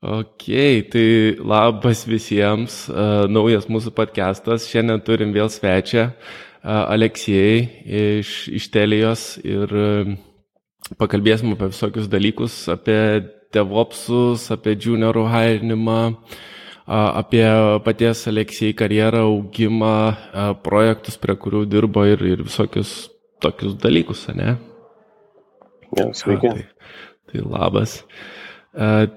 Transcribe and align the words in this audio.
Ok, 0.00 0.46
tai 0.88 1.36
labas 1.44 2.06
visiems, 2.08 2.86
uh, 2.88 3.26
naujas 3.28 3.66
mūsų 3.68 3.90
podcastas. 3.92 4.64
Šiandien 4.64 5.02
turim 5.04 5.34
vėl 5.34 5.50
svečią, 5.52 6.06
uh, 6.08 6.86
Aleksijai 6.88 7.58
iš, 7.84 8.30
iš 8.48 8.70
Telijos 8.72 9.24
ir 9.44 9.74
uh, 9.76 10.14
pakalbėsim 10.96 11.52
apie 11.52 11.68
visokius 11.74 12.08
dalykus, 12.08 12.56
apie 12.72 12.96
DevOpsus, 13.52 14.48
apie 14.56 14.78
juniorų 14.80 15.26
hairinimą, 15.34 16.00
apie 16.88 17.44
paties 17.84 18.24
Aleksijai 18.30 18.72
karjerą, 18.80 19.26
augimą, 19.28 19.94
projektus, 20.64 21.20
prie 21.20 21.36
kurių 21.36 21.66
dirbo 21.68 22.06
ir, 22.08 22.24
ir 22.24 22.46
visokius 22.46 23.10
tokius 23.42 23.76
dalykus, 23.82 24.30
ne? 24.32 24.56
Ja, 25.98 26.08
sveiki. 26.14 26.54
Tai, 26.54 26.68
tai 27.28 27.44
labas. 27.44 28.00
Uh, 28.70 29.10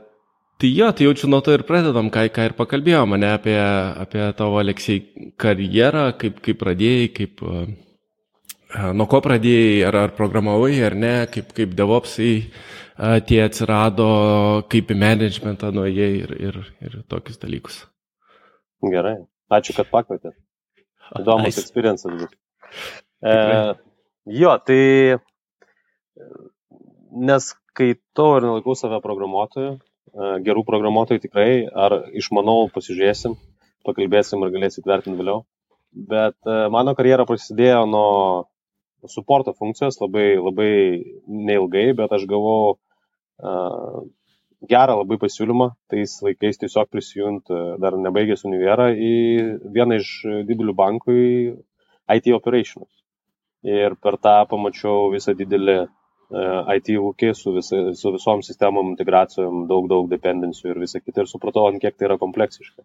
Tai 0.62 0.70
jo, 0.70 0.90
tai 0.96 1.08
jaučiu 1.08 1.30
nuo 1.32 1.42
to 1.44 1.56
ir 1.56 1.66
pradedam, 1.68 2.12
ką, 2.14 2.28
ką 2.34 2.50
ir 2.50 2.54
pakalbėjome, 2.57 3.18
ne 3.20 3.32
apie, 3.36 3.57
apie 4.04 4.28
tavo 4.38 4.60
Aleksijai 4.61 5.32
karjerą, 5.42 6.06
kaip, 6.21 6.38
kaip 6.46 6.60
pradėjai, 6.61 7.10
kaip, 7.18 7.42
uh, 7.44 7.66
nuo 8.96 9.08
ko 9.11 9.20
pradėjai, 9.25 9.82
ar, 9.89 9.97
ar 10.06 10.16
programavai, 10.16 10.78
ar 10.88 10.96
ne, 10.96 11.16
kaip, 11.34 11.52
kaip 11.58 11.74
devopsai 11.78 12.32
uh, 12.46 13.18
tie 13.28 13.42
atsirado, 13.44 14.08
kaip 14.71 14.94
į 14.94 15.00
managementą 15.00 15.74
nuėjai 15.74 16.11
ir, 16.21 16.36
ir, 16.50 16.61
ir 16.86 16.97
tokius 17.11 17.42
dalykus. 17.42 17.83
Gerai, 18.83 19.18
ačiū, 19.54 19.75
kad 19.78 19.89
pakvietėt. 19.92 20.36
Įdomus 21.20 21.54
nice. 21.54 21.61
experiences 21.61 22.14
bus. 22.18 22.32
E, 23.24 23.33
jo, 24.39 24.54
tai 24.66 25.18
neskaitau 27.14 28.38
ir 28.38 28.47
nelaikau 28.47 28.75
save 28.78 29.00
programuotoju, 29.04 29.78
gerų 30.46 30.64
programuotojų 30.68 31.24
tikrai, 31.24 31.66
ar 31.68 32.00
išmanau, 32.14 32.67
pasižiūrėsim, 32.73 33.38
pakalbėsim 33.88 34.44
ir 34.45 34.53
galėsit 34.53 34.88
vertinti 34.89 35.19
vėliau. 35.19 35.44
Bet 35.94 36.38
mano 36.73 36.95
karjera 36.97 37.25
prasidėjo 37.30 37.83
nuo 37.89 38.09
suporto 39.09 39.53
funkcijos 39.53 40.00
labai, 40.02 40.33
labai 40.42 40.73
neilgai, 41.27 41.92
bet 41.97 42.14
aš 42.16 42.25
gavau 42.30 42.73
uh, 42.73 44.03
gerą 44.69 44.97
labai 45.02 45.17
pasiūlymą, 45.22 45.69
tais 45.92 46.16
laikais 46.23 46.59
tiesiog 46.61 46.89
prisijungti, 46.92 47.59
dar 47.83 47.97
nebaigęs 47.99 48.45
univerą, 48.47 48.92
į 48.95 49.14
vieną 49.75 49.99
iš 49.99 50.11
didelių 50.47 50.75
bankų 50.77 51.17
į 51.20 51.33
IT 52.17 52.31
operations. 52.36 52.92
Ir 53.64 53.95
per 54.03 54.17
tą 54.20 54.42
pamačiau 54.52 55.11
visą 55.14 55.36
didelį 55.39 55.83
IT 56.34 56.95
ūkį 56.98 57.34
su, 57.38 57.53
visa, 57.58 57.80
su 57.98 58.14
visom 58.16 58.42
sistemom, 58.45 58.94
integracijom, 58.94 59.66
daug, 59.70 59.86
daug 59.92 60.08
dependencijų 60.09 60.73
ir 60.73 60.81
visą 60.86 61.02
kitą 61.03 61.26
ir 61.26 61.30
supratau, 61.30 61.67
ant 61.70 61.81
kiek 61.81 61.98
tai 61.98 62.08
yra 62.09 62.17
kompleksiška. 62.22 62.81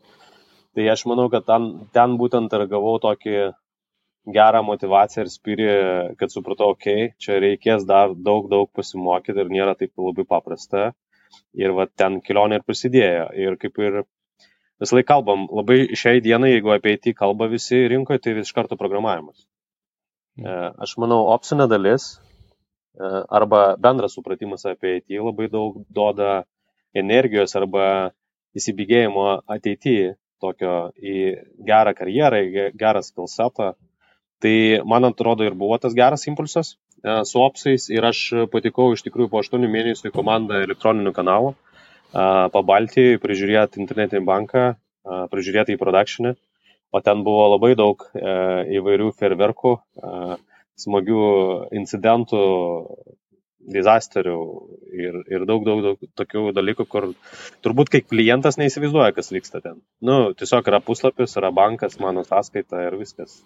Tai 0.76 0.88
aš 0.92 1.06
manau, 1.08 1.28
kad 1.32 1.46
ten, 1.48 1.70
ten 1.96 2.18
būtent 2.20 2.52
ir 2.54 2.66
gavau 2.70 2.98
tokį 3.02 3.38
gerą 4.34 4.60
motivaciją 4.66 5.24
ir 5.24 5.32
spyrį, 5.32 5.70
kad 6.20 6.32
supratau, 6.34 6.74
okay, 6.76 7.12
čia 7.22 7.38
reikės 7.40 7.86
dar 7.88 8.12
daug, 8.12 8.50
daug 8.52 8.68
pasimokyti 8.76 9.40
ir 9.40 9.52
nėra 9.52 9.74
taip 9.78 9.94
labai 9.96 10.26
paprasta. 10.28 10.90
Ir 11.56 11.72
va 11.76 11.88
ten 11.88 12.20
kelionė 12.24 12.60
ir 12.60 12.68
prasidėjo. 12.68 13.26
Ir 13.36 13.56
kaip 13.60 13.80
ir 13.80 14.02
vis 14.80 14.92
laik 14.92 15.08
kalbam, 15.08 15.46
labai 15.52 15.86
šiai 15.96 16.20
dienai, 16.24 16.54
jeigu 16.54 16.72
apie 16.76 16.96
IT 16.96 17.14
kalba 17.16 17.48
visi 17.48 17.86
rinkoje, 17.88 18.20
tai 18.24 18.36
vis 18.36 18.48
iš 18.48 18.56
karto 18.56 18.76
programavimas. 18.80 19.46
Aš 20.38 20.98
manau, 21.00 21.24
opsinė 21.32 21.66
dalis 21.70 22.12
arba 22.98 23.76
bendras 23.78 24.14
supratimas 24.16 24.66
apie 24.66 24.98
IT 24.98 25.18
labai 25.22 25.48
daug 25.52 25.78
duoda 25.88 26.44
energijos 26.96 27.54
arba 27.56 28.12
įsibėgėjimo 28.58 29.26
ateityje 29.46 30.16
tokio 30.42 30.90
į 30.98 31.18
gerą 31.66 31.94
karjerą, 31.98 32.42
į 32.42 32.66
gerą 32.78 33.02
skillsetą. 33.02 33.72
Tai 34.42 34.56
man 34.86 35.08
atrodo 35.08 35.46
ir 35.46 35.56
buvo 35.58 35.78
tas 35.82 35.94
geras 35.98 36.26
impulsas 36.30 36.76
su 37.26 37.40
opsais 37.42 37.88
ir 37.90 38.04
aš 38.06 38.20
patikau 38.52 38.92
iš 38.94 39.02
tikrųjų 39.06 39.30
po 39.30 39.42
8 39.42 39.66
mėnesių 39.70 40.10
į 40.10 40.14
komandą 40.14 40.62
elektroninių 40.66 41.12
kanalų, 41.14 41.54
pabaltį, 42.54 43.18
prižiūrėti 43.22 43.82
internetinį 43.82 44.24
banką, 44.26 44.64
prižiūrėti 45.32 45.74
į 45.74 45.80
produkšinį, 45.80 46.34
o 46.94 47.00
ten 47.04 47.22
buvo 47.26 47.48
labai 47.54 47.74
daug 47.78 48.02
įvairių 48.14 49.10
ferverkų, 49.18 49.74
smagių 50.78 51.22
incidentų, 51.78 52.42
disasterių 53.68 54.38
ir, 54.96 55.18
ir 55.28 55.44
daug, 55.48 55.64
daug, 55.66 55.82
daug 55.84 56.08
tokių 56.16 56.48
dalykų, 56.56 56.86
kur 56.88 57.10
turbūt 57.64 57.92
kaip 57.92 58.08
klientas 58.10 58.58
neįsivaizduoja, 58.60 59.12
kas 59.16 59.30
vyksta 59.34 59.60
ten. 59.64 59.82
Nu, 60.04 60.32
tiesiog 60.38 60.68
yra 60.70 60.80
puslapis, 60.84 61.36
yra 61.40 61.52
bankas, 61.54 61.98
mano 62.02 62.24
sąskaita 62.26 62.86
ir 62.86 62.98
viskas. 63.00 63.42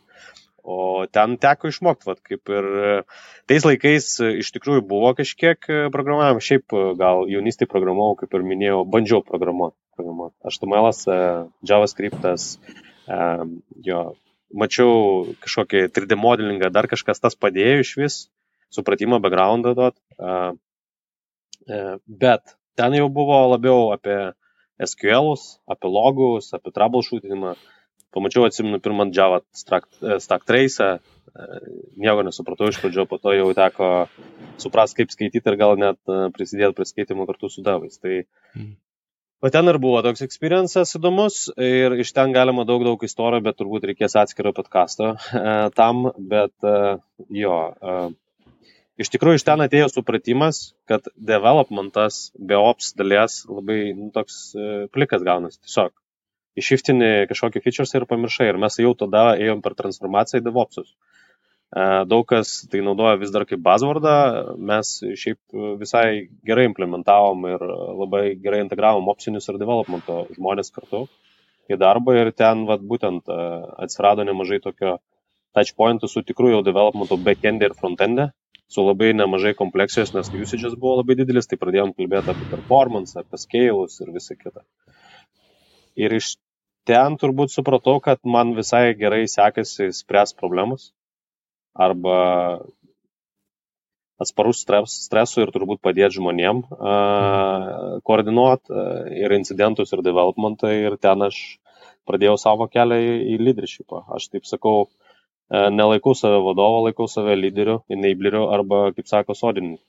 O 0.62 1.08
ten 1.10 1.34
teko 1.42 1.72
išmokti, 1.72 2.06
vat, 2.06 2.20
kaip 2.22 2.50
ir 2.54 2.66
tais 3.50 3.64
laikais 3.66 4.12
iš 4.22 4.52
tikrųjų 4.54 4.84
buvo 4.86 5.10
kažkiek 5.18 5.58
programavimo, 5.94 6.42
šiaip 6.44 6.76
gal 7.00 7.26
jaunystėje 7.30 7.70
programavau, 7.72 8.14
kaip 8.20 8.36
ir 8.38 8.46
minėjau, 8.46 8.84
bandžiau 8.86 9.24
programuoti. 9.26 9.76
HTML, 9.98 10.86
JavaScript, 11.68 12.22
jo, 13.84 14.04
mačiau 14.52 15.32
kažkokį 15.42 15.86
3D 15.94 16.18
modelingą, 16.18 16.70
dar 16.72 16.88
kažkas 16.90 17.22
tas 17.22 17.36
padėjo 17.38 17.82
iš 17.82 17.92
vis, 18.00 18.18
supratimą, 18.74 19.20
backgroundą 19.24 19.74
duot. 19.78 19.98
Bet 22.06 22.56
ten 22.78 22.96
jau 22.98 23.08
buvo 23.12 23.38
labiau 23.52 23.92
apie 23.94 24.32
SQL'us, 24.82 25.58
apie 25.70 25.90
logus, 25.92 26.52
apie 26.56 26.72
troubleshootingą. 26.74 27.54
Pamačiau, 28.12 28.44
atsimenu, 28.44 28.76
pirmą 28.84 29.06
Java 29.16 29.38
Stack, 29.56 29.88
stack 30.20 30.44
Trace, 30.44 30.98
nieko 31.96 32.24
nesupratau 32.26 32.68
iš 32.68 32.76
pradžio, 32.82 33.06
po 33.08 33.16
to 33.16 33.32
jau 33.32 33.46
teko 33.56 33.88
suprasti, 34.60 34.98
kaip 35.00 35.14
skaityti 35.14 35.48
ir 35.48 35.56
gal 35.56 35.78
net 35.80 36.00
prisidėti 36.36 36.76
prie 36.76 36.88
skaitimo 36.90 37.24
kartu 37.28 37.48
su 37.48 37.64
davais. 37.64 37.96
Tai 38.02 38.18
mm. 38.20 38.74
O 39.42 39.50
ten 39.50 39.66
ir 39.66 39.76
buvo 39.82 39.98
toks 40.06 40.22
experiences 40.22 40.94
įdomus 40.94 41.48
ir 41.58 41.96
iš 41.98 42.12
ten 42.14 42.30
galima 42.34 42.62
daug, 42.66 42.84
daug 42.86 43.00
istorijų, 43.02 43.42
bet 43.42 43.56
turbūt 43.58 43.86
reikės 43.90 44.14
atskiro 44.20 44.52
podkasto 44.54 45.16
e, 45.16 45.54
tam, 45.74 46.04
bet 46.30 46.54
e, 46.62 46.74
jo. 47.40 47.56
E, 47.74 47.96
iš 49.02 49.10
tikrųjų, 49.10 49.40
iš 49.40 49.46
ten 49.48 49.64
atėjo 49.64 49.88
supratimas, 49.90 50.60
kad 50.86 51.10
developmentas 51.16 52.28
be 52.38 52.54
ops 52.54 52.92
dalies 52.94 53.40
labai 53.50 53.80
nu, 53.98 54.12
toks 54.14 54.38
plikas 54.94 55.26
gaunasi. 55.26 55.58
Tiesiog 55.66 55.90
išiftini 56.62 57.26
kažkokį 57.30 57.64
features 57.64 57.94
ir 57.98 58.06
pamiršai. 58.06 58.52
Ir 58.52 58.60
mes 58.62 58.78
jau 58.78 58.94
tada 58.98 59.32
ėjom 59.40 59.62
per 59.64 59.74
transformaciją 59.78 60.42
į 60.42 60.46
devopsus. 60.46 60.92
E, 60.92 61.11
daug 61.72 62.26
kas 62.28 62.66
tai 62.68 62.82
naudoja 62.84 63.16
vis 63.16 63.30
dar 63.32 63.46
kaip 63.48 63.62
buzzwordą, 63.64 64.16
mes 64.60 64.90
šiaip 65.16 65.38
visai 65.80 66.28
gerai 66.44 66.66
implementavom 66.68 67.46
ir 67.48 67.64
labai 68.02 68.24
gerai 68.42 68.60
integravom 68.60 69.08
opcinius 69.08 69.48
ir 69.48 69.60
developmento 69.62 70.26
žmonės 70.36 70.72
kartu 70.74 71.06
į 71.72 71.78
darbą 71.80 72.18
ir 72.18 72.32
ten 72.36 72.66
vat, 72.68 72.84
būtent 72.84 73.24
e, 73.30 73.40
atsirado 73.86 74.26
nemažai 74.28 74.60
tokio 74.60 74.98
touchpointų 75.56 76.08
su 76.12 76.22
tikrųjų 76.28 76.58
jau 76.58 76.62
developmento 76.66 77.16
backendė 77.16 77.70
ir 77.70 77.76
frontendė, 77.78 78.30
su 78.68 78.84
labai 78.84 79.12
nemažai 79.16 79.54
kompleksijos, 79.56 80.12
nes 80.16 80.28
usage'as 80.28 80.76
buvo 80.76 80.98
labai 81.00 81.16
didelis, 81.20 81.48
tai 81.48 81.60
pradėjom 81.60 81.96
kalbėti 81.96 82.32
apie 82.32 82.48
performance, 82.52 83.16
apie 83.16 83.40
scale'us 83.40 84.00
ir 84.04 84.12
visą 84.12 84.36
kitą. 84.36 84.64
Ir 85.96 86.12
iš 86.16 86.34
ten 86.88 87.16
turbūt 87.20 87.52
supratau, 87.52 88.00
kad 88.04 88.20
man 88.24 88.56
visai 88.56 88.90
gerai 88.98 89.24
sekasi 89.28 89.92
spręs 89.96 90.36
problemas 90.36 90.90
arba 91.74 92.16
atsparus 94.22 94.62
stres, 94.62 94.96
stresui 95.06 95.44
ir 95.44 95.52
turbūt 95.54 95.82
padėti 95.82 96.18
žmonėm 96.18 96.62
uh, 96.62 97.98
koordinuoti 98.06 98.72
uh, 98.74 99.06
ir 99.18 99.34
incidentus, 99.34 99.92
ir 99.94 100.04
developmentą. 100.06 100.70
Ir 100.70 100.98
ten 101.02 101.26
aš 101.26 101.38
pradėjau 102.08 102.36
savo 102.40 102.68
kelią 102.70 103.00
į, 103.02 103.14
į 103.34 103.38
leadershipą. 103.42 104.04
Aš 104.16 104.28
taip 104.34 104.46
sakau, 104.48 104.86
uh, 104.86 105.68
nelaikau 105.74 106.14
save 106.18 106.42
vadovo, 106.44 106.84
laikau 106.86 107.08
save 107.10 107.36
lyderiu, 107.38 107.80
enableriu 107.92 108.46
arba, 108.54 108.84
kaip 108.96 109.10
sako, 109.10 109.38
sodininku. 109.38 109.82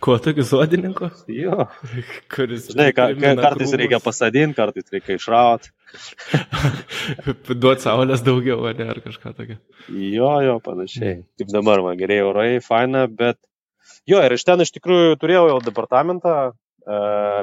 Kuo 0.00 0.14
tokiu 0.22 0.44
sodininku? 0.46 1.08
Jo. 1.32 1.66
Kuris. 2.30 2.68
Žinai, 2.70 2.92
ka, 2.94 3.08
ka, 3.16 3.32
kartais 3.40 3.66
krūmus. 3.66 3.78
reikia 3.80 3.98
pasadinti, 4.04 4.56
kartais 4.58 4.92
reikia 4.94 5.16
išrauti. 5.18 5.72
Duoti 7.62 7.86
saulės 7.86 8.22
daugiau, 8.26 8.62
ne, 8.78 8.86
ar 8.92 9.00
kažką 9.02 9.34
tokio. 9.34 9.58
Jo, 9.88 10.30
jo, 10.44 10.58
panašiai. 10.64 11.22
Kaip 11.40 11.52
dabar, 11.54 11.82
man 11.86 11.98
geriai 12.00 12.26
orai, 12.28 12.48
faina, 12.64 13.06
bet... 13.08 13.40
Jo, 14.08 14.20
ir 14.24 14.36
iš 14.36 14.44
ten 14.46 14.62
iš 14.62 14.70
tikrųjų 14.76 15.18
turėjau 15.20 15.46
jau 15.50 15.58
departamentą, 15.64 16.34
e, 16.48 16.98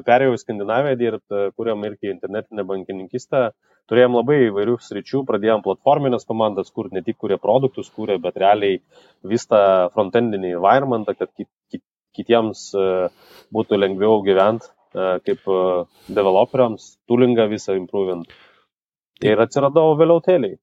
perėjau 0.07 0.37
į 0.37 0.41
Skandinaviją 0.45 0.99
dirbti, 1.01 1.41
kuriam 1.57 1.83
irgi 1.89 2.13
internetinę 2.13 2.65
bankininkistę. 2.69 3.49
Turėjom 3.89 4.15
labai 4.17 4.37
įvairių 4.47 4.79
sričių, 4.81 5.25
pradėjom 5.27 5.61
platforminės 5.65 6.25
komandas, 6.25 6.71
kur 6.73 6.87
ne 6.93 7.03
tik 7.05 7.19
kurie 7.21 7.37
produktus 7.41 7.91
kūrė, 7.93 8.15
bet 8.21 8.39
realiai 8.41 8.79
visą 9.33 9.59
frontendinį 9.93 10.55
environmentą, 10.55 11.13
kad 11.19 11.29
kit, 11.35 11.49
kit, 11.69 11.83
kitiems 12.15 12.69
e, 12.73 12.87
būtų 13.55 13.81
lengviau 13.81 14.23
gyventi 14.25 14.71
kaip 14.95 15.41
developeriams, 16.07 16.93
toolingą 17.09 17.49
visą 17.51 17.73
improvint. 17.75 18.29
Ir 19.23 19.41
atsiradau 19.43 19.95
vėliau 19.99 20.21
teliai. 20.23 20.55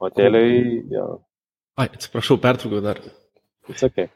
O 0.00 0.08
teliai, 0.12 0.80
jo. 0.92 1.06
Ai, 1.76 1.88
atsiprašau, 1.88 2.38
pertraukiau 2.40 2.82
dar. 2.84 3.00
It's 3.68 3.82
okay. 3.84 4.08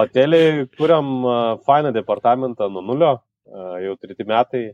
o 0.00 0.06
teliai 0.06 0.66
kuriam 0.78 1.26
fainą 1.66 1.92
departamentą 1.92 2.68
nuo 2.72 2.84
nulio, 2.84 3.12
jau 3.84 3.94
treti 4.00 4.26
metai. 4.28 4.64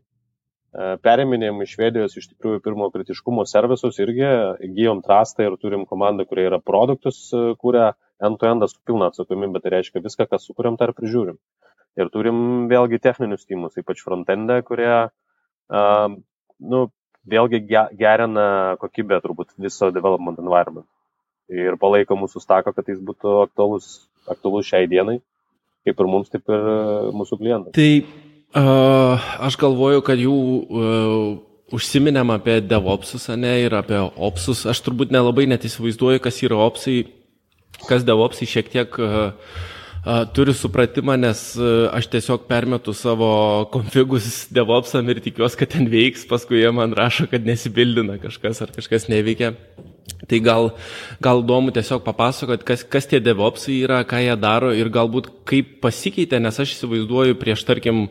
Perėminėjom 1.03 1.65
iš 1.65 1.73
Švedijos 1.75 2.13
iš 2.21 2.29
tikrųjų 2.31 2.61
pirmo 2.63 2.87
kritiškumo 2.95 3.43
servisus 3.49 3.97
irgi, 3.99 4.29
įgyjom 4.69 5.01
trastą 5.03 5.49
ir 5.49 5.57
turim 5.59 5.83
komandą, 5.83 6.29
kurie 6.31 6.45
yra 6.47 6.61
produktus, 6.63 7.25
kuria 7.59 7.89
end-to-end 8.27 8.67
su 8.69 8.79
pilna 8.87 9.11
atsakomybė, 9.11 9.63
tai 9.63 9.75
reiškia 9.77 10.03
viską, 10.05 10.29
kas 10.31 10.47
sukūrėm, 10.49 10.79
tą 10.79 10.91
ir 10.91 10.95
prižiūrim. 10.97 11.39
Ir 11.99 12.11
turim 12.15 12.69
vėlgi 12.71 13.01
techninius 13.03 13.47
tymus, 13.49 13.79
ypač 13.81 14.03
frontendę, 14.05 14.61
kurie, 14.67 14.93
uh, 15.11 16.09
nu, 16.61 16.85
vėlgi 17.31 17.63
gerina 17.67 18.77
kokybę 18.81 19.21
turbūt 19.25 19.57
viso 19.61 19.91
development 19.95 20.41
environment. 20.41 20.89
Ir 21.51 21.75
palaiko 21.83 22.15
mūsų 22.15 22.43
staką, 22.45 22.73
kad 22.77 22.89
jis 22.89 23.01
būtų 23.03 23.41
aktualus, 23.49 24.07
aktualus 24.31 24.69
šiai 24.71 24.87
dienai, 24.91 25.19
kaip 25.87 25.99
ir 25.99 26.11
mums, 26.11 26.31
taip 26.31 26.47
ir 26.47 26.67
mūsų 27.17 27.41
klientams. 27.41 27.75
Tai 27.75 27.91
uh, 28.63 29.31
aš 29.49 29.59
galvoju, 29.59 30.05
kad 30.07 30.23
jų 30.23 30.37
uh, 30.37 31.25
užsiminėm 31.75 32.31
apie 32.35 32.61
DevOpsus, 32.63 33.29
ne, 33.39 33.57
ir 33.65 33.75
apie 33.75 33.99
Opsus. 33.99 34.63
Aš 34.71 34.83
turbūt 34.87 35.15
nelabai 35.15 35.49
net 35.51 35.67
įsivaizduoju, 35.67 36.23
kas 36.23 36.39
yra 36.47 36.61
Opsai, 36.67 37.03
kas 37.89 38.07
DevOpsai 38.09 38.49
šiek 38.49 38.73
tiek 38.73 38.99
uh, 39.01 39.31
turiu 40.35 40.55
supratimą, 40.57 41.17
nes 41.21 41.43
aš 41.93 42.09
tiesiog 42.13 42.47
permetu 42.49 42.95
savo 42.97 43.67
konfigus 43.73 44.47
DevOpsam 44.53 45.09
ir 45.13 45.21
tikiuosi, 45.21 45.59
kad 45.61 45.75
ten 45.75 45.89
veiks, 45.93 46.25
paskui 46.29 46.63
jie 46.63 46.71
man 46.73 46.95
rašo, 46.97 47.29
kad 47.31 47.45
nesibildina 47.45 48.17
kažkas 48.23 48.63
ar 48.65 48.73
kažkas 48.77 49.11
neveikia. 49.13 49.55
Tai 50.31 50.39
gal, 50.45 50.71
gal 51.23 51.41
įdomu 51.41 51.73
tiesiog 51.73 52.03
papasakot, 52.05 52.65
kas, 52.67 52.83
kas 52.85 53.09
tie 53.09 53.21
DevOpsai 53.25 53.79
yra, 53.85 54.03
ką 54.09 54.21
jie 54.21 54.35
daro 54.41 54.73
ir 54.77 54.91
galbūt 54.93 55.31
kaip 55.49 55.79
pasikeitė, 55.85 56.41
nes 56.43 56.61
aš 56.61 56.75
įsivaizduoju 56.77 57.39
prieš, 57.41 57.65
tarkim, 57.69 58.07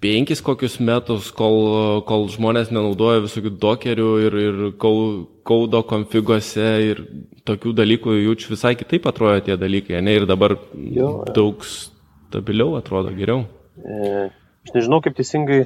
penkis 0.00 0.40
kokius 0.44 0.78
metus, 0.80 1.28
kol, 1.36 2.00
kol 2.08 2.26
žmonės 2.32 2.70
nenaudoja 2.72 3.22
visokių 3.26 3.52
dokerių 3.60 4.10
ir, 4.24 4.36
ir 4.40 4.60
kaudo 4.80 5.82
konfiguose 5.88 6.68
ir 6.86 7.02
tokių 7.48 7.74
dalykų, 7.76 8.16
jaučiu 8.24 8.54
visai 8.54 8.74
kitaip 8.80 9.08
atrodo 9.10 9.44
tie 9.44 9.58
dalykai, 9.60 10.00
ne, 10.04 10.16
ir 10.16 10.26
dabar 10.28 10.56
jo. 10.72 11.12
daug 11.36 11.64
stabiliau 11.68 12.78
atrodo 12.78 13.12
geriau. 13.16 13.44
E, 13.80 14.28
aš 14.64 14.74
nežinau, 14.76 15.02
kaip 15.04 15.18
teisingai 15.18 15.64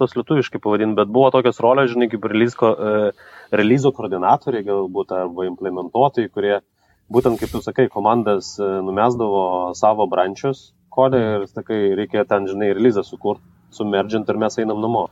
tos 0.00 0.16
lietuviškai 0.16 0.60
pavadinti, 0.62 0.98
bet 0.98 1.12
buvo 1.12 1.28
tokios 1.34 1.60
rolės, 1.62 1.92
žinai, 1.92 2.08
kaip 2.12 2.24
releazo, 2.30 2.72
e, 2.72 3.50
releazo 3.54 3.92
koordinatoriai 3.94 4.66
galbūt 4.66 5.12
arba 5.14 5.48
implementuotojai, 5.50 6.32
kurie 6.32 6.56
būtent, 7.12 7.36
kaip 7.40 7.52
tu 7.52 7.60
sakai, 7.62 7.90
komandas 7.92 8.54
e, 8.56 8.70
numesdavo 8.86 9.74
savo 9.76 10.08
brančius 10.10 10.70
kodą 10.94 11.18
ir, 11.18 11.44
sakai, 11.50 11.78
reikia 11.98 12.22
ten, 12.28 12.46
žinai, 12.46 12.72
releazą 12.76 13.02
sukurti 13.04 13.53
sumergint 13.74 14.28
ir 14.30 14.40
mes 14.40 14.58
einam 14.62 14.80
namo. 14.82 15.08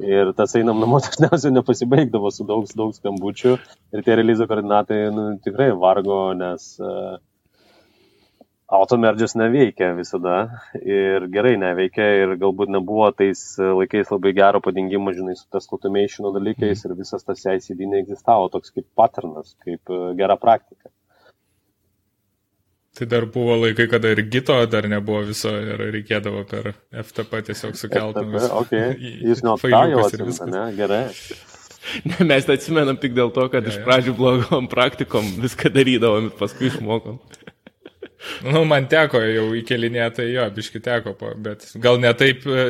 Ir 0.00 0.32
tas 0.36 0.54
einam 0.56 0.78
namo 0.80 1.00
dažniausiai 1.04 1.52
nepasibaigdavo 1.52 2.30
su 2.32 2.46
daug, 2.48 2.68
daug 2.76 2.94
skambučių. 2.96 3.56
Ir 3.94 4.04
tie 4.06 4.16
releazo 4.20 4.46
koordinatai 4.48 5.00
nu, 5.14 5.26
tikrai 5.44 5.70
vargo, 5.76 6.20
nes 6.38 6.70
uh, 6.80 7.18
automergės 8.80 9.36
neveikia 9.36 9.90
visada. 9.98 10.36
Ir 10.80 11.26
gerai 11.34 11.56
neveikia. 11.60 12.06
Ir 12.22 12.36
galbūt 12.40 12.72
nebuvo 12.72 13.10
tais 13.16 13.42
laikais 13.58 14.12
labai 14.14 14.32
gero 14.38 14.62
padingimo, 14.64 15.12
žinai, 15.16 15.36
su 15.36 15.44
tas 15.52 15.68
automation 15.74 16.30
dalykais 16.38 16.86
ir 16.86 16.96
visas 16.98 17.26
tas 17.26 17.44
ICD 17.56 17.84
neegzistavo, 17.90 18.48
toks 18.54 18.72
kaip 18.76 18.88
patternas, 18.96 19.52
kaip 19.66 19.92
uh, 19.92 20.10
gera 20.18 20.38
praktika. 20.40 20.88
Tai 22.98 23.06
dar 23.06 23.24
buvo 23.30 23.54
laikai, 23.60 23.86
kada 23.90 24.10
ir 24.10 24.24
gito 24.32 24.56
dar 24.66 24.88
nebuvo 24.90 25.22
viso 25.28 25.52
ir 25.54 25.78
reikėdavo 25.94 26.42
per 26.50 26.72
FTP 26.90 27.44
tiesiog 27.50 27.78
sukelti. 27.78 28.24
Okay. 28.64 28.96
Jūs 29.28 29.44
nuo 29.46 29.54
to 29.60 29.70
jau 29.70 30.02
atsimenate, 30.02 30.50
ne? 30.50 30.64
Gerai. 30.78 31.04
Ne, 32.04 32.16
mes 32.28 32.48
atsimenam 32.50 32.98
tik 33.00 33.14
dėl 33.16 33.30
to, 33.34 33.46
kad 33.52 33.64
ja, 33.64 33.70
ja. 33.70 33.78
iš 33.78 33.86
pradžių 33.86 34.16
blogom 34.18 34.66
praktikom 34.70 35.30
viską 35.40 35.70
darydavom, 35.72 36.28
paskui 36.38 36.68
išmokom. 36.68 37.16
Nu, 38.44 38.62
man 38.68 38.84
teko 38.90 39.20
jau 39.24 39.46
įkelinėti, 39.56 40.16
tai 40.18 40.26
jo, 40.28 40.44
biški 40.56 40.80
teko, 40.84 41.14
bet 41.40 41.64
gal 41.80 42.00
ne 42.02 42.10
taip, 42.16 42.44
e, 42.44 42.66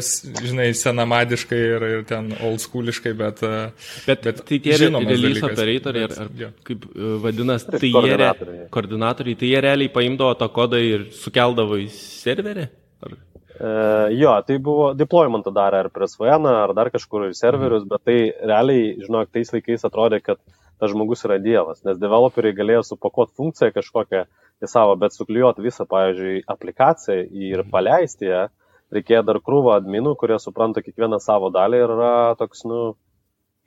žinai, 0.47 0.69
senamadiškai 0.79 1.58
ir, 1.58 1.87
ir 1.97 2.05
ten 2.06 2.31
old 2.47 2.62
schooliškai, 2.62 3.14
bet... 3.19 3.43
E, 3.43 3.62
bet, 4.06 4.23
bet 4.26 4.43
tai 4.47 4.61
tie 4.62 4.76
release 4.79 5.43
operatoriai, 5.47 6.06
ar, 6.06 6.14
ar 6.26 6.31
jo. 6.38 6.50
kaip 6.67 6.87
e, 6.91 7.14
vadinas, 7.25 7.67
tai 7.67 7.82
jie, 7.82 7.94
koordinatoriai. 7.97 8.69
koordinatoriai, 8.76 9.41
tai 9.41 9.50
jie 9.50 9.64
realiai 9.67 9.93
paimdavo 9.94 10.37
tą 10.38 10.50
kodą 10.55 10.82
ir 10.87 11.08
sukeldavo 11.19 11.81
į 11.82 11.88
serverį? 11.96 12.69
Ar? 13.06 13.19
Uh, 13.61 14.06
jo, 14.17 14.32
tai 14.46 14.56
buvo 14.62 14.93
deploymentą 14.96 15.53
darę 15.53 15.82
ar 15.82 15.91
prie 15.93 16.06
SVN, 16.08 16.46
ar 16.49 16.73
dar 16.79 16.88
kažkur 16.94 17.26
į 17.26 17.35
serverius, 17.37 17.82
bet 17.91 18.06
tai 18.08 18.20
realiai, 18.38 18.94
žinok, 19.03 19.35
tais 19.35 19.50
laikais 19.53 19.85
atrodė, 19.85 20.23
kad 20.25 20.38
tas 20.81 20.94
žmogus 20.94 21.26
yra 21.26 21.37
dievas, 21.43 21.82
nes 21.85 21.99
developeriai 22.00 22.56
galėjo 22.56 22.87
supakuoti 22.88 23.37
funkciją 23.37 23.75
kažkokią 23.75 24.25
į 24.60 24.68
savo, 24.70 24.96
bet 25.00 25.16
suklijuoti 25.16 25.64
visą, 25.64 25.86
pavyzdžiui, 25.88 26.44
aplikaciją 26.54 27.24
ir 27.24 27.62
mhm. 27.62 27.70
paleisti 27.72 28.30
ją, 28.30 28.46
reikėjo 28.94 29.22
dar 29.26 29.40
krūvą 29.44 29.76
adminų, 29.78 30.16
kurie 30.20 30.38
supranta 30.42 30.82
kiekvieną 30.84 31.20
savo 31.22 31.50
dalį 31.54 31.82
ir 31.84 31.94
yra 31.96 32.14
toks, 32.40 32.64
nu, 32.68 32.80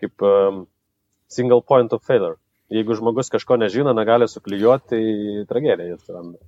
kaip 0.03 0.25
um, 0.27 0.65
single 1.31 1.61
point 1.61 1.93
of 1.95 2.03
failure. 2.05 2.37
Jeigu 2.73 2.95
žmogus 2.97 3.29
kažko 3.31 3.57
nežino, 3.59 3.93
negali 3.95 4.27
suklijuoti, 4.29 4.89
tai 4.89 5.45
tragedija 5.49 5.97
atsiranda. 5.97 6.39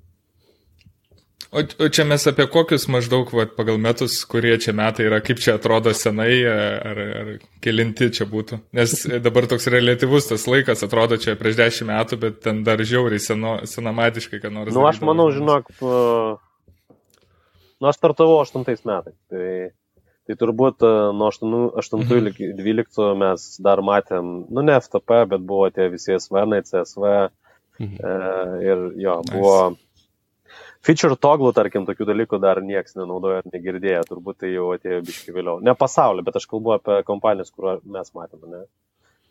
O, 1.51 1.85
o 1.85 1.89
čia 1.89 2.05
mes 2.07 2.27
apie 2.27 2.47
kokius 2.51 2.87
maždaug 2.91 3.29
vat, 3.35 3.53
pagal 3.57 3.77
metus, 3.81 4.17
kurie 4.29 4.55
čia 4.61 4.73
metai 4.75 5.05
yra, 5.07 5.21
kaip 5.23 5.39
čia 5.41 5.55
atrodo 5.59 5.93
senai, 5.95 6.33
ar, 6.49 7.01
ar 7.21 7.27
kilinti 7.63 8.09
čia 8.17 8.25
būtų? 8.29 8.59
Nes 8.75 8.95
dabar 9.23 9.47
toks 9.51 9.69
relativus 9.71 10.29
tas 10.31 10.47
laikas, 10.49 10.83
atrodo 10.87 11.19
čia 11.21 11.37
prieš 11.39 11.59
dešimt 11.61 11.91
metų, 11.91 12.13
bet 12.23 12.41
ten 12.47 12.55
dar 12.67 12.81
žiauriai 12.81 13.21
seno, 13.21 13.59
senamatiškai, 13.69 14.41
kad 14.41 14.55
nors. 14.55 14.73
Na, 14.73 14.79
nu, 14.79 14.87
aš 14.89 15.01
manau, 15.05 15.29
žinok, 15.35 15.63
nu, 15.79 17.87
aš 17.91 18.01
startavau 18.01 18.41
8 18.41 18.65
metais. 18.65 19.15
Tai, 19.29 19.47
tai 20.25 20.33
turbūt 20.41 20.77
nuo 21.15 21.29
8, 21.29 21.55
8 21.77 22.03
mhm. 22.03 22.33
iki 22.33 22.51
12 22.57 23.13
mes 23.21 23.47
dar 23.63 23.85
matėm, 23.85 24.37
nu 24.49 24.65
ne 24.65 24.81
FTP, 24.81 25.09
bet 25.35 25.41
buvo 25.45 25.69
tie 25.69 25.91
visi 25.93 26.17
SVN, 26.17 26.57
CSV. 26.65 27.17
Mhm. 27.75 27.97
E, 27.99 28.11
ir 28.65 28.77
jo, 29.03 29.19
buvo. 29.29 29.57
Nice 29.69 29.84
feature 30.85 31.17
toglų, 31.17 31.51
tarkim, 31.57 31.85
tokių 31.87 32.07
dalykų 32.11 32.39
dar 32.43 32.61
niekas 32.63 32.97
nenaudoja 32.99 33.41
ar 33.41 33.49
negirdėjo, 33.53 34.03
turbūt 34.09 34.43
tai 34.43 34.53
jau 34.53 34.71
atėjo 34.75 35.01
biški 35.07 35.33
vėliau. 35.35 35.59
Ne 35.65 35.73
pasaulio, 35.77 36.25
bet 36.25 36.37
aš 36.39 36.47
kalbu 36.51 36.75
apie 36.77 36.99
kompanijas, 37.07 37.51
kur 37.53 37.79
mes 37.81 38.11
matėme. 38.17 38.51
Ne? 38.51 38.63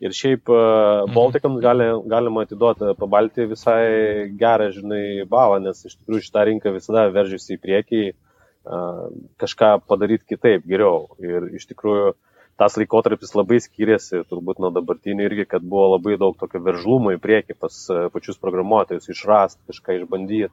Ir 0.03 0.11
šiaip 0.11 0.51
uh, 0.51 1.05
Baltikams 1.15 1.61
gali, 1.63 1.87
galima 2.11 2.43
atiduoti 2.43 2.91
pabalti 2.99 3.47
visai 3.47 4.27
gerą, 4.35 4.69
žinai, 4.75 5.23
balą, 5.31 5.61
nes 5.63 5.85
iš 5.87 5.95
tikrųjų 6.01 6.27
šitą 6.27 6.43
rinką 6.49 6.75
visada 6.75 7.07
veržiasi 7.15 7.55
į 7.55 7.61
priekį 7.63 8.03
uh, 8.11 9.05
kažką 9.39 9.71
padaryti 9.87 10.35
kitaip, 10.35 10.67
geriau. 10.67 11.07
Ir 11.23 11.47
iš 11.55 11.69
tikrųjų 11.71 12.11
tas 12.59 12.75
laikotarpis 12.79 13.31
labai 13.35 13.61
skiriasi 13.63 14.25
turbūt 14.27 14.59
nuo 14.63 14.71
dabartinių 14.75 15.29
irgi, 15.29 15.47
kad 15.55 15.63
buvo 15.63 15.93
labai 15.95 16.19
daug 16.19 16.35
tokio 16.39 16.59
veržlumo 16.63 17.15
į 17.15 17.21
priekį 17.23 17.55
pas 17.59 17.79
pačius 18.11 18.39
programuotojus, 18.39 19.07
išrast, 19.11 19.59
kažką 19.71 20.01
išbandyti. 20.01 20.51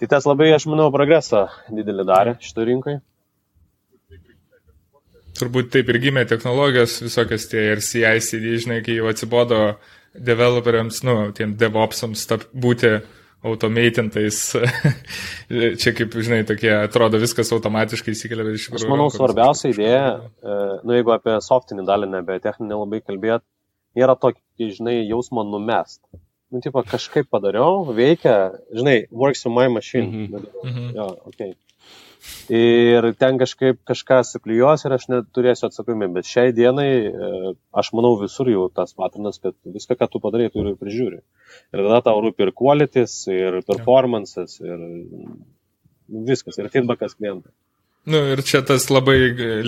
Tai 0.00 0.08
tas 0.08 0.24
labai, 0.24 0.48
aš 0.56 0.64
manau, 0.70 0.88
progresą 0.94 1.44
didelį 1.68 2.04
darė 2.08 2.32
šito 2.40 2.64
rinkai. 2.64 2.94
Turbūt 5.36 5.68
taip 5.74 5.90
ir 5.92 5.98
gimė 6.00 6.22
technologijos 6.28 6.94
visokios 7.04 7.44
tie 7.50 7.66
ir 7.74 7.82
CICD, 7.84 8.46
žinai, 8.64 8.78
kai 8.84 8.96
jau 8.96 9.10
atsibodo 9.10 9.58
developeriams, 10.16 11.02
nu, 11.04 11.16
tiem 11.36 11.52
DevOpsams 11.60 12.24
tap, 12.30 12.46
būti 12.56 12.94
automatintais. 13.44 14.40
Čia 15.84 15.94
kaip, 15.96 16.16
žinai, 16.16 16.40
tokie 16.48 16.72
atrodo 16.78 17.20
viskas 17.20 17.52
automatiškai 17.56 18.16
įsikelia 18.16 18.48
iš 18.56 18.70
tikrųjų. 18.70 18.80
Aš 18.80 18.90
manau, 18.94 19.10
svarbiausia 19.12 19.74
idėja, 19.74 20.08
e, 20.40 20.58
nu, 20.80 20.96
jeigu 20.96 21.12
apie 21.12 21.36
softinį 21.44 21.84
dalį, 21.92 22.10
nebe 22.16 22.40
techninį 22.40 22.80
labai 22.86 23.04
kalbėt, 23.04 23.44
yra 24.00 24.16
tokį, 24.16 24.72
žinai, 24.80 24.96
jausmą 25.12 25.44
numest 25.44 26.00
nu, 26.50 26.60
tipo, 26.64 26.82
kažkaip 26.86 27.30
padariau, 27.30 27.84
veikia, 27.96 28.36
žinai, 28.74 29.04
works 29.10 29.46
on 29.46 29.54
my 29.54 29.68
machine. 29.68 30.06
Mm 30.06 30.46
-hmm. 30.62 30.94
jo, 30.96 31.08
okay. 31.30 31.54
Ir 32.52 33.06
ten 33.16 33.38
kažkaip 33.40 33.78
kažką 33.88 34.18
suklyjuos 34.28 34.84
ir 34.84 34.92
aš 34.92 35.06
neturėsiu 35.08 35.68
atsakomybę. 35.68 36.12
Bet 36.18 36.28
šiai 36.28 36.52
dienai, 36.52 36.90
e, 37.06 37.52
aš 37.82 37.92
manau, 37.96 38.18
visur 38.20 38.50
jau 38.50 38.66
tas 38.68 38.92
patrinas, 38.92 39.38
kad 39.38 39.54
viską, 39.64 39.96
ką 39.96 40.08
tu 40.10 40.20
padarai, 40.20 40.50
turi 40.52 40.74
prižiūri. 40.76 41.22
Ir 41.72 41.84
tada 41.86 42.02
tau 42.10 42.20
rūpi 42.20 42.44
ir 42.44 42.52
qualities, 42.52 43.26
ir 43.32 43.62
performances, 43.70 44.60
ir 44.60 44.78
viskas, 46.28 46.58
ir 46.58 46.68
feedbackas 46.68 47.16
klientai. 47.16 47.52
Nu, 48.08 48.20
ir 48.32 48.40
čia 48.48 48.62
tas 48.64 48.86
labai 48.88 49.16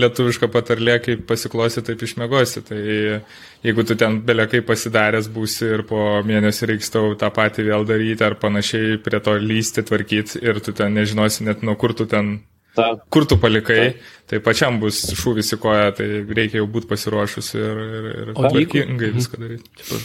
lietuviška 0.01 0.49
patarlė, 0.53 0.95
kaip 1.05 1.27
pasiklosi, 1.29 1.83
taip 1.85 2.01
išmėgosi. 2.01 2.63
Tai 2.65 2.79
jeigu 2.81 3.85
tu 3.85 3.97
ten 4.01 4.23
belekai 4.25 4.63
pasidaręs 4.65 5.29
būsi 5.35 5.69
ir 5.77 5.83
po 5.89 6.23
mėnesio 6.25 6.71
reiks 6.71 6.89
tau 6.95 7.13
tą 7.21 7.29
patį 7.35 7.67
vėl 7.69 7.85
daryti 7.89 8.25
ar 8.25 8.39
panašiai 8.41 8.97
prie 9.05 9.21
to 9.21 9.37
lysti, 9.37 9.85
tvarkyti 9.85 10.41
ir 10.41 10.63
tu 10.65 10.73
ten 10.77 10.97
nežinosi 10.97 11.45
net 11.45 11.61
nuo 11.67 11.77
kur 11.77 11.93
tu 11.99 12.09
ten, 12.09 12.39
Ta. 12.73 12.87
kur 13.13 13.29
tu 13.29 13.37
palikai, 13.37 13.83
Ta. 13.93 14.15
tai 14.33 14.41
pačiam 14.47 14.81
bus 14.81 15.03
šūvis 15.13 15.53
į 15.53 15.59
koją, 15.61 15.91
tai 15.99 16.09
reikia 16.25 16.63
jau 16.63 16.71
būti 16.73 16.89
pasiruošus 16.89 17.53
ir, 17.59 17.83
ir, 17.99 18.09
ir 18.23 18.33
tvarkingai 18.39 19.13
viską 19.19 19.43
daryti. 19.43 20.01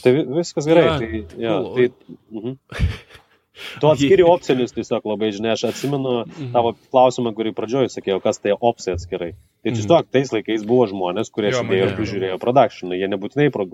Tai 0.00 0.16
viskas 0.40 0.68
gerai. 0.68 0.86
Ja, 0.88 0.96
tai, 0.96 1.20
ja, 1.44 1.58
tai, 1.76 1.90
uh 1.92 2.40
mhm. 2.40 2.56
-huh. 2.56 3.20
Tu 3.54 3.86
atskiri 3.86 4.24
opcinius 4.26 4.74
tiesiog 4.74 5.04
labai, 5.06 5.30
žinai, 5.34 5.52
aš 5.54 5.68
atsimenu 5.68 6.14
mhm. 6.24 6.48
tavo 6.56 6.72
klausimą, 6.90 7.34
kurį 7.36 7.52
pradžioje 7.54 7.92
sakiau, 7.92 8.18
kas 8.22 8.40
tai 8.42 8.54
opcija 8.54 8.96
atskirai. 8.98 9.34
Tai 9.62 9.70
mhm. 9.70 9.78
tiesiog 9.78 10.10
tais 10.14 10.32
laikais 10.34 10.66
buvo 10.66 10.88
žmonės, 10.90 11.30
kurie 11.34 11.52
sėdėjo 11.54 11.86
ir 11.86 11.94
prižiūrėjo 11.98 12.40
produkciją. 12.42 12.98
Jie 12.98 13.10
nebūtinai 13.12 13.50
pro, 13.54 13.68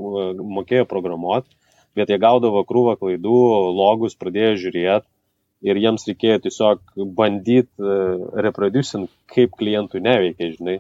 mokėjo 0.59 0.85
programuoti, 0.91 1.49
bet 1.97 2.13
jie 2.13 2.21
gaudavo 2.21 2.63
krūvą 2.69 2.99
klaidų, 3.01 3.41
logus 3.79 4.19
pradėjo 4.21 4.59
žiūrėti 4.67 5.09
ir 5.67 5.81
jiems 5.81 6.07
reikėjo 6.09 6.39
tiesiog 6.47 6.81
bandyti 7.17 7.69
uh, 7.85 8.31
reproducing, 8.45 9.11
kaip 9.33 9.57
klientui 9.61 10.01
neveikia, 10.05 10.55
žinai. 10.57 10.79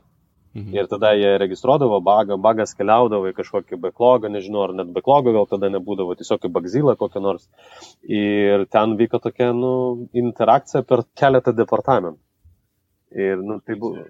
Mhm. 0.51 0.75
Ir 0.75 0.87
tada 0.91 1.13
jie 1.15 1.31
registruodavo 1.39 2.01
bagą, 2.03 2.35
bagas 2.43 2.73
keliaudavo 2.75 3.29
į 3.31 3.37
kažkokį 3.37 3.79
backlogą, 3.85 4.31
nežinau, 4.35 4.65
ar 4.67 4.73
net 4.75 4.89
backlogą 4.97 5.35
gal 5.37 5.47
tada 5.51 5.71
nebūdavo, 5.71 6.17
tiesiog 6.19 6.49
į 6.49 6.51
bagzylą 6.57 6.97
kokią 6.99 7.23
nors. 7.23 7.47
Ir 8.03 8.67
ten 8.75 8.97
vyko 8.99 9.23
tokia, 9.23 9.53
nu, 9.55 9.73
interakcija 10.25 10.83
per 10.83 11.05
keletą 11.15 11.55
departamentų. 11.55 12.19
Ir, 13.15 13.39
nu, 13.47 13.61
tai 13.63 13.79
buvo. 13.79 14.09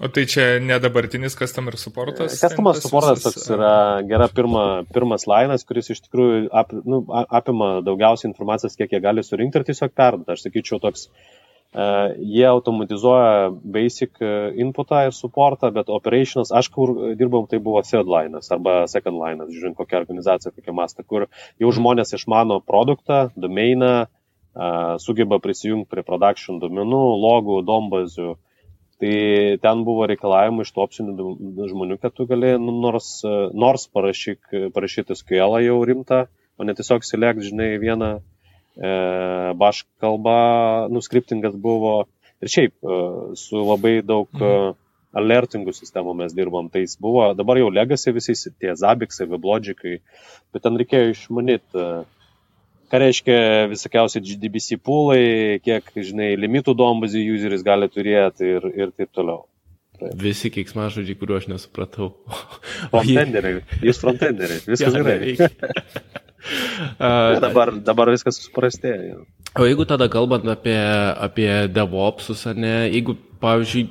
O 0.00 0.08
tai 0.08 0.24
čia 0.28 0.44
ne 0.60 0.76
dabartinis 0.80 1.36
customer 1.36 1.76
supportas? 1.80 2.36
Customer 2.40 2.76
supportas 2.76 3.24
toks 3.24 3.48
yra 3.52 3.74
gera 4.08 4.28
pirma, 4.32 4.62
pirmas 4.92 5.26
lainas, 5.28 5.64
kuris 5.68 5.92
iš 5.92 6.00
tikrųjų 6.06 6.46
ap, 6.52 6.72
nu, 6.72 7.04
apima 7.08 7.78
daugiausiai 7.84 8.30
informacijos, 8.30 8.76
kiek 8.76 8.92
jie 8.92 9.00
gali 9.04 9.24
surinkti 9.24 9.60
ir 9.60 9.68
tiesiog 9.68 9.92
perduoti. 9.96 10.32
Aš 10.32 10.46
sakyčiau, 10.46 10.80
toks 10.80 11.08
uh, 11.08 11.41
jie 11.72 12.44
automatizuoja 12.48 13.50
basic 13.64 14.18
e, 14.20 14.32
inputą 14.60 15.06
ir 15.08 15.14
supportą, 15.16 15.70
bet 15.72 15.88
operations, 15.88 16.52
aš 16.52 16.68
kur 16.74 16.92
dirbau, 17.16 17.46
tai 17.48 17.62
buvo 17.64 17.80
third 17.86 18.10
line'as 18.12 18.52
arba 18.52 18.82
second 18.92 19.16
line'as, 19.16 19.52
žiūrint 19.54 19.78
kokią 19.78 20.02
organizaciją, 20.02 20.52
kokią 20.56 20.74
mastą, 20.76 21.06
kur 21.08 21.30
jau 21.62 21.72
žmonės 21.72 22.12
išmano 22.18 22.60
produktą, 22.60 23.30
domeiną, 23.40 23.94
uh, 24.04 24.10
sugeba 25.00 25.38
prisijungti 25.40 25.90
prie 25.90 26.02
production 26.04 26.60
domenų, 26.60 27.02
logų, 27.24 27.62
dombazių. 27.64 28.34
Tai 29.02 29.14
ten 29.58 29.80
buvo 29.82 30.06
reikalavimai 30.06 30.62
iš 30.62 30.70
topsinių 30.76 31.32
žmonių, 31.72 31.96
kad 31.98 32.14
tu 32.14 32.26
gali 32.30 32.52
nu, 32.60 32.76
nors, 32.84 33.24
nors 33.50 33.88
parašyk, 33.90 34.70
parašyti 34.76 35.16
SQL 35.18 35.58
jau 35.64 35.80
rimtą, 35.88 36.26
o 36.54 36.68
ne 36.68 36.74
tiesiog 36.78 37.02
select, 37.02 37.42
žinai, 37.42 37.80
vieną 37.82 38.12
e, 38.20 38.22
baš 38.72 39.82
kalba, 40.00 40.36
nuskriptingas 40.88 41.56
buvo 41.60 42.06
ir 42.42 42.50
šiaip 42.50 42.74
e, 42.74 43.02
su 43.38 43.62
labai 43.62 44.00
daug 44.04 44.28
mhm. 44.34 44.78
alertingų 45.18 45.74
sistemų 45.76 46.16
mes 46.22 46.34
dirbom. 46.36 46.70
Tai 46.72 46.82
jis 46.84 46.96
buvo, 47.00 47.28
dabar 47.38 47.60
jau 47.60 47.70
legacy 47.72 48.14
visi 48.16 48.36
tie 48.50 48.74
zabiksai, 48.78 49.28
weblogikai, 49.30 50.00
bet 50.54 50.66
ten 50.66 50.80
reikėjo 50.80 51.14
išmanyti, 51.14 51.70
e, 51.78 52.02
ką 52.92 53.00
reiškia 53.00 53.38
visokiausi 53.70 54.24
GDBC 54.24 54.80
poolai, 54.84 55.60
kiek, 55.64 55.94
žinai, 55.96 56.34
limitų 56.40 56.74
duombazį 56.76 57.24
useris 57.36 57.64
gali 57.64 57.88
turėti 57.92 58.50
ir, 58.58 58.68
ir 58.76 58.92
taip 58.96 59.14
toliau. 59.16 59.46
Taip. 60.02 60.16
Visi 60.18 60.50
keiksmažodžiai, 60.50 61.14
kuriuo 61.20 61.38
aš 61.38 61.46
nesupratau. 61.52 62.10
Frontenderiai, 62.90 63.62
jūs 63.86 64.00
frontenderiai, 64.02 64.64
viskas 64.72 64.96
gerai. 64.98 65.36
Uh, 66.42 67.38
dabar, 67.42 67.72
dabar 67.86 68.10
viskas 68.12 68.40
suprastėjo. 68.42 69.22
O 69.58 69.66
jeigu 69.68 69.84
tada 69.88 70.08
kalbant 70.10 70.46
apie, 70.48 70.78
apie 71.20 71.50
DevOpsus, 71.70 72.46
ne, 72.56 72.88
jeigu, 72.90 73.14
pavyzdžiui, 73.42 73.84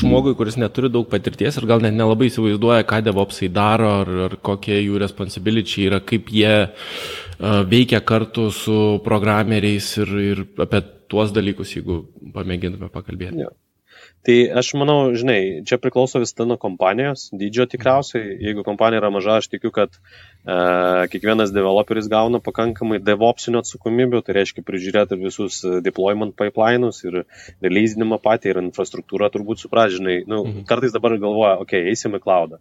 žmogui, 0.00 0.36
kuris 0.38 0.58
neturi 0.60 0.90
daug 0.92 1.08
patirties 1.10 1.56
ir 1.58 1.66
gal 1.66 1.82
net 1.82 1.96
nelabai 1.96 2.28
įsivaizduoja, 2.30 2.86
ką 2.88 3.00
DevOpsai 3.08 3.50
daro, 3.54 3.90
ar, 4.04 4.12
ar 4.28 4.36
kokie 4.44 4.78
jų 4.78 5.00
responsibility 5.02 5.88
yra, 5.88 6.02
kaip 6.06 6.30
jie 6.34 6.52
uh, 6.68 7.62
veikia 7.66 8.02
kartu 8.06 8.50
su 8.54 9.00
programeriais 9.06 9.90
ir, 10.04 10.14
ir 10.34 10.44
apie 10.62 10.84
tuos 11.10 11.34
dalykus, 11.34 11.74
jeigu 11.74 12.04
pamėgintume 12.36 12.92
pakalbėti. 12.92 13.42
Ja. 13.42 13.50
Tai 14.20 14.34
aš 14.60 14.74
manau, 14.76 15.14
žinai, 15.16 15.64
čia 15.64 15.78
priklauso 15.80 16.20
vis 16.20 16.34
nuo 16.36 16.58
kompanijos 16.60 17.30
dydžio 17.32 17.64
tikriausiai. 17.72 18.34
Jeigu 18.44 18.64
kompanija 18.66 19.00
yra 19.00 19.08
maža, 19.14 19.38
aš 19.40 19.48
tikiu, 19.48 19.70
kad 19.72 19.96
uh, 19.96 21.06
kiekvienas 21.08 21.54
developeris 21.56 22.10
gauna 22.12 22.42
pakankamai 22.44 22.98
devopsinio 23.00 23.62
atsakomybių, 23.64 24.20
tai 24.26 24.36
reiškia 24.36 24.64
prižiūrėti 24.66 25.16
visus 25.22 25.62
deployment 25.86 26.36
pipeline'us 26.36 27.00
ir 27.08 27.22
releasinimą 27.64 28.20
patį 28.20 28.52
ir 28.52 28.62
infrastruktūrą 28.66 29.30
turbūt 29.32 29.64
supražinai. 29.64 30.20
Nu, 30.28 30.42
mhm. 30.44 30.68
Kartais 30.68 30.92
dabar 30.92 31.16
galvoja, 31.16 31.56
okei, 31.64 31.86
okay, 31.86 31.94
eisim 31.94 32.20
į 32.20 32.20
cloudą. 32.26 32.60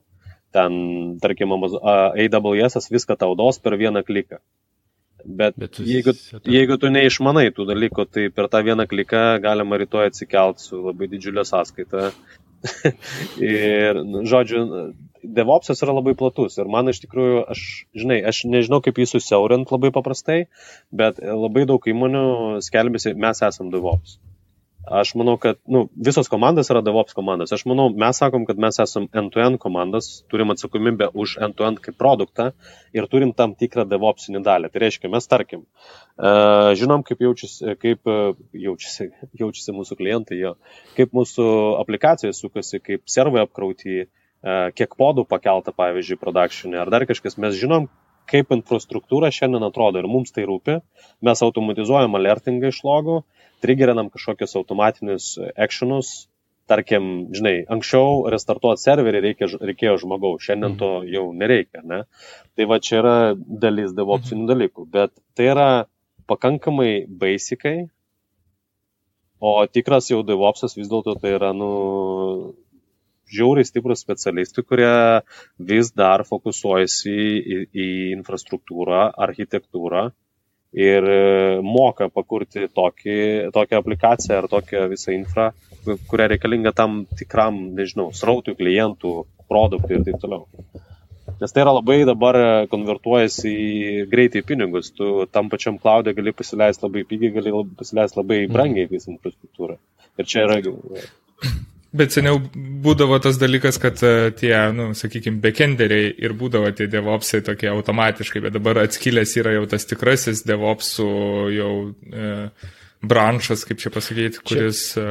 Ten, 0.55 1.19
tarkim, 1.21 1.51
AWS 1.53 2.87
viską 2.89 3.19
tau 3.19 3.35
dos 3.37 3.59
per 3.59 3.75
vieną 3.77 4.01
kliką. 4.07 4.39
Bet, 5.25 5.57
Bet 5.59 5.79
jeigu, 5.83 6.13
jeigu 6.47 6.77
tu 6.79 6.89
neišmanai 6.93 7.49
tų 7.55 7.65
dalykų, 7.69 8.05
tai 8.13 8.27
per 8.33 8.47
tą 8.51 8.61
vieną 8.65 8.85
kliką 8.89 9.23
galima 9.43 9.79
rytoj 9.81 10.09
atsikelt 10.09 10.63
su 10.63 10.79
labai 10.85 11.09
didžiulė 11.11 11.43
sąskaita. 11.47 12.11
ir, 13.39 14.01
nu, 14.03 14.23
žodžiu, 14.27 14.63
DevOpsas 15.23 15.83
yra 15.83 15.95
labai 15.95 16.15
platus 16.19 16.57
ir 16.59 16.71
man 16.71 16.91
iš 16.91 17.01
tikrųjų, 17.03 17.43
aš, 17.51 17.65
žinai, 18.01 18.19
aš 18.31 18.43
nežinau 18.51 18.79
kaip 18.83 18.99
jį 18.99 19.07
susiaurint 19.13 19.71
labai 19.71 19.91
paprastai, 19.95 20.39
bet 20.91 21.19
labai 21.19 21.65
daug 21.69 21.83
įmonių 21.91 22.25
skelbėsi, 22.63 23.15
mes 23.19 23.43
esam 23.47 23.71
DevOps. 23.73 24.17
Aš 24.89 25.11
manau, 25.13 25.35
kad 25.37 25.59
nu, 25.69 25.83
visos 25.93 26.27
komandos 26.31 26.71
yra 26.73 26.81
DevOps 26.81 27.13
komandos. 27.13 27.51
Aš 27.53 27.67
manau, 27.69 27.91
mes 27.93 28.17
sakom, 28.17 28.45
kad 28.49 28.57
mes 28.57 28.79
esame 28.81 29.09
end-to-end 29.21 29.59
komandos, 29.61 30.07
turim 30.33 30.49
atsakomybę 30.49 31.11
už 31.13 31.35
end-to-end 31.45 31.81
kaip 31.85 31.97
produktą 31.99 32.47
ir 32.97 33.05
turim 33.11 33.35
tam 33.37 33.53
tikrą 33.59 33.85
DevOpsinį 33.89 34.41
dalį. 34.47 34.71
Tai 34.73 34.81
reiškia, 34.81 35.11
mes 35.13 35.29
tarkim, 35.29 35.61
uh, 35.61 36.71
žinom, 36.79 37.05
kaip 37.05 37.21
jaučiasi, 37.21 37.75
kaip 37.77 38.09
uh, 38.09 38.33
jaučiasi, 38.65 39.11
jaučiasi 39.43 39.77
mūsų 39.77 39.99
klientai, 40.01 40.41
jo, 40.41 40.55
kaip 40.97 41.13
mūsų 41.13 41.47
aplikacija 41.83 42.33
sukasi, 42.33 42.81
kaip 42.81 43.05
servai 43.05 43.45
apkrauti, 43.45 44.07
uh, 44.07 44.69
kiek 44.73 44.97
podų 44.97 45.27
pakelta, 45.29 45.75
pavyzdžiui, 45.77 46.17
produkšinė 46.23 46.81
ar 46.81 46.93
dar 46.97 47.05
kažkas. 47.09 47.37
Mes 47.37 47.61
žinom, 47.61 47.91
kaip 48.29 48.53
infrastruktūra 48.55 49.31
šiandien 49.33 49.65
atrodo 49.67 50.01
ir 50.01 50.07
mums 50.09 50.33
tai 50.35 50.45
rūpi. 50.49 50.79
Mes 51.25 51.45
automatizuojam 51.45 52.17
alertingą 52.19 52.71
iš 52.73 52.83
logų 52.87 53.21
trigerinam 53.63 54.09
kažkokius 54.13 54.55
automatinius 54.59 55.33
actionus, 55.57 56.29
tarkim, 56.69 57.29
žinai, 57.33 57.63
anksčiau 57.73 58.27
restartuoti 58.31 58.83
serverį 58.85 59.23
reikia, 59.25 59.49
reikėjo 59.57 59.97
žmogaus, 60.03 60.43
šiandien 60.45 60.77
to 60.79 60.91
mhm. 60.99 61.11
jau 61.15 61.25
nereikia, 61.35 61.83
ne? 61.83 62.03
Tai 62.55 62.67
va 62.69 62.79
čia 62.83 62.99
yra 63.01 63.15
dalis 63.37 63.95
devopsinių 63.97 64.43
mhm. 64.43 64.49
dalykų, 64.53 64.89
bet 64.93 65.15
tai 65.37 65.49
yra 65.53 65.69
pakankamai 66.29 67.07
basicai, 67.09 67.89
o 69.39 69.53
tikras 69.71 70.11
jau 70.11 70.21
devopsas 70.27 70.75
vis 70.77 70.89
dėlto 70.91 71.15
tai 71.21 71.33
yra, 71.39 71.53
nu, 71.57 71.69
žiauriai 73.33 73.67
stiprus 73.67 74.03
specialistai, 74.05 74.65
kurie 74.67 74.93
vis 75.71 75.91
dar 75.95 76.25
fokusuojasi 76.27 77.13
į, 77.13 77.59
į 77.73 77.87
infrastruktūrą, 78.17 79.05
architektūrą 79.27 80.09
ir 80.73 81.09
e, 81.09 81.21
moka 81.65 82.09
pakurti 82.13 82.67
tokį, 82.75 83.17
tokią 83.55 83.81
aplikaciją 83.81 84.43
ar 84.43 84.49
tokią 84.51 84.85
visą 84.91 85.15
infrą, 85.15 85.49
kurią 86.09 86.29
reikalinga 86.33 86.73
tam 86.77 87.03
tikram, 87.17 87.57
nežinau, 87.77 88.11
srautui 88.13 88.57
klientų, 88.59 89.15
produktui 89.49 89.97
ir 89.97 90.05
taip 90.07 90.21
toliau. 90.21 90.45
Nes 91.39 91.53
tai 91.55 91.63
yra 91.63 91.71
labai 91.71 92.01
dabar 92.07 92.37
konvertuojasi 92.71 93.51
į 93.53 94.05
greitai 94.11 94.41
pinigus. 94.43 94.89
Tu 94.91 95.07
tam 95.31 95.47
pačiam 95.51 95.77
klaudė 95.79 96.11
gali 96.17 96.33
pasileisti 96.35 96.83
labai 96.83 97.05
pigiai, 97.07 97.31
gali 97.37 97.53
pasileisti 97.79 98.19
labai 98.19 98.41
mhm. 98.43 98.53
brangiai 98.55 98.91
visą 98.91 99.13
infrastruktūrą. 99.13 99.79
Ir 100.19 100.27
čia 100.27 100.45
yra 100.47 100.59
Bet 101.89 102.13
seniau 102.13 102.37
būdavo 102.83 103.17
tas 103.23 103.39
dalykas, 103.41 103.79
kad 103.81 103.97
e, 104.05 104.29
tie, 104.37 104.53
nu, 104.77 104.91
sakykime, 104.97 105.39
backenderiai 105.41 106.11
ir 106.21 106.35
būdavo 106.37 106.69
tie 106.77 106.85
devopsai 106.91 107.41
tokie 107.45 107.71
automatiškai, 107.71 108.43
bet 108.45 108.53
dabar 108.53 108.83
atskilęs 108.83 109.33
yra 109.41 109.55
jau 109.55 109.65
tas 109.71 109.89
tikrasis 109.89 110.43
devopsų 110.45 111.09
jau 111.55 111.73
e, 111.89 112.29
branšas, 113.01 113.65
kaip 113.65 113.81
čia 113.81 113.93
pasakyti, 113.95 114.43
kuris 114.45 114.83
e, 115.01 115.07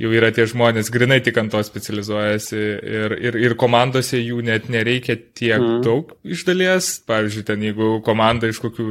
jau 0.00 0.10
yra 0.16 0.32
tie 0.34 0.48
žmonės, 0.50 0.90
grinai 0.90 1.20
tik 1.22 1.38
ant 1.38 1.54
to 1.54 1.62
specializuojasi 1.62 2.58
ir, 2.58 3.16
ir, 3.30 3.40
ir 3.46 3.56
komandose 3.60 4.18
jų 4.18 4.42
net 4.50 4.66
nereikia 4.72 5.14
tiek 5.14 5.60
mm. 5.60 5.80
daug 5.86 6.14
iš 6.24 6.42
dalies. 6.48 6.92
Pavyzdžiui, 7.06 7.46
ten 7.52 7.66
jeigu 7.68 7.98
komanda 8.06 8.50
iš 8.50 8.62
kokių 8.64 8.90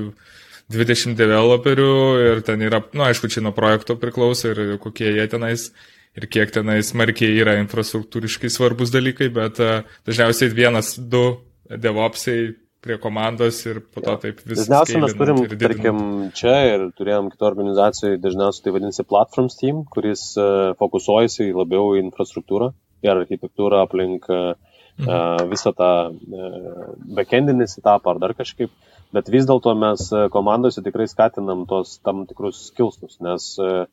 20 0.72 1.18
developerių 1.20 1.94
ir 2.30 2.44
ten 2.46 2.62
yra, 2.64 2.84
na, 2.94 3.02
nu, 3.02 3.08
aišku, 3.10 3.28
čia 3.28 3.42
nuo 3.44 3.52
projekto 3.58 3.98
priklauso 4.00 4.54
ir 4.54 4.78
kokie 4.80 5.18
jie 5.18 5.26
tenais 5.32 5.72
ir 6.18 6.30
kiek 6.32 6.54
tenais 6.54 6.90
smarkiai 6.94 7.38
yra 7.44 7.58
infrastruktūriškai 7.62 8.50
svarbus 8.54 8.94
dalykai, 8.94 9.30
bet 9.36 9.62
uh, 9.64 9.86
dažniausiai 10.10 10.56
vienas, 10.56 10.96
du 10.98 11.24
devopsai 11.70 12.40
prie 12.84 12.96
komandos 13.02 13.60
ir 13.68 13.82
po 13.84 14.02
to 14.02 14.16
ja. 14.16 14.20
taip 14.24 14.40
viskas. 14.40 14.68
Dažniausiai 14.68 15.02
mes 15.04 15.16
turim, 15.20 15.42
tarkim, 15.60 16.00
čia 16.38 16.56
ir 16.70 16.86
turėjom 16.98 17.28
kitą 17.34 17.50
organizaciją, 17.50 18.20
dažniausiai 18.24 18.66
tai 18.66 18.76
vadinasi 18.78 19.08
Platforms 19.08 19.60
Team, 19.60 19.84
kuris 19.92 20.32
uh, 20.40 20.72
fokusuojasi 20.80 21.52
labiau 21.52 21.94
į 21.98 22.06
infrastruktūrą 22.06 22.72
ir 23.06 23.14
architektūrą 23.16 23.84
aplink 23.86 24.28
uh, 24.32 24.54
mhm. 25.00 25.52
visą 25.52 25.76
tą 25.76 25.92
uh, 26.12 26.88
backendinį 27.20 27.68
etapą 27.68 28.16
ar 28.16 28.24
dar 28.24 28.36
kažkaip, 28.40 28.72
bet 29.16 29.32
vis 29.32 29.48
dėlto 29.48 29.76
mes 29.80 30.10
komandose 30.32 30.84
tikrai 30.86 31.08
skatinam 31.12 31.66
tos 31.68 31.98
tam 32.04 32.26
tikrus 32.32 32.66
skilstus, 32.72 33.20
nes 33.24 33.54
uh, 33.64 33.86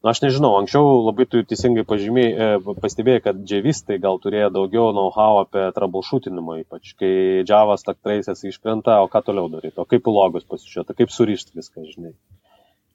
Na, 0.00 0.14
aš 0.14 0.22
nežinau, 0.24 0.54
anksčiau 0.56 1.02
labai 1.04 1.26
tu 1.28 1.42
teisingai 1.44 1.82
pažymėjai, 1.84 2.30
e, 2.56 2.74
pastebėjai, 2.80 3.20
kad 3.26 3.40
džiavistai 3.44 3.98
gal 4.00 4.16
turėjo 4.22 4.48
daugiau 4.54 4.94
know-how 4.96 5.42
apie 5.42 5.66
troubleshootinimą, 5.76 6.62
ypač 6.62 6.94
kai 6.96 7.10
Java 7.44 7.76
stack 7.76 8.00
traces 8.00 8.40
iškrenta, 8.48 8.96
o 9.04 9.10
ką 9.12 9.20
toliau 9.26 9.50
daryti, 9.52 9.76
o 9.76 9.84
kaip 9.88 10.08
logus 10.08 10.48
pasižiūrėti, 10.48 10.96
kaip 11.02 11.12
surišti 11.12 11.52
viską, 11.60 11.84
žinai. 11.90 12.14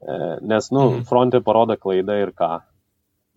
E, 0.02 0.18
nes, 0.42 0.72
nu, 0.74 0.88
mhm. 0.88 1.06
fronte 1.12 1.44
parodo 1.46 1.78
klaidą 1.78 2.18
ir 2.24 2.34
ką, 2.34 2.50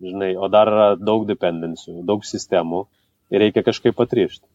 žinai, 0.01 0.31
o 0.33 0.49
dar 0.49 0.73
yra 0.73 0.89
daug 0.97 1.29
dependencijų, 1.29 2.01
daug 2.09 2.25
sistemų 2.25 2.87
ir 3.29 3.45
reikia 3.45 3.61
kažkaip 3.69 4.01
atrišti. 4.01 4.47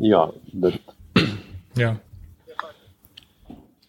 Jo, 0.00 0.30
bet. 0.64 0.80
Ja. 1.76 1.92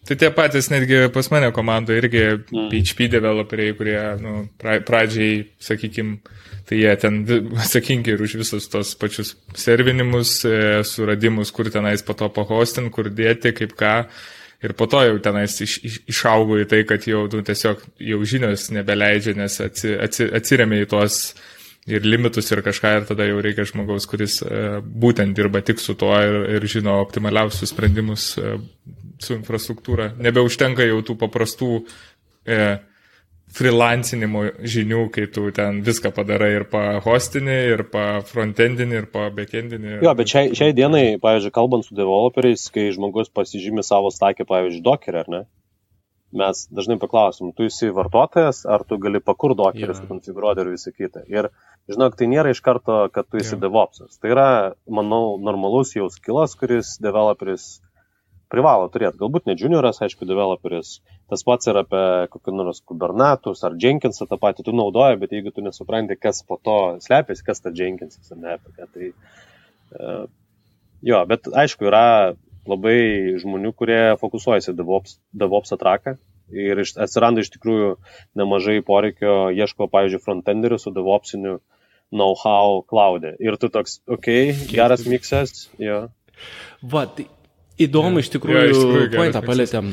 Tai 0.06 0.14
tie 0.14 0.28
patys 0.30 0.68
netgi 0.70 1.08
pas 1.14 1.26
mane 1.34 1.48
komandoje 1.54 1.98
irgi 1.98 2.22
mm. 2.36 2.68
PHP 2.70 3.08
developeriai, 3.10 3.74
kurie 3.74 3.98
nu, 4.22 4.34
pra, 4.60 4.76
pradžiai, 4.86 5.40
sakykime, 5.58 6.20
tai 6.68 6.78
jie 6.78 6.92
ten 7.02 7.18
atsakingi 7.58 8.14
ir 8.14 8.22
už 8.22 8.36
visus 8.38 8.70
tos 8.70 8.94
pačius 8.98 9.34
servinimus, 9.58 10.38
e, 10.46 10.84
suradimus, 10.86 11.50
kur 11.54 11.70
tenais 11.74 12.06
po 12.06 12.14
to 12.18 12.30
pahostin, 12.30 12.90
kur 12.94 13.10
dėti, 13.10 13.54
kaip 13.56 13.74
ką. 13.78 13.96
Ir 14.64 14.72
po 14.78 14.86
to 14.90 15.02
jau 15.04 15.18
tenais 15.22 15.58
iš, 15.60 15.76
iš, 15.84 15.98
išaugo 16.14 16.56
į 16.62 16.68
tai, 16.70 16.84
kad 16.88 17.04
jau 17.06 17.26
nu, 17.32 17.42
tiesiog 17.44 17.82
jau 18.06 18.22
žinios 18.26 18.70
nebeleidžia, 18.72 19.34
nes 19.36 19.58
atsi, 19.60 19.92
atsi, 20.06 20.30
atsiriamė 20.38 20.84
į 20.84 20.90
tuos 20.94 21.18
ir 21.86 22.06
limitus 22.06 22.50
ir 22.50 22.62
kažką 22.66 22.92
ir 22.98 23.06
tada 23.08 23.28
jau 23.28 23.38
reikia 23.44 23.66
žmogaus, 23.68 24.08
kuris 24.10 24.40
e, 24.42 24.80
būtent 24.82 25.36
dirba 25.38 25.62
tik 25.64 25.80
su 25.82 25.94
tuo 25.98 26.14
ir, 26.18 26.42
ir 26.56 26.66
žino 26.70 26.98
optimaliausius 27.04 27.72
sprendimus 27.72 28.32
e, 28.40 28.56
su 29.22 29.36
infrastruktūra. 29.38 30.12
Nebeužtenka 30.20 30.86
jau 30.86 31.00
tų 31.06 31.16
paprastų 31.22 31.70
e, 32.44 32.60
freelancinimo 33.56 34.42
žinių, 34.66 35.04
kai 35.14 35.28
tu 35.32 35.46
ten 35.54 35.78
viską 35.86 36.10
padarai 36.16 36.50
ir 36.58 36.66
pa 36.70 36.98
hostinį, 37.04 37.58
ir 37.76 37.84
pa 37.92 38.06
frontendinį, 38.26 38.98
ir 39.02 39.06
pa 39.12 39.28
backendinį. 39.34 40.00
Jo, 40.04 40.14
bet 40.18 40.32
šiai, 40.32 40.50
šiai 40.58 40.74
dienai, 40.76 41.04
pavyzdžiui, 41.22 41.54
kalbant 41.54 41.86
su 41.86 41.94
developeriais, 41.96 42.66
kai 42.74 42.90
žmogus 42.94 43.30
pasižymi 43.32 43.86
savo 43.86 44.10
stakę, 44.12 44.48
pavyzdžiui, 44.48 44.82
dokerį, 44.90 45.22
ar 45.22 45.32
ne? 45.32 45.42
Mes 46.36 46.66
dažnai 46.74 46.98
paklausim, 47.00 47.54
tu 47.56 47.66
esi 47.70 47.88
vartotojas, 47.94 48.64
ar 48.68 48.84
tu 48.88 48.98
gali 49.00 49.22
pakur 49.24 49.54
dokerį, 49.58 49.88
yeah. 49.88 49.98
sukonfigūruoti 49.98 50.64
ir 50.64 50.72
visą 50.74 50.92
kitą. 50.92 51.24
Ir, 51.32 51.48
žinok, 51.90 52.18
tai 52.18 52.28
nėra 52.32 52.52
iš 52.52 52.60
karto, 52.64 53.06
kad 53.14 53.28
tu 53.30 53.40
esi 53.40 53.54
yeah. 53.54 53.62
DevOpsas. 53.64 54.20
Tai 54.20 54.32
yra, 54.34 54.48
manau, 54.86 55.36
normalus 55.42 55.94
jau 55.96 56.10
skilas, 56.12 56.56
kuris 56.60 56.96
developeris 57.02 57.76
privalo 58.52 58.86
turėti. 58.92 59.18
Galbūt 59.20 59.48
ne 59.48 59.56
junioras, 59.58 59.98
aišku, 60.04 60.26
developeris. 60.28 61.00
Tas 61.30 61.42
pats 61.46 61.70
yra 61.70 61.82
apie 61.82 62.02
kokį 62.30 62.54
nors 62.54 62.82
Kubernetus 62.86 63.64
ar 63.66 63.74
Jenkinsą 63.82 64.28
tą 64.30 64.38
patį 64.42 64.68
tu 64.68 64.74
naudoji, 64.76 65.18
bet 65.22 65.34
jeigu 65.34 65.52
tu 65.54 65.64
nesupranti, 65.66 66.18
kas 66.20 66.44
po 66.46 66.60
to 66.62 66.78
slepiasi, 67.02 67.44
kas 67.46 67.64
ta 67.64 67.72
Jenkinsas 67.74 68.30
ar 68.34 68.42
ne, 68.42 68.58
apie 68.60 68.74
ką 68.76 68.90
tai... 68.94 69.10
Uh, 69.96 70.26
jo, 71.06 71.22
bet 71.30 71.50
aišku, 71.50 71.88
yra 71.90 72.06
labai 72.70 73.36
žmonių, 73.42 73.72
kurie 73.76 74.00
fokusuojasi 74.20 74.74
DevOps, 74.76 75.18
DevOps 75.36 75.74
atraką 75.76 76.16
ir 76.54 76.82
iš, 76.82 76.94
atsiranda 77.02 77.42
iš 77.42 77.50
tikrųjų 77.56 77.94
nemažai 78.38 78.78
poreikio, 78.86 79.48
ieško, 79.54 79.88
pavyzdžiui, 79.92 80.22
frontenderių 80.22 80.78
su 80.78 80.92
DevOpsiniu 80.94 81.56
know-how 82.14 82.84
cloud'e. 82.86 83.34
Ir 83.42 83.58
tu 83.58 83.70
toks, 83.72 84.00
okei, 84.06 84.52
okay, 84.52 84.68
geras 84.70 85.06
miksas, 85.10 85.66
jo. 85.82 86.06
Va, 86.86 87.08
Įdomu, 87.76 88.22
iš 88.22 88.30
tikrųjų, 88.32 88.60
ja, 88.62 88.72
tikrųjų 88.72 89.08
pointą 89.12 89.42
palėtėm. 89.44 89.90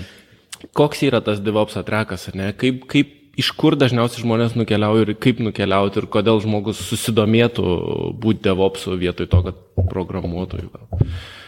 Koks 0.78 1.02
yra 1.04 1.20
tas 1.26 1.42
DevOps 1.44 1.76
atrakas, 1.82 2.30
ne? 2.38 2.54
Kaip, 2.56 2.86
kaip, 2.88 3.10
iš 3.40 3.50
kur 3.60 3.76
dažniausiai 3.80 4.24
žmonės 4.24 4.56
nukeliauja 4.56 5.08
ir 5.08 5.18
kaip 5.20 5.42
nukeliauti 5.44 6.00
ir 6.00 6.08
kodėl 6.14 6.40
žmogus 6.44 6.80
susidomėtų 6.88 7.66
būti 8.24 8.46
DevOpsų 8.46 8.96
vietoj 9.02 9.28
to, 9.34 9.42
kad 9.50 9.90
programuotojų. 9.92 10.70
E, 10.70 11.43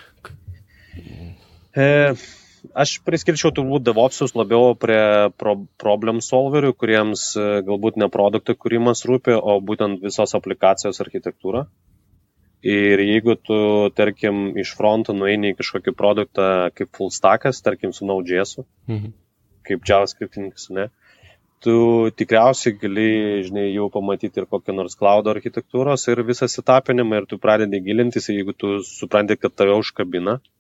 aš 2.73 2.99
priskirčiau 3.05 3.51
turbūt 3.55 3.85
DevOpsus 3.85 4.35
labiau 4.37 4.73
prie 4.79 5.29
pro, 5.37 5.55
problem 5.81 6.21
solverių, 6.23 6.73
kuriems 6.79 7.27
e, 7.37 7.47
galbūt 7.67 7.99
ne 8.01 8.09
produktų 8.11 8.55
kūrimas 8.57 9.05
rūpi, 9.09 9.35
o 9.35 9.59
būtent 9.61 10.03
visos 10.05 10.35
aplikacijos 10.37 11.01
architektūra. 11.03 11.65
Ir 12.65 13.01
jeigu 13.03 13.35
tu, 13.37 13.57
tarkim, 13.93 14.55
iš 14.57 14.71
fronto 14.77 15.13
nueini 15.13 15.51
į 15.53 15.57
kažkokį 15.59 15.93
produktą 15.93 16.45
kaip 16.73 16.89
full 16.97 17.11
stackas, 17.13 17.61
tarkim, 17.61 17.93
su 17.93 18.07
Node.js, 18.09 18.57
mhm. 18.89 19.11
kaip 19.67 19.85
JavaScriptininkas, 19.85 20.71
ne, 20.73 20.87
tu 21.61 21.75
tikriausiai 22.17 22.73
gali, 22.81 23.09
žinai, 23.45 23.67
jau 23.75 23.85
pamatyti 23.93 24.41
ir 24.41 24.49
kokią 24.49 24.73
nors 24.79 24.97
cloud 24.97 25.29
architektūros 25.29 26.07
ir 26.09 26.23
visą 26.25 26.49
setapinimą 26.49 27.21
ir 27.21 27.29
tu 27.29 27.39
pradedi 27.41 27.83
gilintis, 27.85 28.31
jeigu 28.33 28.53
tu 28.57 28.79
supranti, 28.85 29.37
kad 29.37 29.53
tave 29.53 29.77
užkabina 29.77 30.39
e, 30.39 30.54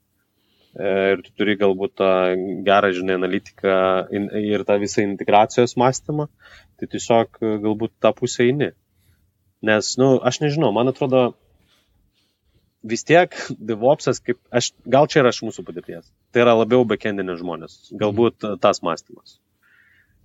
ir 0.75 1.21
tu 1.23 1.31
turi 1.39 1.55
galbūt 1.59 1.95
tą 2.01 2.09
gerą, 2.67 2.91
žinai, 2.95 3.15
analitiką 3.19 3.75
ir 4.41 4.65
tą 4.67 4.79
visą 4.81 5.05
integracijos 5.05 5.77
mąstymą, 5.79 6.27
tai 6.79 6.89
tiesiog 6.91 7.39
galbūt 7.63 7.95
tą 8.03 8.11
pusę 8.17 8.43
eini. 8.47 8.73
Nes, 9.65 9.95
na, 9.97 10.03
nu, 10.03 10.19
aš 10.19 10.41
nežinau, 10.43 10.73
man 10.75 10.91
atrodo, 10.91 11.29
vis 12.85 13.05
tiek 13.07 13.33
DevOpsas, 13.49 14.19
kaip 14.21 14.37
aš, 14.53 14.73
gal 14.85 15.07
čia 15.09 15.23
yra 15.23 15.31
iš 15.33 15.41
mūsų 15.47 15.65
patirties, 15.65 16.09
tai 16.35 16.43
yra 16.43 16.53
labiau 16.59 16.85
backendinė 16.87 17.37
žmonės, 17.39 17.79
galbūt 17.95 18.43
mhm. 18.43 18.59
tas 18.61 18.83
mąstymas. 18.85 19.39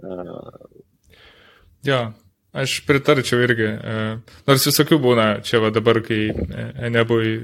Uh, 0.01 0.83
jo, 1.87 2.01
aš 2.57 2.77
pritarčiau 2.89 3.43
irgi. 3.47 3.71
Nors 4.49 4.69
visokių 4.69 5.01
būna, 5.01 5.27
čia 5.47 5.63
va 5.65 5.73
dabar, 5.75 6.03
kai 6.05 6.31
nebuvai 6.93 7.35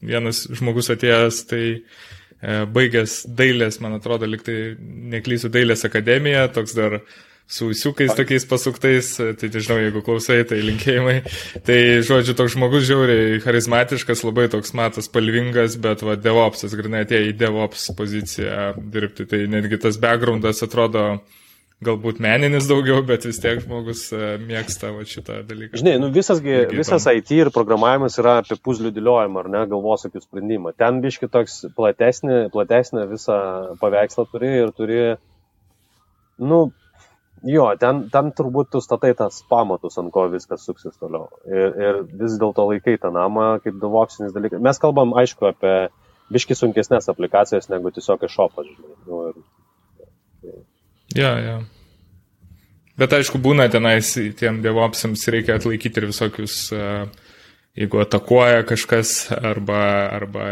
vienas 0.00 0.44
žmogus 0.50 0.90
atėjęs, 0.96 1.42
tai 1.50 1.64
baigęs 2.72 3.22
dailės, 3.38 3.80
man 3.82 3.96
atrodo, 3.98 4.28
liktai 4.30 4.76
neklysiu 5.16 5.50
dailės 5.52 5.86
akademiją, 5.88 6.46
toks 6.54 6.76
dar 6.76 7.00
uh, 7.00 7.16
su 7.46 7.70
įsiukais 7.70 8.14
tokiais 8.18 8.44
pasuktais, 8.48 9.12
tai 9.38 9.50
nežinau, 9.54 9.78
jeigu 9.78 10.02
klausai, 10.04 10.40
tai 10.48 10.58
linkėjimai. 10.66 11.16
Tai, 11.66 11.78
žodžiu, 12.06 12.34
toks 12.38 12.56
žmogus 12.56 12.86
žiauriai 12.88 13.38
charizmatiškas, 13.44 14.24
labai 14.26 14.48
toks 14.52 14.74
matas 14.76 15.06
spalvingas, 15.06 15.78
bet 15.82 16.02
va, 16.06 16.16
DevOpsas, 16.18 16.74
grinai 16.78 17.04
atėjo 17.06 17.30
į 17.30 17.36
DevOps 17.38 17.88
poziciją 17.98 18.72
dirbti. 18.92 19.28
Tai 19.30 19.44
netgi 19.54 19.78
tas 19.86 20.00
backgroundas 20.02 20.64
atrodo 20.66 21.06
galbūt 21.84 22.20
meninis 22.24 22.68
daugiau, 22.70 23.02
bet 23.04 23.26
vis 23.28 23.38
tiek 23.42 23.60
žmogus 23.60 24.06
e, 24.16 24.36
mėgsta 24.40 24.94
va, 24.94 25.04
šitą 25.04 25.42
dalyką. 25.48 25.76
Žinai, 25.76 25.96
nu 26.00 26.08
visasgi, 26.14 26.54
visas 26.72 27.04
IT 27.10 27.34
ir 27.36 27.50
programavimas 27.52 28.16
yra 28.22 28.38
apie 28.40 28.56
puzlių 28.56 28.94
dėliojimą, 28.96 29.42
ar 29.42 29.50
ne, 29.52 29.62
galvosakių 29.72 30.22
sprendimą. 30.24 30.72
Ten 30.80 31.02
biški 31.04 31.28
toks 31.32 31.66
platesnį, 31.76 32.46
platesnį 32.54 33.04
visą 33.12 33.38
paveikslą 33.82 34.24
turi 34.32 34.54
ir 34.62 34.72
turi, 34.76 35.04
nu, 36.40 36.66
Jo, 37.46 37.66
ten, 37.78 38.06
ten 38.10 38.30
turbūt 38.34 38.70
tu 38.72 38.80
statai 38.80 39.12
tas 39.14 39.42
pamatus, 39.50 39.98
ant 40.00 40.08
ko 40.10 40.24
viskas 40.32 40.64
suksis 40.66 40.96
toliau. 40.96 41.28
Ir, 41.44 41.74
ir 41.84 41.98
vis 42.22 42.38
dėlto 42.40 42.64
laikai 42.70 42.96
tą 42.98 43.12
namą 43.14 43.58
kaip 43.62 43.76
duvopsinis 43.82 44.32
dalykas. 44.34 44.62
Mes 44.64 44.80
kalbam, 44.82 45.12
aišku, 45.20 45.50
apie 45.52 45.74
biški 46.32 46.56
sunkesnės 46.58 47.10
aplikacijas 47.12 47.68
negu 47.70 47.92
tiesiog 47.94 48.24
iš 48.26 48.38
šopo, 48.38 48.64
žinai. 48.66 48.96
Nu, 49.04 49.20
ir... 49.28 50.56
Ja, 51.16 51.32
ja. 51.40 51.56
Bet 52.96 53.12
aišku, 53.12 53.40
būna 53.42 53.68
tenais 53.72 54.14
tiem 54.38 54.62
devopsams 54.64 55.26
reikia 55.32 55.58
atlaikyti 55.58 56.00
ir 56.00 56.08
visokius, 56.08 56.56
jeigu 57.76 58.00
atakuoja 58.00 58.64
kažkas 58.68 59.14
arba, 59.36 59.80
arba 60.16 60.46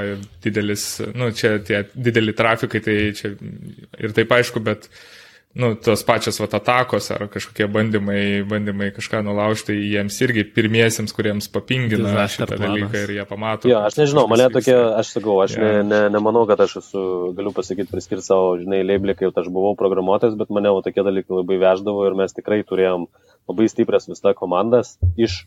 didelis, 0.45 0.99
nu, 1.17 1.31
čia 1.37 1.57
tie 1.65 1.87
dideli 1.97 2.37
trafikai, 2.37 2.83
tai 2.85 2.97
čia 3.17 3.33
ir 3.33 4.13
taip 4.17 4.35
aišku, 4.37 4.61
bet 4.65 4.91
uh, 4.91 5.24
nu, 5.55 5.69
tos 5.79 6.03
pačios 6.07 6.41
vat, 6.43 6.55
atakos 6.59 7.07
ar 7.15 7.29
kažkokie 7.31 7.69
bandymai, 7.71 8.43
bandymai 8.51 8.89
kažką 8.97 9.21
nulaužti, 9.27 9.77
jiems 9.93 10.17
irgi 10.27 10.43
pirmiesiems, 10.57 11.15
kuriems 11.15 11.47
papingina 11.55 12.09
Disaster 12.11 12.49
šitą 12.49 12.59
planas. 12.59 12.75
dalyką 12.75 13.03
ir 13.05 13.13
jie 13.19 13.27
pamato. 13.31 13.71
Jo, 13.71 13.83
aš 13.87 13.99
nežinau, 14.01 14.27
mane 14.31 14.49
tokie, 14.55 14.75
aš 14.75 15.13
sakau, 15.15 15.37
aš 15.45 15.55
ne, 15.63 15.71
Jo. 15.71 15.83
ne, 15.91 16.01
nemanau, 16.11 16.43
kad 16.51 16.61
aš 16.67 16.77
esu, 16.83 17.05
galiu 17.39 17.55
pasakyti, 17.55 17.91
priskirti 17.93 18.27
savo, 18.27 18.57
žinai, 18.59 18.83
leiblį, 18.83 19.15
kai 19.21 19.31
aš 19.31 19.51
buvau 19.55 19.77
programuotojas, 19.79 20.35
bet 20.41 20.51
mane 20.51 20.75
tokie 20.83 21.07
dalykai 21.07 21.39
labai 21.43 21.61
veždavo 21.63 22.03
ir 22.09 22.19
mes 22.19 22.35
tikrai 22.35 22.63
turėjom 22.67 23.07
labai 23.49 23.69
stiprias 23.71 24.09
visą 24.11 24.35
komandas 24.35 24.97
iš 25.21 25.45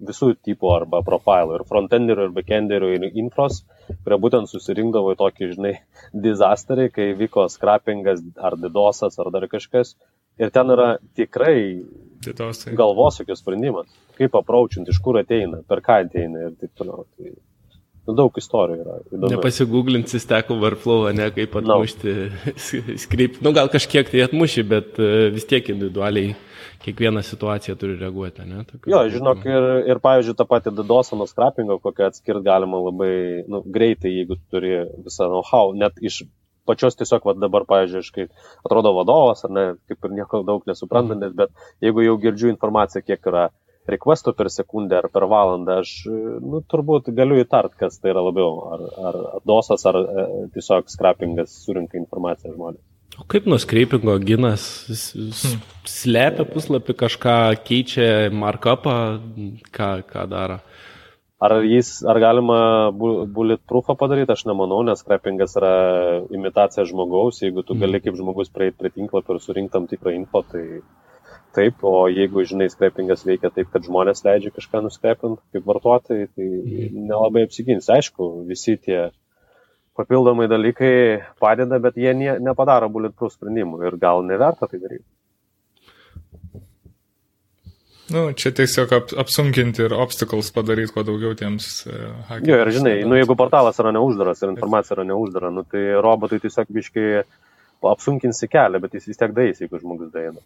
visų 0.00 0.32
tipų 0.46 0.68
arba 0.74 1.00
profilų, 1.06 1.56
ir 1.58 1.64
frontenderių, 1.68 2.28
ir 2.28 2.34
backenderių, 2.36 2.90
ir 2.98 3.06
infros, 3.18 3.62
kurie 4.04 4.18
būtent 4.22 4.50
susirinkdavo 4.50 5.14
į 5.14 5.18
tokį, 5.22 5.48
žinai, 5.56 5.72
disasterį, 6.28 6.88
kai 6.94 7.08
vyko 7.18 7.48
skrapingas 7.50 8.22
ar 8.38 8.56
didosas 8.60 9.18
ar 9.18 9.32
dar 9.34 9.48
kažkas. 9.50 9.96
Ir 10.38 10.52
ten 10.54 10.70
yra 10.70 10.98
tikrai 11.18 11.82
Tai 12.22 12.34
galvosūkio 12.78 13.34
sprendimas, 13.38 13.86
kaip 14.18 14.34
apraučinti, 14.38 14.90
iš 14.94 14.98
kur 15.02 15.18
ateina, 15.20 15.60
per 15.66 15.82
ką 15.86 16.00
ateina 16.04 16.48
ir 16.48 16.54
taip 16.58 16.72
toliau. 16.78 17.04
Tai, 17.18 17.32
nu, 18.08 18.14
daug 18.18 18.38
istorijų 18.40 18.80
yra. 18.84 18.96
įdomių. 19.12 19.30
Nepasigūglinsi 19.36 20.18
stekų 20.22 20.56
workflow, 20.62 21.08
ne 21.14 21.28
kaip 21.34 21.54
No. 21.58 21.78
atmušti 21.80 22.14
skript. 23.04 23.42
Nu, 23.42 23.52
gal 23.54 23.70
kažkiek 23.70 24.10
tai 24.10 24.22
atmuši, 24.26 24.64
bet 24.66 24.98
e, 24.98 25.28
vis 25.34 25.46
tiek 25.50 25.70
individualiai 25.74 26.34
kiekvieną 26.84 27.22
situaciją 27.26 27.76
turi 27.80 27.96
reaguoti, 28.00 28.44
ne? 28.48 28.64
Tokiu- 28.68 28.92
Jo, 28.92 29.00
žinok, 29.12 29.44
ir, 29.46 29.68
ir 29.92 30.00
pavyzdžiui, 30.04 30.36
tą 30.38 30.46
patį 30.50 30.72
didosą 30.78 31.18
nuo 31.18 31.26
skrapingo, 31.30 31.78
kokią 31.82 32.06
atskirti 32.12 32.44
galima 32.46 32.78
labai 32.88 33.12
nu, 33.50 33.62
greitai, 33.66 34.12
jeigu 34.20 34.36
tu 34.38 34.44
turi 34.56 34.74
visą 35.06 35.26
know-how, 35.32 35.72
net 35.74 35.98
iš 36.00 36.22
pačios 36.68 36.98
tiesiog, 37.00 37.24
va 37.24 37.32
dabar, 37.34 37.64
pavyzdžiui, 37.68 38.02
aš 38.04 38.10
kaip 38.12 38.30
atrodo 38.66 38.92
vadovas, 38.98 39.44
ar 39.48 39.50
ne, 39.56 39.64
kaip 39.88 40.04
ir 40.04 40.16
nieko 40.20 40.42
daug 40.46 40.66
nesuprantantis, 40.68 41.32
bet 41.34 41.50
jeigu 41.84 42.04
jau 42.04 42.18
girdžiu 42.26 42.52
informaciją, 42.52 43.02
kiek 43.06 43.26
yra 43.32 43.48
requestų 43.88 44.34
per 44.36 44.50
sekundę 44.52 44.98
ar 44.98 45.08
per 45.08 45.24
valandą, 45.32 45.78
aš, 45.80 45.92
nu, 46.44 46.60
turbūt 46.68 47.08
galiu 47.16 47.38
įtart, 47.40 47.72
kas 47.80 47.96
tai 48.02 48.10
yra 48.12 48.20
labiau, 48.20 48.50
ar, 48.74 48.82
ar 49.08 49.16
dosas, 49.48 49.86
ar 49.88 49.96
e, 49.96 50.26
tiesiog 50.52 50.90
skrapingas 50.92 51.54
surinka 51.64 51.96
informaciją 51.96 52.52
žmonės. 52.52 52.84
O 53.18 53.24
kaip 53.26 53.46
nuo 53.50 53.58
skreipingo 53.58 54.14
ginas 54.22 54.62
s- 54.94 55.56
slepia 55.88 56.44
puslapį 56.46 56.94
kažką, 57.02 57.34
keičia 57.66 58.30
markupą, 58.30 58.94
ką, 59.74 59.88
ką 60.06 60.26
daro? 60.30 60.60
Ar, 61.40 61.52
jis, 61.62 62.00
ar 62.02 62.18
galima 62.18 62.58
bu- 62.90 63.26
bulletproofą 63.30 63.94
padaryti, 63.98 64.32
aš 64.34 64.42
nemanau, 64.50 64.80
nes 64.86 64.98
scrappingas 65.04 65.54
yra 65.58 65.72
imitacija 66.34 66.82
žmogaus. 66.86 67.38
Jeigu 67.44 67.62
tu 67.66 67.74
gali 67.78 68.00
kaip 68.02 68.16
žmogus 68.18 68.50
prieiti 68.50 68.78
prie 68.78 68.90
tinklapio 68.90 69.36
ir 69.36 69.42
surinkti 69.44 69.72
tam 69.76 69.86
tikrą 69.86 70.14
info, 70.16 70.42
tai 70.42 70.80
taip. 71.54 71.78
O 71.86 72.08
jeigu, 72.10 72.42
žinai, 72.42 72.66
scrappingas 72.70 73.22
veikia 73.26 73.50
taip, 73.54 73.70
kad 73.70 73.86
žmonės 73.86 74.24
leidžia 74.26 74.50
kažką 74.54 74.82
nuskrapinti 74.88 75.42
kaip 75.54 75.64
vartotojai, 75.70 76.26
tai 76.34 76.48
nelabai 76.94 77.46
apsigins. 77.46 77.86
Aišku, 77.90 78.44
visi 78.50 78.74
tie 78.76 79.10
papildomai 79.98 80.48
dalykai 80.50 80.94
padeda, 81.42 81.80
bet 81.82 81.98
jie 81.98 82.14
nie, 82.16 82.32
nepadaro 82.42 82.90
bulletproof 82.92 83.34
sprendimų 83.34 83.82
ir 83.86 83.98
gal 84.00 84.22
neverta 84.26 84.70
tai 84.70 84.80
daryti. 84.82 85.06
Nu, 88.08 88.22
čia 88.32 88.54
tiesiog 88.56 88.92
ap, 88.96 89.10
apsunkinti 89.20 89.82
ir 89.84 89.92
obstacles 89.92 90.48
padaryti 90.56 90.94
kuo 90.94 91.02
daugiau 91.04 91.34
tiems 91.36 91.66
uh, 91.90 92.38
Jo, 92.40 92.56
ir 92.62 92.70
žinai, 92.72 92.94
nu, 93.04 93.18
jeigu 93.18 93.36
portalas 93.36 93.76
yra 93.82 93.92
neuždaras 93.92 94.40
ir 94.40 94.54
informacija 94.54 94.96
yra 94.96 95.04
neuždara, 95.10 95.50
nu, 95.52 95.66
tai 95.68 95.82
robotai 96.00 96.40
tiesiog 96.40 96.72
biškai 96.72 97.08
apsunkinsi 97.86 98.48
kelią, 98.50 98.80
bet 98.82 98.96
jis 98.96 99.06
vis 99.10 99.20
tiek 99.20 99.34
dais, 99.36 99.60
jeigu 99.62 99.78
žmogus 99.78 100.10
daina. 100.14 100.40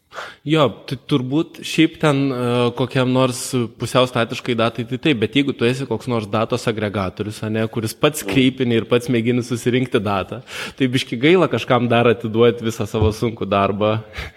Jo, 0.49 0.67
tai 0.89 0.99
turbūt 1.09 1.63
šiaip 1.65 1.97
ten 2.03 2.23
uh, 2.29 2.67
kokiam 2.77 3.13
nors 3.15 3.41
pusiau 3.81 4.09
statiškai 4.09 4.57
datai, 4.59 4.85
tai 4.89 5.01
taip, 5.01 5.23
bet 5.23 5.39
jeigu 5.39 5.55
tu 5.57 5.69
esi 5.69 5.89
koks 5.89 6.11
nors 6.13 6.29
datos 6.31 6.69
agregatorius, 6.69 7.41
ne, 7.49 7.65
kuris 7.73 7.97
pats 7.97 8.27
kreipinį 8.29 8.83
ir 8.83 8.89
pats 8.91 9.09
mėgini 9.13 9.45
susirinkti 9.47 10.03
datą, 10.05 10.43
tai 10.77 10.91
biški 10.93 11.21
gaila 11.23 11.49
kažkam 11.53 11.89
dar 11.93 12.11
atiduoti 12.13 12.69
visą 12.69 12.89
savo 12.91 13.13
sunkų 13.17 13.49
darbą, 13.49 13.97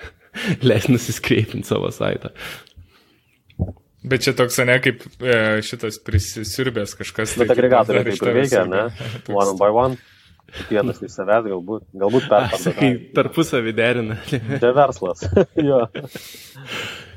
leis 0.67 0.87
nusiskreipinti 0.91 1.67
savo 1.67 1.91
saitą. 1.95 2.31
Bet 4.05 4.21
čia 4.21 4.35
toks, 4.37 4.59
ne, 4.67 4.75
kaip 4.83 5.01
e, 5.17 5.37
šitas 5.65 5.97
prisisirbęs 6.05 6.93
kažkas. 6.99 7.39
Bet 7.41 7.49
tai 7.49 7.55
agregatoriai 7.57 8.05
tavęs 8.05 8.35
veikia, 8.37 8.67
ne? 8.69 8.83
One 9.41 9.55
by 9.57 9.73
one. 9.73 9.97
Kiekvienas 10.55 11.01
iš 11.03 11.15
savęs 11.15 11.49
galbūt, 11.49 11.87
galbūt 11.95 12.29
perparduoda. 12.31 12.91
tarpusavį 13.17 13.73
derina. 13.75 14.19
Čia 14.29 14.71
verslas. 14.75 15.25
jo. 15.69 15.81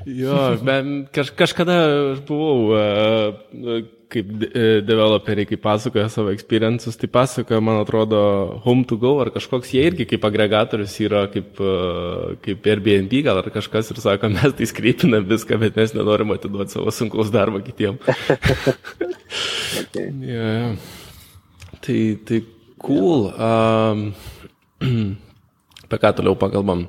Jo, 0.07 0.35
bet 0.63 0.89
kaž, 1.15 1.31
kažkada 1.37 1.77
aš 2.13 2.21
buvau, 2.27 2.71
uh, 2.71 3.81
kaip 4.09 4.29
e, 4.47 4.63
developeriai, 4.81 5.45
kai 5.51 5.57
pasakoja 5.61 6.07
savo 6.09 6.31
experiences, 6.33 6.97
tai 6.97 7.09
pasakoja, 7.11 7.59
man 7.61 7.81
atrodo, 7.83 8.21
Home 8.63 8.87
to 8.89 8.97
Go 8.97 9.11
ar 9.21 9.29
kažkoks, 9.35 9.73
jie 9.75 9.83
irgi 9.85 10.07
kaip 10.09 10.25
agregatorius 10.25 10.95
yra 11.05 11.25
kaip, 11.29 11.59
uh, 11.61 12.33
kaip 12.45 12.65
Airbnb 12.71 13.13
gal 13.27 13.41
ar 13.43 13.51
kažkas 13.53 13.91
ir 13.93 14.01
sako, 14.01 14.31
mes 14.33 14.55
tai 14.57 14.69
skreipinam 14.71 15.27
viską, 15.29 15.59
bet 15.61 15.77
mes 15.77 15.93
nenorim 15.97 16.33
atiduoti 16.33 16.77
savo 16.77 16.95
sunkaus 16.95 17.29
darbo 17.35 17.61
kitiem. 17.65 17.99
Okay. 19.79 20.09
yeah. 20.25 20.75
Tai, 21.79 21.99
tai 22.25 22.39
cool. 22.81 23.29
Um, 23.35 24.11
apie 25.85 25.99
ką 26.01 26.13
toliau 26.17 26.37
pakalbam? 26.39 26.87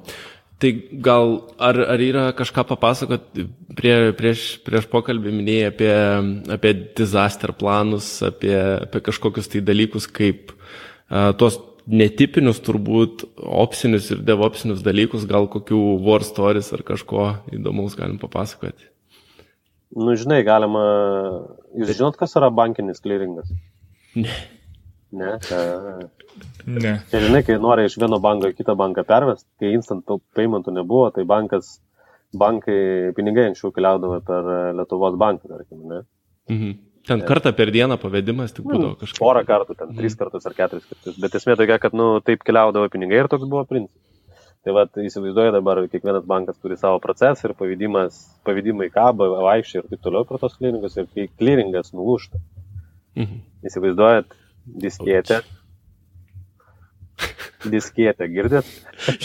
Tai 0.61 0.71
gal 1.01 1.31
ar, 1.57 1.79
ar 1.95 2.03
yra 2.05 2.27
kažką 2.37 2.67
papasakot, 2.69 3.31
prie, 3.79 3.95
prieš, 4.17 4.59
prieš 4.67 4.85
pokalbį 4.93 5.33
minėjai 5.33 5.71
apie, 5.71 5.95
apie 6.53 6.75
disaster 6.99 7.55
planus, 7.57 8.19
apie, 8.27 8.53
apie 8.85 9.01
kažkokius 9.07 9.49
tai 9.49 9.65
dalykus 9.65 10.05
kaip 10.05 10.53
uh, 10.53 11.33
tuos 11.41 11.57
netipinius 11.89 12.61
turbūt 12.61 13.25
opsinius 13.41 14.11
ir 14.13 14.21
devopsinius 14.27 14.85
dalykus, 14.85 15.25
gal 15.29 15.49
kokių 15.51 15.81
war 16.05 16.29
stories 16.29 16.69
ar 16.77 16.85
kažko 16.87 17.27
įdomaus 17.57 17.97
galim 17.97 18.21
papasakoti. 18.21 18.91
Nu, 19.97 20.13
žinai, 20.15 20.45
galima. 20.47 20.85
Jūs 21.75 21.97
žinot, 21.97 22.21
kas 22.21 22.37
yra 22.39 22.53
bankinis 22.55 23.03
clearingas? 23.03 23.49
Ne. 24.15 24.35
Ne. 25.11 25.31
Ne. 26.67 26.93
čia 27.11 27.21
žinai, 27.25 27.43
kai 27.47 27.57
nori 27.59 27.89
iš 27.89 27.97
vieno 27.99 28.21
banko 28.23 28.51
į 28.51 28.55
kitą 28.59 28.77
banką 28.79 29.03
pervesti, 29.07 29.49
kai 29.59 29.73
instant 29.75 30.07
paymentų 30.39 30.75
nebuvo, 30.77 31.09
tai 31.15 31.25
bankas, 31.29 31.79
bankai, 32.37 33.11
pinigai 33.17 33.49
anksčiau 33.51 33.73
keliaudavo 33.75 34.21
per 34.27 34.53
e, 34.55 34.61
Lietuvos 34.79 35.19
banką, 35.19 35.51
tarkim, 35.51 35.83
ne? 35.91 36.05
Mhm. 36.53 36.79
Ten 37.09 37.25
kartą 37.27 37.51
per 37.57 37.73
dieną 37.73 37.97
pavedimas 37.99 38.53
tik 38.53 38.67
būdavo 38.69 38.93
kažkas. 39.01 39.19
Porą 39.19 39.41
kartų, 39.49 39.75
ten 39.79 39.95
tris 39.97 40.15
kartus 40.21 40.45
ar 40.47 40.55
keturis 40.55 40.85
kartus. 40.85 41.17
Bet 41.19 41.35
esmė 41.39 41.57
tokia, 41.59 41.79
kad, 41.83 41.97
nu, 41.97 42.13
taip 42.23 42.45
keliaudavo 42.47 42.91
pinigai 42.93 43.23
ir 43.23 43.29
toks 43.33 43.49
buvo 43.49 43.65
principas. 43.67 44.05
Tai 44.61 44.75
va, 44.77 44.85
įsivaizduoju 45.01 45.55
dabar, 45.55 45.81
kiekvienas 45.89 46.27
bankas 46.29 46.59
turi 46.61 46.77
savo 46.77 46.99
procesą 47.01 47.49
ir 47.49 47.55
pavedimas, 47.57 48.19
pavedimai 48.45 48.91
kabo, 48.93 49.31
vaikščiai 49.47 49.81
ir 49.81 49.89
taip 49.89 50.03
toliau 50.05 50.29
pro 50.29 50.37
tos 50.43 50.59
kliringus 50.59 50.99
ir 51.01 51.09
kai 51.15 51.31
kliringas 51.41 51.95
nulūšta. 51.97 52.43
Mhm. 53.17 53.41
Įsivaizduojat, 53.71 54.37
diskėtė. 54.67 55.41
Diskėtė, 57.73 58.29
girdėt? 58.33 58.69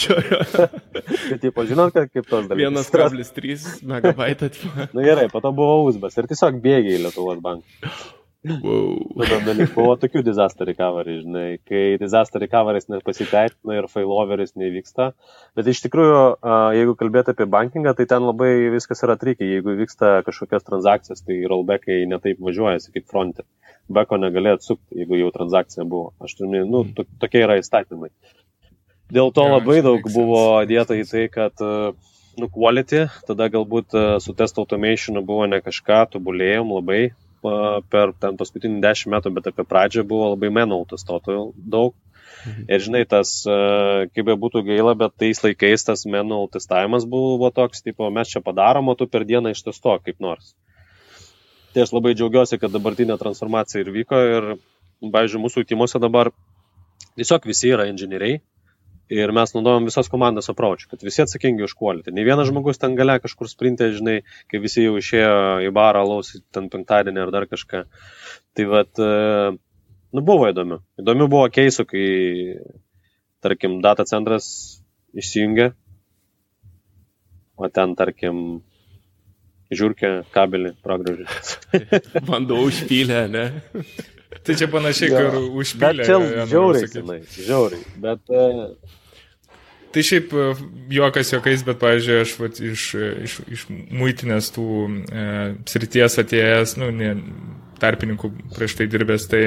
Jo, 0.04 0.18
jo. 0.20 0.40
Tai 1.30 1.38
tipo, 1.40 1.64
žinot, 1.68 1.94
kad 1.96 2.12
kaip 2.12 2.28
tos 2.28 2.50
dalykas. 2.50 2.92
1,3 2.92 3.86
megabaitą. 3.88 4.50
tipo. 4.52 4.88
Na 4.92 5.06
gerai, 5.06 5.30
po 5.32 5.40
to 5.44 5.54
buvo 5.56 5.86
uzbas 5.88 6.18
ir 6.20 6.28
tiesiog 6.32 6.60
bėgiai 6.64 7.00
Lietuvos 7.06 7.40
bankai. 7.44 7.94
Wow. 8.46 9.00
Buvo 9.74 9.94
tokių 9.98 10.22
disaster 10.26 10.68
recovery, 10.70 11.16
žinai, 11.24 11.46
kai 11.66 11.98
disaster 11.98 12.44
recoveris 12.44 12.86
nepasiteisina 12.92 13.80
ir 13.80 13.88
failoveris 13.90 14.54
nevyksta. 14.60 15.08
Bet 15.58 15.70
iš 15.72 15.82
tikrųjų, 15.88 16.20
jeigu 16.78 16.94
kalbėt 17.00 17.32
apie 17.34 17.48
bankingą, 17.50 17.96
tai 17.98 18.06
ten 18.12 18.28
labai 18.28 18.52
viskas 18.76 19.02
yra 19.08 19.18
trikiai. 19.18 19.56
Jeigu 19.56 19.74
vyksta 19.80 20.20
kažkokios 20.28 20.68
transakcijos, 20.68 21.26
tai 21.26 21.40
rollbackai 21.50 22.04
netaip 22.12 22.44
važiuojasi 22.46 22.94
kaip 22.94 23.10
fronte. 23.10 23.48
Beko 23.90 24.22
negali 24.22 24.54
atsukti, 24.54 25.02
jeigu 25.02 25.24
jau 25.24 25.34
transakcija 25.34 25.88
buvo. 25.90 26.14
Aš 26.22 26.38
turiu, 26.38 26.68
nu, 26.70 26.86
to, 26.94 27.08
tokie 27.22 27.42
yra 27.48 27.58
įstatymai. 27.62 28.14
Dėl 29.14 29.34
to 29.34 29.50
labai 29.50 29.82
daug 29.86 30.06
buvo 30.14 30.46
dėta 30.70 30.98
į 30.98 31.10
tai, 31.10 31.28
kad 31.34 31.66
a, 31.66 31.94
nu, 32.38 32.50
quality, 32.54 33.08
tada 33.26 33.50
galbūt 33.50 33.98
su 34.22 34.38
test 34.38 34.58
automationu 34.62 35.26
buvo 35.26 35.50
ne 35.50 35.64
kažką, 35.66 36.04
tobulėjom 36.14 36.78
labai 36.78 37.04
per 37.92 38.14
ten 38.22 38.38
paskutinį 38.40 38.82
dešimt 38.84 39.14
metų, 39.16 39.32
bet 39.38 39.52
apie 39.52 39.66
pradžią 39.68 40.06
buvo 40.08 40.32
labai 40.34 40.52
manual 40.54 40.86
testuotojų 40.90 41.48
daug. 41.58 41.96
Ir 42.70 42.82
žinai, 42.84 43.02
tas, 43.10 43.32
a, 43.50 44.06
kaip 44.14 44.28
be 44.28 44.36
būtų 44.38 44.62
gaila, 44.68 44.94
bet 44.98 45.16
tais 45.18 45.40
laikais 45.42 45.86
tas 45.88 46.06
manual 46.06 46.46
testavimas 46.54 47.08
buvo 47.10 47.50
toks, 47.54 47.82
tipo, 47.86 48.10
mes 48.14 48.30
čia 48.30 48.42
padarom, 48.46 48.92
o 48.92 48.96
tu 48.98 49.08
per 49.10 49.26
dieną 49.26 49.56
ištestuok 49.56 50.06
kaip 50.06 50.22
nors. 50.22 50.54
Tai 51.74 51.84
aš 51.84 51.94
labai 51.96 52.14
džiaugiuosi, 52.16 52.60
kad 52.62 52.72
dabartinė 52.72 53.18
transformacija 53.20 53.82
ir 53.82 53.90
vyko 53.96 54.22
ir, 54.30 54.52
pavyzdžiui, 55.02 55.42
mūsų 55.48 55.66
timuose 55.72 56.00
dabar 56.02 56.30
tiesiog 57.18 57.50
visi 57.50 57.74
yra 57.74 57.90
inžinieriai 57.90 58.44
ir 59.10 59.32
mes 59.36 59.54
naudojom 59.54 59.86
visos 59.86 60.10
komandos 60.10 60.50
approach, 60.50 60.88
kad 60.90 61.04
visi 61.06 61.22
atsakingi 61.24 61.66
už 61.66 61.76
quality. 61.78 62.14
Ne 62.16 62.26
vienas 62.26 62.50
žmogus 62.50 62.82
ten 62.82 62.96
gale 62.98 63.18
kažkur 63.22 63.50
sprintė, 63.50 63.92
žinai, 63.96 64.18
kai 64.52 64.62
visi 64.64 64.86
jau 64.86 64.96
išėjo 65.00 65.36
į 65.68 65.72
barą, 65.76 66.04
laus 66.08 66.34
ten 66.56 66.70
penktadienį 66.74 67.26
ar 67.26 67.34
dar 67.36 67.48
kažką. 67.50 67.86
Tai 68.58 68.68
vad, 68.72 68.92
e, 68.98 69.54
nu 70.16 70.26
buvo 70.26 70.50
įdomu. 70.50 70.82
Įdomu 71.02 71.30
buvo 71.32 71.50
keisų, 71.54 71.86
kai, 71.90 72.06
tarkim, 73.46 73.78
data 73.86 74.08
centras 74.10 74.48
išsijungia, 75.16 75.74
o 77.56 77.70
ten, 77.70 77.94
tarkim, 78.00 78.42
žiūrkė 79.76 80.12
kabelį 80.34 80.76
pragražė. 80.86 81.30
Bandau 82.26 82.64
užpylę, 82.70 83.26
ne? 83.32 83.48
Tai 84.46 84.56
čia 84.58 84.68
panašiai, 84.72 85.10
ja. 85.12 85.24
kur 85.24 85.58
užpylė. 85.62 86.04
Bet 86.04 86.10
čia 86.10 86.46
žiauriai, 86.52 86.92
senai, 86.92 87.18
žiauriai. 87.38 87.84
Bet... 88.02 88.24
Uh... 88.30 88.94
Tai 89.96 90.04
šiaip 90.04 90.34
e, 90.36 90.48
juokas 90.92 91.30
juokais, 91.32 91.62
bet, 91.64 91.78
pavyzdžiui, 91.80 92.18
aš 92.26 92.34
vat, 92.42 92.58
iš, 92.60 92.88
iš, 93.28 93.36
iš 93.56 93.62
muitinės 93.72 94.50
tų 94.52 94.66
e, 94.92 95.28
srities 95.72 96.20
atėjęs, 96.20 96.76
nu, 96.82 96.90
ne, 96.92 97.14
tarpininkų 97.80 98.34
prieš 98.58 98.76
tai 98.82 98.90
dirbęs, 98.92 99.30
tai, 99.32 99.44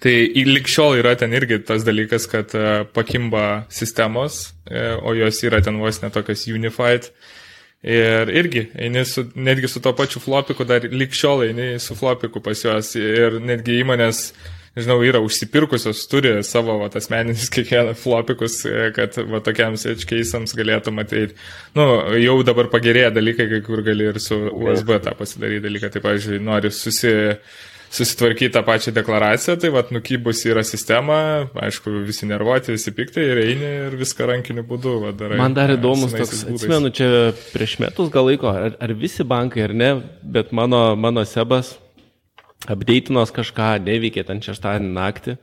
tai 0.00 0.14
likščiol 0.48 0.96
yra 1.02 1.12
ten 1.20 1.36
irgi 1.36 1.60
tas 1.68 1.84
dalykas, 1.84 2.24
kad 2.32 2.56
e, 2.56 2.64
pakimba 2.96 3.66
sistemos, 3.68 4.46
e, 4.64 4.86
o 4.96 5.12
jos 5.18 5.42
yra 5.44 5.60
ten 5.66 5.76
vos 5.82 6.00
netokios 6.00 6.46
unified. 6.48 7.12
E, 7.12 7.43
Ir 7.84 8.30
irgi, 8.32 8.68
eini 8.80 9.04
su, 9.04 9.26
netgi 9.36 9.68
su 9.68 9.80
to 9.84 9.92
pačiu 9.96 10.20
flopiku, 10.24 10.64
dar 10.64 10.86
likščiol 10.88 11.42
eini 11.50 11.66
su 11.82 11.96
flopiku 11.98 12.40
pas 12.40 12.62
juos. 12.64 12.94
Ir 12.96 13.36
netgi 13.44 13.76
įmonės, 13.82 14.22
žinau, 14.78 14.96
yra 15.04 15.20
užsipirkusios, 15.20 16.06
turi 16.08 16.32
savo 16.48 16.78
vat, 16.80 16.96
asmeninis 16.96 17.50
kiekvieną 17.54 17.92
flopikus, 18.00 18.62
kad 18.96 19.20
va, 19.28 19.42
tokiams 19.44 19.84
edge 19.90 20.08
case'ams 20.08 20.56
galėtų 20.56 20.94
matyti. 20.96 21.36
Nu, 21.76 21.84
jau 22.22 22.38
dabar 22.48 22.72
pagerėja 22.72 23.12
dalykai, 23.18 23.50
kai 23.52 23.60
kur 23.68 23.84
gali 23.84 24.08
ir 24.14 24.22
su 24.22 24.40
USB 24.48 24.96
tą 25.04 25.12
pasidaryti 25.20 25.66
dalyką. 25.68 25.92
Tai, 25.92 26.04
pavyzdžiui, 26.08 26.40
nori 26.48 26.72
susi 26.72 27.12
susitvarkyti 27.94 28.50
tą 28.54 28.62
pačią 28.66 28.92
deklaraciją, 28.94 29.56
tai 29.62 29.70
vad 29.74 29.92
nukybus 29.94 30.42
yra 30.50 30.64
sistema, 30.66 31.18
aišku, 31.66 31.92
visi 32.08 32.26
nervuoti, 32.26 32.74
visi 32.74 32.92
piktai 32.94 33.26
ir 33.30 33.40
eini 33.44 33.70
ir 33.88 33.96
viską 34.00 34.26
rankiniu 34.30 34.64
būdu 34.66 34.96
va, 35.04 35.12
darai. 35.14 35.38
Man 35.38 35.54
dar 35.54 35.70
įdomus 35.76 36.14
toks, 36.14 36.42
būdais. 36.42 36.64
atsimenu, 36.64 36.90
čia 36.94 37.08
prieš 37.52 37.78
metus 37.84 38.10
gal 38.14 38.26
laiko, 38.26 38.50
ar, 38.50 38.74
ar 38.82 38.94
visi 38.98 39.26
bankai 39.26 39.68
ar 39.68 39.74
ne, 39.78 39.90
bet 40.36 40.50
mano, 40.56 40.82
mano 40.98 41.22
sebas 41.28 41.76
apdeitinos 42.70 43.30
kažką, 43.34 43.76
neveikė 43.84 44.24
ten 44.26 44.42
šeštadienį 44.42 44.90
naktį. 44.96 45.36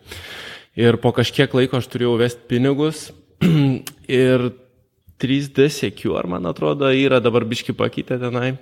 Ir 0.81 0.97
po 1.03 1.11
kažkiek 1.15 1.53
laiko 1.55 1.79
aš 1.79 1.87
turėjau 1.91 2.17
vesti 2.19 2.47
pinigus 2.51 3.09
ir 4.23 4.51
3D 5.21 5.69
Secure, 5.69 6.27
man 6.27 6.49
atrodo, 6.49 6.89
yra 6.89 7.21
dabar 7.23 7.45
biški 7.47 7.75
pakeitę 7.77 8.17
tenai. 8.19 8.55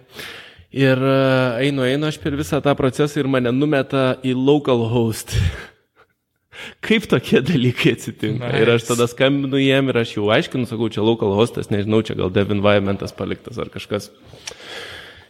Ir 0.69 1.01
e, 1.01 1.65
einu, 1.65 1.81
einu 1.81 2.09
aš 2.11 2.19
per 2.21 2.35
visą 2.37 2.59
tą 2.61 2.75
procesą 2.77 3.23
ir 3.23 3.29
mane 3.31 3.49
numeta 3.55 4.19
į 4.21 4.35
local 4.37 4.83
host. 4.91 5.33
Kaip 6.85 7.07
tokie 7.09 7.41
dalykai 7.41 7.95
atsitinka? 7.95 8.51
Nice. 8.51 8.59
Ir 8.61 8.71
aš 8.75 8.85
tada 8.91 9.07
skambinu 9.09 9.57
jiem 9.57 9.89
ir 9.89 9.97
aš 10.03 10.13
jau 10.17 10.27
aiškinu, 10.35 10.67
sakau, 10.69 10.91
čia 10.93 11.01
local 11.01 11.33
hostas, 11.33 11.71
nežinau, 11.73 12.03
čia 12.05 12.17
gal 12.19 12.29
dev 12.35 12.51
environmentas 12.53 13.15
paliktas 13.15 13.57
ar 13.57 13.71
kažkas. 13.73 14.11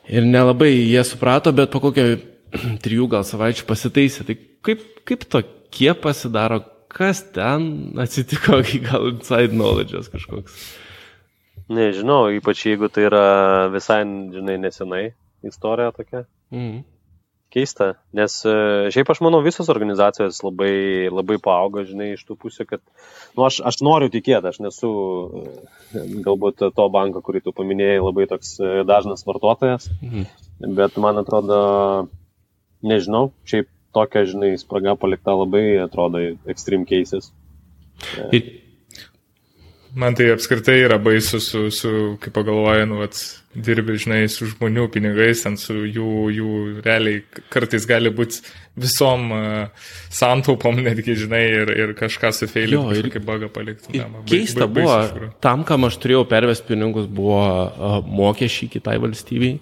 Ir 0.10 0.28
nelabai 0.28 0.74
jie 0.74 1.06
suprato, 1.08 1.54
bet 1.56 1.72
po 1.72 1.80
kokio 1.88 2.18
trijų 2.84 3.08
gal 3.14 3.24
savaičių 3.24 3.64
pasitaisė. 3.70 4.28
Tai 4.28 4.36
kaip, 4.68 4.84
kaip 5.08 5.24
tokie 5.38 5.94
pasidaro, 5.96 6.60
kas 6.92 7.24
ten 7.32 7.96
atsitiko, 8.02 8.60
gal 8.90 9.08
inside 9.14 9.56
knowledge 9.56 10.04
kažkoks? 10.12 10.60
Nežinau, 11.72 12.26
ypač 12.34 12.66
jeigu 12.66 12.92
tai 12.92 13.08
yra 13.08 13.26
visai, 13.72 14.02
žinai, 14.34 14.60
nesenai 14.60 15.06
istorija 15.48 15.92
tokia. 15.96 16.26
Mhm. 16.54 16.80
Keista, 17.50 17.96
nes 18.14 18.34
e, 18.46 18.52
šiaip 18.94 19.10
aš 19.10 19.24
manau 19.26 19.40
visos 19.42 19.72
organizacijos 19.74 20.38
labai, 20.46 21.10
labai 21.10 21.40
paauga, 21.42 21.82
žinai, 21.88 22.12
iš 22.14 22.22
tų 22.28 22.36
pusių, 22.44 22.66
kad, 22.70 22.84
nu, 23.34 23.42
aš, 23.48 23.58
aš 23.66 23.80
noriu 23.82 24.12
tikėti, 24.14 24.52
aš 24.52 24.60
nesu 24.62 24.92
e, 24.94 26.04
galbūt 26.28 26.62
to 26.78 26.86
banko, 26.94 27.24
kurį 27.26 27.42
tu 27.48 27.56
paminėjai, 27.58 28.04
labai 28.06 28.28
toks 28.30 28.54
e, 28.62 28.70
dažnas 28.86 29.26
vartotojas, 29.26 29.90
mhm. 29.98 30.30
bet 30.78 31.02
man 31.02 31.24
atrodo, 31.24 31.60
nežinau, 32.86 33.32
šiaip 33.50 33.72
tokia, 33.98 34.28
žinai, 34.30 34.54
spraga 34.62 34.94
palikta 35.02 35.34
labai, 35.34 35.66
atrodo, 35.82 36.22
extreme 36.54 36.86
cases. 36.86 37.34
Ir 38.30 38.46
Man 40.00 40.16
tai 40.16 40.30
apskritai 40.32 40.78
yra 40.86 40.98
baisu 41.02 41.42
su, 41.44 41.66
su 41.76 41.92
kaip 42.24 42.34
pagalvoju, 42.36 42.86
nu, 42.88 43.00
vat, 43.02 43.18
dirbi, 43.52 43.98
žinai, 44.00 44.22
su 44.32 44.48
žmonių 44.48 44.86
pinigais, 44.94 45.42
ant 45.50 45.60
su 45.60 45.76
jų, 45.76 46.12
jų 46.36 46.52
realiai 46.86 47.24
kartais 47.52 47.88
gali 47.90 48.12
būti 48.14 48.44
visom 48.80 49.26
uh, 49.36 49.90
santaupom 50.14 50.80
netgi, 50.86 51.18
žinai, 51.26 51.42
ir, 51.58 51.74
ir 51.74 51.96
kažką 52.00 52.32
sufeilinti, 52.38 53.02
kažkokį 53.02 53.24
bagą 53.28 53.50
palikti. 53.54 53.98
Ne, 53.98 54.24
keista 54.30 54.70
bais, 54.70 54.78
buvo, 54.78 54.94
baisu, 54.94 55.32
tam, 55.44 55.66
kam 55.68 55.90
aš 55.90 56.00
turėjau 56.04 56.24
pervesti 56.30 56.72
pinigus, 56.72 57.10
buvo 57.10 57.42
uh, 57.42 58.00
mokesčiai 58.06 58.72
kitai 58.78 59.00
valstybei. 59.04 59.58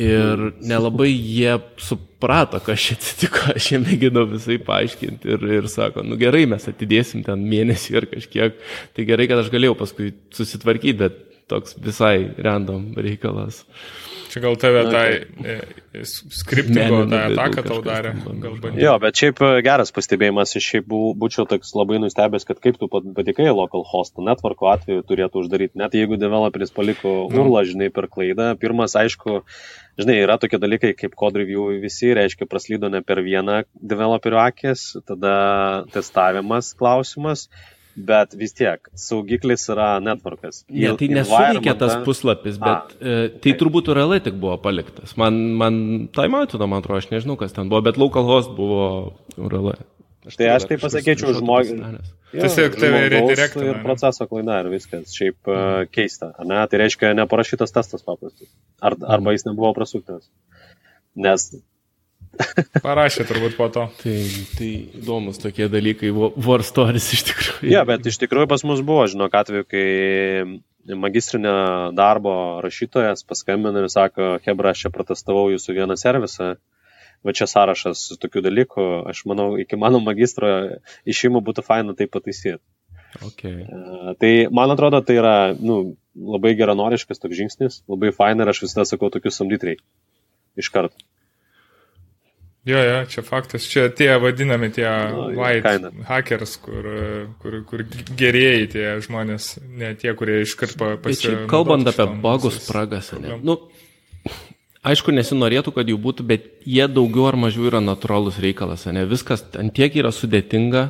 Ir 0.00 0.40
nelabai 0.64 1.10
jie 1.10 1.52
suprato, 1.76 2.56
kas 2.64 2.80
čia 2.80 2.94
atsitiko, 2.96 3.42
aš 3.58 3.66
jiem 3.74 3.84
mėginau 3.84 4.24
visai 4.30 4.56
paaiškinti 4.64 5.34
ir, 5.34 5.44
ir 5.58 5.68
sako, 5.68 6.04
nu 6.06 6.16
gerai, 6.20 6.46
mes 6.48 6.64
atidėsim 6.70 7.24
ten 7.26 7.44
mėnesį 7.48 7.98
ir 7.98 8.08
kažkiek, 8.14 8.56
tai 8.96 9.06
gerai, 9.08 9.28
kad 9.28 9.42
aš 9.42 9.52
galėjau 9.52 9.76
paskui 9.82 10.14
susitvarkyti, 10.32 10.96
bet 11.02 11.20
toks 11.52 11.76
visai 11.84 12.30
random 12.40 12.94
reikalas. 12.96 13.66
Čia 14.32 14.40
gal 14.40 14.54
tave 14.56 14.82
tai 14.88 15.08
e, 15.44 15.54
e, 15.92 16.02
skriptingo 16.08 17.02
tą 17.10 17.18
ataką 17.26 17.64
tau 17.66 17.82
darė. 17.84 18.14
Jo, 18.80 18.94
bet 19.02 19.18
šiaip 19.20 19.42
e, 19.44 19.50
geras 19.66 19.92
pastebėjimas, 19.92 20.54
aš 20.56 20.68
šiaip 20.70 20.86
būčiau 21.20 21.44
toks 21.50 21.74
labai 21.76 21.98
nustebęs, 22.00 22.46
kad 22.48 22.62
kaip 22.64 22.78
tu 22.80 22.88
patikai 22.88 23.50
local 23.52 23.84
host 23.90 24.16
networko 24.16 24.70
atveju 24.72 25.04
turėtų 25.10 25.42
uždaryti, 25.42 25.76
net 25.82 25.98
jeigu 25.98 26.16
developeris 26.16 26.72
paliko 26.72 27.12
nu. 27.26 27.42
urlą, 27.42 27.66
žinai, 27.68 27.90
per 27.92 28.08
klaidą. 28.08 28.54
Pirmas, 28.62 28.96
aišku, 28.96 29.42
žinai, 30.00 30.16
yra 30.24 30.38
tokie 30.40 30.62
dalykai 30.62 30.94
kaip 30.96 31.12
code 31.20 31.42
review 31.42 31.68
visi, 31.84 32.14
reiškia, 32.16 32.48
praslydo 32.48 32.88
ne 32.88 33.04
per 33.04 33.20
vieną 33.26 33.60
developerio 33.76 34.40
akis, 34.46 34.94
tada 35.04 35.36
testavimas 35.92 36.72
klausimas. 36.80 37.50
Bet 37.92 38.32
vis 38.40 38.54
tiek, 38.56 38.86
saugiklis 38.96 39.66
yra 39.72 39.98
networkas. 40.00 40.62
Ne, 40.72 40.94
tai 40.96 41.10
nesuveikė 41.12 41.74
tas 41.76 41.98
puslapis, 42.06 42.56
bet 42.62 42.94
A, 42.94 43.00
e, 43.04 43.16
tai 43.44 43.52
turbūt 43.60 43.90
URL 43.92 44.16
tik 44.24 44.38
buvo 44.40 44.56
paliktas. 44.64 45.12
Man, 45.20 45.36
man 45.60 45.74
timeoutino, 46.16 46.68
man 46.72 46.80
atrodo, 46.80 47.02
aš 47.02 47.10
nežinau, 47.12 47.36
kas 47.40 47.52
ten 47.52 47.68
buvo, 47.68 47.82
bet 47.84 48.00
localhost 48.00 48.54
buvo 48.56 48.86
URL. 49.36 49.74
Aš 50.26 50.38
tai 50.38 50.48
aš 50.54 50.68
tai 50.70 50.78
pasakyčiau 50.80 51.34
žmogui. 51.34 51.76
Tiesiog 52.32 52.76
tave 52.78 53.00
redirektai. 53.12 53.66
Ir 53.68 53.80
proceso 53.84 54.26
klaida 54.30 54.60
ir 54.62 54.70
viskas. 54.72 55.12
Šiaip 55.12 55.50
uh, 55.50 55.82
keista. 55.92 56.30
Ne? 56.48 56.62
Tai 56.70 56.80
reiškia 56.80 57.12
neparašytas 57.18 57.74
testas 57.74 58.06
paprastas. 58.06 58.48
Ar, 58.80 58.96
arba 59.18 59.34
jis 59.34 59.44
nebuvo 59.48 59.74
prasuktas. 59.76 60.30
Nes. 61.18 61.50
Parašė 62.84 63.26
turbūt 63.28 63.56
po 63.58 63.68
to. 63.72 63.86
Tai, 64.02 64.16
tai 64.56 64.70
įdomus 65.00 65.40
tokie 65.42 65.68
dalykai, 65.72 66.10
war 66.12 66.64
stories 66.66 67.10
iš 67.16 67.26
tikrųjų. 67.30 67.70
Ja, 67.72 67.84
bet 67.88 68.08
iš 68.08 68.18
tikrųjų 68.22 68.48
pas 68.50 68.64
mus 68.68 68.82
buvo, 68.84 69.06
žinok, 69.12 69.36
atveju, 69.42 69.68
kai 69.68 70.96
magistrinio 70.98 71.54
darbo 71.96 72.34
rašytojas 72.64 73.22
paskambina 73.28 73.84
ir 73.84 73.90
sako, 73.92 74.36
Hebra, 74.46 74.72
aš 74.72 74.86
čia 74.86 74.94
protestavau 74.94 75.50
jūsų 75.52 75.76
vieną 75.78 75.98
servisą 76.00 76.54
va 77.22 77.34
čia 77.36 77.46
sąrašas 77.46 78.04
tokių 78.22 78.42
dalykų, 78.48 78.86
aš 79.12 79.24
manau, 79.30 79.52
iki 79.62 79.78
mano 79.78 80.00
magistro 80.02 80.48
išėjimo 81.08 81.42
būtų 81.46 81.64
faina 81.66 81.94
tai 81.98 82.08
pataisyti. 82.10 82.58
Okay. 83.22 83.66
Uh, 83.68 84.12
tai 84.18 84.32
man 84.50 84.72
atrodo, 84.72 85.02
tai 85.04 85.18
yra 85.20 85.34
nu, 85.52 85.96
labai 86.16 86.54
geranoriškas 86.58 87.20
toks 87.20 87.36
žingsnis, 87.36 87.82
labai 87.90 88.12
faina 88.16 88.44
ir 88.44 88.52
aš 88.52 88.64
visada 88.64 88.86
sakau 88.88 89.12
tokius 89.12 89.38
samdyt 89.38 89.66
reikia. 89.68 89.84
Iš 90.58 90.72
karto. 90.72 90.96
Jo, 92.62 92.78
jo, 92.78 92.98
čia 93.10 93.22
faktas, 93.26 93.64
čia 93.66 93.88
tie 93.90 94.12
vadinami 94.22 94.68
tie 94.70 94.86
no, 94.86 95.24
white 95.34 95.64
kaina. 95.66 95.90
hackers, 96.06 96.54
kur, 96.62 96.86
kur, 97.42 97.56
kur 97.66 97.82
gerėjai 98.18 98.68
tie 98.70 98.84
žmonės, 99.02 99.56
ne 99.66 99.90
tie, 99.98 100.12
kurie 100.14 100.44
iškart 100.44 100.78
pasiekia. 101.02 101.48
Kalbant 101.50 101.90
apie 101.90 102.06
bagus 102.22 102.60
spragas, 102.62 103.10
ne? 103.18 103.40
Nu, 103.42 103.58
Aišku, 104.82 105.12
nesinorėtų, 105.14 105.70
kad 105.76 105.86
jų 105.86 105.94
būtų, 106.02 106.24
bet 106.26 106.46
jie 106.66 106.88
daugiau 106.90 107.28
ar 107.28 107.36
mažiau 107.38 107.68
yra 107.68 107.78
natūralus 107.78 108.40
reikalas, 108.42 108.88
ne? 108.90 109.04
Viskas 109.06 109.44
ant 109.54 109.70
tiek 109.76 109.94
yra 109.94 110.10
sudėtinga, 110.10 110.88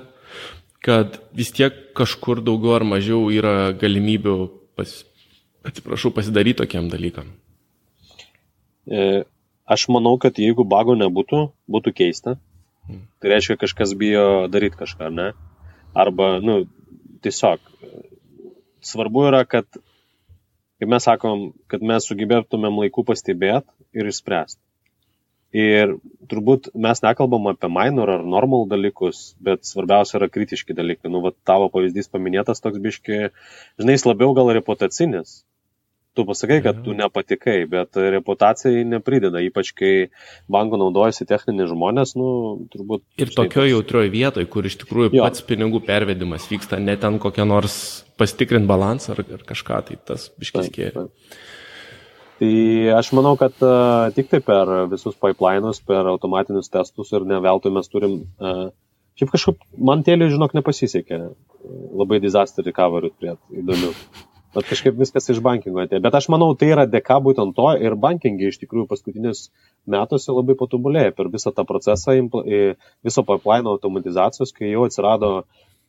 kad 0.80 1.18
vis 1.36 1.52
tiek 1.52 1.76
kažkur 1.96 2.40
daugiau 2.44 2.78
ar 2.78 2.86
mažiau 2.88 3.26
yra 3.28 3.74
galimybių, 3.76 4.36
pas, 4.80 4.94
atsiprašau, 5.68 6.08
pasidaryti 6.16 6.62
tokiam 6.62 6.88
dalykam. 6.92 7.28
E, 8.88 9.22
aš 9.64 9.88
manau, 9.92 10.16
kad 10.20 10.38
jeigu 10.38 10.64
bago 10.68 10.96
nebūtų, 10.98 11.44
būtų 11.70 11.94
keista. 11.96 12.36
Hmm. 12.88 13.04
Tai 13.22 13.32
reiškia, 13.34 13.60
kažkas 13.60 13.94
bijo 13.98 14.48
daryti 14.50 14.80
kažką, 14.80 15.10
ne? 15.14 15.32
Arba, 15.94 16.38
nu, 16.42 16.64
tiesiog 17.22 17.62
svarbu 18.82 19.28
yra, 19.30 19.44
kad, 19.48 19.66
kaip 20.80 20.90
mes 20.90 21.06
sakom, 21.06 21.50
kad 21.70 21.84
mes 21.86 22.06
sugebėtumėm 22.08 22.82
laiku 22.82 23.04
pastebėti 23.06 23.70
ir 23.94 24.10
išspręsti. 24.10 24.60
Ir 25.52 25.98
turbūt 26.32 26.70
mes 26.80 27.02
nekalbam 27.04 27.50
apie 27.50 27.68
minor 27.68 28.08
ar 28.14 28.22
normal 28.24 28.64
dalykus, 28.70 29.34
bet 29.36 29.66
svarbiausia 29.68 30.16
yra 30.16 30.30
kritiški 30.32 30.72
dalykai. 30.72 31.10
Nu, 31.12 31.20
va, 31.20 31.34
tavo 31.44 31.68
pavyzdys 31.74 32.08
paminėtas 32.08 32.64
toks 32.64 32.80
biški, 32.80 33.18
žinai, 33.80 33.98
jis 33.98 34.06
labiau 34.08 34.32
gal 34.38 34.48
reputacinis, 34.56 35.42
tu 36.16 36.24
pasakai, 36.28 36.58
kad 36.64 36.82
tu 36.84 36.94
nepatikai, 36.96 37.62
bet 37.70 37.96
reputacijai 37.96 38.84
neprideda, 38.88 39.40
ypač 39.44 39.72
kai 39.76 39.92
banko 40.52 40.78
naudojasi 40.80 41.26
techniniai 41.28 41.70
žmonės, 41.70 42.14
nu, 42.20 42.28
turbūt. 42.72 43.04
Ir 43.22 43.32
tokioje 43.32 43.72
jautrioje 43.72 44.12
vietoje, 44.12 44.48
kur 44.52 44.68
iš 44.68 44.76
tikrųjų 44.82 45.14
jo. 45.16 45.24
pats 45.24 45.44
pinigų 45.48 45.82
pervedimas 45.86 46.48
vyksta, 46.50 46.80
ne 46.82 46.98
ten 47.00 47.16
kokią 47.22 47.46
nors 47.48 47.76
pasitikrint 48.20 48.68
balansą 48.68 49.16
ar, 49.16 49.24
ar 49.38 49.46
kažką, 49.48 49.80
tai 49.88 49.98
tas 50.12 50.28
biškis 50.40 50.70
kėja. 50.74 51.06
Tai 52.42 52.54
aš 52.98 53.12
manau, 53.14 53.36
kad 53.38 53.54
uh, 53.62 54.10
tik 54.16 54.28
tai 54.32 54.40
per 54.44 54.70
visus 54.90 55.14
pipeline'us, 55.20 55.78
per 55.86 56.08
automatinius 56.10 56.72
testus 56.72 57.12
ir 57.14 57.24
ne 57.28 57.38
veltui 57.44 57.70
mes 57.72 57.88
turim, 57.88 58.18
uh, 58.42 58.66
šiaip 59.20 59.32
kažkaip, 59.32 59.64
man 59.78 60.02
tėlė, 60.04 60.28
žinok, 60.32 60.56
nepasisekė 60.58 61.22
labai 62.02 62.18
disaster 62.24 62.66
recovery 62.66 63.12
turėti 63.14 63.62
įdomių. 63.62 63.92
Bet 64.52 64.68
kažkaip 64.68 64.98
viskas 65.00 65.30
iš 65.32 65.40
bankingo 65.40 65.80
atėjo. 65.80 66.02
Bet 66.04 66.16
aš 66.18 66.26
manau, 66.32 66.50
tai 66.58 66.68
yra 66.74 66.84
dėka 66.84 67.16
būtent 67.24 67.54
to 67.56 67.70
ir 67.80 67.96
bankingai 67.96 68.50
iš 68.52 68.58
tikrųjų 68.60 68.84
paskutinius 68.90 69.46
metuose 69.88 70.34
labai 70.34 70.56
patobulėjo 70.60 71.14
per 71.16 71.30
visą 71.32 71.54
tą 71.56 71.64
procesą, 71.68 72.18
viso 73.06 73.24
pipeline 73.28 73.70
automatizacijos, 73.72 74.52
kai 74.52 74.74
jau 74.74 74.84
atsirado, 74.84 75.30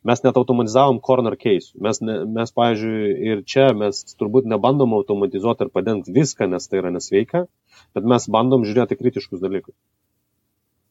mes 0.04 0.24
net 0.24 0.38
automatizavom 0.40 1.00
corner 1.04 1.36
case. 1.40 1.74
Mes, 1.80 2.00
ne, 2.04 2.22
mes, 2.38 2.52
pavyzdžiui, 2.56 3.10
ir 3.32 3.42
čia 3.48 3.66
mes 3.76 4.00
turbūt 4.16 4.48
nebandom 4.48 4.96
automatizuoti 4.96 5.66
ir 5.66 5.72
padengti 5.74 6.14
viską, 6.16 6.48
nes 6.52 6.68
tai 6.68 6.80
yra 6.80 6.92
nesveika, 6.94 7.44
bet 7.96 8.08
mes 8.14 8.28
bandom 8.32 8.64
žiūrėti 8.68 9.00
kritiškus 9.00 9.44
dalykus. 9.44 9.76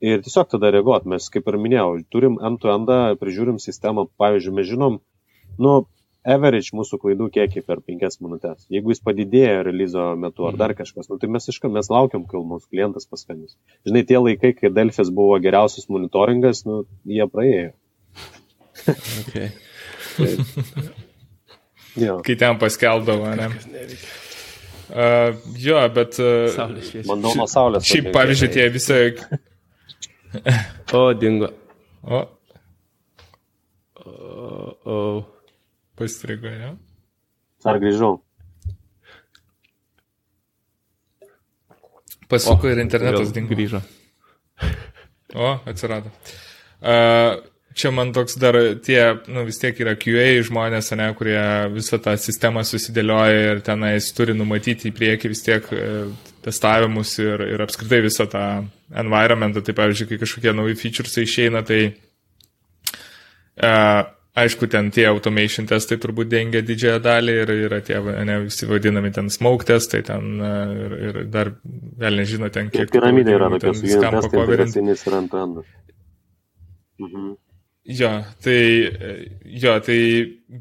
Ir 0.03 0.21
tiesiog 0.21 0.49
tada 0.51 0.69
reaguot, 0.75 1.05
mes, 1.07 1.25
kaip 1.31 1.45
ir 1.47 1.57
minėjau, 1.63 1.89
turim 2.11 2.37
end-to-end, 2.43 2.89
prižiūrim 3.21 3.61
sistemą, 3.63 4.09
pavyzdžiui, 4.19 4.55
mes 4.57 4.67
žinom, 4.67 4.97
nu, 5.63 5.75
average 6.23 6.71
mūsų 6.75 6.99
klaidų 7.01 7.27
kiekį 7.35 7.63
per 7.67 7.81
5 7.83 8.19
minutės. 8.23 8.65
Jeigu 8.71 8.93
jis 8.93 9.03
padidėjo 9.03 9.63
releaso 9.67 10.07
metu 10.19 10.47
ar 10.47 10.57
dar 10.59 10.73
mhm. 10.73 10.79
kažkas, 10.81 11.09
nu, 11.11 11.19
tai 11.19 11.29
mes 11.31 11.47
iškart 11.51 11.73
mes 11.75 11.89
laukiam, 11.91 12.25
kol 12.29 12.45
mūsų 12.47 12.71
klientas 12.71 13.07
paskambins. 13.09 13.57
Žinai, 13.87 14.05
tie 14.07 14.19
laikai, 14.19 14.53
kai 14.57 14.71
Delfis 14.73 15.11
buvo 15.13 15.37
geriausias 15.43 15.89
monitoringas, 15.91 16.63
nu, 16.67 16.83
jie 17.07 17.27
praėjo. 17.31 17.73
okay. 19.23 19.49
jo. 22.05 22.19
Kai 22.25 22.37
ten 22.39 22.59
paskeldavo, 22.61 23.33
ne? 23.39 23.49
Uh, 24.93 25.35
jo, 25.59 25.79
bet... 25.95 26.19
Uh, 26.21 27.03
Manau, 27.09 27.33
nuo 27.39 27.49
saulės. 27.49 27.87
Šiaip, 27.89 28.11
pavyzdžiui, 28.15 28.51
tie 28.53 28.69
visi... 28.71 29.01
o, 30.97 31.05
dingo. 31.17 31.51
O. 32.03 32.23
O, 34.03 34.73
o. 34.83 34.97
Pastrigo, 36.03 36.51
jo? 36.51 36.73
Ar 37.63 37.79
grįžau? 37.79 38.17
Pasuko 42.27 42.67
o, 42.67 42.73
ir 42.73 42.81
internetas 42.83 43.31
dingo. 43.35 43.55
Grįžo. 43.55 43.83
O, 45.33 45.47
atsirado. 45.65 46.11
Uh, 46.77 47.39
čia 47.73 47.89
man 47.89 48.11
toks 48.13 48.35
dar 48.37 48.53
tie, 48.85 48.99
nu 49.33 49.41
vis 49.47 49.57
tiek 49.57 49.79
yra 49.81 49.95
QA 49.97 50.43
žmonės, 50.45 50.91
ne, 50.99 51.07
kurie 51.17 51.39
visą 51.73 51.97
tą 51.97 52.13
sistemą 52.21 52.61
susidėlioja 52.69 53.39
ir 53.47 53.63
tenais 53.65 54.11
turi 54.13 54.35
numatyti 54.37 54.91
į 54.91 54.93
priekį 54.93 55.31
vis 55.31 55.41
tiek 55.41 55.71
uh, 55.73 56.05
testavimus 56.45 57.15
ir, 57.23 57.41
ir 57.55 57.65
apskritai 57.65 58.03
visą 58.05 58.27
tą 58.29 58.43
environmentą. 58.93 59.65
Tai 59.65 59.73
pavyzdžiui, 59.79 60.11
kai 60.11 60.21
kažkokie 60.21 60.53
nauji 60.53 60.77
features 60.83 61.17
išeina, 61.23 61.63
tai 61.65 61.81
uh, 63.57 64.05
Aišku, 64.33 64.65
ten 64.65 64.89
tie 64.89 65.03
automation 65.05 65.67
testai 65.69 65.99
turbūt 66.01 66.31
dengia 66.31 66.63
didžiąją 66.65 67.01
dalį 67.05 67.33
ir 67.43 67.51
yra 67.67 67.77
tie, 67.85 67.99
ne, 68.01 68.39
visi 68.47 68.65
vadinami 68.65 69.11
ten 69.13 69.29
smoke 69.29 69.67
testai, 69.69 70.01
ten 70.07 70.41
ir, 70.41 70.95
ir 71.09 71.19
dar, 71.29 71.51
vėl 72.01 72.17
nežino, 72.17 72.49
ten 72.53 72.71
kiek. 72.73 72.89
Piramidė 72.95 73.35
yra 73.37 73.51
tokios, 73.53 73.83
vienas 73.85 74.25
testai, 74.25 74.41
integracinis 74.41 75.05
ir 75.05 75.17
ant 75.19 75.37
ant. 75.37 75.61
Mhm. 77.03 77.35
Jo, 77.83 78.09
tai, 78.39 78.59
jo, 79.43 79.71
tai, 79.83 79.97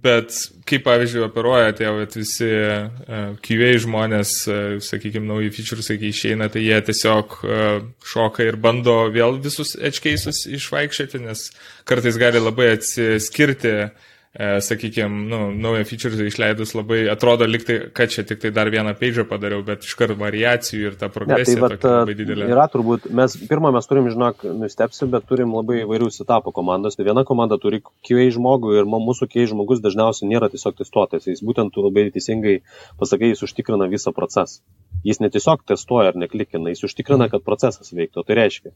bet 0.02 0.34
kaip 0.66 0.82
pavyzdžiui 0.82 1.20
operuoja 1.22 1.70
tie 1.78 1.86
vat, 1.94 2.16
visi 2.18 2.48
e, 2.50 3.20
QA 3.46 3.68
žmonės, 3.84 4.32
uh, 4.50 4.80
sakykime, 4.82 5.28
nauji 5.28 5.52
features, 5.54 5.92
kai 5.92 6.10
išeina, 6.10 6.48
tai 6.50 6.64
jie 6.64 6.80
tiesiog 6.88 7.36
uh, 7.46 7.76
šoka 8.02 8.42
ir 8.42 8.58
bando 8.58 8.96
vėl 9.14 9.38
visus 9.44 9.76
edge 9.78 10.02
cases 10.02 10.42
išvaikščioti, 10.50 11.22
nes 11.22 11.44
kartais 11.86 12.18
gali 12.18 12.42
labai 12.42 12.72
atsiskirti 12.74 13.70
uh, 13.70 13.86
e, 13.86 14.11
sakykime, 14.38 15.28
nu, 15.28 15.38
naują 15.52 15.84
feature 15.84 16.26
išleidus 16.26 16.72
labai 16.74 17.02
atrodo 17.12 17.44
liktai, 17.44 17.78
kad 17.92 18.08
čia 18.08 18.24
tik 18.24 18.40
tai 18.40 18.50
dar 18.50 18.70
vieną 18.72 18.94
page 18.96 19.26
padariau, 19.28 19.60
bet 19.66 19.84
iš 19.84 19.92
karto 19.98 20.16
variacijų 20.16 20.86
ir 20.88 20.96
ta 20.96 21.10
progresija 21.12 21.58
ne, 21.60 21.68
tai 21.68 21.76
vat, 21.76 21.84
labai 21.84 22.16
didelė. 22.16 22.46
Yra 22.48 22.64
turbūt, 22.72 23.10
mes 23.12 23.36
pirmą 23.50 23.74
mes 23.76 23.90
turim, 23.90 24.08
žinok, 24.14 24.46
nustepsi, 24.62 25.04
bet 25.12 25.28
turim 25.28 25.52
labai 25.52 25.82
įvairių 25.82 26.08
setapo 26.16 26.54
komandos. 26.56 26.96
Tai 26.96 27.04
viena 27.10 27.26
komanda 27.28 27.60
turi 27.60 27.82
QA 28.08 28.30
žmogų 28.32 28.78
ir 28.78 28.88
mūsų 28.88 29.28
QA 29.34 29.50
žmogus 29.52 29.84
dažniausiai 29.84 30.30
nėra 30.32 30.48
tiesiog 30.52 30.80
testuotojas. 30.80 31.28
Jis 31.28 31.44
būtent 31.44 31.76
labai 31.76 32.08
teisingai 32.14 32.62
pasakai, 33.02 33.34
jis 33.34 33.44
užtikrina 33.44 33.90
visą 33.92 34.16
procesą. 34.16 34.62
Jis 35.02 35.18
ne 35.18 35.28
tiesiog 35.34 35.64
testuoja 35.66 36.12
ar 36.12 36.18
neklikina, 36.18 36.70
jis 36.70 36.84
užtikrina, 36.86 37.26
kad 37.30 37.42
procesas 37.42 37.90
veiktų. 37.90 38.22
Tai 38.26 38.36
reiškia, 38.38 38.70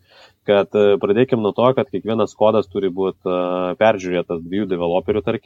kad 0.49 0.75
e, 0.75 0.97
pradėkime 0.99 1.38
nuo 1.45 1.53
to, 1.55 1.69
kad 1.77 1.90
kiekvienas 1.92 2.35
kodas 2.38 2.66
turi 2.73 2.90
būti 2.90 3.31
e, 3.31 3.77
peržiūrėtas 3.79 4.40
dviejų 4.42 4.66
developerių, 4.73 5.23
tarkim. 5.23 5.46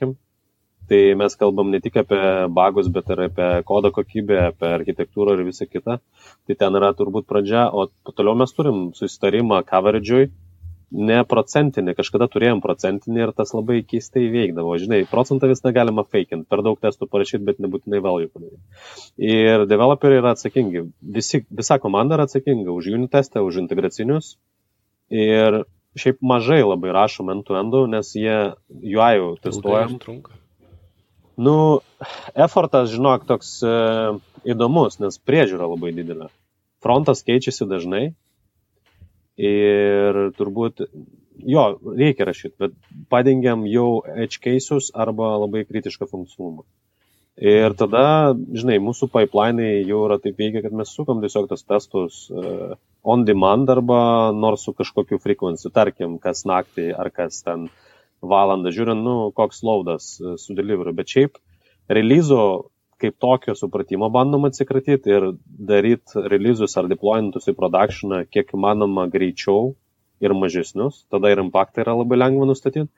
Tai 0.91 1.01
mes 1.15 1.37
kalbam 1.39 1.69
ne 1.71 1.79
tik 1.79 2.01
apie 2.03 2.21
bagus, 2.51 2.89
bet 2.91 3.11
ir 3.15 3.21
apie 3.29 3.49
kodo 3.67 3.93
kokybę, 3.95 4.39
apie 4.49 4.71
architektūrą 4.75 5.37
ir 5.37 5.45
visą 5.47 5.69
kitą. 5.71 6.01
Tai 6.49 6.57
ten 6.59 6.79
yra 6.81 6.91
turbūt 6.99 7.29
pradžia, 7.31 7.69
o 7.71 7.87
toliau 8.11 8.35
mes 8.41 8.51
turim 8.57 8.89
susitarimą 8.99 9.61
coverage'ui, 9.69 10.33
ne 10.91 11.21
procentinį, 11.31 11.95
kažkada 11.99 12.27
turėjom 12.31 12.61
procentinį 12.65 13.23
ir 13.23 13.33
tas 13.39 13.55
labai 13.55 13.81
keistai 13.87 14.27
veikdavo. 14.33 14.75
Žinai, 14.83 15.05
procentą 15.11 15.47
vis 15.51 15.63
negalima 15.63 16.03
fakinti, 16.03 16.49
per 16.51 16.65
daug 16.67 16.81
testų 16.83 17.07
parašyti, 17.11 17.45
bet 17.47 17.63
nebūtinai 17.63 18.03
value 18.03 18.31
padaryti. 18.33 18.63
Ir 19.23 19.67
developeriai 19.71 20.25
yra 20.25 20.35
atsakingi, 20.35 20.89
Visi, 21.21 21.45
visa 21.63 21.79
komanda 21.79 22.19
yra 22.19 22.27
atsakinga 22.27 22.75
už 22.75 22.91
unit 22.97 23.15
testą, 23.15 23.45
už 23.47 23.63
integracinius. 23.63 24.35
Ir 25.11 25.63
šiaip 25.99 26.21
mažai 26.23 26.61
labai 26.63 26.93
rašom 26.95 27.33
end-to-endų, 27.35 27.87
nes 27.91 28.13
jie 28.15 28.37
UI 28.71 29.11
jau 29.17 29.33
testuojam. 29.43 29.97
Nu, 31.41 31.57
effortas, 32.37 32.91
žinok, 32.93 33.25
toks 33.27 33.55
e, 33.65 33.77
įdomus, 34.53 34.99
nes 35.01 35.17
priežiūra 35.25 35.71
labai 35.71 35.95
didelė. 35.97 36.29
Frontas 36.85 37.25
keičiasi 37.25 37.65
dažnai, 37.71 38.11
Ir 39.41 40.19
turbūt, 40.37 40.83
jo, 41.49 41.63
reikia 41.97 42.27
rašyti, 42.29 42.57
bet 42.61 42.75
padengiam 43.13 43.63
jau 43.71 44.03
edge 44.05 44.41
cases 44.43 44.91
arba 44.93 45.33
labai 45.41 45.63
kritišką 45.65 46.09
funkcionalumą. 46.11 46.67
Ir 47.41 47.73
tada, 47.79 48.35
žinai, 48.53 48.77
mūsų 48.85 49.09
pipeline 49.15 49.71
jau 49.89 50.03
yra 50.09 50.19
taip 50.21 50.37
veikia, 50.37 50.61
kad 50.67 50.75
mes 50.77 50.93
sukam 50.93 51.23
tiesiog 51.25 51.49
tas 51.49 51.65
testus 51.65 52.27
uh, 52.35 52.75
on 53.03 53.25
demand 53.25 53.71
arba 53.71 54.31
nors 54.37 54.65
su 54.67 54.75
kažkokiu 54.77 55.21
frequency, 55.23 55.71
tarkim, 55.73 56.19
kas 56.19 56.45
naktį 56.49 56.91
ar 56.99 57.11
kas 57.15 57.43
ten 57.47 57.69
valandą 58.21 58.73
žiūrint, 58.75 59.01
nu, 59.01 59.31
koks 59.37 59.63
laudas 59.65 60.13
uh, 60.21 60.37
su 60.37 60.57
delivery. 60.57 60.93
Bet 60.97 61.09
šiaip, 61.09 61.41
releaso 61.89 62.71
kaip 63.01 63.17
tokio 63.21 63.55
supratimo 63.57 64.11
bandom 64.13 64.45
atsikratyti 64.49 65.13
ir 65.13 65.31
daryti 65.71 66.25
releasus 66.29 66.77
ar 66.77 66.89
deployintus 66.91 67.49
į 67.49 67.57
productioną 67.57 68.25
kiek 68.29 68.53
įmanoma 68.57 69.07
greičiau 69.13 69.73
ir 70.21 70.35
mažesnius, 70.37 71.07
tada 71.13 71.31
ir 71.33 71.41
impaktą 71.41 71.81
yra 71.85 71.97
labai 71.97 72.19
lengva 72.21 72.49
nustatyti. 72.51 72.91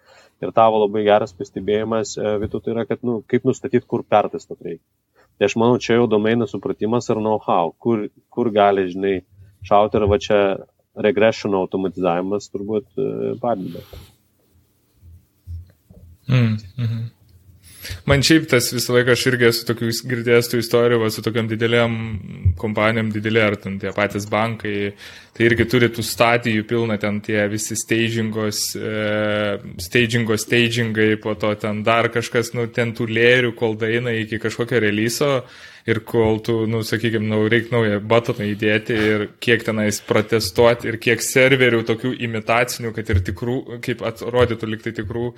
Ir 0.43 0.51
tavo 0.57 0.81
labai 0.83 1.05
geras 1.07 1.31
pastebėjimas, 1.38 2.17
e, 2.19 2.33
Vitu, 2.43 2.59
tai 2.59 2.73
yra, 2.75 2.85
kad, 2.88 2.99
nu, 3.07 3.21
kaip 3.31 3.47
nustatyti, 3.47 3.87
kur 3.87 4.03
pertestat 4.03 4.59
reikia. 4.59 4.83
Tai 5.39 5.47
aš 5.47 5.55
manau, 5.62 5.79
čia 5.79 6.01
jau 6.01 6.09
domenų 6.11 6.49
supratimas 6.51 7.07
ir 7.11 7.20
know-how, 7.22 7.70
kur, 7.79 8.09
kur 8.35 8.51
gali, 8.51 8.89
žinai, 8.91 9.20
šauti 9.67 9.99
ir 9.99 10.09
va 10.11 10.19
čia 10.23 10.43
regression 11.07 11.55
automatizavimas 11.57 12.51
turbūt 12.53 12.89
e, 13.01 13.09
padeda. 13.41 13.85
Mm, 16.29 16.57
mm. 16.79 17.03
Man 18.07 18.23
šiaip 18.23 18.45
tas 18.51 18.69
visą 18.71 18.95
laiką 18.95 19.15
aš 19.17 19.25
irgi 19.33 19.49
esu 19.49 19.65
tokių 19.67 19.89
girdėjęs 20.11 20.51
tų 20.53 20.61
istorijų, 20.63 21.01
va, 21.03 21.09
su 21.11 21.23
tokiam 21.25 21.49
didelėm 21.51 21.97
kompanijom, 22.61 23.11
didelė 23.15 23.43
ar 23.43 23.57
ten 23.59 23.81
tie 23.83 23.91
patys 23.97 24.29
bankai, 24.31 24.93
tai 25.35 25.49
irgi 25.49 25.67
turi 25.71 25.89
tų 25.91 26.05
stadijų 26.07 26.67
pilna, 26.71 26.99
ten 27.03 27.19
tie 27.25 27.41
visi 27.51 27.75
stagingos, 27.79 28.63
e, 28.79 29.59
stagingos, 29.83 30.47
stagingai, 30.47 31.17
po 31.23 31.35
to 31.35 31.51
ten 31.59 31.83
dar 31.87 32.11
kažkas, 32.15 32.53
nu, 32.55 32.69
ten 32.71 32.95
tų 32.95 33.09
lėrių, 33.11 33.55
kol 33.59 33.75
daina 33.81 34.15
iki 34.21 34.39
kažkokio 34.43 34.83
releaso 34.87 35.33
ir 35.89 36.03
kol 36.07 36.41
tu, 36.45 36.62
nu, 36.70 36.83
sakykime, 36.87 37.26
nu, 37.26 37.43
reikia 37.51 37.74
naują 37.74 38.01
batoną 38.07 38.47
įdėti 38.53 38.97
ir 39.11 39.28
kiek 39.43 39.64
tenais 39.66 40.01
protestuoti 40.07 40.91
ir 40.93 40.99
kiek 41.03 41.22
serverių 41.24 41.83
tokių 41.89 42.14
imitacinių, 42.28 42.95
kad 42.97 43.14
ir 43.14 43.22
tikrų, 43.30 43.59
kaip 43.85 44.05
atrodytų 44.12 44.74
liktai 44.74 44.97
tikrų 45.03 45.30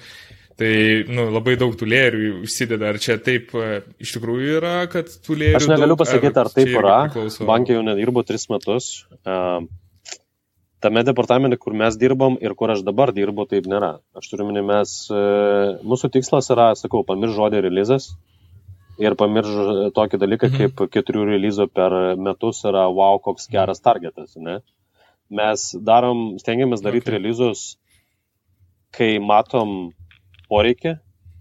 Tai 0.54 1.04
nu, 1.10 1.24
labai 1.34 1.56
daug 1.58 1.72
tų 1.74 1.86
lėrių 1.90 2.28
užsideda. 2.46 2.92
Ar 2.92 2.98
čia 3.02 3.16
taip 3.18 3.50
e, 3.58 3.80
iš 4.02 4.12
tikrųjų 4.14 4.52
yra, 4.60 4.74
kad 4.90 5.08
tų 5.10 5.34
lėrių... 5.40 5.58
Aš 5.58 5.66
negaliu 5.66 5.96
daug, 5.96 6.02
pasakyti, 6.04 6.38
ar, 6.38 6.46
ar 6.46 6.54
taip 6.54 6.70
yra. 6.70 6.98
Bankė 7.48 7.74
jau 7.74 7.80
nedirbo 7.82 8.22
tris 8.22 8.46
metus. 8.52 8.86
Uh, 9.26 9.66
tame 10.84 11.02
departamente, 11.02 11.58
kur 11.58 11.74
mes 11.74 11.98
dirbam 11.98 12.38
ir 12.38 12.54
kur 12.54 12.70
aš 12.70 12.84
dabar 12.86 13.10
dirbu, 13.16 13.48
taip 13.50 13.66
nėra. 13.66 13.96
Aš 14.14 14.30
turiu 14.30 14.46
minį, 14.46 14.62
mes, 14.68 14.94
uh, 15.10 15.74
mūsų 15.82 16.12
tikslas 16.14 16.52
yra, 16.54 16.70
sakau, 16.78 17.02
pamirš 17.08 17.34
žodį 17.40 17.64
releasas 17.66 18.12
ir 19.02 19.16
pamirš 19.18 19.54
tokį 19.96 20.20
dalyką, 20.22 20.50
mhm. 20.50 20.74
kaip 20.74 20.92
keturių 20.96 21.28
releaso 21.32 21.66
per 21.70 22.14
metus 22.20 22.62
yra 22.68 22.86
wow, 22.92 23.18
koks 23.22 23.48
geras 23.52 23.82
targetas. 23.84 24.36
Ne? 24.36 24.60
Mes 25.34 25.70
darom, 25.80 26.34
stengiamės 26.42 26.84
daryti 26.84 27.08
okay. 27.08 27.18
releasus, 27.18 27.64
kai 28.94 29.16
matom 29.18 29.92
poreikį, 30.50 30.94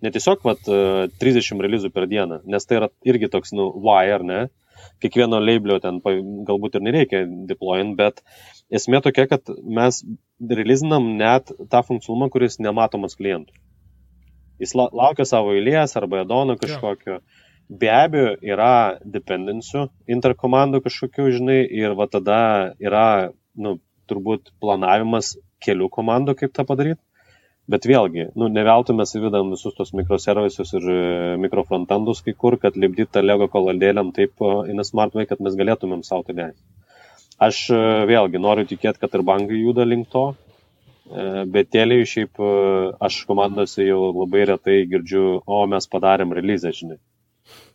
ne 0.03 0.11
tiesiog 0.11 0.43
vat, 0.47 0.65
30 0.65 1.39
e, 1.39 1.61
releizų 1.65 1.91
per 1.93 2.07
dieną, 2.11 2.41
nes 2.49 2.67
tai 2.67 2.79
yra 2.81 2.89
irgi 3.07 3.29
toks, 3.31 3.53
nu, 3.55 3.69
ar 3.93 4.25
ne, 4.25 4.39
kiekvieno 5.03 5.39
labelio 5.39 5.77
ten 5.83 5.99
galbūt 6.47 6.79
ir 6.79 6.85
nereikia 6.87 7.23
deployint, 7.49 7.95
bet 7.99 8.23
esmė 8.73 9.03
tokia, 9.05 9.27
kad 9.31 9.51
mes 9.63 10.01
releasinam 10.39 11.13
net 11.19 11.51
tą 11.71 11.83
funkcionalumą, 11.85 12.31
kuris 12.33 12.59
nematomas 12.63 13.15
klientų. 13.19 13.53
Jis 14.61 14.75
laukia 14.77 15.25
savo 15.27 15.53
eilės 15.57 15.97
arba 15.99 16.21
edono 16.23 16.55
kažkokio. 16.59 17.19
Ja. 17.19 17.42
Be 17.69 17.89
abejo, 17.89 18.35
yra 18.43 18.99
dependencijų 19.07 19.87
interkomandų 20.11 20.83
kažkokių, 20.83 21.29
žinai, 21.37 21.61
ir 21.63 21.95
va 21.97 22.09
tada 22.11 22.37
yra, 22.83 23.31
nu, 23.55 23.77
turbūt 24.11 24.51
planavimas 24.61 25.37
kelių 25.63 25.87
komandų, 25.93 26.35
kaip 26.41 26.53
tą 26.55 26.65
padaryti. 26.67 27.01
Bet 27.71 27.85
vėlgi, 27.87 28.25
nu, 28.35 28.49
ne 28.51 28.63
veltui 28.67 28.93
mes 28.97 29.15
įvedam 29.15 29.53
visus 29.53 29.75
tos 29.77 29.93
mikroservisus 29.95 30.73
ir 30.75 30.87
e, 30.91 31.03
mikrofrontendus 31.39 32.19
kai 32.25 32.33
kur, 32.35 32.57
kad 32.59 32.75
lipdyti 32.75 33.13
tą 33.15 33.23
Lego 33.23 33.47
koladėlėm 33.53 34.11
taip 34.17 34.43
in 34.67 34.83
a 34.83 34.83
smart 34.83 35.15
way, 35.15 35.23
kad 35.29 35.39
mes 35.39 35.55
galėtumėm 35.55 36.01
savo 36.03 36.27
tai 36.27 36.35
leisti. 36.41 36.59
Aš 37.47 37.61
e, 37.71 37.79
vėlgi 38.09 38.41
noriu 38.43 38.67
tikėti, 38.67 38.99
kad 38.99 39.15
ir 39.15 39.23
bankai 39.29 39.61
juda 39.61 39.87
link 39.87 40.11
to, 40.11 40.25
e, 41.07 41.45
bet 41.55 41.71
tėliai 41.71 42.03
šiaip 42.03 42.43
aš 43.07 43.23
komandose 43.31 43.87
jau 43.87 44.11
labai 44.11 44.43
retai 44.51 44.81
girdžiu, 44.91 45.39
o 45.47 45.63
mes 45.71 45.87
padarėm 45.95 46.35
release, 46.35 46.67
žinai. 46.67 46.99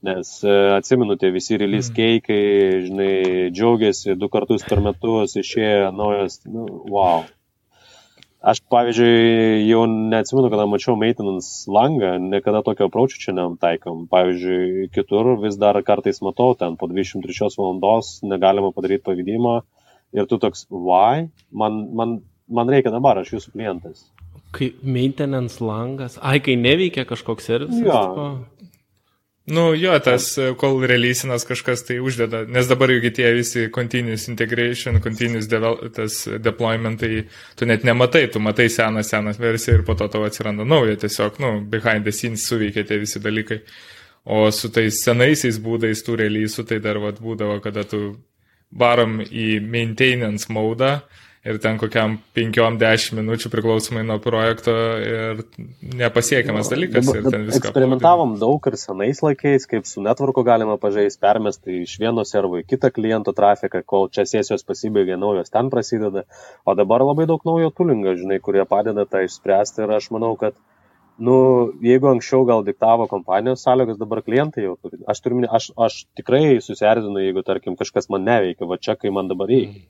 Nes 0.06 0.30
atsimenu, 0.46 1.16
tie 1.18 1.32
visi 1.34 1.58
release 1.60 1.90
mm. 1.90 1.96
keikai, 1.96 2.42
žinai, 2.86 3.14
džiaugiasi, 3.54 4.14
du 4.18 4.30
kartus 4.32 4.64
per 4.68 4.80
metus 4.84 5.34
išėjo 5.40 5.90
naujas, 5.96 6.40
nu, 6.46 6.68
wow 6.92 7.26
Aš, 8.38 8.60
pavyzdžiui, 8.70 9.64
jau 9.66 9.80
neatsimenu, 9.90 10.46
kada 10.52 10.68
mačiau 10.70 10.94
maintenance 10.94 11.66
langą, 11.66 12.12
niekada 12.22 12.60
tokio 12.62 12.86
approach'o 12.86 13.18
čia 13.18 13.32
netaikom. 13.34 14.04
Pavyzdžiui, 14.12 14.86
kitur 14.94 15.32
vis 15.42 15.58
dar 15.58 15.74
kartais 15.82 16.22
matau, 16.22 16.54
ten 16.54 16.76
po 16.78 16.86
23 16.86 17.50
valandos 17.58 18.20
negalima 18.22 18.70
padaryti 18.76 19.02
pavydimo 19.08 19.56
ir 20.14 20.30
tu 20.30 20.38
toks, 20.38 20.68
why? 20.70 21.26
Man, 21.50 21.82
man, 21.98 22.14
man 22.46 22.70
reikia 22.70 22.94
dabar, 22.94 23.18
aš 23.18 23.34
jūsų 23.34 23.56
klientas. 23.56 24.06
Kai 24.54 24.70
maintenance 24.86 25.58
langas, 25.58 26.14
ai, 26.22 26.38
kai 26.38 26.54
neveikia 26.54 27.08
kažkoks 27.10 27.50
servisas. 27.50 27.82
Ja. 27.82 28.04
Nu 29.50 29.74
jo, 29.74 29.94
tas, 30.04 30.26
kol 30.60 30.82
releasinas 30.84 31.46
kažkas 31.48 31.84
tai 31.88 31.98
uždeda, 32.04 32.42
nes 32.52 32.68
dabar 32.68 32.90
jau 32.92 33.10
tie 33.16 33.30
visi 33.32 33.68
continuous 33.72 34.26
integration, 34.28 34.98
continuous 35.00 35.48
devel, 35.48 35.78
tas 35.94 36.18
deploymentai, 36.44 37.22
tu 37.56 37.68
net 37.68 37.86
nematai, 37.86 38.26
tu 38.32 38.42
matai 38.44 38.68
seną, 38.68 39.02
seną 39.06 39.32
versiją 39.40 39.78
ir 39.78 39.84
po 39.86 39.96
to 39.96 40.08
tau 40.12 40.26
atsiranda 40.28 40.66
nauja, 40.68 40.98
tiesiog, 41.00 41.38
nu, 41.40 41.52
behind 41.64 42.04
the 42.04 42.12
scenes 42.12 42.44
suveikia 42.44 42.84
tie 42.84 42.98
visi 43.00 43.22
dalykai. 43.24 43.62
O 44.28 44.50
su 44.52 44.68
tais 44.74 45.00
senaisiais 45.04 45.56
būdais 45.64 46.04
tų 46.04 46.18
releasų 46.20 46.66
tai 46.68 46.82
dar 46.84 47.00
vat, 47.00 47.22
būdavo, 47.22 47.56
kada 47.64 47.86
tu 47.88 48.18
varom 48.68 49.22
į 49.24 49.62
maintenance 49.64 50.52
maudą 50.52 50.98
ir 51.48 51.58
ten 51.62 51.78
kokiam 51.80 52.16
5-10 52.36 53.16
minučių 53.18 53.50
priklausomai 53.52 54.04
nuo 54.06 54.18
projekto 54.22 54.74
ir 55.02 55.42
nepasiekiamas 55.98 56.70
dalykas. 56.72 57.10
Ir 57.14 57.28
ten 57.28 57.46
viską. 57.48 57.70
Eksperimentavom 57.70 58.34
pavadinam. 58.34 58.40
daug 58.42 58.70
ir 58.70 58.78
senais 58.80 59.22
laikais, 59.24 59.66
kaip 59.70 59.88
su 59.88 60.04
netvarku 60.04 60.44
galima 60.46 60.78
pažaisti, 60.80 61.20
permesti 61.24 61.82
iš 61.82 61.98
vieno 62.02 62.24
servo 62.28 62.60
į 62.60 62.66
kitą 62.68 62.92
kliento 62.94 63.34
trafiką, 63.36 63.82
kol 63.86 64.08
čia 64.12 64.26
sesijos 64.28 64.66
pasibaigė, 64.68 65.18
naujos 65.20 65.54
ten 65.54 65.72
prasideda. 65.72 66.26
O 66.68 66.76
dabar 66.78 67.06
labai 67.06 67.28
daug 67.30 67.44
naujo 67.48 67.72
tulingo, 67.74 68.16
žinai, 68.18 68.42
kurie 68.44 68.64
padeda 68.68 69.08
tą 69.08 69.24
išspręsti 69.26 69.86
ir 69.86 69.96
aš 69.98 70.12
manau, 70.14 70.34
kad 70.40 70.58
Nu, 71.18 71.34
jeigu 71.82 72.06
anksčiau 72.12 72.44
gal 72.46 72.60
diktavo 72.62 73.08
kompanijos 73.10 73.64
sąlygas, 73.66 73.96
dabar 73.98 74.20
klientai 74.22 74.62
jau 74.68 74.76
turi. 74.78 75.00
Aš, 75.10 75.20
turiu, 75.24 75.40
aš, 75.50 75.72
aš 75.74 75.96
tikrai 76.14 76.60
susierzinu, 76.62 77.18
jeigu, 77.24 77.42
tarkim, 77.42 77.74
kažkas 77.80 78.06
man 78.14 78.22
neveikia, 78.28 78.68
va 78.70 78.78
čia, 78.78 78.94
kai 78.94 79.10
man 79.10 79.26
dabar 79.32 79.50
reikia. 79.50 79.82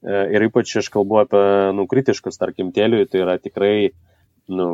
E, 0.00 0.20
ir 0.34 0.46
ypač 0.46 0.72
aš 0.80 0.88
kalbu 0.92 1.20
apie 1.24 1.42
nu, 1.76 1.84
kritiškus, 1.90 2.40
tarkim, 2.40 2.72
tėliui, 2.76 3.04
tai 3.10 3.20
yra 3.24 3.36
tikrai 3.42 3.92
nu, 4.50 4.68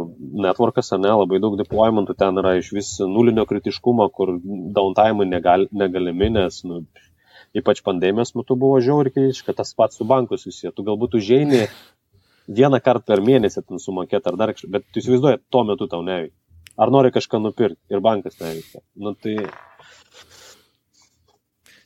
networkas, 0.47 0.93
ne, 0.95 1.11
labai 1.11 1.41
daug 1.43 1.57
deploymentų, 1.59 2.15
ten 2.19 2.39
yra 2.41 2.55
iš 2.61 2.71
vis 2.77 2.93
nulinio 3.03 3.45
kritiškumo, 3.49 4.07
kur 4.15 4.37
downtime 4.77 5.27
negal, 5.29 5.67
negalimi, 5.75 6.31
nes 6.39 6.63
nu, 6.69 6.85
ypač 7.57 7.83
pandemijos 7.87 8.37
metu 8.39 8.57
buvo 8.61 8.79
žiauriai 8.85 9.15
kritiška, 9.19 9.57
tas 9.59 9.75
pats 9.77 9.99
su 9.99 10.07
banku 10.09 10.39
susiję. 10.39 10.73
Tu 10.73 10.87
galbūt 10.87 11.19
užeini 11.19 11.67
vieną 12.59 12.81
kartą 12.85 13.13
per 13.13 13.25
mėnesį 13.27 13.67
ten 13.67 13.83
sumokėti 13.83 14.31
ar 14.31 14.41
dar 14.41 14.55
kažką, 14.55 14.73
bet 14.79 14.87
tu 14.91 15.03
įsivaizduoji, 15.03 15.43
tuo 15.51 15.65
metu 15.69 15.91
tau 15.91 16.05
neveikia. 16.07 16.37
Ar 16.77 16.93
nori 16.93 17.11
kažką 17.11 17.41
nupirkti 17.41 17.97
ir 17.97 18.03
bankas 18.05 18.37
neveikia. 18.39 18.83
Nu, 19.01 19.17
tai 19.17 19.39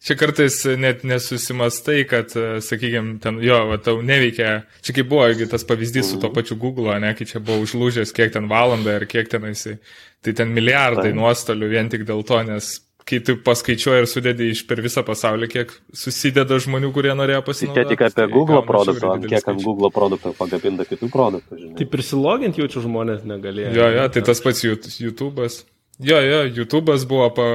Čia 0.01 0.15
kartais 0.17 0.63
net 0.81 1.03
nesusimastai, 1.05 2.07
kad, 2.09 2.33
e, 2.33 2.61
sakykime, 2.65 3.19
ten 3.21 3.41
jo, 3.45 3.59
va, 3.69 3.77
tau 3.85 3.99
neveikia, 4.01 4.63
čia 4.81 4.95
kaip 4.97 5.11
buvo, 5.11 5.27
tas 5.51 5.67
pavyzdys 5.69 6.15
su 6.15 6.21
to 6.23 6.31
pačiu 6.33 6.57
Google, 6.57 6.95
ne, 7.05 7.11
kai 7.19 7.27
čia 7.29 7.43
buvo 7.45 7.67
užlūžęs 7.67 8.15
kiek 8.17 8.33
ten 8.33 8.49
valandą 8.49 8.95
ir 8.97 9.05
kiek 9.11 9.29
ten 9.29 9.45
esi, 9.51 9.75
tai 10.25 10.33
ten 10.39 10.55
milijardai 10.57 11.13
nuostolių 11.13 11.69
vien 11.69 11.93
tik 11.93 12.07
dėl 12.09 12.25
to, 12.25 12.41
nes 12.49 12.79
kai 13.11 13.19
tu 13.27 13.35
paskaičiuoji 13.45 14.05
ir 14.05 14.09
sudedi 14.09 14.49
iš 14.55 14.63
per 14.69 14.81
visą 14.85 15.03
pasaulį, 15.07 15.49
kiek 15.53 15.75
susideda 15.97 16.57
žmonių, 16.63 16.93
kurie 16.95 17.13
norėjo 17.17 17.43
pasinaudoti. 17.47 17.83
Tai 17.83 17.93
tik 17.93 18.05
apie 18.07 18.17
tai 18.23 18.27
Google 18.33 18.63
produktą, 18.69 19.13
kiek 19.27 19.51
ant 19.53 19.65
Google 19.65 19.91
produktų 19.95 20.33
pagabinta 20.39 20.87
kitų 20.89 21.11
produktų. 21.13 21.59
Žinai. 21.61 21.77
Tai 21.81 21.89
prisilogint 21.93 22.61
jaučiu 22.61 22.85
žmonės 22.87 23.27
negalėjo. 23.29 23.75
Jo, 23.77 23.91
jo, 23.99 24.09
tai 24.15 24.25
tas 24.31 24.43
pats 24.45 24.65
YouTube'as. 24.65 25.61
Jo, 26.03 26.21
jo, 26.21 26.45
YouTube'as 26.57 27.05
buvo 27.09 27.29
pa, 27.37 27.47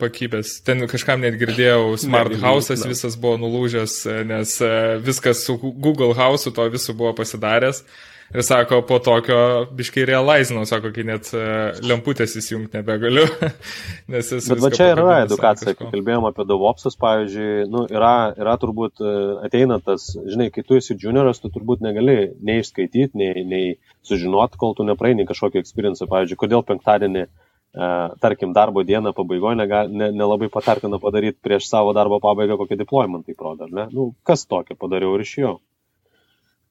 pakybęs. 0.00 0.56
Ten 0.66 0.82
kažkam 0.90 1.20
net 1.22 1.36
girdėjau, 1.38 1.94
Smart 2.02 2.34
House'as 2.34 2.82
visas 2.88 3.14
buvo 3.14 3.36
nulūžęs, 3.38 3.98
nes 4.26 4.56
e, 4.58 4.70
viskas 5.06 5.44
su 5.46 5.54
Google 5.60 6.10
House'u 6.18 6.50
to 6.56 6.66
visų 6.72 6.96
buvo 6.98 7.12
pasidaręs. 7.20 7.84
Ir 8.32 8.42
sako, 8.42 8.80
po 8.88 8.96
tokio 9.04 9.36
biškai 9.76 10.06
realizinau, 10.08 10.64
sako, 10.66 10.90
kai 10.96 11.04
net 11.06 11.28
e, 11.36 11.42
lemputės 11.84 12.34
įsijungti 12.40 12.80
nebegaliu. 12.80 13.26
Bet 14.10 14.64
va 14.64 14.72
čia 14.72 14.88
yra 14.96 15.20
edukacija, 15.26 15.76
kai 15.78 15.92
kalbėjom 15.92 16.26
apie 16.30 16.48
DevOpsus, 16.48 16.98
pavyzdžiui, 17.04 17.68
nu, 17.70 17.84
yra, 17.92 18.32
yra 18.40 18.56
turbūt 18.58 19.04
e, 19.04 19.14
ateina 19.46 19.78
tas, 19.84 20.08
žinai, 20.16 20.48
kai 20.50 20.66
tu 20.66 20.80
esi 20.80 20.98
junioras, 20.98 21.44
tu 21.44 21.52
turbūt 21.54 21.84
negali 21.86 22.32
nei 22.42 22.64
išskaityti, 22.64 23.14
nei, 23.20 23.46
nei 23.46 23.70
sužinoti, 24.08 24.58
kol 24.58 24.74
tu 24.74 24.88
nepraeini 24.90 25.28
kažkokį 25.28 25.62
experience. 25.62 26.08
Pavyzdžiui, 26.08 26.42
kodėl 26.42 26.66
penktadienį 26.66 27.28
E, 27.28 27.51
tarkim, 27.72 28.52
darbo 28.52 28.84
dieną 28.84 29.12
pabaigoje 29.16 29.56
nelabai 29.56 29.88
ne, 29.88 30.10
ne 30.12 30.48
patartina 30.52 30.98
padaryti 31.00 31.38
prieš 31.42 31.70
savo 31.70 31.94
darbo 31.96 32.18
pabaigą 32.20 32.58
kokį 32.60 32.76
deployment, 32.82 33.24
tai 33.26 33.36
rodo, 33.38 33.68
ne? 33.72 33.86
Nu, 33.92 34.12
kas 34.28 34.44
tokio 34.46 34.76
padariau 34.76 35.16
ir 35.16 35.24
iš 35.24 35.38
jo. 35.38 35.54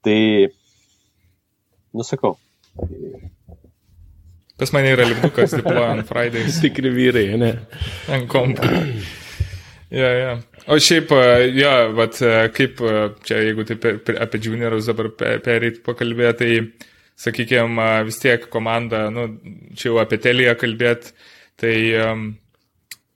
Tai, 0.05 0.19
nusakau. 1.97 2.35
Pas 4.61 4.69
mane 4.77 4.93
yra 4.93 5.07
lipdukas 5.09 5.57
deployant 5.57 6.05
Fridays. 6.05 6.59
Tikri 6.63 6.93
vyrai, 6.93 7.25
ne? 7.41 7.51
Ant 8.13 8.29
kompo. 8.29 8.69
Ja, 9.91 10.11
ja. 10.13 10.35
O 10.69 10.77
šiaip, 10.77 11.09
e, 11.17 11.49
jo, 11.57 11.71
vat, 11.97 12.21
e, 12.21 12.35
kaip 12.53 12.79
čia, 13.25 13.41
jeigu 13.41 13.65
taip 13.67 14.13
apie 14.13 14.39
juniorus 14.45 14.85
dabar 14.87 15.09
pereit 15.17 15.81
pakalbėti, 15.83 16.37
tai 16.45 16.91
sakykime, 17.20 17.89
vis 18.07 18.22
tiek 18.22 18.47
komanda, 18.53 19.09
nu, 19.14 19.28
čia 19.76 19.91
jau 19.91 19.99
apie 20.01 20.20
teliją 20.22 20.55
kalbėt, 20.59 21.12
tai 21.62 21.76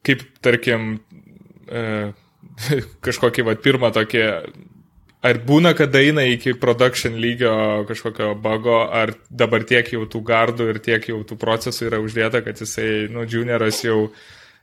kaip, 0.06 0.22
tarkim, 0.46 0.96
uh, 1.72 2.14
kažkokį, 3.06 3.46
va, 3.48 3.56
pirmą 3.60 3.92
tokį, 3.96 4.24
ar 5.26 5.40
būna, 5.48 5.74
kad 5.78 5.96
eina 5.98 6.26
iki 6.30 6.56
production 6.60 7.18
lygio 7.22 7.54
kažkokio 7.90 8.34
bago, 8.42 8.84
ar 8.86 9.16
dabar 9.30 9.66
tiek 9.68 9.90
jau 9.96 10.06
tų 10.10 10.22
gardų 10.26 10.70
ir 10.74 10.82
tiek 10.86 11.10
jau 11.12 11.22
tų 11.28 11.38
procesų 11.42 11.90
yra 11.90 12.02
uždėta, 12.04 12.44
kad 12.46 12.62
jisai, 12.62 13.08
nu, 13.12 13.26
junioras 13.30 13.82
jau 13.86 14.10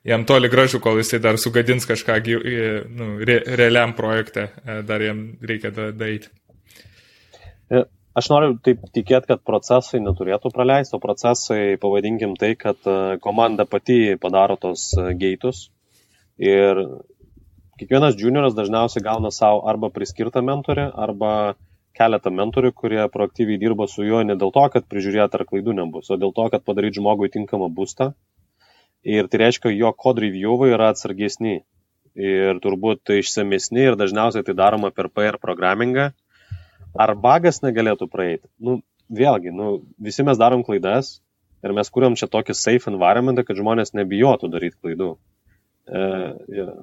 jam 0.06 0.26
toli 0.26 0.50
gražu, 0.52 0.80
kol 0.82 1.00
jisai 1.02 1.22
dar 1.22 1.38
sugadins 1.38 1.86
kažką 1.86 2.20
nu, 2.90 3.16
re, 3.22 3.42
realiam 3.58 3.94
projekte, 3.94 4.50
e, 4.64 4.80
dar 4.86 5.02
jam 5.02 5.26
reikia 5.42 5.70
daryti. 5.74 6.30
E, 7.70 7.84
aš 8.18 8.28
noriu 8.32 8.56
taip 8.64 8.82
tikėti, 8.94 9.28
kad 9.30 9.42
procesai 9.46 10.02
neturėtų 10.04 10.52
praleisti, 10.54 10.96
o 10.96 11.02
procesai, 11.02 11.78
pavadinkim 11.82 12.36
tai, 12.40 12.54
kad 12.60 12.80
e, 12.88 13.16
komanda 13.24 13.66
pati 13.68 14.16
padaro 14.20 14.58
tos 14.60 14.90
geitus 15.20 15.68
ir 16.42 16.80
kiekvienas 17.80 18.18
junioras 18.20 18.56
dažniausiai 18.56 19.04
gauna 19.04 19.32
savo 19.34 19.64
arba 19.68 19.90
priskirtą 19.94 20.42
mentorį, 20.44 20.88
arba 21.06 21.32
keletą 21.96 22.32
mentorių, 22.32 22.72
kurie 22.76 23.02
proaktyviai 23.12 23.60
dirba 23.60 23.88
su 23.90 24.04
juo 24.06 24.22
ne 24.24 24.36
dėl 24.40 24.52
to, 24.54 24.64
kad 24.72 24.86
prižiūrėti 24.88 25.38
ar 25.38 25.44
klaidų 25.48 25.76
nebus, 25.76 26.08
o 26.10 26.20
dėl 26.20 26.32
to, 26.36 26.48
kad 26.52 26.64
padaryti 26.64 27.00
žmogui 27.00 27.32
tinkamą 27.32 27.68
būstą 27.72 28.12
ir 29.02 29.28
tai 29.28 29.42
reiškia, 29.44 29.72
jo 29.74 29.92
kod 29.92 30.20
reviewai 30.22 30.72
yra 30.72 30.92
atsargesni 30.92 31.60
ir 32.14 32.60
turbūt 32.62 33.12
išsamesni 33.18 33.86
ir 33.88 33.98
dažniausiai 33.98 34.44
tai 34.46 34.54
daroma 34.56 34.92
per 34.94 35.08
PR 35.08 35.38
programmingą. 35.42 36.10
Ar 36.92 37.14
bagas 37.16 37.62
negalėtų 37.64 38.08
praeiti? 38.12 38.46
Nu, 38.60 38.80
vėlgi, 39.12 39.52
nu, 39.54 39.82
visi 40.00 40.24
mes 40.26 40.40
darom 40.40 40.64
klaidas 40.66 41.18
ir 41.62 41.74
mes 41.76 41.90
kuriam 41.92 42.16
čia 42.18 42.28
tokį 42.30 42.56
safe 42.58 42.90
environmentą, 42.90 43.44
kad 43.46 43.60
žmonės 43.60 43.94
nebijotų 43.96 44.50
daryti 44.52 44.78
klaidų. 44.82 45.12
E, 45.88 46.02
yeah. 46.52 46.74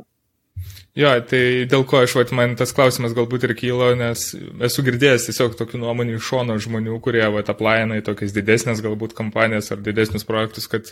Jo, 0.97 1.11
tai 1.23 1.67
dėl 1.69 1.85
ko 1.87 2.01
aš, 2.03 2.15
vat, 2.17 2.31
man 2.35 2.55
tas 2.59 2.73
klausimas 2.75 3.13
galbūt 3.15 3.45
ir 3.47 3.53
kylo, 3.55 3.91
nes 3.95 4.23
esu 4.67 4.83
girdėjęs 4.83 5.29
tiesiog 5.29 5.53
tokių 5.59 5.79
nuomonių 5.83 6.17
iš 6.17 6.25
šono 6.27 6.57
žmonių, 6.59 6.97
kurie, 7.05 7.21
vat, 7.31 7.51
aplaina 7.53 7.99
į 7.99 8.03
tokias 8.09 8.33
didesnės 8.35 8.81
galbūt 8.83 9.15
kampanijas 9.15 9.71
ar 9.71 9.79
didesnius 9.85 10.27
projektus, 10.27 10.67
kad 10.71 10.89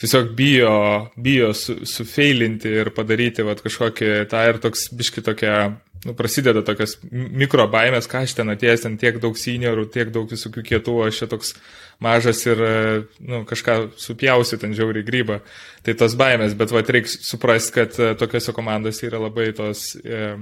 tiesiog 0.00 0.32
bijo, 0.38 0.76
bijo 1.20 1.50
su, 1.58 1.76
sufeilinti 1.88 2.72
ir 2.80 2.92
padaryti, 2.96 3.44
vat, 3.44 3.60
kažkokį, 3.66 4.12
tą 4.32 4.46
ir 4.48 4.62
toks 4.62 4.88
biški 4.96 5.24
tokia 5.26 5.56
nu, 6.06 6.14
prasideda 6.18 6.62
tokias 6.66 6.96
mikro 7.12 7.66
baimės, 7.70 8.08
ką 8.10 8.24
aš 8.26 8.34
ten 8.38 8.50
atėjęs, 8.52 8.84
ten 8.86 8.96
tiek 9.00 9.20
daug 9.22 9.38
seniorų, 9.38 9.86
tiek 9.94 10.10
daug 10.14 10.30
visokių 10.30 10.64
kietų, 10.66 10.96
aš 11.06 11.22
čia 11.22 11.28
toks 11.30 11.54
mažas 12.02 12.42
ir 12.48 12.62
nu, 13.20 13.42
kažką 13.48 13.76
supjausiu 14.00 14.58
ten 14.62 14.74
žiauriai 14.76 15.06
grybą. 15.06 15.38
Tai 15.86 15.94
tos 15.98 16.16
baimės, 16.18 16.56
bet 16.58 16.74
va, 16.74 16.82
reikia 16.82 17.14
suprasti, 17.14 17.76
kad 17.76 18.00
e, 18.00 18.12
tokiuose 18.18 18.54
komandose 18.56 19.06
yra 19.06 19.22
labai 19.22 19.50
tos 19.56 19.92
e, 20.02 20.34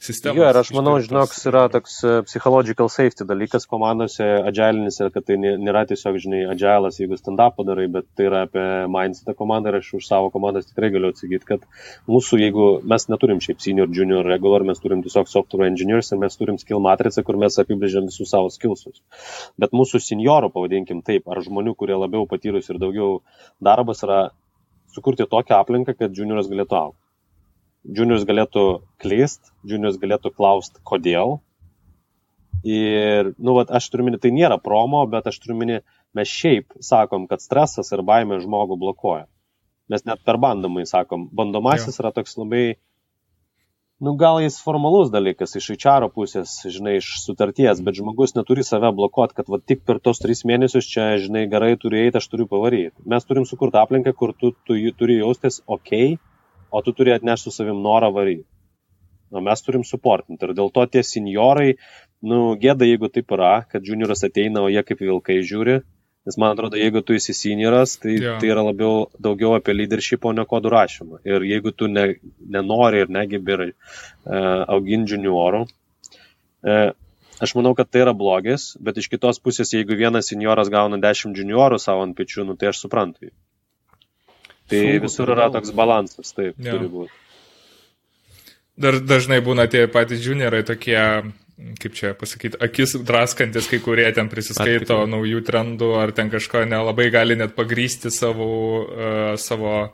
sistemos. 0.00 0.38
Jo, 0.38 0.46
ir 0.48 0.58
aš 0.60 0.70
manau, 0.76 0.94
žinok, 1.02 1.32
yra 1.50 1.64
toks 1.72 1.96
e, 2.06 2.12
psychological 2.28 2.90
safety 2.92 3.26
dalykas 3.28 3.66
komandose, 3.70 4.26
agilinis 4.48 5.00
ir 5.00 5.10
kad 5.14 5.26
tai 5.28 5.38
nėra 5.40 5.84
tiesiog, 5.90 6.18
žinai, 6.22 6.42
agilas, 6.52 7.00
jeigu 7.00 7.18
stand-up 7.18 7.56
padarai, 7.58 7.88
bet 7.92 8.06
tai 8.18 8.28
yra 8.28 8.44
apie 8.46 8.66
mindsetą 8.94 9.34
komandą 9.38 9.72
ir 9.72 9.80
aš 9.80 9.90
už 9.98 10.06
savo 10.08 10.30
komandas 10.34 10.68
tikrai 10.70 10.92
galiu 10.94 11.10
atsakyti, 11.12 11.48
kad 11.48 11.66
mūsų, 12.10 12.40
jeigu 12.44 12.68
mes 12.92 13.08
neturim 13.12 13.42
šiaip 13.44 13.64
senior, 13.64 13.90
junior, 13.94 14.26
regular, 14.28 14.66
mes 14.68 14.80
turim 14.84 15.02
tiesiog 15.06 15.30
software 15.30 15.70
engineers 15.70 16.12
ir 16.12 16.22
mes 16.22 16.38
turim 16.38 16.60
skill 16.62 16.82
matricą, 16.84 17.24
kur 17.26 17.40
mes 17.40 17.58
apibrėžiam 17.62 18.06
visus 18.10 18.30
savo 18.34 18.52
skillsus. 18.54 19.02
Bet 19.58 19.74
mūsų 19.76 20.02
seniorų, 20.04 20.52
pavadinkim 20.54 21.02
taip, 21.06 21.26
ar 21.28 21.42
žmonių, 21.44 21.74
kurie 21.78 21.98
labiau 21.98 22.28
patyrus 22.30 22.70
ir 22.70 22.80
daugiau 22.82 23.18
darbas 23.62 24.06
yra 24.06 24.22
sukurti 24.94 25.26
tokią 25.28 25.60
aplinką, 25.62 25.94
kad 25.98 26.16
junioras 26.16 26.48
galėtų 26.50 26.78
aukti 26.78 27.07
juniorius 27.88 28.26
galėtų 28.28 28.64
klyst, 29.02 29.52
juniorius 29.66 30.00
galėtų 30.02 30.32
klausti, 30.36 30.80
kodėl. 30.86 31.38
Ir, 32.66 33.32
nu, 33.38 33.54
vat, 33.54 33.70
aš 33.70 33.86
turiu 33.92 34.08
minį, 34.08 34.18
tai 34.22 34.32
nėra 34.34 34.58
promo, 34.60 35.04
bet 35.10 35.28
aš 35.30 35.38
turiu 35.42 35.56
minį, 35.60 35.80
mes 36.18 36.30
šiaip 36.32 36.74
sakom, 36.84 37.28
kad 37.30 37.42
stresas 37.44 37.92
ir 37.94 38.02
baimė 38.06 38.40
žmogų 38.42 38.78
blokuoja. 38.80 39.28
Mes 39.88 40.04
net 40.04 40.20
per 40.26 40.36
bandomai 40.42 40.84
sakom, 40.88 41.28
bandomasis 41.32 41.96
jo. 41.96 42.02
yra 42.02 42.10
toks 42.12 42.34
labai, 42.36 42.64
nu, 44.04 44.12
gal 44.20 44.40
jis 44.42 44.58
formalus 44.60 45.12
dalykas 45.14 45.56
iš 45.56 45.70
HR 45.78 46.10
pusės, 46.12 46.58
žinai, 46.68 46.98
iš 46.98 47.08
sutarties, 47.22 47.80
bet 47.86 47.96
žmogus 47.96 48.36
neturi 48.36 48.66
save 48.66 48.90
blokuoti, 48.98 49.38
kad 49.38 49.48
va, 49.48 49.62
tik 49.64 49.86
per 49.88 50.02
tos 50.04 50.20
tris 50.20 50.44
mėnesius 50.48 50.90
čia, 50.90 51.14
žinai, 51.22 51.46
gerai 51.48 51.72
turi 51.80 52.02
eiti, 52.04 52.20
aš 52.20 52.28
turiu 52.28 52.50
pavaryti. 52.50 52.98
Mes 53.08 53.24
turim 53.24 53.48
sukurti 53.48 53.80
aplinką, 53.80 54.12
kur 54.18 54.34
tu, 54.36 54.52
tu, 54.66 54.76
tu 54.76 54.96
turi 54.98 55.22
jaustis 55.22 55.62
ok, 55.64 56.18
o 56.70 56.82
tu 56.84 56.94
turi 56.96 57.14
atnešti 57.14 57.48
su 57.48 57.54
savim 57.54 57.82
norą 57.84 58.10
varyti. 58.14 58.46
O 59.30 59.42
mes 59.44 59.62
turim 59.64 59.84
suportinti. 59.84 60.46
Ir 60.46 60.54
dėl 60.56 60.72
to 60.72 60.84
tie 60.88 61.02
seniorai, 61.04 61.74
nu, 62.24 62.56
gėda, 62.60 62.86
jeigu 62.88 63.10
taip 63.12 63.32
yra, 63.36 63.58
kad 63.68 63.84
junioras 63.84 64.24
ateina, 64.24 64.62
o 64.64 64.70
jie 64.72 64.82
kaip 64.86 65.02
vilkai 65.04 65.42
žiūri. 65.44 65.80
Nes 66.28 66.36
man 66.40 66.52
atrodo, 66.52 66.76
jeigu 66.76 67.00
tu 67.04 67.14
esi 67.16 67.32
senioras, 67.36 67.94
tai, 68.02 68.18
ja. 68.20 68.36
tai 68.40 68.50
yra 68.52 68.64
labiau 68.66 69.06
daugiau 69.22 69.54
apie 69.56 69.72
leadership, 69.76 70.26
o 70.28 70.32
ne 70.36 70.44
kodų 70.48 70.72
rašymą. 70.74 71.20
Ir 71.28 71.44
jeigu 71.48 71.72
tu 71.72 71.88
ne, 71.88 72.06
nenori 72.56 73.04
ir 73.04 73.12
negebi 73.12 73.58
uh, 73.68 73.70
auginti 74.74 75.14
juniorų, 75.14 75.62
uh, 75.64 76.90
aš 77.40 77.54
manau, 77.56 77.72
kad 77.78 77.88
tai 77.88 78.02
yra 78.04 78.12
blogis, 78.16 78.74
bet 78.82 79.00
iš 79.00 79.08
kitos 79.12 79.40
pusės, 79.40 79.72
jeigu 79.72 79.96
vienas 79.96 80.28
senioras 80.28 80.68
gauna 80.72 81.00
10 81.00 81.38
juniorų 81.38 81.80
savo 81.80 82.04
ant 82.04 82.16
pečių, 82.18 82.44
nu, 82.50 82.58
tai 82.60 82.72
aš 82.72 82.82
suprantu 82.84 83.28
jį. 83.28 83.32
Tai 84.68 84.80
Sunku, 84.84 85.04
visur 85.06 85.32
yra 85.32 85.48
toks 85.52 85.72
balansas, 85.76 86.32
taip, 86.36 86.56
ja. 86.60 86.76
turi 86.76 86.90
būti. 86.92 87.14
Dar 88.78 89.00
dažnai 89.02 89.40
būna 89.42 89.66
tie 89.70 89.86
patys 89.90 90.22
juniorai 90.22 90.60
tokie, 90.66 90.98
kaip 91.82 91.94
čia 91.98 92.12
pasakyti, 92.14 92.60
akis 92.62 92.94
draskantis, 93.02 93.66
kai 93.70 93.80
kurie 93.82 94.06
ten 94.14 94.30
prisiskaito 94.30 95.00
Atkitai. 95.00 95.12
naujų 95.16 95.42
trendų, 95.48 95.88
ar 95.98 96.12
ten 96.14 96.30
kažko 96.30 96.62
nelabai 96.68 97.08
gali 97.10 97.34
net 97.40 97.56
pagrysti 97.56 98.12
savo, 98.14 98.50
uh, 98.84 99.32
savo 99.40 99.88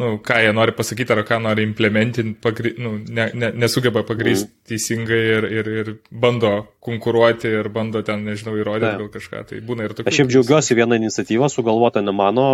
nu, 0.00 0.10
ką 0.24 0.38
jie 0.40 0.52
nori 0.56 0.72
pasakyti, 0.76 1.12
ar 1.14 1.22
ką 1.28 1.38
nori 1.44 1.64
implementinti, 1.68 2.38
pagry, 2.42 2.72
nu, 2.80 2.94
ne, 3.04 3.26
ne, 3.36 3.50
nesugeba 3.60 4.02
pagrysti 4.08 4.48
mm. 4.48 4.62
teisingai 4.70 5.20
ir, 5.34 5.48
ir, 5.60 5.70
ir 5.82 5.90
bando 6.24 6.52
konkuruoti 6.84 7.52
ir 7.60 7.68
bando 7.74 8.02
ten, 8.06 8.24
nežinau, 8.28 8.56
įrodyti 8.60 8.94
gal 9.02 9.10
kažką. 9.12 9.44
Tai 9.50 9.60
būna 9.68 9.86
ir 9.86 9.94
tokių. 9.96 10.08
Aš 10.08 10.20
šiaip 10.20 10.32
džiaugiuosi 10.32 10.78
vieną 10.78 10.98
iniciatyvą, 11.02 11.50
sugalvota 11.52 12.02
ne 12.04 12.14
mano, 12.16 12.46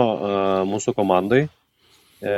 mūsų 0.73 0.97
komandai. 0.99 1.47
E, 2.21 2.35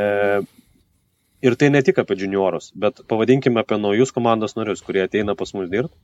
ir 1.49 1.57
tai 1.59 1.73
ne 1.73 1.83
tik 1.87 2.01
apie 2.03 2.19
juniorus, 2.21 2.73
bet 2.75 3.03
pavadinkime 3.11 3.63
apie 3.63 3.81
naujus 3.81 4.15
komandos 4.15 4.57
narius, 4.59 4.85
kurie 4.85 5.05
ateina 5.07 5.39
pas 5.39 5.55
mus 5.57 5.71
dirbti. 5.73 5.97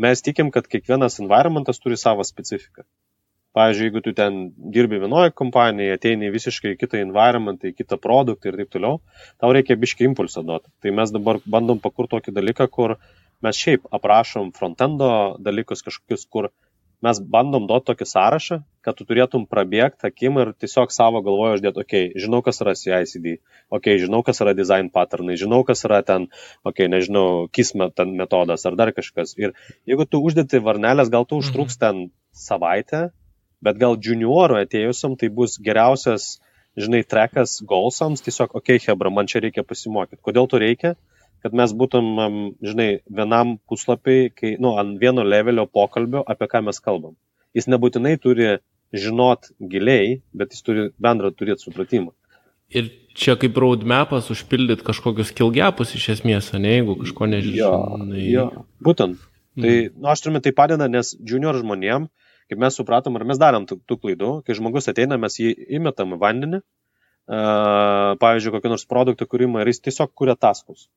Mes 0.00 0.22
tikim, 0.24 0.48
kad 0.54 0.68
kiekvienas 0.70 1.18
environmentas 1.20 1.82
turi 1.82 1.98
savo 2.00 2.24
specifiką. 2.24 2.86
Pavyzdžiui, 3.56 3.86
jeigu 3.88 4.00
tu 4.04 4.12
ten 4.14 4.36
dirbi 4.74 5.00
vienoje 5.02 5.32
kompanijoje, 5.34 5.96
ateini 5.98 6.30
visiškai 6.30 6.76
kitą 6.78 7.00
environment, 7.02 7.64
į 7.66 7.74
kitą 7.74 7.98
produktą 7.98 8.52
ir 8.52 8.60
taip 8.60 8.70
toliau, 8.76 9.00
tau 9.42 9.50
reikia 9.56 9.74
biškai 9.80 10.06
impulsą 10.06 10.44
duoti. 10.46 10.70
Tai 10.82 10.94
mes 10.94 11.10
dabar 11.10 11.40
bandom 11.56 11.82
pakurti 11.82 12.14
tokį 12.14 12.36
dalyką, 12.36 12.68
kur 12.70 12.94
mes 13.42 13.58
šiaip 13.58 13.88
aprašom 13.98 14.52
frontendo 14.54 15.10
dalykus 15.42 15.82
kažkokius, 15.82 16.28
kur 16.30 16.52
mes 17.02 17.20
bandom 17.34 17.66
duoti 17.66 17.88
tokį 17.90 18.06
sąrašą, 18.06 18.60
kad 18.84 18.96
tu 18.96 19.06
turėtum 19.08 19.46
prabėgti 19.50 20.06
akim 20.08 20.38
ir 20.42 20.52
tiesiog 20.60 20.92
savo 20.94 21.22
galvoje 21.24 21.58
uždėti, 21.58 21.82
okei, 21.82 22.02
okay, 22.10 22.22
žinau, 22.22 22.42
kas 22.46 22.60
yra 22.62 22.74
CICD, 22.76 23.28
okei, 23.34 23.78
okay, 23.78 24.00
žinau, 24.04 24.20
kas 24.26 24.42
yra 24.44 24.54
design 24.56 24.92
patternai, 24.94 25.38
žinau, 25.40 25.62
kas 25.66 25.82
yra 25.88 26.02
ten, 26.06 26.28
okei, 26.62 26.86
okay, 26.86 26.92
nežinau, 26.92 27.48
kismet 27.56 27.96
ten 27.98 28.14
metodas 28.20 28.66
ar 28.68 28.76
dar 28.78 28.92
kažkas. 28.96 29.34
Ir 29.40 29.56
jeigu 29.88 30.06
tu 30.06 30.20
uždėti 30.22 30.62
varnelės, 30.64 31.12
gal 31.12 31.26
tu 31.26 31.40
užtruks 31.40 31.80
mhm. 31.80 31.82
ten 31.82 32.04
savaitę, 32.36 33.08
bet 33.64 33.80
gal 33.80 33.98
juniorų 34.00 34.60
atėjusiam 34.64 35.16
tai 35.20 35.30
bus 35.34 35.58
geriausias, 35.62 36.38
žinai, 36.80 37.02
trekas 37.04 37.58
golsams, 37.66 38.22
tiesiog, 38.24 38.54
okei, 38.54 38.78
okay, 38.78 38.86
Hebra, 38.88 39.12
man 39.12 39.28
čia 39.30 39.42
reikia 39.44 39.64
pasimokyti. 39.66 40.22
Kodėl 40.24 40.48
to 40.50 40.60
reikia? 40.62 40.94
Kad 41.40 41.56
mes 41.56 41.72
būtum, 41.72 42.08
žinai, 42.64 42.88
vienam 43.08 43.56
puslapiai, 43.68 44.28
kai, 44.36 44.54
nu, 44.60 44.74
ant 44.80 44.98
vieno 45.00 45.24
levelio 45.24 45.64
pokalbio, 45.66 46.24
apie 46.28 46.48
ką 46.50 46.64
mes 46.66 46.80
kalbam. 46.84 47.16
Jis 47.56 47.68
nebūtinai 47.72 48.16
turi 48.20 48.58
žinot 48.92 49.50
giliai, 49.60 50.20
bet 50.36 50.54
jis 50.54 50.66
turi 50.66 50.88
bendrą 51.00 51.32
turėti 51.34 51.64
supratimą. 51.66 52.12
Ir 52.70 52.90
čia 53.18 53.34
kaip 53.40 53.56
roadmapas 53.58 54.28
užpildyti 54.30 54.86
kažkokius 54.86 55.32
kilgiapus 55.34 55.96
iš 55.98 56.06
esmės, 56.16 56.52
ne, 56.54 56.76
jeigu 56.76 56.94
kažko 57.00 57.26
nežinai. 57.32 57.58
Jo, 57.58 57.72
jo, 58.30 58.46
būtent. 58.86 59.18
Tai, 59.58 59.72
mm. 59.72 59.96
nu, 59.98 60.10
aš 60.12 60.22
turime 60.22 60.42
tai 60.44 60.52
padeda, 60.54 60.86
nes 60.90 61.16
junior 61.26 61.58
žmonėm, 61.58 62.06
kaip 62.50 62.60
mes 62.60 62.76
supratom, 62.76 63.16
ar 63.16 63.24
mes 63.30 63.40
darėm 63.40 63.66
tų, 63.70 63.80
tų 63.88 63.98
klaidų, 64.02 64.32
kai 64.46 64.58
žmogus 64.58 64.90
ateina, 64.90 65.18
mes 65.20 65.38
jį 65.40 65.54
įmetam 65.78 66.16
į 66.16 66.20
vandenį, 66.20 66.60
uh, 66.60 66.90
pavyzdžiui, 67.30 68.54
kokį 68.56 68.72
nors 68.72 68.88
produktą 68.90 69.28
kūrimą 69.30 69.62
ir 69.62 69.70
jis 69.70 69.84
tiesiog 69.86 70.12
kuria 70.18 70.34
taskus. 70.34 70.88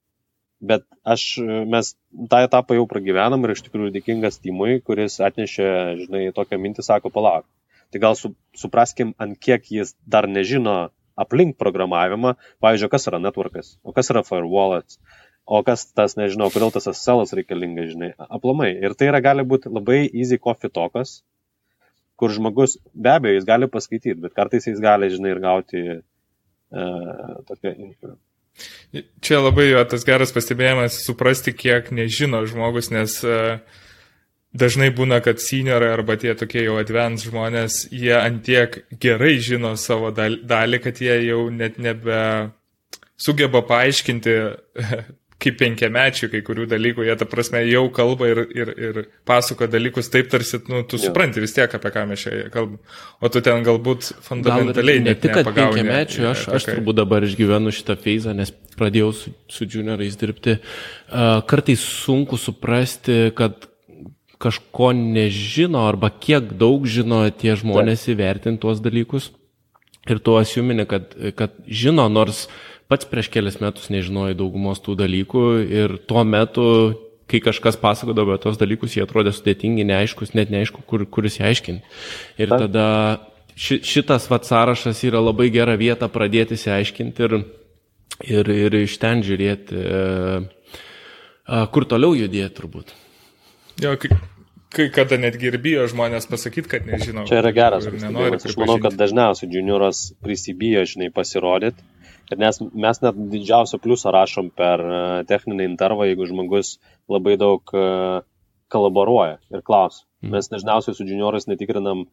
Bet 0.63 0.85
aš, 1.03 1.25
mes 1.67 1.91
tą 2.31 2.39
etapą 2.45 2.77
jau 2.77 2.85
pragyvenam 2.87 3.43
ir 3.43 3.51
iš 3.51 3.65
tikrųjų 3.65 3.91
dėkingas 3.97 4.39
Timui, 4.39 4.79
kuris 4.79 5.19
atnešė, 5.19 5.67
žinai, 6.05 6.29
tokią 6.35 6.59
mintį, 6.63 6.85
sako, 6.87 7.11
palauk. 7.11 7.45
Tai 7.91 8.01
gal 8.01 8.15
su, 8.15 8.31
supraskim, 8.57 9.11
ant 9.21 9.35
kiek 9.43 9.67
jis 9.69 9.91
dar 10.07 10.25
nežino 10.25 10.93
aplink 11.19 11.59
programavimą, 11.59 12.37
pavyzdžiui, 12.63 12.89
kas 12.95 13.09
yra 13.11 13.19
networkas, 13.21 13.75
o 13.83 13.93
kas 13.93 14.09
yra 14.09 14.23
firewallas, 14.25 14.97
o 15.45 15.59
kas 15.67 15.83
tas, 15.91 16.15
nežinau, 16.17 16.47
kodėl 16.53 16.71
tas 16.73 16.87
SSL 16.89 17.27
reikalingas, 17.41 17.91
žinai, 17.91 18.13
aplamai. 18.17 18.71
Ir 18.79 18.95
tai 18.97 19.11
yra 19.11 19.19
gali 19.21 19.45
būti 19.45 19.69
labai 19.69 19.99
easy 20.07 20.39
coffee 20.39 20.71
tokas, 20.71 21.19
kur 22.19 22.33
žmogus, 22.33 22.77
be 22.93 23.15
abejo, 23.15 23.39
jis 23.39 23.47
gali 23.47 23.69
paskaityti, 23.71 24.19
bet 24.21 24.35
kartais 24.37 24.67
jis 24.69 24.81
gali, 24.83 25.09
žinai, 25.13 25.33
ir 25.33 25.41
gauti 25.43 25.81
uh, 25.93 27.33
tokią 27.49 27.73
info. 27.73 28.15
Čia 29.25 29.39
labai 29.41 29.71
jo 29.71 29.81
tas 29.89 30.05
geras 30.05 30.33
pastebėjimas 30.35 30.99
suprasti, 31.07 31.55
kiek 31.57 31.89
nežino 31.95 32.43
žmogus, 32.49 32.91
nes 32.93 33.17
uh, 33.25 33.57
dažnai 34.53 34.91
būna, 34.93 35.19
kad 35.25 35.41
seniorai 35.41 35.89
arba 35.95 36.17
tie 36.21 36.35
tokie 36.37 36.67
jau 36.67 36.77
advents 36.81 37.25
žmonės, 37.25 37.87
jie 37.91 38.13
antiek 38.19 38.83
gerai 39.01 39.39
žino 39.41 39.73
savo 39.79 40.13
dalį, 40.13 40.81
kad 40.83 41.01
jie 41.01 41.17
jau 41.25 41.47
net 41.49 41.81
nebe 41.81 42.19
sugeba 43.17 43.63
paaiškinti 43.65 44.37
kaip 45.43 45.57
penkiamečių 45.59 46.29
kai 46.31 46.41
kurių 46.45 46.65
dalykų, 46.71 47.03
jie 47.07 47.15
ta 47.19 47.27
prasme 47.29 47.61
jau 47.67 47.83
kalba 47.93 48.29
ir, 48.31 48.41
ir, 48.55 48.71
ir 48.87 48.99
pasako 49.27 49.67
dalykus 49.71 50.09
taip, 50.13 50.29
tarsi, 50.31 50.59
nu, 50.71 50.83
tu 50.87 50.99
supranti 51.01 51.43
vis 51.43 51.55
tiek, 51.55 51.71
apie 51.77 51.91
ką 51.93 52.05
mes 52.09 52.23
čia 52.23 52.47
kalbam. 52.53 52.79
O 53.19 53.31
tu 53.33 53.43
ten 53.43 53.65
galbūt 53.65 54.13
fundamentaliai 54.25 55.01
Gal 55.01 55.09
ne 55.09 55.17
tik, 55.19 55.35
kad 55.35 55.51
penkiamečių, 55.57 56.25
aš, 56.31 56.47
aš 56.57 56.69
turbūt 56.71 56.99
dabar 57.01 57.27
išgyvenu 57.27 57.73
šitą 57.75 57.97
feizą, 57.99 58.35
nes 58.37 58.53
pradėjau 58.79 59.11
su, 59.17 59.35
su 59.51 59.67
juniorais 59.69 60.17
dirbti. 60.19 60.57
Uh, 60.57 61.39
kartais 61.49 61.83
sunku 61.83 62.39
suprasti, 62.41 63.29
kad 63.37 63.69
kažko 64.43 64.91
nežino 64.97 65.85
arba 65.87 66.09
kiek 66.11 66.51
daug 66.59 66.83
žino 66.89 67.23
tie 67.31 67.55
žmonės 67.59 68.09
įvertinti 68.11 68.63
tuos 68.63 68.83
dalykus. 68.83 69.31
Ir 70.03 70.19
tu 70.19 70.33
asiumini, 70.35 70.83
kad, 70.83 71.13
kad 71.39 71.53
žino, 71.63 72.09
nors 72.11 72.41
uh, 72.49 72.72
pats 72.91 73.07
prieš 73.09 73.29
kelias 73.33 73.59
metus 73.63 73.89
nežinojai 73.93 74.35
daugumos 74.37 74.81
tų 74.83 74.97
dalykų 74.99 75.43
ir 75.63 75.97
tuo 76.09 76.23
metu, 76.27 76.67
kai 77.31 77.39
kažkas 77.43 77.77
pasakodavo 77.81 78.35
apie 78.35 78.43
tos 78.43 78.59
dalykus, 78.61 78.97
jie 78.97 79.03
atrodė 79.05 79.33
sudėtingi, 79.35 79.85
neaiškus, 79.87 80.33
net 80.37 80.51
neaišku, 80.53 80.83
kur, 80.87 81.05
kuris 81.09 81.39
įaiškinti. 81.41 81.83
Ir 82.43 82.51
Ta. 82.51 82.59
tada 82.65 82.87
ši, 83.55 83.79
šitas 83.87 84.27
vat 84.31 84.47
sąrašas 84.49 85.03
yra 85.07 85.23
labai 85.23 85.49
gera 85.53 85.77
vieta 85.79 86.09
pradėti 86.11 86.57
įsiaiškinti 86.59 87.27
ir, 87.27 87.37
ir, 88.27 88.51
ir 88.67 88.77
iš 88.83 88.99
ten 89.01 89.23
žiūrėti, 89.25 89.79
e, 89.79 91.63
kur 91.73 91.87
toliau 91.89 92.13
judėti 92.19 92.53
turbūt. 92.59 92.93
Jo, 93.81 93.95
kai, 93.97 94.11
kai 94.75 94.89
kada 94.93 95.17
netgi 95.17 95.49
ir 95.49 95.57
bijo 95.63 95.87
žmonės 95.89 96.29
pasakyti, 96.29 96.69
kad 96.75 96.85
nežinau. 96.85 97.25
Čia 97.29 97.39
yra 97.41 97.55
geras. 97.55 97.87
Aš 97.87 98.59
manau, 98.59 98.77
kad 98.83 98.99
dažniausiai 98.99 99.49
junioras 99.55 100.11
prisibijo, 100.21 100.83
žinai, 100.85 101.09
pasirodyti 101.15 101.81
Ir 101.81 101.92
nes 102.31 102.59
mes 102.85 103.01
net 103.03 103.17
didžiausią 103.33 103.79
pliusą 103.83 104.13
rašom 104.15 104.51
per 104.55 104.83
e, 104.83 105.01
techninį 105.29 105.67
intervą, 105.71 106.07
jeigu 106.09 106.27
žmogus 106.29 106.77
labai 107.11 107.35
daug 107.41 107.73
e, 107.75 107.83
kolaboruoja 108.73 109.37
ir 109.53 109.61
klausia. 109.65 110.05
Mhm. 110.23 110.31
Mes 110.33 110.49
dažniausiai 110.49 110.95
su 110.95 111.05
juniorais 111.05 111.49
netikrinam, 111.51 112.05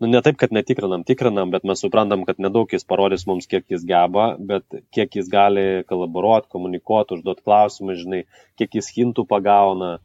nu 0.00 0.10
ne 0.10 0.20
taip, 0.24 0.36
kad 0.40 0.52
netikrinam, 0.52 1.04
tikrinam, 1.08 1.50
bet 1.54 1.64
mes 1.64 1.80
suprantam, 1.80 2.26
kad 2.28 2.40
nedaug 2.42 2.70
jis 2.70 2.84
parodys 2.84 3.24
mums, 3.30 3.48
kiek 3.50 3.64
jis 3.72 3.86
geba, 3.88 4.34
bet 4.38 4.66
kiek 4.94 5.16
jis 5.16 5.30
gali 5.32 5.84
kolaboruoti, 5.88 6.50
komunikuoti, 6.52 7.18
užduoti 7.18 7.46
klausimą, 7.46 7.96
žinai, 8.00 8.24
kiek 8.60 8.76
jis 8.80 8.92
hintų 8.98 9.24
pagauna. 9.30 9.96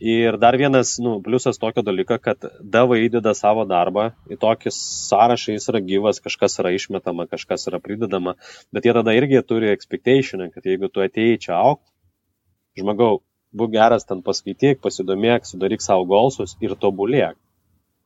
Ir 0.00 0.38
dar 0.40 0.56
vienas 0.56 0.94
nu, 0.96 1.18
pliusas 1.20 1.58
tokio 1.60 1.82
dalyko, 1.84 2.16
kad 2.24 2.46
DAV 2.64 2.94
įdeda 2.96 3.34
savo 3.36 3.66
darbą, 3.68 4.06
į 4.32 4.38
tokį 4.40 4.72
sąrašą 4.72 5.52
jis 5.58 5.68
yra 5.68 5.82
gyvas, 5.84 6.22
kažkas 6.24 6.56
yra 6.62 6.72
išmetama, 6.72 7.26
kažkas 7.28 7.68
yra 7.68 7.82
pridedama, 7.84 8.32
bet 8.72 8.88
jie 8.88 8.94
tada 8.96 9.12
irgi 9.12 9.42
turi 9.44 9.68
expectation, 9.68 10.46
kad 10.54 10.64
jeigu 10.64 10.88
tu 10.88 11.04
atėjai 11.04 11.36
čia 11.44 11.58
aukti, 11.58 11.84
žmogau, 12.80 13.20
būk 13.52 13.74
geras 13.76 14.08
ten 14.08 14.24
paskaityk, 14.24 14.80
pasidomėk, 14.80 15.44
sudaryk 15.44 15.84
savo 15.84 16.08
golsus 16.08 16.56
ir 16.64 16.78
tobulėk, 16.80 17.36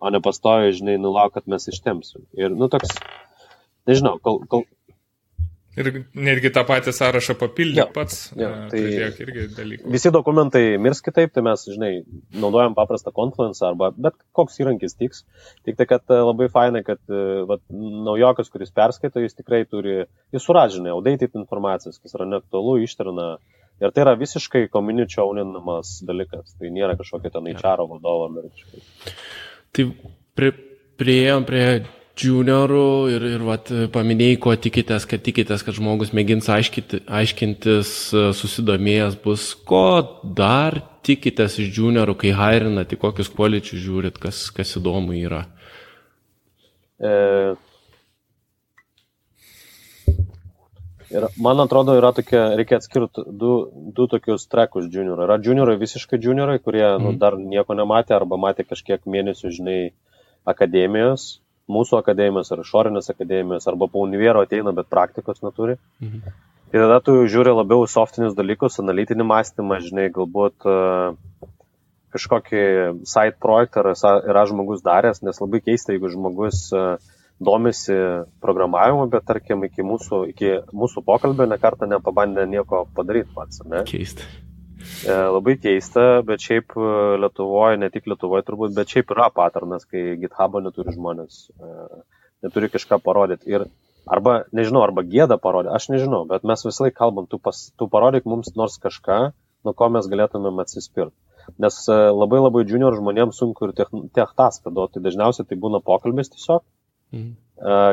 o 0.03 0.11
ne 0.11 0.19
pastovi, 0.25 0.75
žinai, 0.75 0.99
nulauk, 0.99 1.37
kad 1.39 1.47
mes 1.47 1.71
ištemsim. 1.71 2.27
Ir, 2.35 2.59
nu, 2.59 2.67
toks, 2.75 2.91
nežinau, 3.87 4.17
kol, 4.19 4.43
kol, 4.51 4.67
Ir 5.75 5.89
netgi 6.15 6.53
tą 6.55 6.63
patį 6.69 6.93
sąrašą 6.95 7.35
papildyti 7.39 7.81
ja, 7.81 7.87
pats. 7.91 8.29
Ja, 8.39 8.51
tai 8.71 8.83
irgi 9.25 9.47
dalykų. 9.57 9.91
Visi 9.91 10.13
dokumentai 10.15 10.63
mirs 10.79 11.03
kitaip, 11.03 11.33
tai 11.35 11.43
mes, 11.47 11.65
žinai, 11.67 11.91
naudojam 12.31 12.77
paprastą 12.79 13.11
Confluence 13.15 13.65
arba 13.67 13.91
bet 13.91 14.15
koks 14.39 14.61
įrankis 14.63 14.95
tiks. 15.01 15.25
Tik 15.67 15.81
tai, 15.81 15.89
kad 15.91 16.15
labai 16.15 16.47
fainai, 16.53 16.85
kad 16.87 17.03
va, 17.51 17.59
naujokas, 17.73 18.53
kuris 18.55 18.71
perskaito, 18.75 19.23
jis 19.25 19.35
tikrai 19.41 19.65
turi, 19.67 20.05
jis 20.35 20.47
suražinė, 20.47 20.93
outdated 20.95 21.35
informacijas, 21.43 21.99
kas 21.99 22.15
yra 22.15 22.29
neaktualu, 22.37 22.79
ištrina. 22.87 23.35
Ir 23.83 23.91
tai 23.91 24.05
yra 24.05 24.15
visiškai 24.15 24.69
community 24.71 25.19
owninamas 25.19 25.97
dalykas. 26.07 26.55
Tai 26.61 26.71
nėra 26.71 26.95
kažkokia 27.01 27.35
ten 27.35 27.51
HR 27.51 27.89
vadovo 27.91 28.31
kažkaip. 28.37 29.19
Tai 29.75 29.91
pri, 30.39 30.55
prieėjom 31.03 31.51
prie 31.51 31.67
juniorų 32.21 33.11
ir, 33.11 33.27
ir 33.35 33.45
vat, 33.47 33.71
paminėjai, 33.95 34.39
ko 34.43 34.55
tikitės, 34.55 35.07
kad 35.11 35.23
tikitės, 35.27 35.65
kad 35.67 35.75
žmogus 35.75 36.13
mėgins 36.15 36.49
aiškinti, 36.53 37.03
aiškintis, 37.11 37.91
susidomėjęs 38.39 39.19
bus. 39.25 39.51
Ko 39.67 39.87
dar 40.23 40.79
tikitės 41.05 41.59
iš 41.63 41.75
juniorų, 41.81 42.17
kai 42.23 42.33
hairinat, 42.37 42.95
į 42.95 43.01
kokius 43.03 43.33
kvaličius 43.35 43.83
žiūrit, 43.83 44.19
kas, 44.23 44.47
kas 44.55 44.77
įdomu 44.79 45.17
yra? 45.19 45.45
E... 47.03 47.15
Ir 51.15 51.29
man 51.39 51.61
atrodo, 51.63 51.95
yra 51.95 52.11
tokia, 52.15 52.57
reikia 52.59 52.81
atskirti 52.81 53.23
du, 53.39 53.53
du 53.95 54.07
tokius 54.11 54.49
trekus 54.51 54.89
juniorai. 54.91 55.29
Yra 55.29 55.37
juniorai 55.39 55.77
visiškai 55.79 56.19
juniorai, 56.19 56.57
kurie 56.63 56.87
mm. 56.87 57.03
nu, 57.03 57.13
mhm. 57.13 57.21
dar 57.23 57.37
nieko 57.39 57.77
nematė 57.79 58.17
arba 58.17 58.39
matė 58.41 58.67
kažkiek 58.67 59.03
mėnesių, 59.07 59.53
žinai, 59.55 59.79
akademijos 60.49 61.44
mūsų 61.71 61.99
akademijos 62.01 62.53
ar 62.53 62.63
išorinės 62.65 63.11
akademijos, 63.13 63.67
arba 63.71 63.89
po 63.91 64.05
univero 64.05 64.43
ateina, 64.45 64.75
bet 64.77 64.91
praktikos 64.93 65.43
neturi. 65.45 65.79
Mhm. 66.03 66.35
Ir 66.75 66.83
tada 66.83 66.99
tu 67.07 67.13
žiūri 67.31 67.53
labiau 67.55 67.85
softinius 67.87 68.35
dalykus, 68.35 68.81
analitinį 68.83 69.27
mąstymą, 69.31 69.79
žinai, 69.85 70.09
galbūt 70.15 70.67
uh, 70.67 71.15
kažkokį 72.15 72.63
side 73.07 73.37
projektą 73.43 73.85
yra, 73.87 74.43
žmogus 74.51 74.83
daręs, 74.83 75.23
nes 75.23 75.39
labai 75.39 75.61
keista, 75.63 75.95
jeigu 75.95 76.11
žmogus 76.11 76.67
uh, 76.75 76.97
domisi 77.39 77.95
programavimu, 78.43 79.07
bet 79.13 79.27
tarkim 79.29 79.63
iki 79.69 79.87
mūsų, 79.87 80.25
iki 80.33 80.51
mūsų 80.75 81.05
pokalbio 81.07 81.47
nekartą 81.51 81.87
nepabandė 81.91 82.49
nieko 82.51 82.85
padaryti 82.97 83.31
pats. 83.35 83.63
Ne? 83.71 83.85
Keista. 83.87 84.27
E, 85.03 85.15
labai 85.35 85.57
keista, 85.61 86.05
bet 86.27 86.43
šiaip 86.45 86.75
e, 86.79 86.91
Lietuvoje, 87.23 87.79
ne 87.83 87.91
tik 87.93 88.07
Lietuvoje 88.11 88.45
turbūt, 88.47 88.75
bet 88.77 88.93
šiaip 88.95 89.11
yra 89.15 89.27
patarnas, 89.35 89.87
kai 89.91 90.15
GitHub'o 90.21 90.63
neturi 90.65 90.95
žmonės, 90.95 91.41
e, 91.51 92.03
neturi 92.47 92.71
kažką 92.73 93.01
parodyti. 93.05 93.51
Ir 93.51 93.67
arba, 94.17 94.39
nežinau, 94.57 94.85
arba 94.87 95.05
gėda 95.09 95.39
parodyti, 95.43 95.75
aš 95.77 95.91
nežinau, 95.93 96.23
bet 96.31 96.47
mes 96.49 96.65
visą 96.67 96.87
laiką 96.87 96.99
kalbam, 97.03 97.29
tu, 97.31 97.41
pas, 97.43 97.61
tu 97.79 97.89
parodyk 97.91 98.29
mums 98.31 98.55
nors 98.61 98.79
kažką, 98.83 99.21
nuo 99.67 99.77
ko 99.77 99.91
mes 99.93 100.09
galėtumėm 100.13 100.63
atsispirti. 100.65 101.17
Nes 101.61 101.77
labai 101.91 102.41
labai 102.41 102.65
junior 102.65 102.95
žmonėms 102.97 103.37
sunku 103.37 103.69
ir 103.69 103.75
tech 103.77 104.31
taską 104.39 104.73
duoti, 104.73 104.97
tai 104.97 105.09
dažniausiai 105.11 105.49
tai 105.49 105.59
būna 105.61 105.83
pokalbis 105.85 106.33
tiesiog, 106.33 106.63
mhm. 107.13 107.35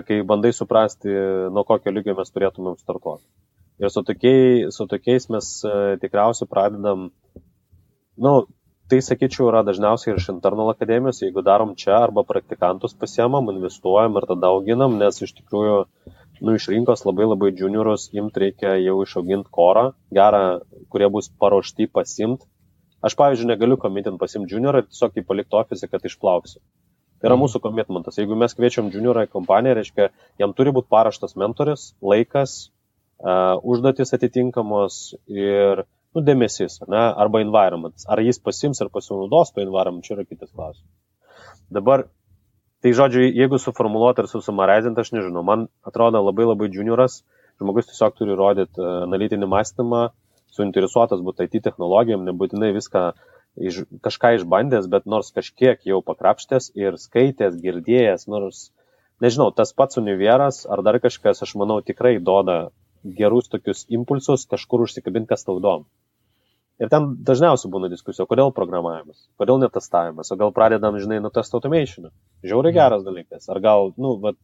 kai 0.08 0.22
bandai 0.28 0.54
suprasti, 0.56 1.12
nuo 1.52 1.66
kokio 1.68 1.91
lygio 1.91 2.16
mes 2.16 2.32
turėtumėm 2.32 2.78
startuoti. 2.80 3.26
Ir 3.82 3.90
su, 3.90 4.04
tokiai, 4.06 4.70
su 4.70 4.86
tokiais 4.86 5.26
mes 5.34 5.48
e, 5.66 5.76
tikriausiai 6.02 6.50
pradedam, 6.50 7.08
nu, 8.22 8.34
tai 8.92 9.00
sakyčiau, 9.02 9.48
yra 9.50 9.64
dažniausiai 9.66 10.14
ir 10.14 10.20
iš 10.20 10.28
internal 10.34 10.70
akademijos, 10.70 11.24
jeigu 11.24 11.42
darom 11.48 11.72
čia 11.80 11.96
arba 11.98 12.22
praktikantus 12.28 12.94
pasiemam, 13.02 13.50
investuojam 13.54 14.20
ir 14.20 14.28
tada 14.30 14.52
auginam, 14.54 15.00
nes 15.02 15.18
iš 15.26 15.34
tikrųjų, 15.40 15.78
nu, 16.44 16.56
iš 16.60 16.68
rinkos 16.74 17.06
labai 17.08 17.26
labai 17.30 17.54
juniorus 17.58 18.10
imt 18.18 18.38
reikia 18.44 18.76
jau 18.84 19.00
išauginti 19.06 19.50
korą, 19.58 19.88
gerą, 20.14 20.44
kurie 20.94 21.10
bus 21.16 21.32
paruošti 21.42 21.88
pasimt. 21.90 22.46
Aš, 23.02 23.16
pavyzdžiui, 23.18 23.50
negaliu 23.50 23.80
komitin 23.82 24.20
pasimti 24.22 24.54
juniorą, 24.54 24.84
tiesiog 24.92 25.18
jį 25.18 25.26
palikti 25.26 25.58
ofise, 25.58 25.90
kad 25.90 26.06
išplauksiu. 26.06 26.60
Tai 27.22 27.30
yra 27.30 27.38
mhm. 27.38 27.46
mūsų 27.46 27.64
komitmentas. 27.64 28.20
Jeigu 28.22 28.38
mes 28.38 28.54
kviečiam 28.58 28.94
juniorą 28.94 29.26
į 29.26 29.32
kompaniją, 29.34 29.74
reiškia, 29.80 30.12
jam 30.42 30.54
turi 30.58 30.74
būti 30.76 30.90
paraštas 30.94 31.34
mentoris, 31.40 31.92
laikas, 32.06 32.60
užduotis 33.22 34.14
atitinkamos 34.18 35.02
ir 35.30 35.84
nu, 36.16 36.24
dėmesys, 36.26 36.80
ne, 36.92 37.04
arba 37.24 37.42
environment. 37.44 38.06
Ar 38.10 38.22
jis 38.24 38.42
pasims 38.44 38.82
ar 38.82 38.90
pasinaudos 38.94 39.54
to 39.54 39.64
environment, 39.64 40.06
čia 40.06 40.18
yra 40.18 40.26
kitas 40.28 40.52
klausimas. 40.52 40.90
Dabar, 41.72 42.08
tai 42.84 42.92
žodžiu, 42.98 43.24
jeigu 43.30 43.60
suformuoluoti 43.62 44.26
ir 44.26 44.32
susumarizint, 44.32 44.98
aš 45.00 45.14
nežinau, 45.16 45.46
man 45.48 45.70
atrodo 45.88 46.20
labai 46.26 46.50
labai 46.50 46.72
junioras, 46.74 47.22
žmogus 47.62 47.88
tiesiog 47.92 48.18
turi 48.18 48.36
rodyti 48.36 48.82
analitinį 48.82 49.48
mąstymą, 49.54 50.10
suinteresuotas 50.52 51.22
būti 51.24 51.48
IT 51.48 51.62
technologijom, 51.64 52.26
nebūtinai 52.28 52.74
viską 52.76 53.06
iš, 53.56 53.84
kažką 54.04 54.36
išbandęs, 54.40 54.90
bet 54.92 55.08
nors 55.08 55.32
kažkiek 55.36 55.80
jau 55.88 56.02
pakrapštęs 56.04 56.72
ir 56.80 56.98
skaitęs, 57.00 57.56
girdėjęs, 57.64 58.28
nors, 58.32 58.66
nežinau, 59.24 59.52
tas 59.56 59.72
pats 59.72 60.02
univeras 60.02 60.66
ar 60.68 60.84
dar 60.84 61.00
kažkas, 61.04 61.44
aš 61.46 61.56
manau, 61.60 61.80
tikrai 61.86 62.18
duoda 62.20 62.72
gerus 63.04 63.49
tokius 63.52 63.86
impulsus 63.89 64.47
kažkur 64.49 64.86
užsikabinti, 64.86 65.30
kas 65.32 65.45
tau 65.47 65.60
įdomu. 65.60 65.88
Ir 66.82 66.89
ten 66.89 67.12
dažniausiai 67.28 67.70
būna 67.70 67.91
diskusija, 67.91 68.26
kodėl 68.30 68.49
programavimas, 68.58 69.20
kodėl 69.38 69.60
netestavimas, 69.62 70.32
o 70.34 70.38
gal 70.39 70.54
pradedam, 70.56 70.97
žinai, 70.97 71.20
nuo 71.22 71.30
test 71.34 71.54
automation. 71.54 72.10
Žiauriai 72.41 72.74
geras 72.74 73.04
dalykas. 73.06 73.45
Ar 73.54 73.60
gal, 73.62 73.91
nu, 74.02 74.16
vat, 74.24 74.39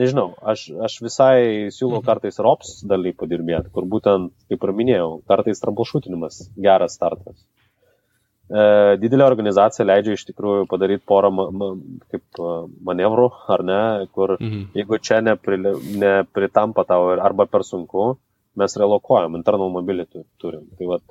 nežinau, 0.00 0.34
aš, 0.44 0.66
aš 0.88 0.98
visai 1.06 1.38
siūlau 1.72 2.02
mhm. 2.02 2.06
kartais 2.10 2.40
ROPS 2.42 2.82
dalį 2.90 3.14
padirbėti, 3.16 3.72
kur 3.72 3.88
būtent, 3.88 4.34
kaip 4.52 4.68
ir 4.68 4.74
minėjau, 4.76 5.08
kartais 5.30 5.64
troubleshootinimas 5.64 6.42
geras 6.68 6.98
startas. 7.00 7.40
E, 8.44 8.62
didelė 9.00 9.24
organizacija 9.24 9.86
leidžia 9.88 10.18
iš 10.18 10.26
tikrųjų 10.28 10.68
padaryti 10.68 11.06
porą 11.08 11.30
kaip 12.12 12.42
manevrų, 12.84 13.30
ar 13.56 13.64
ne, 13.64 13.80
kur 14.12 14.36
mhm. 14.36 14.70
jeigu 14.76 15.00
čia 15.00 15.22
nepri, 15.24 15.60
nepritampa 16.04 16.84
tau 16.88 17.14
arba 17.16 17.48
per 17.48 17.64
sunku, 17.64 18.14
mes 18.60 18.76
relokuojam, 18.78 19.38
internal 19.38 19.72
mobility 19.72 20.26
turim. 20.42 20.66
Tai 20.78 20.92
vat, 20.92 21.04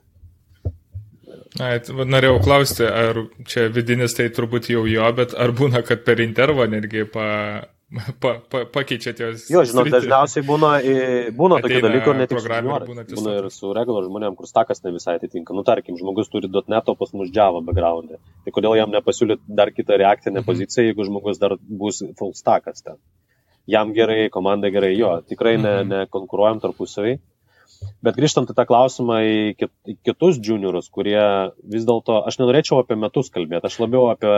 Ai, 1.61 1.77
norėjau 2.09 2.39
klausti, 2.43 2.85
ar 2.85 3.19
čia 3.49 3.67
vidinis 3.73 4.15
tai 4.17 4.25
turbūt 4.33 4.71
jau 4.73 4.83
jo, 4.89 5.05
bet 5.17 5.35
ar 5.37 5.53
būna, 5.53 5.83
kad 5.85 6.01
per 6.05 6.21
intervą 6.23 6.65
netgi 6.69 7.05
pa, 7.13 7.25
pa, 8.23 8.31
pa, 8.49 8.63
pakeičiat 8.73 9.19
jos. 9.21 9.45
Jo, 9.51 9.61
žinot, 9.67 9.89
dažniausiai 9.93 10.45
būna, 10.47 10.69
būna 11.37 11.59
tokių 11.63 11.81
dalykų, 11.85 12.15
ne 12.17 12.27
tik 12.29 12.39
programuotojai, 12.39 12.89
būna, 12.89 13.05
būna 13.19 13.35
ir 13.39 13.49
su 13.53 13.73
regular 13.75 14.07
žmonėm, 14.07 14.37
kur 14.39 14.49
stakas 14.49 14.81
ne 14.85 14.93
visai 14.95 15.17
atitinka. 15.19 15.53
Nu, 15.55 15.65
tarkim, 15.67 15.97
žmogus 15.99 16.31
turi 16.33 16.49
.NET, 16.49 16.89
o 16.89 16.95
pas 16.97 17.13
mus 17.13 17.29
Java 17.33 17.61
background. 17.65 18.15
Tai 18.45 18.55
kodėl 18.55 18.77
jam 18.79 18.93
nepasiūlyti 18.93 19.57
dar 19.59 19.73
kitą 19.75 19.99
reakcinę 20.01 20.41
mhm. 20.41 20.47
poziciją, 20.49 20.87
jeigu 20.89 21.05
žmogus 21.09 21.41
dar 21.41 21.57
bus 21.59 22.01
full 22.19 22.33
stakas 22.37 22.81
ten. 22.81 22.97
Jam 23.69 23.93
gerai, 23.95 24.25
komanda 24.33 24.73
gerai, 24.73 24.95
jo, 24.97 25.13
tikrai 25.29 25.55
ne, 25.59 25.77
mhm. 25.83 25.93
nekonkuruojam 25.93 26.63
tarpusavai. 26.63 27.19
Bet 28.03 28.15
grįžtant 28.15 28.51
į 28.51 28.55
tą 28.55 28.65
klausimą 28.67 29.17
į, 29.27 29.39
kit, 29.59 29.71
į 29.89 29.97
kitus 30.07 30.37
juniorus, 30.43 30.89
kurie 30.93 31.23
vis 31.67 31.85
dėlto, 31.87 32.21
aš 32.29 32.39
nenorėčiau 32.39 32.79
apie 32.79 32.95
metus 32.99 33.31
kalbėti, 33.33 33.67
aš 33.67 33.79
labiau 33.81 34.07
apie 34.11 34.33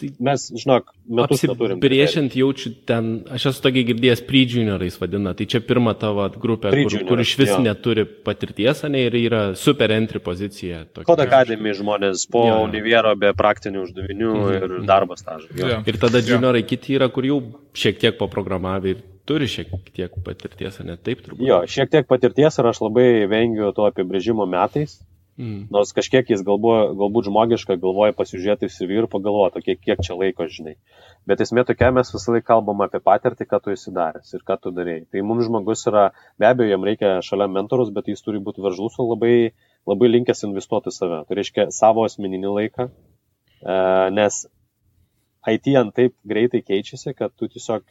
mes, 0.00 0.44
žinok, 0.56 0.92
metus 1.06 1.42
neturim. 1.46 1.80
Priešint 1.82 2.36
jaučiu 2.36 2.72
ten, 2.88 3.10
aš 3.32 3.50
esu 3.52 3.62
tokiai 3.64 3.86
girdėjęs 3.90 4.22
pre-juniorais 4.28 4.96
vadina, 5.00 5.34
tai 5.38 5.46
čia 5.50 5.60
pirma 5.64 5.94
tavo 5.98 6.24
grupė, 6.42 6.72
kur, 6.72 6.96
kur 7.10 7.22
iš 7.22 7.34
vis 7.40 7.52
jo. 7.52 7.60
neturi 7.64 8.06
patirties, 8.26 8.82
ne, 8.92 9.04
ir 9.08 9.16
yra 9.20 9.42
super 9.58 9.94
entry 9.94 10.22
pozicija. 10.24 10.84
Kod 11.06 11.22
akademija 11.24 11.78
žmonės 11.82 12.26
po 12.32 12.46
jo. 12.48 12.58
univero 12.66 13.14
be 13.18 13.32
praktinių 13.36 13.86
uždavinių 13.86 14.34
mhm. 14.34 14.58
ir 14.58 14.88
darbo 14.88 15.18
stažo. 15.20 15.52
Ir 15.52 16.00
tada 16.02 16.24
juniorai 16.24 16.64
kiti 16.66 16.98
yra, 16.98 17.10
kur 17.12 17.28
jau 17.28 17.40
šiek 17.76 18.00
tiek 18.02 18.18
paprogramavę 18.20 18.96
ir 18.96 19.06
turi 19.28 19.46
šiek 19.50 19.70
tiek 19.94 20.12
patirties, 20.24 20.80
ne 20.86 20.96
taip 20.98 21.22
turbūt. 21.24 21.46
Jo, 21.46 21.62
šiek 21.70 21.92
tiek 21.92 22.08
patirties 22.08 22.58
ir 22.58 22.68
aš 22.72 22.82
labai 22.82 23.08
vengiu 23.30 23.70
to 23.76 23.86
apibrėžimo 23.86 24.48
metais. 24.50 24.98
Mm. 25.42 25.62
Nors 25.74 25.90
kažkiek 25.96 26.28
jis 26.30 26.42
galbūt, 26.46 26.92
galbūt 27.00 27.26
žmogiška 27.26 27.74
galvoja 27.82 28.14
pasižiūrėti 28.14 28.68
į 28.68 28.72
CV 28.74 28.98
ir 29.00 29.06
pagalvoti, 29.10 29.62
kiek, 29.64 29.80
kiek 29.82 30.02
čia 30.06 30.14
laiko 30.14 30.46
žinai. 30.46 30.76
Bet 31.26 31.42
esmė 31.42 31.64
tokia, 31.66 31.88
mes 31.96 32.12
visą 32.14 32.36
laiką 32.36 32.46
kalbam 32.52 32.84
apie 32.84 33.00
patirtį, 33.02 33.48
ką 33.50 33.58
tu 33.64 33.72
esi 33.74 33.90
daręs 33.96 34.30
ir 34.36 34.44
ką 34.46 34.58
tu 34.62 34.70
darėjai. 34.76 35.08
Tai 35.10 35.24
mums 35.26 35.48
žmogus 35.48 35.82
yra, 35.90 36.04
be 36.38 36.46
abejo, 36.46 36.70
jam 36.70 36.86
reikia 36.86 37.16
šalia 37.26 37.48
mentorus, 37.50 37.90
bet 37.96 38.12
jis 38.12 38.22
turi 38.22 38.42
būti 38.44 38.62
veržlus 38.62 39.00
ir 39.00 39.08
labai, 39.08 39.34
labai 39.90 40.12
linkęs 40.12 40.46
investuoti 40.46 40.94
save. 40.94 41.24
Tai 41.26 41.40
reiškia 41.40 41.66
savo 41.74 42.06
asmeninį 42.06 42.54
laiką, 42.60 42.88
e, 42.92 43.76
nes 44.14 44.40
IT 45.50 45.74
ant 45.82 45.96
taip 45.98 46.14
greitai 46.22 46.62
keičiasi, 46.62 47.16
kad 47.18 47.34
tu 47.34 47.50
tiesiog 47.50 47.82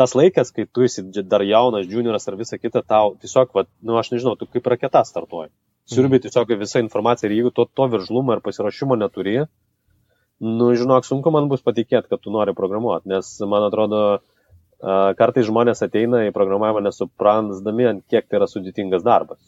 tas 0.00 0.16
laikas, 0.16 0.56
kai 0.56 0.64
tu 0.64 0.88
esi 0.88 1.04
dar 1.20 1.44
jaunas, 1.44 1.84
junioras 1.88 2.28
ar 2.28 2.40
visa 2.40 2.56
kita, 2.56 2.80
tau 2.80 3.12
tiesiog, 3.20 3.52
va, 3.52 3.68
nu, 3.84 4.00
aš 4.00 4.14
nežinau, 4.16 4.38
tu 4.40 4.48
kaip 4.48 4.72
raketa 4.72 5.04
startuoji. 5.04 5.52
Siurbi 5.86 6.18
tiesiog 6.22 6.50
visą 6.58 6.82
informaciją 6.82 7.30
ir 7.30 7.36
jeigu 7.36 7.52
to, 7.54 7.66
to 7.70 7.86
viržlumo 7.92 8.34
ir 8.34 8.42
pasirašymo 8.42 8.96
neturi, 8.98 9.36
nu, 10.42 10.70
žinok, 10.74 11.06
sunku 11.06 11.30
man 11.34 11.46
bus 11.52 11.62
patikėti, 11.64 12.10
kad 12.10 12.22
tu 12.22 12.32
nori 12.34 12.54
programuoti, 12.56 13.08
nes, 13.12 13.28
man 13.46 13.68
atrodo, 13.68 14.00
kartai 15.20 15.44
žmonės 15.46 15.84
ateina 15.86 16.26
į 16.26 16.34
programavimą 16.36 16.82
nesuprantami, 16.88 17.86
ant 17.92 18.04
kiek 18.10 18.26
tai 18.26 18.40
yra 18.40 18.50
sudėtingas 18.50 19.06
darbas. 19.06 19.40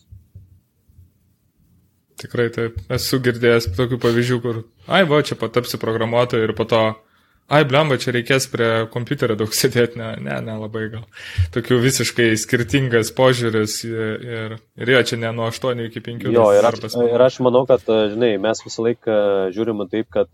Tikrai 2.19 2.49
taip. 2.55 2.79
Esu 2.91 3.21
girdėjęs 3.23 3.69
tokių 3.77 3.99
pavyzdžių, 4.03 4.39
kur, 4.43 4.63
ai, 4.91 5.05
va, 5.07 5.21
čia 5.23 5.37
patapsi 5.39 5.79
programuotoju 5.79 6.49
ir 6.49 6.55
po 6.59 6.67
to 6.67 6.81
ai, 7.49 7.63
blemba, 7.69 7.97
čia 8.01 8.13
reikės 8.13 8.47
prie 8.53 8.69
kompiuterio 8.93 9.37
daug 9.41 9.55
sėdėti, 9.57 9.99
ne, 10.01 10.11
ne, 10.25 10.37
ne 10.45 10.57
labai 10.61 10.85
gal. 10.93 11.07
Tokių 11.55 11.79
visiškai 11.81 12.29
skirtingas 12.41 13.11
požiūris 13.17 13.79
ir, 13.89 14.57
ir 14.77 14.93
jo, 14.93 15.03
čia 15.11 15.19
ne 15.23 15.33
nuo 15.37 15.49
8 15.49 15.81
iki 15.87 16.03
5. 16.05 16.29
Jo, 16.35 16.49
ir 16.57 16.69
aš, 16.69 16.85
ir 17.09 17.25
aš 17.25 17.41
manau, 17.45 17.65
kad, 17.69 17.85
žinai, 18.13 18.35
mes 18.43 18.61
visą 18.65 18.85
laiką 18.85 19.19
žiūrime 19.57 19.89
taip, 19.93 20.11
kad 20.13 20.29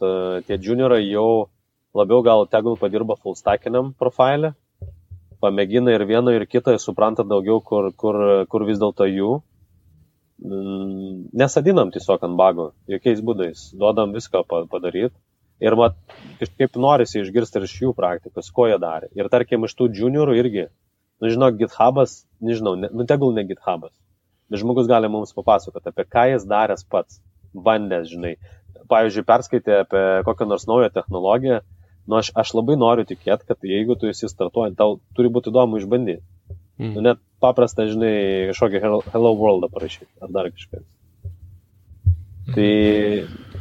tie 0.49 0.59
juniorai 0.59 1.05
jau 1.07 1.47
labiau 1.95 2.25
gal 2.27 2.49
tegul 2.51 2.79
padirba 2.81 3.15
full 3.21 3.39
stackiniam 3.39 3.93
profilę, 3.99 4.57
pamėgina 5.45 5.95
ir 5.95 6.07
vieną 6.09 6.35
ir 6.35 6.49
kitą, 6.51 6.75
supranta 6.83 7.23
daugiau, 7.23 7.61
kur, 7.63 7.93
kur, 7.95 8.19
kur 8.51 8.67
vis 8.67 8.81
dėlto 8.83 9.07
jų. 9.11 9.37
Mm, 10.45 11.29
nesadinam 11.39 11.93
tiesiog 11.95 12.25
ant 12.27 12.35
bago, 12.35 12.73
jokiais 12.91 13.23
būdais, 13.23 13.69
duodam 13.79 14.11
viską 14.17 14.43
padaryti 14.51 15.15
Ir 15.63 15.77
mat, 15.79 15.95
kažkaip 16.41 16.79
norisi 16.81 17.21
išgirsti 17.21 17.61
ir 17.61 17.67
iš 17.69 17.75
jų 17.83 17.93
praktikos, 17.97 18.51
ko 18.55 18.67
jie 18.67 18.79
darė. 18.83 19.11
Ir 19.15 19.29
tarkim, 19.31 19.67
iš 19.67 19.77
tų 19.79 19.91
juniorų 19.95 20.35
irgi, 20.41 20.65
nu 21.23 21.31
žinok, 21.31 21.61
GitHubas, 21.61 22.25
nežinau, 22.43 22.75
ne, 22.81 22.91
nu 22.91 23.07
tegul 23.07 23.35
ne 23.37 23.45
GitHubas, 23.47 23.95
bet 24.51 24.63
žmogus 24.63 24.91
gali 24.91 25.11
mums 25.11 25.35
papasakoti, 25.37 25.93
apie 25.93 26.07
ką 26.11 26.27
jis 26.33 26.47
daręs 26.51 26.83
pats, 26.91 27.21
bandęs, 27.55 28.11
žinai. 28.11 28.35
Pavyzdžiui, 28.91 29.25
perskaitė 29.29 29.79
apie 29.85 30.03
kokią 30.27 30.49
nors 30.51 30.67
naują 30.69 30.91
technologiją, 30.93 31.61
nu 32.11 32.19
aš, 32.19 32.33
aš 32.37 32.53
labai 32.59 32.77
noriu 32.81 33.07
tikėti, 33.09 33.47
kad 33.49 33.63
jeigu 33.65 33.95
tu 33.97 34.11
esi 34.11 34.29
startuojant, 34.29 34.77
tau 34.77 34.99
turi 35.17 35.31
būti 35.33 35.55
įdomu 35.55 35.79
išbandyti. 35.79 36.21
Mm. 36.83 36.91
Nu, 36.97 37.05
net 37.07 37.23
paprasta, 37.41 37.87
žinai, 37.87 38.51
kažkokią 38.51 38.83
Hello 39.15 39.33
World 39.39 39.71
parašyti, 39.71 40.11
ar 40.19 40.35
dar 40.35 40.51
kažkas. 40.51 40.83
Mm. 42.51 42.53
Tai... 42.59 42.69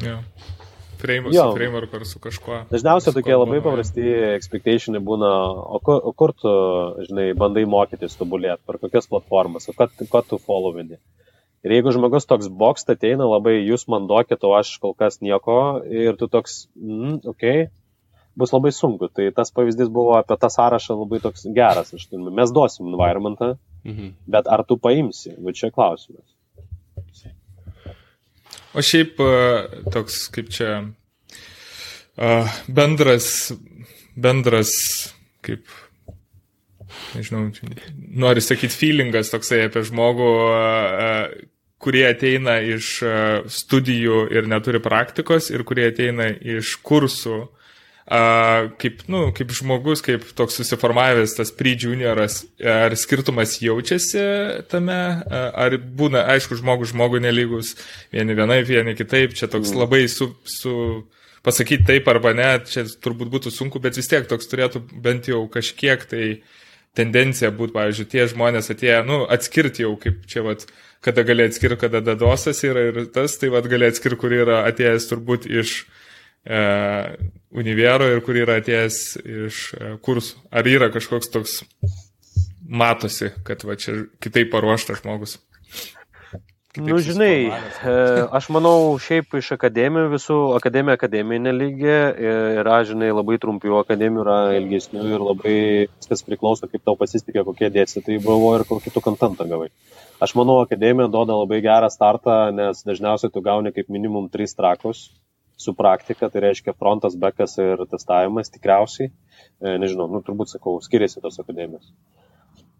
Yeah 0.01 0.59
frame, 1.03 1.33
jo. 1.35 1.45
su 1.49 1.57
framework 1.59 1.95
ar 1.99 2.05
su 2.07 2.21
kažkuo. 2.23 2.59
Dažniausiai 2.71 3.15
tokie 3.15 3.35
labai 3.35 3.59
paprasti 3.65 4.05
expectationai 4.33 5.01
būna, 5.03 5.31
o 5.77 5.81
kur, 5.83 5.99
o 5.99 6.13
kur 6.17 6.33
tu, 6.37 6.53
žinai, 7.09 7.31
bandai 7.37 7.65
mokytis 7.69 8.17
tobulėti, 8.19 8.63
per 8.67 8.79
kokias 8.81 9.09
platformas, 9.11 9.67
o 9.69 9.75
ką, 9.77 9.89
ką 10.01 10.23
tu 10.29 10.39
followini. 10.41 10.99
Ir 11.63 11.77
jeigu 11.77 11.93
žmogus 11.95 12.27
toks 12.27 12.49
boks 12.51 12.89
ateina, 12.91 13.23
labai 13.23 13.55
jūs 13.61 13.85
man 13.91 14.09
duokit, 14.09 14.41
o 14.43 14.51
aš 14.57 14.75
kol 14.83 14.95
kas 14.99 15.21
nieko, 15.23 15.57
ir 15.87 16.19
tu 16.19 16.27
toks, 16.31 16.65
mm, 16.75 17.21
ok, 17.31 17.45
bus 18.35 18.51
labai 18.51 18.73
sunku. 18.75 19.07
Tai 19.07 19.29
tas 19.37 19.53
pavyzdys 19.55 19.91
buvo 19.93 20.17
apie 20.17 20.35
tą 20.41 20.49
sąrašą 20.51 20.97
labai 20.99 21.21
toks 21.23 21.47
geras. 21.55 21.93
Mes 22.11 22.51
duosim 22.51 22.91
environmentą, 22.91 23.53
mhm. 23.87 24.13
bet 24.27 24.49
ar 24.51 24.65
tu 24.67 24.77
paimsi, 24.77 25.37
va 25.39 25.55
čia 25.55 25.71
klausimas. 25.71 26.32
O 28.73 28.83
šiaip 28.83 29.19
toks 29.93 30.27
kaip 30.33 30.51
čia 30.53 30.75
bendras, 32.67 33.27
bendras 34.15 34.73
kaip, 35.43 35.65
nežinau, 37.15 37.47
nori 38.23 38.43
sakyti, 38.43 38.77
feelingas 38.77 39.33
toksai 39.33 39.63
apie 39.67 39.83
žmogų, 39.87 40.29
kurie 41.83 42.05
ateina 42.07 42.59
iš 42.63 42.95
studijų 43.51 44.27
ir 44.31 44.47
neturi 44.47 44.79
praktikos 44.83 45.49
ir 45.51 45.65
kurie 45.67 45.89
ateina 45.89 46.29
iš 46.31 46.77
kursų 46.85 47.41
kaip, 48.05 49.03
nu, 49.07 49.31
kaip 49.35 49.51
žmogus, 49.55 50.03
kaip 50.03 50.25
toks 50.35 50.57
susiformavęs 50.59 51.37
tas 51.37 51.53
pre-junioras, 51.55 52.41
ar 52.59 52.95
skirtumas 52.99 53.55
jaučiasi 53.63 54.23
tame, 54.71 54.99
ar 55.31 55.77
būna, 55.79 56.25
aišku, 56.35 56.59
žmogus 56.59 56.91
žmogui 56.91 57.23
nelygus, 57.23 57.75
vieni 58.11 58.35
vienaip, 58.35 58.67
vieni 58.67 58.95
kitaip, 58.99 59.37
čia 59.37 59.47
toks 59.47 59.71
mm. 59.71 59.79
labai 59.85 60.03
su, 60.11 60.33
su 60.43 60.75
pasakyti 61.43 61.87
taip 61.87 62.07
arba 62.11 62.33
ne, 62.35 62.49
čia 62.67 62.85
turbūt 63.03 63.31
būtų 63.31 63.53
sunku, 63.53 63.79
bet 63.83 63.97
vis 63.99 64.11
tiek 64.11 64.27
toks 64.27 64.51
turėtų 64.51 64.83
bent 65.03 65.31
jau 65.31 65.45
kažkiek 65.51 66.03
tai 66.09 66.27
tendencija 66.97 67.49
būti, 67.55 67.73
pavyzdžiui, 67.73 68.09
tie 68.11 68.27
žmonės 68.29 68.69
atėję, 68.69 69.01
nu, 69.07 69.23
atskirti 69.31 69.83
jau, 69.85 69.95
kaip 69.99 70.27
čia, 70.29 70.43
vat, 70.45 70.67
kada 71.03 71.23
gali 71.27 71.47
atskirti, 71.47 71.79
kada 71.81 72.03
dadosas 72.03 72.61
yra 72.67 72.89
ir 72.91 73.05
tas, 73.15 73.39
tai 73.41 73.49
vat 73.53 73.67
gali 73.71 73.89
atskirti, 73.89 74.19
kur 74.21 74.35
yra 74.35 74.61
atėjęs 74.69 75.09
turbūt 75.09 75.47
iš 75.49 75.79
e, 75.81 75.85
univero 77.53 78.09
ir 78.09 78.21
kur 78.25 78.37
yra 78.39 78.59
atėjęs 78.61 78.99
iš 79.23 79.63
e, 79.77 79.95
kursų. 80.03 80.43
Ar 80.51 80.67
yra 80.69 80.89
kažkoks 80.93 81.31
toks, 81.33 81.57
matosi, 82.67 83.31
kad 83.47 83.63
va 83.67 83.77
čia 83.79 84.05
kitaip 84.23 84.51
paruoštas 84.53 85.03
žmogus? 85.03 85.37
Na, 86.73 86.87
nu, 86.89 86.97
žinai, 87.05 87.51
e, 87.53 87.91
aš 88.33 88.47
manau, 88.49 88.95
šiaip 88.97 89.35
iš 89.37 89.51
akademijų, 89.53 90.07
visų 90.15 90.37
akademija 90.57 90.97
akademinė 90.97 91.53
lygė 91.53 91.97
yra, 92.63 92.79
žinai, 92.89 93.11
labai 93.13 93.37
trumpių 93.41 93.77
akademijų, 93.83 94.23
yra 94.25 94.37
ilgesnių 94.57 95.03
ir 95.11 95.21
labai 95.21 95.57
viskas 95.85 96.25
priklauso, 96.25 96.65
kaip 96.71 96.81
tau 96.81 96.97
pasitikė, 96.97 97.45
kokie 97.45 97.69
dėstytojai 97.75 98.23
buvo 98.25 98.55
ir 98.57 98.65
kokį 98.65 98.95
tu 98.95 99.05
kontentą 99.05 99.45
gavai. 99.45 99.69
Aš 100.23 100.33
manau, 100.39 100.63
akademija 100.63 101.11
duoda 101.13 101.37
labai 101.37 101.61
gerą 101.61 101.91
startą, 101.93 102.47
nes 102.57 102.81
dažniausiai 102.87 103.29
tu 103.29 103.45
gauni 103.45 103.75
kaip 103.75 103.93
minimum 103.93 104.31
tris 104.33 104.57
trakus 104.57 105.11
su 105.57 105.73
praktika, 105.77 106.29
tai 106.29 106.41
reiškia 106.47 106.73
frontas, 106.77 107.15
bekas 107.19 107.57
ir 107.61 107.85
testavimas 107.91 108.51
tikriausiai. 108.53 109.11
E, 109.61 109.77
nežinau, 109.81 110.07
nu 110.11 110.23
turbūt 110.25 110.53
sakau, 110.53 110.79
skiriasi 110.83 111.21
tos 111.23 111.39
akademijos. 111.43 111.91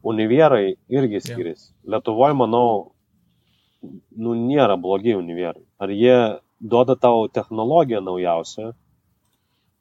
Univierai 0.04 0.76
irgi 0.92 1.22
skiriasi. 1.24 1.70
Yeah. 1.70 1.96
Lietuvoje, 1.96 2.36
manau, 2.40 2.68
nu, 3.84 4.36
nėra 4.36 4.76
blogi 4.80 5.16
univierai. 5.16 5.64
Ar 5.80 5.94
jie 5.94 6.18
duoda 6.60 6.98
tau 7.00 7.28
technologiją 7.32 8.02
naujausią? 8.04 8.74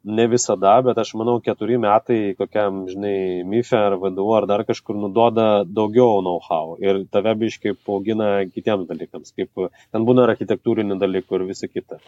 Ne 0.02 0.24
visada, 0.26 0.72
bet 0.82 0.98
aš 0.98 1.12
manau, 1.14 1.36
keturi 1.38 1.76
metai 1.78 2.34
kokiam, 2.34 2.80
žinai, 2.90 3.44
MIFE 3.46 3.78
ar 3.78 3.94
VDU 4.02 4.24
ar 4.34 4.48
dar 4.50 4.64
kažkur 4.66 4.96
nuduoda 4.98 5.62
daugiau 5.62 6.18
know-how 6.26 6.74
ir 6.82 7.04
tave 7.14 7.36
biškai 7.38 7.76
paugina 7.86 8.32
kitiems 8.50 8.88
dalykams, 8.88 9.30
kaip 9.38 9.68
ten 9.70 10.06
būna 10.08 10.24
ir 10.26 10.32
architektūrinių 10.34 10.98
dalykų 10.98 11.38
ir 11.38 11.46
visa 11.52 11.70
kita. 11.70 12.00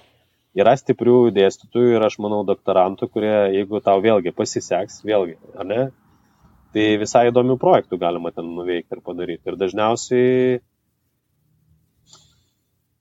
Yra 0.59 0.75
stiprių 0.79 1.31
dėstytojų 1.39 1.95
ir 1.95 2.07
aš 2.09 2.19
manau 2.23 2.43
doktorantų, 2.47 3.11
kurie, 3.15 3.37
jeigu 3.61 3.79
tau 3.83 4.03
vėlgi 4.03 4.35
pasiseks, 4.35 5.01
vėlgi, 5.07 5.39
ar 5.55 5.71
ne, 5.71 5.81
tai 6.75 6.91
visai 6.99 7.29
įdomių 7.31 7.61
projektų 7.63 7.99
galima 8.03 8.35
ten 8.35 8.51
nuveikti 8.59 8.99
ir 8.99 9.07
padaryti. 9.07 9.47
Ir 9.51 9.59
dažniausiai 9.61 10.61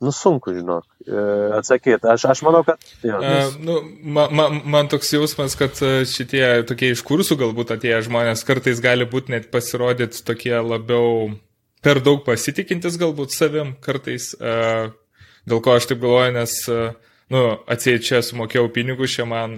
Nu, 0.02 0.12
sunku, 0.12 0.54
žinok, 0.56 0.86
e, 1.06 1.22
atsakyti. 1.58 2.08
Aš, 2.10 2.26
aš 2.34 2.42
manau, 2.44 2.64
kad... 2.68 2.82
Jo, 3.06 3.20
nes... 3.24 3.58
nu, 3.62 3.78
ma, 4.04 4.26
ma, 4.34 4.48
man 4.50 4.90
toks 4.92 5.14
jausmas, 5.14 5.56
kad 5.60 5.78
e, 5.86 5.92
šitie 6.10 6.46
tokie 6.70 6.92
iš 6.94 7.04
kursų 7.08 7.38
galbūt 7.40 7.76
atėję 7.78 8.02
žmonės 8.10 8.44
kartais 8.48 8.82
gali 8.84 9.08
būti 9.10 9.36
net 9.36 9.48
pasirodyti 9.54 10.26
tokie 10.28 10.56
labiau 10.58 11.30
per 11.84 12.02
daug 12.04 12.24
pasitikintis 12.26 12.98
galbūt 13.00 13.36
savim 13.36 13.76
kartais. 13.84 14.32
Uh, 14.40 14.92
dėl 15.48 15.60
ko 15.64 15.78
aš 15.78 15.90
taip 15.92 16.00
galvoju, 16.00 16.32
nes, 16.38 16.54
nu, 17.32 17.42
atsieit 17.68 18.06
čia 18.08 18.22
sumokėjau 18.24 18.70
pinigus, 18.72 19.12
čia 19.18 19.28
man 19.28 19.58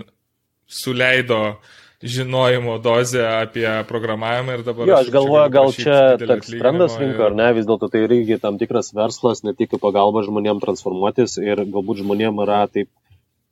suleido 0.66 1.42
uh, 1.52 1.76
žinojimo 2.04 2.80
dozę 2.84 3.24
apie 3.40 3.68
programavimą 3.88 4.58
ir 4.58 4.64
dabar... 4.68 4.90
Jo, 4.90 5.00
aš 5.00 5.10
galvoju, 5.14 5.50
gal 5.54 5.72
čia 5.76 6.00
toks 6.20 6.52
trendas 6.52 6.98
rinko, 7.00 7.30
ar 7.30 7.38
ne, 7.38 7.48
vis 7.56 7.68
dėlto 7.70 7.90
tai 7.92 8.04
irgi 8.08 8.40
tam 8.42 8.60
tikras 8.62 8.92
verslas, 8.98 9.44
ne 9.48 9.56
tik 9.58 9.78
pagalba 9.82 10.26
žmonėm 10.26 10.62
transformuotis 10.64 11.40
ir 11.42 11.64
galbūt 11.64 12.04
žmonėm 12.04 12.44
yra 12.46 12.66
taip 12.68 12.92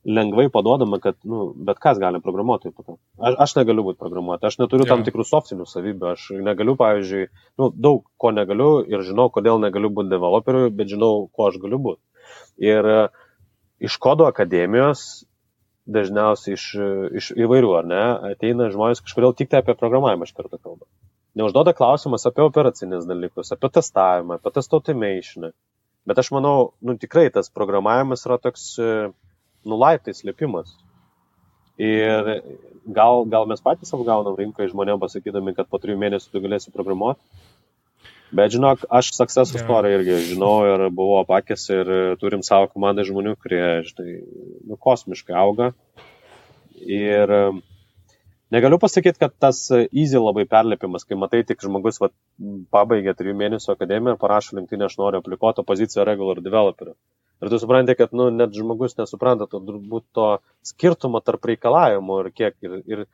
lengvai 0.04 0.50
paduodama, 0.52 0.98
kad, 1.00 1.16
nu, 1.24 1.46
bet 1.56 1.78
kas 1.80 1.98
gali 1.98 2.20
programuoti. 2.20 2.72
Aš, 3.16 3.36
aš 3.46 3.54
negaliu 3.56 3.86
būti 3.86 4.00
programuoti, 4.00 4.44
aš 4.46 4.58
neturiu 4.60 4.84
ja. 4.84 4.92
tam 4.92 5.04
tikrų 5.06 5.24
softinių 5.24 5.64
savybių, 5.68 6.10
aš 6.12 6.26
negaliu, 6.44 6.76
pavyzdžiui, 6.80 7.28
nu, 7.60 7.70
daug 7.72 8.04
ko 8.20 8.32
negaliu 8.36 8.82
ir 8.84 9.04
žinau, 9.06 9.30
kodėl 9.32 9.62
negaliu 9.62 9.88
būti 9.96 10.12
developeriu, 10.12 10.68
bet 10.68 10.92
žinau, 10.92 11.30
ko 11.32 11.48
aš 11.48 11.56
galiu 11.62 11.80
būti. 11.88 12.02
Ir 12.60 12.90
iš 13.84 13.96
kodo 14.00 14.28
akademijos 14.28 15.24
dažniausiai 15.84 16.56
iš, 16.56 16.66
iš 17.20 17.30
įvairių, 17.36 17.72
ar 17.78 17.88
ne, 17.88 18.04
ateina 18.32 18.70
žmonės 18.72 19.02
kažkodėl 19.04 19.34
tik 19.36 19.50
tai 19.52 19.60
apie 19.62 19.76
programavimą 19.76 20.28
iš 20.28 20.32
karto 20.36 20.56
kalba. 20.56 20.86
Neužduoda 21.36 21.74
klausimas 21.76 22.24
apie 22.28 22.44
operacinės 22.46 23.08
dalykus, 23.08 23.52
apie 23.52 23.68
testavimą, 23.74 24.38
apie 24.38 24.52
test 24.54 24.74
automation. 24.76 25.50
Bet 26.08 26.20
aš 26.20 26.30
manau, 26.36 26.72
nu 26.84 26.94
tikrai 27.00 27.26
tas 27.34 27.50
programavimas 27.52 28.24
yra 28.28 28.38
toks, 28.40 28.74
nu 29.64 29.78
laiptais 29.80 30.20
slėpimas. 30.22 30.72
Ir 31.80 32.30
gal, 32.86 33.24
gal 33.26 33.48
mes 33.50 33.62
patys 33.64 33.92
apgaunam 33.96 34.36
rinkoje 34.38 34.70
žmonėm 34.70 35.00
pasakydami, 35.02 35.56
kad 35.56 35.68
po 35.68 35.80
trijų 35.82 35.98
mėnesių 35.98 36.30
tu 36.30 36.42
galėsi 36.44 36.72
programuoti, 36.74 37.20
Bet 38.32 38.54
žinok, 38.54 38.86
aš 38.90 39.12
success 39.14 39.52
yeah. 39.52 39.62
story 39.62 39.92
irgi 39.98 40.16
žinau 40.32 40.64
ir 40.66 40.88
buvau 40.94 41.20
apakęs 41.20 41.68
ir 41.74 41.90
turim 42.22 42.42
savo 42.46 42.70
komandą 42.72 43.04
žmonių, 43.06 43.36
kurie, 43.42 43.62
žinai, 43.86 44.16
nu, 44.70 44.78
kosmiškai 44.80 45.36
auga. 45.38 45.70
Ir 46.84 47.30
negaliu 48.54 48.78
pasakyti, 48.82 49.20
kad 49.20 49.34
tas 49.38 49.60
easy 49.74 50.18
labai 50.18 50.46
perlipimas, 50.50 51.06
kai 51.06 51.18
matai 51.20 51.44
tik 51.46 51.62
žmogus 51.62 52.00
va, 52.02 52.10
pabaigė 52.74 53.14
trijų 53.18 53.36
mėnesių 53.42 53.74
akademiją 53.76 54.16
ir 54.16 54.22
parašo 54.22 54.58
linktinį, 54.58 54.88
aš 54.88 54.98
noriu 55.02 55.22
aplikuoti 55.22 55.66
poziciją 55.66 56.08
regular 56.08 56.42
developerių. 56.42 56.96
Ir 57.42 57.50
tu 57.52 57.58
supranti, 57.60 57.96
kad 57.98 58.14
nu, 58.16 58.30
net 58.32 58.54
žmogus 58.56 58.96
nesupranta 58.96 59.46
to, 59.50 59.60
turbūt 59.60 60.06
to 60.16 60.26
skirtumo 60.64 61.20
tarp 61.20 61.44
reikalavimų 61.50 62.18
ir 62.22 62.28
kiek. 62.32 62.54
Ir, 62.64 62.76
ir, 62.88 63.06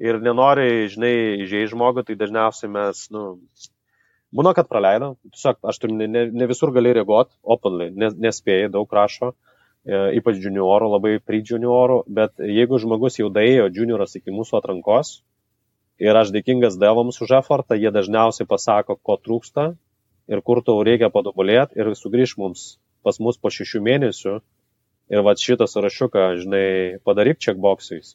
ir 0.00 0.20
nenori, 0.24 0.86
žinai, 0.92 1.14
žai 1.50 1.66
žmogų, 1.72 2.06
tai 2.08 2.16
dažniausiai 2.20 2.70
mes, 2.72 3.02
nu, 3.14 3.24
Būna, 4.34 4.50
kad 4.56 4.66
praleido, 4.70 5.14
tiesiog 5.30 5.60
aš 5.70 5.78
turiu, 5.82 5.98
ne, 6.10 6.24
ne 6.34 6.46
visur 6.50 6.72
gali 6.74 6.94
reaguoti, 6.96 7.36
openly, 7.42 7.90
nes, 7.94 8.16
nespėjai, 8.18 8.72
daug 8.74 8.90
rašo, 8.98 9.30
e, 9.86 10.00
ypač 10.18 10.40
juniorų, 10.42 10.90
labai 10.96 11.12
pre-juniorų, 11.22 12.00
bet 12.18 12.42
jeigu 12.42 12.80
žmogus 12.82 13.20
jau 13.20 13.30
daėjo 13.30 13.68
junioras 13.76 14.16
iki 14.18 14.34
mūsų 14.34 14.58
atrankos 14.58 15.20
ir 16.02 16.18
aš 16.18 16.32
dėkingas 16.34 16.78
devams 16.80 17.20
už 17.22 17.36
effortą, 17.38 17.78
jie 17.78 17.92
dažniausiai 17.94 18.48
pasako, 18.50 18.98
ko 18.98 19.18
trūksta 19.22 19.68
ir 20.26 20.42
kur 20.42 20.62
tau 20.66 20.82
reikia 20.86 21.12
patobulėti 21.14 21.78
ir 21.78 21.94
sugrįž 21.94 22.34
mums 22.40 22.74
pas 23.04 23.20
mus 23.20 23.38
po 23.38 23.52
šešių 23.52 23.82
mėnesių. 23.84 24.38
Ir 25.12 25.20
va 25.20 25.34
šitą 25.36 25.66
sąrašiuką, 25.68 26.22
žinai, 26.40 26.66
padaryk 27.04 27.36
checkboxais. 27.44 28.14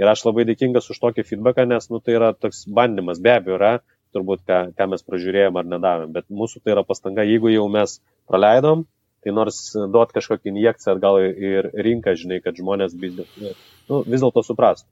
Ir 0.00 0.08
aš 0.08 0.22
labai 0.24 0.46
dėkingas 0.48 0.88
už 0.88 0.96
tokį 1.02 1.26
feedbacką, 1.28 1.66
nes, 1.68 1.90
nu, 1.92 2.00
tai 2.00 2.14
yra 2.16 2.30
toks 2.32 2.62
bandymas, 2.64 3.20
be 3.20 3.34
abejo, 3.34 3.58
yra 3.58 3.72
turbūt, 4.14 4.42
ką, 4.48 4.60
ką 4.76 4.88
mes 4.92 5.04
pražiūrėjom 5.06 5.58
ar 5.60 5.68
nedavėm, 5.74 6.14
bet 6.14 6.26
mūsų 6.32 6.62
tai 6.64 6.74
yra 6.74 6.84
pastanga, 6.86 7.26
jeigu 7.26 7.52
jau 7.52 7.66
mes 7.72 7.98
praleidom, 8.30 8.86
tai 9.24 9.34
nors 9.36 9.58
duot 9.92 10.14
kažkokį 10.16 10.52
injekciją 10.54 10.96
atgal 10.96 11.20
ir 11.22 11.70
rinką, 11.86 12.14
žinai, 12.18 12.40
kad 12.44 12.56
žmonės 12.58 12.96
nu, 12.96 14.02
vis 14.06 14.22
dėlto 14.22 14.44
suprastų. 14.46 14.88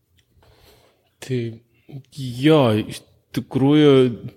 Tai 1.25 1.41
jo, 2.19 2.61
tikrųjų, 3.37 3.91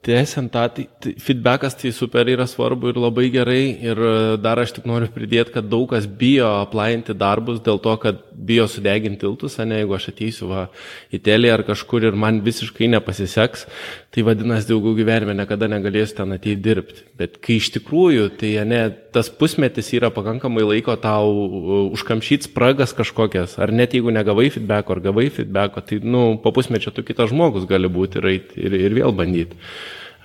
tęsiant 0.03 0.51
tą, 0.51 0.65
tai, 0.75 0.83
tai 0.99 1.13
feedbackas 1.23 1.77
tai 1.79 1.93
super 1.95 2.27
yra 2.27 2.43
svarbu 2.49 2.91
ir 2.91 2.99
labai 2.99 3.29
gerai. 3.31 3.61
Ir 3.87 4.01
e, 4.03 4.15
dar 4.43 4.59
aš 4.59 4.75
tik 4.75 4.87
noriu 4.89 5.07
pridėti, 5.13 5.53
kad 5.55 5.69
daug 5.71 5.87
kas 5.93 6.07
bijo 6.07 6.49
aplainti 6.59 7.15
darbus 7.15 7.61
dėl 7.63 7.79
to, 7.83 7.95
kad 8.03 8.19
bijo 8.35 8.67
sudeginti 8.71 9.21
tiltus, 9.23 9.57
ne, 9.63 9.79
jeigu 9.81 9.95
aš 9.95 10.09
ateisiu 10.11 10.49
va, 10.51 10.65
į 11.13 11.21
telį 11.23 11.53
ar 11.53 11.63
kažkur 11.67 12.09
ir 12.09 12.17
man 12.19 12.41
visiškai 12.43 12.89
nepasiseks, 12.91 13.67
tai 14.11 14.25
vadinasi, 14.27 14.67
daugiau 14.71 14.97
gyvenime 14.97 15.37
niekada 15.39 15.69
negalėsiu 15.71 16.17
ten 16.17 16.35
ateiti 16.35 16.59
dirbti. 16.65 17.05
Bet 17.19 17.37
kai 17.43 17.59
iš 17.61 17.71
tikrųjų, 17.77 18.27
tai 18.41 18.53
ne, 18.67 18.81
tas 19.15 19.29
pusmetis 19.31 19.91
yra 19.95 20.11
pakankamai 20.11 20.65
laiko 20.67 20.97
tau 20.99 21.31
uh, 21.31 21.71
užkamšyti 21.95 22.49
spragas 22.49 22.95
kažkokias, 22.97 23.55
ar 23.61 23.71
net 23.75 23.95
jeigu 23.95 24.11
negavai 24.11 24.49
feedbacko 24.51 24.97
ar 24.97 25.03
gavai 25.07 25.29
feedbacko, 25.31 25.83
tai 25.87 26.01
nu, 26.03 26.25
po 26.43 26.51
pusmečio 26.55 26.91
tu 26.95 27.05
kitas 27.07 27.31
žmogus 27.31 27.67
gali 27.69 27.91
būti 27.91 28.19
ir, 28.19 28.29
ir, 28.57 28.77
ir 28.87 28.97
vėl 28.97 29.15
bandyti. 29.15 29.57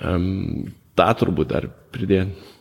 Um, 0.04 0.74
tą 0.96 1.08
turbūt 1.20 1.54
dar 1.54 1.70
pridėti. 1.94 2.54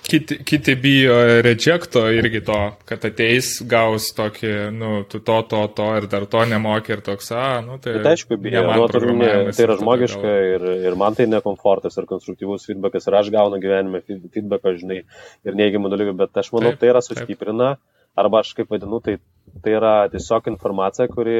Kiti, 0.00 0.38
kiti 0.44 0.74
bijo 0.80 1.14
rejecto 1.44 2.06
irgi 2.10 2.40
to, 2.44 2.56
kad 2.88 3.02
ateis, 3.04 3.50
gaus 3.68 4.08
tokį, 4.16 4.52
nu, 4.74 4.92
tu 5.10 5.20
to, 5.20 5.36
to, 5.50 5.60
to 5.76 5.88
ir 5.98 6.06
dar 6.10 6.24
to 6.30 6.40
nemoki 6.48 6.94
ir 6.94 7.02
toks, 7.04 7.28
a, 7.36 7.60
nu, 7.64 7.76
tai... 7.82 7.98
Bet 7.98 8.08
aišku, 8.14 8.38
bijo, 8.40 8.64
nu, 8.64 8.86
tai, 8.90 9.02
ne, 9.20 9.28
tai 9.52 9.66
yra 9.66 9.76
žmogiška 9.78 10.32
ir, 10.54 10.66
ir 10.88 10.96
man 10.98 11.18
tai 11.18 11.28
nekomfortas 11.30 12.00
ir 12.00 12.08
konstruktyvus 12.10 12.64
feedbackas 12.70 13.06
ir 13.10 13.18
aš 13.20 13.30
gaunu 13.34 13.60
gyvenime 13.62 14.00
feedbacką, 14.08 14.74
žinai, 14.80 15.02
ir 15.46 15.60
neigiamų 15.60 15.92
dalykų, 15.92 16.16
bet 16.24 16.42
aš 16.42 16.50
manau, 16.56 16.72
taip, 16.72 16.80
tai 16.80 16.92
yra 16.94 17.04
sustiprina, 17.04 17.70
arba 18.18 18.40
aš 18.40 18.54
kaip 18.56 18.72
vadinu, 18.72 19.02
tai, 19.04 19.18
tai 19.60 19.76
yra 19.76 19.94
tiesiog 20.10 20.48
informacija, 20.56 21.10
kuri 21.12 21.38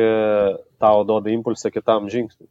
tau 0.83 1.03
duoda 1.09 1.33
impulsą 1.33 1.73
kitam 1.73 2.13
žingsniui. 2.13 2.51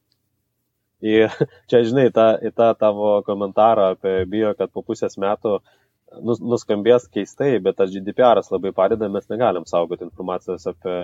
Ir 1.05 1.31
čia, 1.71 1.83
žinai, 1.87 2.09
tą, 2.15 2.33
į 2.43 2.53
tą 2.55 2.73
tavo 2.79 3.19
komentarą 3.27 3.93
apie 3.95 4.15
bijo, 4.27 4.51
kad 4.59 4.71
po 4.75 4.83
pusės 4.83 5.15
metų 5.21 5.59
uh, 5.59 5.75
nuskambės 6.17 7.07
keistai, 7.13 7.57
bet 7.63 7.77
tas 7.79 7.91
GDPR 7.93 8.41
labai 8.49 8.71
padeda, 8.75 9.09
mes 9.11 9.27
negalim 9.29 9.65
saugoti 9.69 10.07
informacijos 10.07 10.65
apie, 10.69 10.95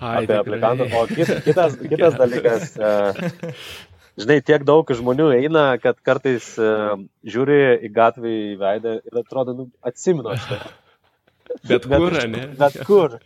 Ai, 0.00 0.22
apie 0.22 0.36
aplikantą. 0.38 0.86
O 0.94 1.06
kit, 1.10 1.30
kitas, 1.46 1.76
kitas 1.80 2.16
dalykas, 2.22 2.76
e, 2.78 3.52
žinai, 4.20 4.38
tiek 4.46 4.64
daug 4.66 4.88
žmonių 5.00 5.32
eina, 5.40 5.66
kad 5.82 5.98
kartais 6.06 6.54
e, 6.58 6.70
žiūri 7.26 7.60
į 7.88 7.92
gatvį 7.94 8.36
į 8.52 8.56
veidą 8.62 8.96
ir 9.02 9.22
atrodo, 9.24 9.56
nu, 9.58 9.68
atsimenu 9.82 10.34
aš 10.34 10.48
tai. 10.52 10.62
Bet 11.62 11.86
kur, 11.86 12.10
bet, 12.10 12.26
ne? 12.32 12.42
Bet 12.58 12.76
kur. 12.84 13.16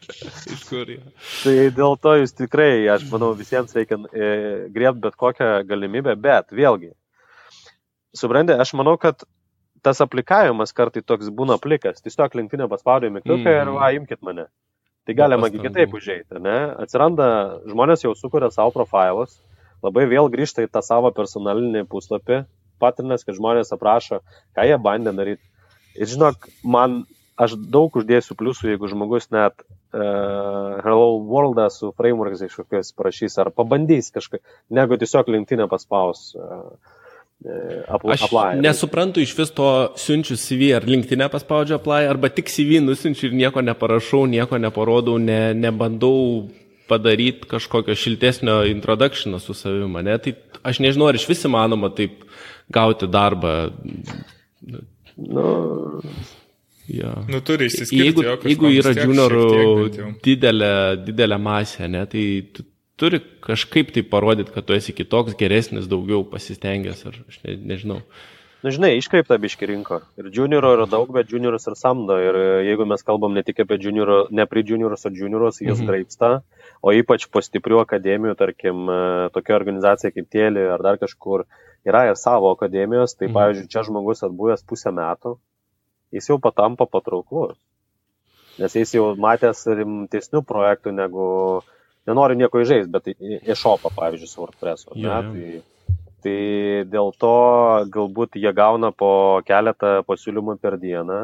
Iš 0.53 0.63
kur, 0.69 0.91
ja. 0.95 1.01
Tai 1.43 1.55
dėl 1.75 1.97
to 2.03 2.15
jūs 2.21 2.37
tikrai, 2.37 2.87
aš 2.93 3.09
manau, 3.11 3.33
visiems 3.39 3.75
reikia 3.75 3.99
e, 4.13 4.29
griebti 4.75 5.07
bet 5.07 5.17
kokią 5.19 5.49
galimybę, 5.69 6.15
bet 6.21 6.53
vėlgi, 6.55 6.93
suprantate, 8.17 8.61
aš 8.63 8.75
manau, 8.79 8.95
kad 9.01 9.25
tas 9.83 10.03
aplikavimas 10.05 10.75
kartai 10.77 11.03
toks 11.07 11.33
būna 11.35 11.59
plikas. 11.63 12.03
Tiesiog 12.05 12.37
linktinė 12.39 12.69
paspaudė 12.71 13.11
mygtuką 13.15 13.47
mm. 13.47 13.61
ir 13.63 13.75
va, 13.77 13.91
imkite 13.97 14.27
mane. 14.27 14.49
Tai 15.09 15.17
galima 15.17 15.49
kitaip 15.49 15.95
užėjti, 15.97 16.41
ne? 16.45 16.57
Atsiranda, 16.83 17.29
žmonės 17.71 18.05
jau 18.05 18.13
sukuria 18.19 18.51
savo 18.53 18.75
profilus, 18.75 19.39
labai 19.85 20.05
vėl 20.11 20.29
grįžta 20.33 20.67
į 20.67 20.73
tą 20.75 20.83
savo 20.85 21.09
personalinį 21.17 21.87
puslapį, 21.89 22.43
patrinės, 22.83 23.25
kad 23.25 23.39
žmonės 23.39 23.73
aprašo, 23.75 24.21
ką 24.57 24.67
jie 24.69 24.77
bandė 24.85 25.15
daryti. 25.17 25.43
Ir 25.97 26.11
žinok, 26.13 26.51
man, 26.61 27.01
aš 27.39 27.57
daug 27.71 27.95
uždėsiu 27.99 28.37
pliusų, 28.39 28.73
jeigu 28.73 28.91
žmogus 28.91 29.31
net 29.35 29.55
uh, 29.63 30.79
Hello 30.85 31.19
World 31.23 31.61
su 31.75 31.93
frameworks 31.97 32.43
kažkokiais 32.45 32.95
parašys 32.99 33.39
ar 33.43 33.53
pabandys 33.55 34.11
kažką, 34.15 34.43
negu 34.75 34.99
tiesiog 35.01 35.31
linktinę 35.35 35.69
paspaus. 35.71 36.33
Uh, 36.39 36.71
Apply, 37.87 38.17
Aš 38.17 38.23
apply. 38.27 38.59
nesuprantu 38.59 39.23
iš 39.23 39.31
vis 39.39 39.53
to 39.55 39.67
siunčiu 39.95 40.35
CV 40.35 40.73
ar 40.75 40.83
linktinę 40.83 41.29
paspaudžiu 41.31 41.77
apply, 41.77 42.09
arba 42.11 42.33
tik 42.35 42.51
CV 42.51 42.81
nusinčiu 42.83 43.29
ir 43.29 43.37
nieko 43.39 43.63
neparašau, 43.63 44.25
nieko 44.27 44.59
neparodau, 44.59 45.21
ne, 45.23 45.55
nebandau 45.55 46.49
padaryti 46.91 47.47
kažkokio 47.47 47.95
šiltesnio 47.95 48.65
introductiono 48.67 49.39
su 49.39 49.55
savimi, 49.55 50.03
ne? 50.03 50.19
Tai 50.19 50.35
aš 50.67 50.83
nežinau, 50.83 51.13
ar 51.13 51.21
iš 51.21 51.29
vis 51.31 51.47
įmanoma 51.47 51.93
taip 51.95 52.25
gauti 52.75 53.07
darbą. 53.07 53.55
Nu, 55.15 55.47
ja. 56.89 57.13
nu 57.29 57.41
turi 57.45 57.69
išsiskirti. 57.69 58.25
Jeigu, 58.25 58.25
jeigu 58.49 58.73
yra 58.73 58.95
juniorų 58.97 59.45
didelė, 60.25 60.73
didelė 61.05 61.39
masė, 61.43 61.87
ne, 61.93 62.05
tai 62.11 62.25
tu 62.57 62.65
turi 62.99 63.21
kažkaip 63.45 63.93
tai 63.95 64.03
parodyti, 64.03 64.53
kad 64.55 64.67
tu 64.67 64.75
esi 64.77 64.95
kitoks, 64.97 65.37
geresnis, 65.39 65.87
daugiau 65.91 66.25
pasistengęs, 66.27 67.05
ar 67.09 67.21
aš 67.29 67.41
ne, 67.45 67.57
nežinau. 67.73 68.03
Na, 68.59 68.73
žinai, 68.75 68.97
iškreipta 68.99 69.37
biški 69.39 69.69
rinko. 69.71 70.01
Ir 70.19 70.33
junioro 70.35 70.73
yra 70.75 70.87
daug, 70.91 71.13
bet 71.15 71.31
juniorus 71.31 71.69
ir 71.71 71.77
samdo. 71.79 72.17
Ir 72.19 72.35
e, 72.35 72.47
jeigu 72.67 72.89
mes 72.91 73.05
kalbam 73.07 73.37
ne 73.37 73.45
tik 73.47 73.61
apie 73.63 73.79
junioro, 73.85 74.25
ne 74.35 74.49
pri 74.51 74.65
juniorus, 74.67 75.07
o 75.07 75.13
juniorus, 75.15 75.61
jis 75.63 75.77
mhm. 75.77 75.87
graipsta. 75.87 76.31
O 76.83 76.91
ypač 76.95 77.29
po 77.31 77.43
stiprių 77.43 77.79
akademijų, 77.85 78.35
tarkim, 78.41 78.83
e, 78.91 78.99
tokia 79.35 79.55
organizacija 79.61 80.11
kaip 80.11 80.27
Tėlį 80.35 80.67
ar 80.75 80.83
dar 80.83 80.99
kažkur, 80.99 81.47
yra 81.87 82.09
ir 82.11 82.19
savo 82.19 82.51
akademijos. 82.57 83.15
Tai, 83.15 83.29
mhm. 83.29 83.37
pavyzdžiui, 83.39 83.71
čia 83.71 83.87
žmogus 83.87 84.27
atbuvęs 84.27 84.67
pusę 84.67 84.91
metų, 84.97 85.37
jis 86.15 86.31
jau 86.31 86.39
patampa 86.43 86.87
patrauklus. 86.91 87.57
Nes 88.59 88.75
jis 88.75 88.95
jau 88.97 89.11
matęs 89.21 89.63
rimtesnių 89.79 90.43
projektų 90.47 90.93
negu 90.97 91.27
nenoriu 92.09 92.39
nieko 92.41 92.63
įžeisti, 92.63 92.91
bet 92.91 93.11
e-shopą, 93.53 93.93
pavyzdžiui, 93.95 94.31
su 94.31 94.41
WordPress. 94.43 94.89
Ja, 94.97 95.21
ja. 95.21 95.21
Tai, 95.29 95.99
tai 96.25 96.39
dėl 96.91 97.13
to 97.23 97.35
galbūt 97.95 98.41
jie 98.41 98.53
gauna 98.57 98.91
po 98.91 99.11
keletą 99.47 100.01
pasiūlymų 100.09 100.59
per 100.63 100.79
dieną 100.81 101.21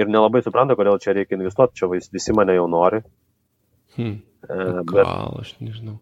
ir 0.00 0.10
nelabai 0.10 0.42
supranta, 0.42 0.76
kodėl 0.78 0.98
čia 1.02 1.14
reikia 1.14 1.38
investuoti, 1.38 1.78
čia 1.78 1.90
visi 1.92 2.34
mane 2.34 2.56
jau 2.56 2.66
nori. 2.70 3.04
Hmm. 3.94 4.18
Bet... 4.48 4.90
Gal, 4.90 5.38
aš 5.40 5.54
nežinau. 5.62 6.00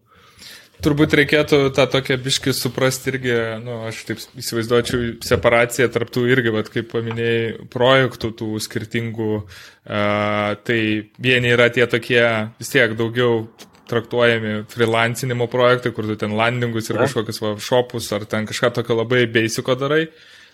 Turbūt 0.82 1.12
reikėtų 1.14 1.58
tą 1.76 1.84
tokią 1.86 2.16
biškį 2.24 2.52
suprasti 2.58 3.12
irgi, 3.12 3.34
nu, 3.62 3.84
aš 3.86 4.00
taip 4.08 4.22
įsivaizduočiau 4.42 5.12
separaciją 5.22 5.86
tarptų 5.94 6.24
irgi, 6.32 6.54
bet 6.56 6.70
kaip 6.74 6.88
paminėjai, 6.90 7.68
projektų 7.70 8.32
tų 8.40 8.48
skirtingų, 8.64 9.28
uh, 9.42 10.56
tai 10.66 10.80
vieni 11.22 11.52
yra 11.54 11.68
tie 11.70 11.86
tokie 11.86 12.24
vis 12.58 12.72
tiek 12.74 12.96
daugiau 12.98 13.44
traktuojami 13.92 14.64
freelancinimo 14.72 15.46
projektai, 15.52 15.92
kur 15.94 16.08
tu 16.08 16.16
ten 16.18 16.34
landingus 16.38 16.90
ir 16.90 16.98
kažkokius 17.02 17.42
va, 17.44 17.54
shopus 17.60 18.10
ar 18.16 18.26
ten 18.26 18.48
kažką 18.48 18.72
tokio 18.80 18.98
labai 19.02 19.26
beisiko 19.30 19.76
darai. 19.78 20.06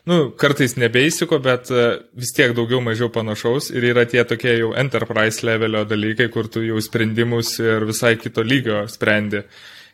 Nu, 0.09 0.31
kartais 0.41 0.77
ne 0.81 0.89
beisiko, 0.93 1.41
bet 1.43 1.69
vis 2.17 2.31
tiek 2.37 2.55
daugiau 2.57 2.81
mažiau 2.85 3.11
panašaus 3.13 3.69
ir 3.75 3.85
yra 3.91 4.07
tie 4.09 4.23
tokie 4.29 4.55
jau 4.61 4.71
enterprise 4.79 5.45
levelio 5.45 5.83
dalykai, 5.89 6.29
kur 6.33 6.49
tu 6.53 6.63
jau 6.65 6.81
sprendimus 6.85 7.59
ir 7.61 7.85
visai 7.89 8.15
kito 8.21 8.45
lygio 8.45 8.87
sprendi. 8.89 9.43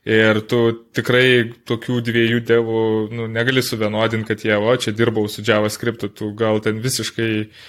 Ir 0.05 0.43
tu 0.45 0.59
tikrai 0.93 1.55
tokių 1.65 2.03
dviejų 2.05 2.43
devų 2.45 2.81
nu, 3.17 3.29
negali 3.33 3.63
suvienodinti, 3.65 4.29
kad 4.29 4.45
jie, 4.45 4.53
o 4.59 4.75
čia 4.77 4.93
dirbau 4.93 5.25
su 5.33 5.41
JavaScript, 5.47 6.05
tu 6.19 6.29
gal 6.37 6.61
ten 6.61 6.83
visiškai 6.85 7.31
uh, 7.41 7.63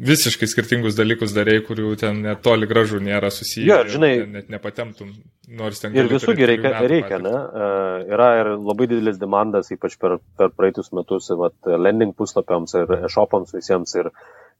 visiškai 0.00 0.48
skirtingus 0.48 0.96
dalykus 0.96 1.34
darėjai, 1.36 1.62
kurių 1.66 1.92
ten 2.00 2.22
net 2.24 2.40
toli 2.44 2.68
gražu 2.70 3.00
nėra 3.04 3.30
susiję. 3.34 3.66
Jo, 3.68 3.78
žinai, 3.90 4.12
net 4.38 4.50
nepatemtum, 4.52 5.12
nors 5.60 5.82
ten. 5.82 5.94
Ir 5.96 6.08
visųgi 6.10 6.48
reikia, 6.48 6.72
reikia 6.88 7.20
ne? 7.22 7.34
Uh, 7.34 8.06
yra 8.14 8.30
ir 8.40 8.52
labai 8.56 8.88
didelis 8.90 9.20
demandas, 9.20 9.70
ypač 9.74 9.98
per, 10.00 10.18
per 10.40 10.52
praeitus 10.56 10.92
metus, 10.96 11.28
vat, 11.36 11.56
lending 11.68 12.14
puslapiams 12.16 12.76
ir 12.80 12.94
e-shopams 13.02 13.52
visiems. 13.56 13.96
Ir, 14.00 14.10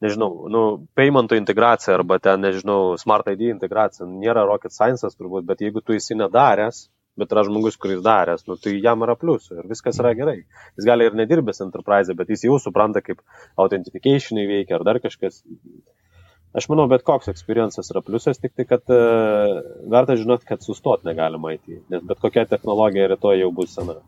nežinau, 0.05 0.31
nu, 0.53 0.63
paymento 0.97 1.37
integracija 1.37 1.95
arba 1.99 2.19
ten, 2.23 2.41
nežinau, 2.45 2.97
smart 3.01 3.29
ID 3.33 3.51
integracija 3.51 4.09
nėra 4.09 4.47
rocket 4.49 4.75
science 4.75 5.09
turbūt, 5.17 5.47
bet 5.49 5.63
jeigu 5.65 5.83
tu 5.85 5.97
esi 5.97 6.17
nedaręs, 6.19 6.87
bet 7.21 7.33
yra 7.35 7.45
žmogus, 7.47 7.77
kuris 7.81 8.01
daręs, 8.05 8.47
nu, 8.49 8.57
tai 8.61 8.77
jam 8.81 9.05
yra 9.05 9.17
pliusų 9.21 9.61
ir 9.61 9.71
viskas 9.71 9.99
yra 10.01 10.13
gerai. 10.17 10.39
Jis 10.79 10.89
gali 10.89 11.09
ir 11.09 11.17
nedirbęs 11.19 11.61
enterprise, 11.67 12.17
bet 12.17 12.31
jis 12.33 12.47
jau 12.49 12.57
supranta, 12.63 13.03
kaip 13.05 13.21
authentificationai 13.61 14.47
veikia 14.49 14.79
ar 14.79 14.87
dar 14.89 15.01
kažkas. 15.05 15.43
Aš 16.57 16.67
manau, 16.71 16.89
bet 16.91 17.05
koks 17.07 17.31
experiences 17.31 17.93
yra 17.93 18.03
pliusas, 18.03 18.41
tik 18.43 18.57
tai, 18.59 18.67
kad 18.67 18.89
uh, 18.91 19.61
verta 19.93 20.17
žinoti, 20.19 20.49
kad 20.49 20.65
sustot 20.65 21.05
negalima 21.07 21.53
eiti, 21.55 21.79
nes 21.93 22.03
bet 22.07 22.23
kokia 22.23 22.49
technologija 22.51 23.13
rytoj 23.13 23.39
jau 23.45 23.53
bus 23.55 23.77
sena. 23.77 24.01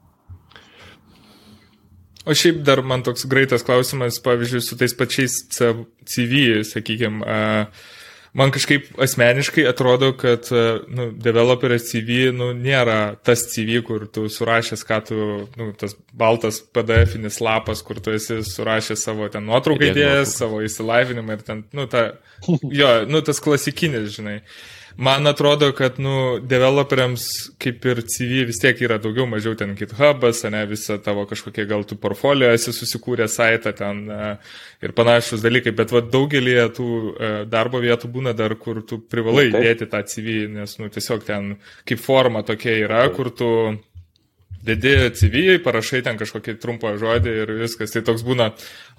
O 2.24 2.34
šiaip 2.38 2.60
dar 2.66 2.82
man 2.86 3.02
toks 3.02 3.26
greitas 3.30 3.64
klausimas, 3.66 4.20
pavyzdžiui, 4.22 4.62
su 4.62 4.78
tais 4.78 4.94
pačiais 4.94 5.40
CV, 5.50 6.62
sakykime, 6.68 7.24
man 8.38 8.52
kažkaip 8.54 8.92
asmeniškai 9.02 9.64
atrodo, 9.66 10.12
kad 10.18 10.46
nu, 10.86 11.08
developerio 11.24 11.80
CV 11.82 12.28
nu, 12.36 12.52
nėra 12.54 13.16
tas 13.26 13.42
CV, 13.50 13.80
kur 13.86 14.06
tu 14.06 14.28
surašęs, 14.30 14.84
ką 14.86 15.00
tu, 15.08 15.18
nu, 15.58 15.72
tas 15.78 15.96
baltas 16.14 16.62
PDF-inis 16.62 17.40
lapas, 17.42 17.82
kur 17.86 17.98
tu 18.02 18.14
esi 18.14 18.38
surašęs 18.46 19.02
savo 19.08 19.26
ten 19.32 19.48
nuotrauką 19.50 19.90
idėjas, 19.90 20.36
savo 20.38 20.62
įsilavinimą 20.62 21.40
ir 21.40 21.42
ten, 21.48 21.66
nu, 21.74 21.88
ta, 21.90 22.12
jo, 22.82 22.94
nu, 23.10 23.24
tas 23.26 23.42
klasikinis, 23.42 24.14
žinai. 24.14 24.38
Uh, 24.42 24.81
man 24.96 25.26
atrodo, 25.26 25.70
kad, 25.76 25.98
nu, 26.02 26.38
developeriams 26.48 27.26
kaip 27.62 27.84
ir 27.88 28.02
CV 28.08 28.46
vis 28.48 28.60
tiek 28.62 28.80
yra 28.84 28.98
daugiau 29.02 29.26
mažiau 29.30 29.56
ten 29.58 29.74
GitHubas, 29.78 30.42
ne, 30.52 30.64
visą 30.70 30.98
tavo 31.02 31.24
kažkokie 31.30 31.66
gal 31.70 31.86
tu 31.88 31.96
portfolio 32.00 32.50
esi 32.52 32.74
susikūrę 32.74 33.28
saitą 33.30 33.74
ten 33.76 34.02
e, 34.10 34.32
ir 34.84 34.96
panašus 34.96 35.44
dalykai, 35.44 35.74
bet 35.78 35.94
va, 35.94 36.02
daugelį 36.16 36.58
tų 36.76 36.88
e, 36.90 37.32
darbo 37.52 37.82
vietų 37.82 38.10
būna 38.12 38.36
dar, 38.36 38.56
kur 38.60 38.82
tu 38.86 39.00
privalai 39.00 39.48
įdėti 39.50 39.88
tą 39.92 40.02
CV, 40.08 40.42
nes, 40.58 40.76
nu, 40.80 40.90
tiesiog 40.92 41.24
ten 41.26 41.54
kaip 41.88 42.02
forma 42.02 42.44
tokia 42.46 42.76
yra, 42.84 43.06
kur 43.14 43.32
tu 43.34 43.50
dedi 44.62 44.92
CV, 45.18 45.58
parašai 45.64 46.02
ten 46.06 46.18
kažkokį 46.20 46.54
trumpą 46.62 46.94
žodį 47.00 47.34
ir 47.42 47.52
viskas. 47.62 47.92
Tai 47.94 48.04
toks 48.06 48.24
būna, 48.26 48.50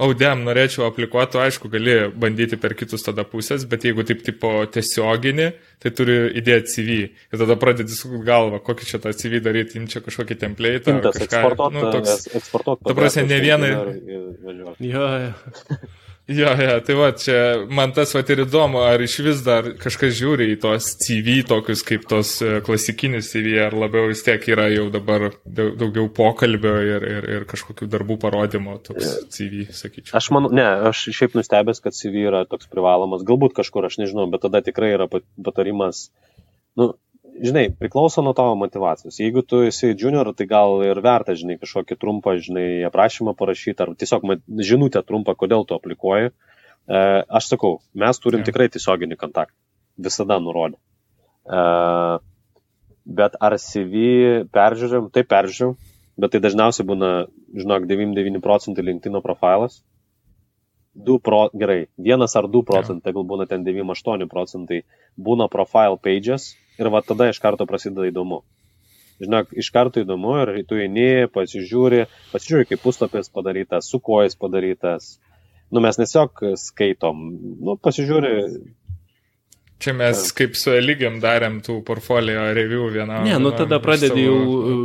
audėm, 0.04 0.44
oh, 0.44 0.48
norėčiau 0.50 0.88
aplikuoti, 0.90 1.40
aišku, 1.44 1.72
gali 1.72 1.96
bandyti 2.12 2.60
per 2.60 2.76
kitus 2.80 3.06
tada 3.06 3.26
pusės, 3.28 3.66
bet 3.70 3.88
jeigu 3.88 4.06
taip 4.08 4.24
tipo 4.26 4.52
tiesioginį, 4.74 5.50
tai 5.84 5.94
turi 5.96 6.20
įdėti 6.42 6.76
CV. 6.76 7.00
Ir 7.32 7.44
tada 7.44 7.58
pradedi 7.60 7.96
sukti 7.96 8.22
galvą, 8.28 8.60
kokį 8.64 8.92
čia 8.92 9.02
tą 9.04 9.16
CV 9.16 9.44
daryti, 9.44 9.80
imti 9.80 10.04
kažkokį 10.04 10.40
template. 10.44 11.00
Kažką, 11.08 11.44
nu, 11.74 11.88
toks, 11.98 12.30
eksportuot. 12.42 12.84
Ta 12.84 12.98
prasme, 12.98 13.28
ne 13.32 13.44
vienai. 13.44 13.76
Jo, 14.84 15.10
jo. 15.28 15.84
Jo, 16.28 16.54
jo, 16.56 16.76
tai 16.88 16.96
va, 16.96 17.10
čia 17.20 17.38
man 17.68 17.92
tas 17.92 18.14
va 18.16 18.22
ir 18.32 18.42
įdomu, 18.46 18.80
ar 18.88 19.02
iš 19.04 19.18
vis 19.26 19.42
dar 19.44 19.66
kažkas 19.76 20.14
žiūri 20.16 20.46
į 20.54 20.60
tos 20.64 20.94
CV, 21.04 21.42
tokius 21.50 21.84
kaip 21.84 22.06
tos 22.08 22.38
e, 22.40 22.62
klasikinis 22.64 23.34
CV, 23.34 23.58
ar 23.66 23.76
labiau 23.76 24.08
vis 24.08 24.24
tiek 24.24 24.48
yra 24.54 24.70
jau 24.72 24.86
dabar 24.94 25.34
daugiau 25.44 26.08
pokalbio 26.16 26.78
ir, 26.80 27.08
ir, 27.18 27.28
ir 27.36 27.46
kažkokių 27.50 27.90
darbų 27.92 28.18
parodymo 28.24 28.78
toks 28.86 29.18
CV, 29.36 29.66
sakyčiau. 29.76 30.16
Aš 30.16 30.32
manau, 30.32 30.54
ne, 30.56 30.64
aš 30.94 31.10
šiaip 31.12 31.36
nustebęs, 31.36 31.84
kad 31.84 31.98
CV 31.98 32.24
yra 32.32 32.46
toks 32.48 32.72
privalomas, 32.72 33.28
galbūt 33.28 33.60
kažkur, 33.60 33.92
aš 33.92 34.00
nežinau, 34.00 34.30
bet 34.32 34.46
tada 34.48 34.64
tikrai 34.64 34.94
yra 34.96 35.10
patarimas, 35.12 36.06
nu, 36.80 36.94
žinai, 37.42 37.68
priklauso 37.80 38.22
nuo 38.22 38.34
tavo 38.38 38.56
motivacijos. 38.60 39.20
Jeigu 39.20 39.44
tu 39.46 39.64
esi 39.68 39.94
junior, 39.94 40.30
tai 40.38 40.48
gal 40.50 40.84
ir 40.86 41.00
verta, 41.04 41.36
žinai, 41.38 41.58
kažkokį 41.62 41.98
trumpą, 42.00 42.36
žinai, 42.42 42.84
aprašymą 42.90 43.36
parašyti, 43.40 43.80
ar 43.84 43.94
tiesiog 43.98 44.28
žinutę 44.64 45.04
trumpą, 45.06 45.36
kodėl 45.40 45.66
tu 45.68 45.78
aplikuoji. 45.78 46.32
E, 46.32 47.00
aš 47.40 47.54
sakau, 47.54 47.78
mes 47.96 48.20
turim 48.20 48.44
ja. 48.44 48.50
tikrai 48.50 48.70
tiesioginį 48.74 49.18
kontaktą. 49.20 49.56
Visada 50.04 50.40
nurodė. 50.44 50.78
E, 51.46 51.64
bet 53.06 53.38
ar 53.40 53.58
CV 53.62 54.44
peržiūrim, 54.54 55.10
tai 55.14 55.26
peržiūrim, 55.28 55.78
bet 56.20 56.36
tai 56.36 56.44
dažniausiai 56.44 56.88
būna, 56.88 57.14
žinok, 57.56 57.88
99 57.90 58.44
procentai 58.44 58.86
LinkedIn 58.90 59.22
profilas. 59.26 59.82
2 60.94 61.18
pro, 61.26 61.48
gerai, 61.58 61.88
1 61.98 62.22
ar 62.22 62.48
2 62.54 62.60
procentai, 62.68 63.10
ja. 63.10 63.16
gal 63.16 63.24
būna 63.26 63.48
ten 63.50 63.64
98 63.66 64.30
procentai, 64.30 64.84
būna 65.18 65.48
profile 65.50 65.98
pages, 65.98 66.52
ir 66.80 66.92
va 66.94 67.02
tada 67.06 67.30
iš 67.32 67.40
karto 67.44 67.68
prasideda 67.70 68.08
įdomu. 68.10 68.42
Žinok, 69.24 69.54
iš 69.62 69.70
karto 69.74 70.02
įdomu 70.04 70.36
ir 70.42 70.54
tu 70.68 70.80
eini, 70.82 71.28
pasižiūri, 71.34 72.06
pasižiūri, 72.34 72.70
kaip 72.72 72.82
puslapis 72.84 73.30
padarytas, 73.34 73.90
su 73.90 74.02
kuo 74.04 74.24
jis 74.26 74.36
padarytas. 74.40 75.18
Nu, 75.74 75.82
mes 75.82 75.98
tiesiog 75.98 76.44
skaitom, 76.60 77.28
nu, 77.66 77.78
pasižiūri, 77.82 78.34
Čia 79.84 79.92
mes 80.00 80.20
kaip 80.32 80.54
su 80.56 80.72
Eligiam 80.72 81.18
darėm 81.20 81.58
tų 81.66 81.82
portfolio 81.84 82.46
review 82.56 82.86
vieną. 82.94 83.18
Ne, 83.26 83.36
nu 83.42 83.50
tada 83.52 83.82
pradedi 83.84 84.24
jau 84.24 84.38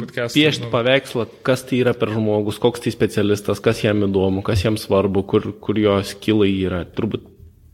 piešti 0.08 0.64
nu. 0.64 0.70
paveikslą, 0.72 1.28
kas 1.46 1.62
tai 1.68 1.78
yra 1.84 1.92
per 1.94 2.10
žmogus, 2.16 2.58
koks 2.58 2.82
tai 2.82 2.90
specialistas, 2.90 3.62
kas 3.62 3.84
jam 3.84 4.02
įdomu, 4.08 4.42
kas 4.46 4.64
jam 4.64 4.78
svarbu, 4.80 5.22
kur, 5.30 5.52
kur 5.62 5.78
jo 5.78 5.94
skilai 6.02 6.50
yra. 6.50 6.82
Turbūt 6.98 7.28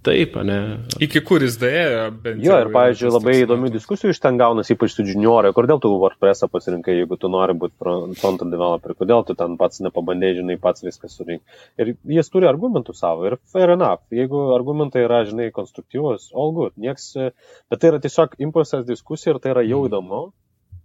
Taip, 0.05 0.35
ne. 0.45 0.57
Iki 1.01 1.23
kur 1.25 1.41
jis 1.41 1.55
dėjo, 1.57 2.01
bent 2.25 2.43
jau. 2.45 2.51
Jo, 2.51 2.57
ir, 2.61 2.69
pavyzdžiui, 2.75 3.13
labai 3.15 3.35
įdomių 3.41 3.71
diskusijų 3.73 4.13
iš 4.13 4.21
ten 4.21 4.37
gaunasi, 4.41 4.75
ypač 4.77 4.93
su 4.93 5.07
juniorai. 5.09 5.55
Kodėl 5.57 5.81
tu 5.81 5.89
WordPress'ą 6.03 6.51
pasirinkai, 6.53 6.99
jeigu 6.99 7.17
tu 7.21 7.31
nori 7.33 7.57
būti 7.57 7.73
front-end 7.81 8.53
developer, 8.53 8.93
kodėl 9.01 9.25
tu 9.25 9.37
ten 9.39 9.57
pats 9.61 9.81
nepabandėjai, 9.87 10.43
žinai, 10.43 10.59
pats 10.61 10.85
viską 10.85 11.09
surink. 11.09 11.59
Ir 11.81 11.95
jis 12.19 12.29
turi 12.35 12.51
argumentų 12.51 12.93
savo. 12.99 13.25
Ir 13.31 13.39
fair 13.49 13.73
enough. 13.79 14.05
Jeigu 14.13 14.51
argumentai 14.59 15.07
yra, 15.07 15.25
žinai, 15.25 15.49
konstruktyvus, 15.57 16.29
all 16.37 16.53
good. 16.53 16.77
Nieks, 16.77 17.15
bet 17.17 17.81
tai 17.81 17.95
yra 17.95 18.05
tiesiog 18.05 18.37
impulsas 18.45 18.85
diskusija 18.85 19.33
ir 19.33 19.41
tai 19.41 19.57
yra 19.57 19.65
jau 19.65 19.87
įdomu. 19.89 20.27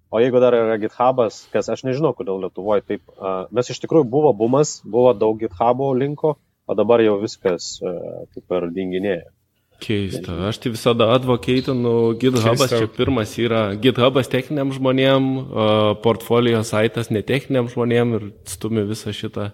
O 0.09 0.17
jeigu 0.24 0.39
dar 0.41 0.55
yra 0.57 0.80
GitHub'as, 0.82 1.43
kas 1.51 1.67
aš 1.70 1.84
nežinau, 1.86 2.15
kodėl 2.17 2.39
Lietuvoje 2.41 2.82
taip, 2.88 3.03
uh, 3.20 3.43
mes 3.53 3.67
iš 3.70 3.84
tikrųjų 3.84 4.07
buvo 4.09 4.32
bumas, 4.34 4.80
buvo 4.82 5.11
daug 5.13 5.38
GitHub'o 5.38 5.91
linko, 5.93 6.39
o 6.70 6.78
dabar 6.78 7.01
jau 7.01 7.17
viskas 7.22 7.76
e, 7.82 7.93
kaip 8.36 8.57
ir 8.59 8.70
dinginėja. 8.78 9.28
Keista. 9.80 10.36
Aš 10.49 10.59
tai 10.59 10.74
visada 10.74 11.07
advokeitinu 11.15 11.93
GitHub'as. 12.20 12.67
Keista. 12.67 12.82
Čia 12.84 12.91
pirmas 12.91 13.38
yra 13.39 13.61
GitHub'as 13.80 14.28
techniniam 14.28 14.74
žmonėm, 14.76 15.30
portfolio 16.03 16.59
saitas 16.67 17.07
netechniniam 17.15 17.70
žmonėm 17.72 18.11
ir 18.17 18.26
stumi 18.51 18.84
visą 18.89 19.15
šitą. 19.15 19.53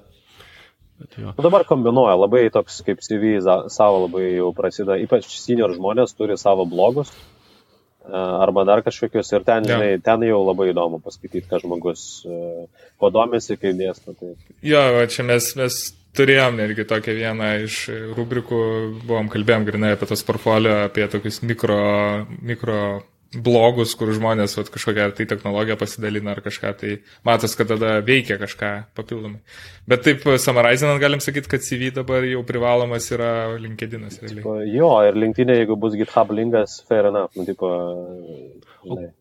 Dabar 1.35 1.65
kombinuoja, 1.67 2.15
labai 2.15 2.45
toks 2.53 2.79
kaip 2.87 3.01
CV 3.03 3.35
savo 3.43 4.05
labai 4.05 4.29
jau 4.37 4.51
prasideda, 4.55 4.95
ypač 5.03 5.27
senior 5.41 5.73
žmonės 5.75 6.15
turi 6.15 6.37
savo 6.39 6.63
blogus 6.71 7.11
e, 7.11 7.17
arba 8.15 8.63
dar 8.63 8.79
kažkokius 8.85 9.33
ir 9.35 9.43
ten, 9.43 9.67
žinai, 9.67 9.89
ja. 9.97 10.01
ten 10.05 10.23
jau 10.23 10.39
labai 10.45 10.69
įdomu 10.71 11.01
paskaityti, 11.03 11.49
ką 11.51 11.59
žmogus 11.65 12.23
e, 12.23 12.39
kaip 13.59 13.75
dėsto. 13.75 14.15
Tai... 14.15 14.31
Jo, 14.63 14.85
čia 15.11 15.27
mes, 15.27 15.51
mes 15.59 15.81
turėjom 16.17 16.59
netgi 16.59 16.85
tokią 16.89 17.17
vieną 17.17 17.49
iš 17.65 17.81
rubrikų, 18.17 18.61
buvom 19.05 19.31
kalbėjom 19.33 19.67
grinai 19.67 19.95
apie 19.95 20.07
tas 20.09 20.23
portfolio, 20.27 20.85
apie 20.87 21.07
tokius 21.11 21.41
mikro, 21.45 21.81
mikro 22.41 22.79
blogus, 23.43 23.93
kur 23.97 24.11
žmonės 24.15 24.55
vat, 24.57 24.69
kažkokią 24.73 25.07
tai 25.17 25.25
technologiją 25.29 25.77
pasidalina 25.79 26.33
ar 26.35 26.41
kažką, 26.45 26.71
tai 26.79 26.93
matos, 27.27 27.55
kad 27.57 27.69
tada 27.71 27.97
veikia 28.05 28.37
kažką 28.41 28.71
papildomai. 28.97 29.41
Bet 29.89 30.05
taip, 30.07 30.23
summarizinant, 30.41 31.01
galim 31.01 31.21
sakyti, 31.23 31.49
kad 31.51 31.65
CV 31.65 31.91
dabar 31.95 32.25
jau 32.27 32.43
privalomas 32.47 33.09
yra 33.15 33.57
LinkedInas 33.59 34.21
realiai. 34.23 34.69
Jo, 34.71 34.93
ir 35.07 35.19
LinkedIn, 35.19 35.53
jeigu 35.59 35.77
bus 35.79 35.97
GitHub 35.99 36.31
linkas, 36.35 36.79
fair 36.87 37.09
enough. 37.11 37.35
Nu, 37.35 37.47
tipo, 37.47 37.69
žinai. 38.85 39.11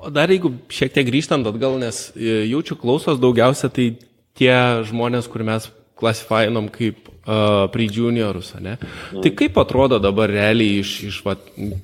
o 0.00 0.12
dar 0.14 0.32
jeigu 0.32 0.54
šiek 0.72 0.94
tiek 0.96 1.08
grįžtant 1.10 1.46
atgal, 1.50 1.78
nes 1.82 2.06
e, 2.16 2.44
jaučiu 2.50 2.78
klausos 2.80 3.20
daugiausia, 3.22 3.72
tai 3.72 3.92
tie 4.38 4.54
žmonės, 4.88 5.28
kur 5.30 5.44
mes 5.46 5.68
klasifainom 5.98 6.68
kaip 6.74 7.08
uh, 7.08 7.64
pre-juniorus, 7.72 8.54
ne? 8.60 8.76
Mm. 8.80 9.22
Tai 9.22 9.32
kaip 9.38 9.58
atrodo 9.62 10.00
dabar 10.02 10.32
realiai 10.32 10.80
iš, 10.82 10.94
iš 11.10 11.20
va, 11.26 11.36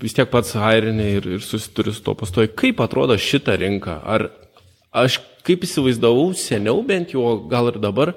vis 0.03 0.17
tiek 0.17 0.31
pats 0.31 0.57
hairinė 0.59 1.09
ir, 1.19 1.29
ir 1.39 1.45
susituri 1.47 1.95
su 1.95 2.05
to 2.07 2.17
pastoju, 2.19 2.53
kaip 2.59 2.83
atrodo 2.83 3.17
šita 3.19 3.57
rinka? 3.61 4.01
Ar 4.03 4.29
aš 4.91 5.21
kaip 5.47 5.65
įsivaizdavau 5.65 6.33
seniau 6.37 6.83
bent 6.87 7.15
jau, 7.15 7.23
gal 7.49 7.71
ir 7.71 7.79
dabar, 7.81 8.13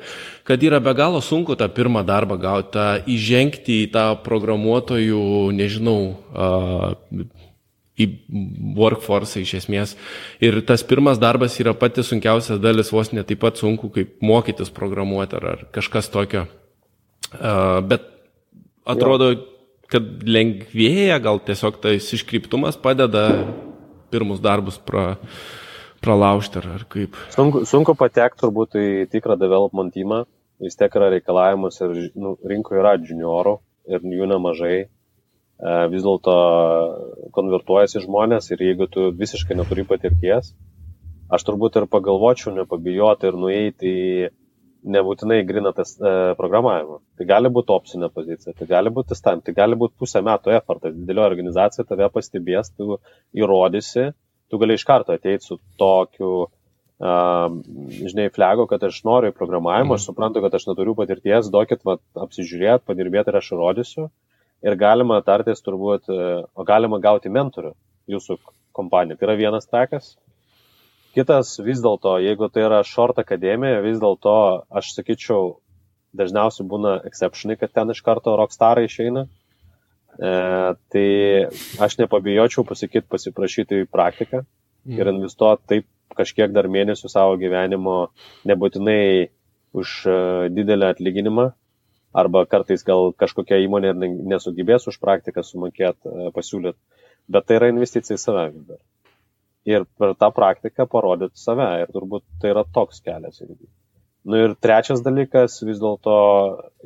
kad 0.48 0.64
yra 0.66 0.82
be 0.84 0.92
galo 0.98 1.22
sunku 1.24 1.56
tą 1.60 1.70
pirmą 1.72 2.04
darbą 2.08 2.38
gauti, 2.42 2.84
įžengti 3.14 3.84
į 3.86 3.92
tą 3.94 4.08
programuotojų, 4.26 5.24
nežinau, 5.56 6.00
uh, 6.34 7.24
į 7.94 8.08
workforce 8.78 9.44
iš 9.44 9.56
esmės. 9.62 9.96
Ir 10.44 10.60
tas 10.66 10.84
pirmas 10.88 11.20
darbas 11.22 11.60
yra 11.62 11.76
pati 11.78 12.06
sunkiausias 12.06 12.62
dalis, 12.62 12.92
vos 12.94 13.12
ne 13.14 13.26
taip 13.28 13.44
pat 13.44 13.62
sunku, 13.62 13.92
kaip 13.94 14.16
mokytis 14.26 14.74
programuoti 14.74 15.38
ar, 15.38 15.50
ar 15.54 15.66
kažkas 15.76 16.10
tokio. 16.14 16.48
Uh, 17.34 17.82
bet 17.86 18.06
atrodo, 18.90 19.34
jo. 19.34 19.44
kad 19.94 20.26
lengvėja, 20.26 21.20
gal 21.22 21.42
tiesiog 21.46 21.78
tas 21.82 22.10
iškryptumas 22.18 22.80
padeda 22.82 23.28
pirmus 24.14 24.42
darbus 24.42 24.78
pra, 24.78 25.16
pralaužti 26.04 26.62
ar, 26.62 26.70
ar 26.78 26.88
kaip. 26.90 27.18
Sunku, 27.34 27.64
sunku 27.70 27.96
patekti 27.98 28.44
turbūt 28.44 28.78
į 28.78 28.88
tikrą 29.14 29.38
development 29.42 29.94
teamą, 29.96 30.24
vis 30.62 30.78
tiek 30.80 30.94
yra 30.98 31.10
reikalavimas 31.14 31.80
ir 31.86 31.96
nu, 32.18 32.36
rinkoje 32.50 32.82
yra 32.82 32.98
juniorų 32.98 33.58
ir 33.94 34.06
jų 34.18 34.30
nemažai 34.30 34.76
vis 35.64 36.04
dėlto 36.04 36.36
konvertuojasi 37.36 38.04
žmonės 38.04 38.52
ir 38.52 38.64
jeigu 38.66 38.90
tu 38.92 39.10
visiškai 39.16 39.56
neturi 39.56 39.86
patirties, 39.88 40.52
aš 41.34 41.46
turbūt 41.48 41.80
ir 41.80 41.90
pagalvočiau, 41.92 42.54
nepabijoti 42.58 43.30
ir 43.30 43.38
nueiti 43.40 43.94
į 43.94 44.32
nebūtinai 44.84 45.40
grinatas 45.48 45.96
e, 45.96 46.12
programavimą. 46.40 46.98
Tai 47.18 47.28
gali 47.28 47.52
būti 47.54 47.72
opcinė 47.72 48.10
pozicija, 48.14 48.54
tai 48.58 48.68
gali 48.68 48.92
būti 48.94 49.16
stam, 49.16 49.42
tai 49.44 49.56
gali 49.56 49.78
būti 49.80 49.96
pusę 50.00 50.22
metų 50.26 50.58
effortas. 50.58 50.96
Didelio 50.98 51.24
organizacija 51.26 51.86
tave 51.88 52.10
pastebės, 52.14 52.74
tu 52.76 53.00
įrodysi, 53.38 54.10
tu 54.52 54.60
gali 54.62 54.78
iš 54.78 54.84
karto 54.88 55.16
ateiti 55.16 55.48
su 55.48 55.60
tokiu, 55.80 56.34
uh, 56.44 57.56
žinai, 57.96 58.28
flego, 58.36 58.68
kad 58.70 58.84
aš 58.84 59.00
noriu 59.08 59.32
mm. 59.88 59.96
aš 59.96 60.10
suprantu, 60.10 60.44
kad 60.44 60.60
aš 60.60 60.68
neturiu 60.68 60.98
patirties, 61.00 61.50
duokit, 61.54 61.86
va, 61.88 61.98
apsižiūrėt, 62.28 62.84
padirbėti 62.90 63.32
ir 63.32 63.40
aš 63.40 63.54
įrodysiu. 63.56 64.10
Ir 64.64 64.78
galima 64.80 65.20
tartis 65.26 65.64
turbūt, 65.64 66.08
e, 66.08 66.44
o 66.56 66.66
galima 66.68 67.00
gauti 67.04 67.32
mentorių 67.34 67.74
jūsų 68.14 68.38
kompanijai. 68.76 69.20
Tai 69.20 69.28
yra 69.28 69.36
vienas 69.40 69.68
trekas. 69.68 70.14
Kitas 71.14 71.58
vis 71.62 71.82
dėlto, 71.84 72.16
jeigu 72.24 72.50
tai 72.50 72.64
yra 72.66 72.80
short 72.88 73.20
akademija, 73.22 73.84
vis 73.86 74.00
dėlto 74.02 74.36
aš 74.74 74.94
sakyčiau, 74.96 75.58
dažniausiai 76.18 76.66
būna 76.70 76.96
exceptionai, 77.10 77.58
kad 77.60 77.74
ten 77.76 77.94
iš 77.94 78.02
karto 78.06 78.38
rockstarai 78.40 78.88
išeina. 78.88 79.28
E, 80.14 80.34
tai 80.94 81.08
aš 81.82 81.98
nepabijočiau 82.02 82.66
pasakyti, 82.70 83.10
pasiprašyti 83.10 83.84
į 83.84 83.90
praktiką 83.92 84.44
mm. 84.44 84.98
ir 84.98 85.10
investuoti 85.10 85.70
taip 85.70 85.90
kažkiek 86.18 86.54
dar 86.54 86.70
mėnesių 86.70 87.10
savo 87.10 87.38
gyvenimo, 87.42 88.14
nebūtinai 88.46 89.30
už 89.74 89.94
uh, 90.06 90.46
didelį 90.54 90.90
atlyginimą, 90.92 91.48
arba 92.14 92.46
kartais 92.50 92.86
gal 92.86 93.12
kažkokia 93.18 93.60
įmonė 93.66 93.94
nesugebės 93.98 94.88
už 94.92 95.00
praktiką 95.02 95.44
sumokėti, 95.46 96.10
e, 96.10 96.32
pasiūlyti, 96.36 96.80
bet 97.34 97.48
tai 97.48 97.60
yra 97.60 97.72
investicija 97.74 98.20
į 98.20 98.24
save 98.24 98.50
vis 98.54 98.68
dar. 98.70 98.82
Ir 99.70 99.88
per 99.98 100.14
tą 100.20 100.30
praktiką 100.36 100.86
parodyti 100.92 101.40
save 101.40 101.70
ir 101.84 101.96
turbūt 101.96 102.26
tai 102.42 102.52
yra 102.52 102.66
toks 102.76 103.02
kelias 103.02 103.42
irgi. 103.42 103.66
Nu 104.24 104.40
ir 104.40 104.54
trečias 104.56 105.02
dalykas, 105.04 105.58
vis 105.68 105.82
dėlto, 105.82 106.16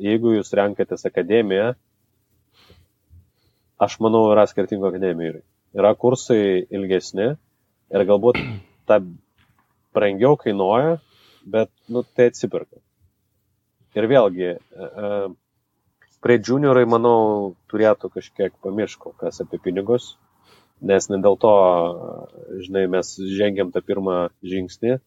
jeigu 0.02 0.34
jūs 0.34 0.50
renkatės 0.58 1.06
akademiją, 1.06 1.72
aš 3.78 3.98
manau, 4.02 4.24
yra 4.32 4.46
skirtingų 4.50 4.88
akademijų. 4.90 5.42
Yra 5.78 5.92
kursai 5.94 6.64
ilgesni 6.74 7.28
ir 7.94 8.06
galbūt 8.08 8.40
ta 8.88 8.98
brangiau 9.94 10.38
kainuoja, 10.40 10.98
bet 11.46 11.70
nu, 11.86 12.02
tai 12.16 12.30
atsipirka. 12.32 12.80
Ir 13.98 14.06
vėlgi, 14.10 14.48
e, 14.54 14.86
e, 14.86 16.08
prie 16.22 16.38
juniorai, 16.38 16.84
manau, 16.86 17.54
turėtų 17.72 18.12
kažkiek 18.14 18.54
pamirško, 18.64 19.14
kas 19.18 19.42
apie 19.42 19.58
pinigus, 19.64 20.12
nes 20.90 21.08
ne 21.10 21.18
dėl 21.24 21.38
to, 21.42 21.54
žinai, 22.62 22.86
mes 22.90 23.10
žengiam 23.38 23.72
tą 23.74 23.82
pirmą 23.82 24.18
žingsnį, 24.46 24.98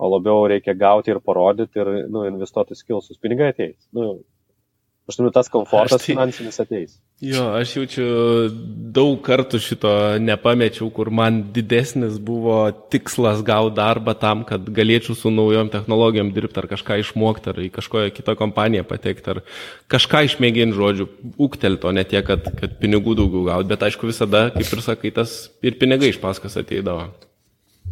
o 0.00 0.10
labiau 0.10 0.48
reikia 0.50 0.74
gauti 0.74 1.12
ir 1.12 1.20
parodyti 1.22 1.82
ir 1.82 1.90
nu, 2.10 2.24
investuoti 2.26 2.78
skilsus. 2.78 3.20
Pinigai 3.22 3.52
ateis. 3.52 3.78
Nu, 3.94 4.22
Aš 5.10 5.18
turiu 5.18 5.32
tas 5.34 5.48
komfortas 5.50 6.04
tai, 6.04 6.12
finansinis 6.12 6.60
ateis. 6.62 6.92
Jo, 7.20 7.48
aš 7.58 7.72
jaučiu 7.76 8.04
daug 8.94 9.18
kartų 9.26 9.58
šito 9.60 9.90
nepamečiau, 10.22 10.86
kur 10.94 11.10
man 11.12 11.42
didesnis 11.54 12.20
buvo 12.22 12.60
tikslas 12.92 13.42
gauti 13.46 13.74
darbą 13.76 14.14
tam, 14.18 14.44
kad 14.48 14.68
galėčiau 14.76 15.18
su 15.18 15.32
naujom 15.34 15.72
technologijom 15.72 16.30
dirbti 16.36 16.62
ar 16.62 16.68
kažką 16.70 17.00
išmokti, 17.02 17.50
ar 17.52 17.58
į 17.60 17.70
kažkokią 17.74 18.14
kitą 18.20 18.36
kompaniją 18.38 18.86
patekti, 18.88 19.34
ar 19.34 19.42
kažką 19.90 20.22
išmėginti, 20.30 20.78
žodžiu, 20.78 21.08
ūktelto, 21.42 21.90
ne 21.96 22.06
tiek, 22.06 22.24
kad, 22.30 22.46
kad 22.60 22.78
pinigų 22.80 23.18
daugiau 23.18 23.48
gauti, 23.50 23.72
bet 23.74 23.88
aišku 23.90 24.08
visada, 24.08 24.46
kaip 24.54 24.70
ir 24.70 24.86
sakai, 24.86 25.12
tas 25.18 25.42
ir 25.66 25.76
pinigai 25.82 26.14
iš 26.14 26.22
paskas 26.22 26.56
ateidavo. 26.60 27.10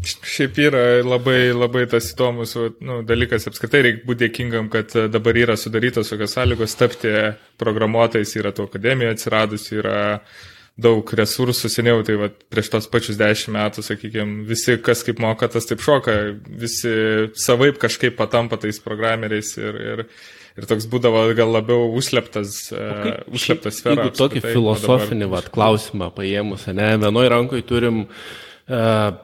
Šiaip 0.06 0.58
yra 0.62 0.82
labai, 1.02 1.50
labai 1.50 1.82
tas 1.90 2.12
įdomus 2.12 2.54
nu, 2.84 3.00
dalykas, 3.06 3.48
apskritai 3.50 3.80
reikia 3.82 4.06
būti 4.06 4.22
dėkingam, 4.26 4.68
kad 4.70 4.94
dabar 5.10 5.38
yra 5.40 5.56
sudarytos 5.58 6.12
tokios 6.12 6.36
sąlygos 6.36 6.76
tapti 6.78 7.10
programuotojais, 7.58 8.36
yra 8.38 8.52
tų 8.54 8.68
akademijų 8.68 9.16
atsiradus, 9.16 9.66
yra 9.74 9.98
daug 10.78 11.10
resursų 11.18 11.70
seniau, 11.72 12.04
tai 12.06 12.14
va, 12.20 12.30
prieš 12.30 12.70
tos 12.70 12.86
pačius 12.90 13.18
dešimt 13.18 13.56
metų, 13.56 13.82
sakykime, 13.82 14.46
visi, 14.46 14.78
kas 14.78 15.02
kaip 15.06 15.18
moka, 15.22 15.50
tas 15.50 15.66
taip 15.66 15.82
šoka, 15.82 16.14
visi 16.62 16.92
savaip 17.34 17.80
kažkaip 17.82 18.14
patampa 18.18 18.60
tais 18.62 18.78
programeriais 18.84 19.56
ir, 19.58 19.80
ir, 19.82 20.04
ir 20.54 20.68
toks 20.70 20.86
būdavo 20.90 21.26
gal 21.38 21.50
labiau 21.58 21.90
užsleptas, 21.98 22.68
uh, 22.70 23.16
užsleptas 23.34 23.82
sfera. 23.82 24.04
Jeigu 24.04 24.14
tokį 24.20 24.44
filosofinį 24.46 25.26
dabar... 25.26 25.40
vat, 25.40 25.54
klausimą 25.58 26.12
paėmus, 26.14 26.70
ne, 26.70 26.92
vienoje 27.02 27.34
rankoje 27.34 27.66
turim 27.66 28.04
uh, 28.06 29.16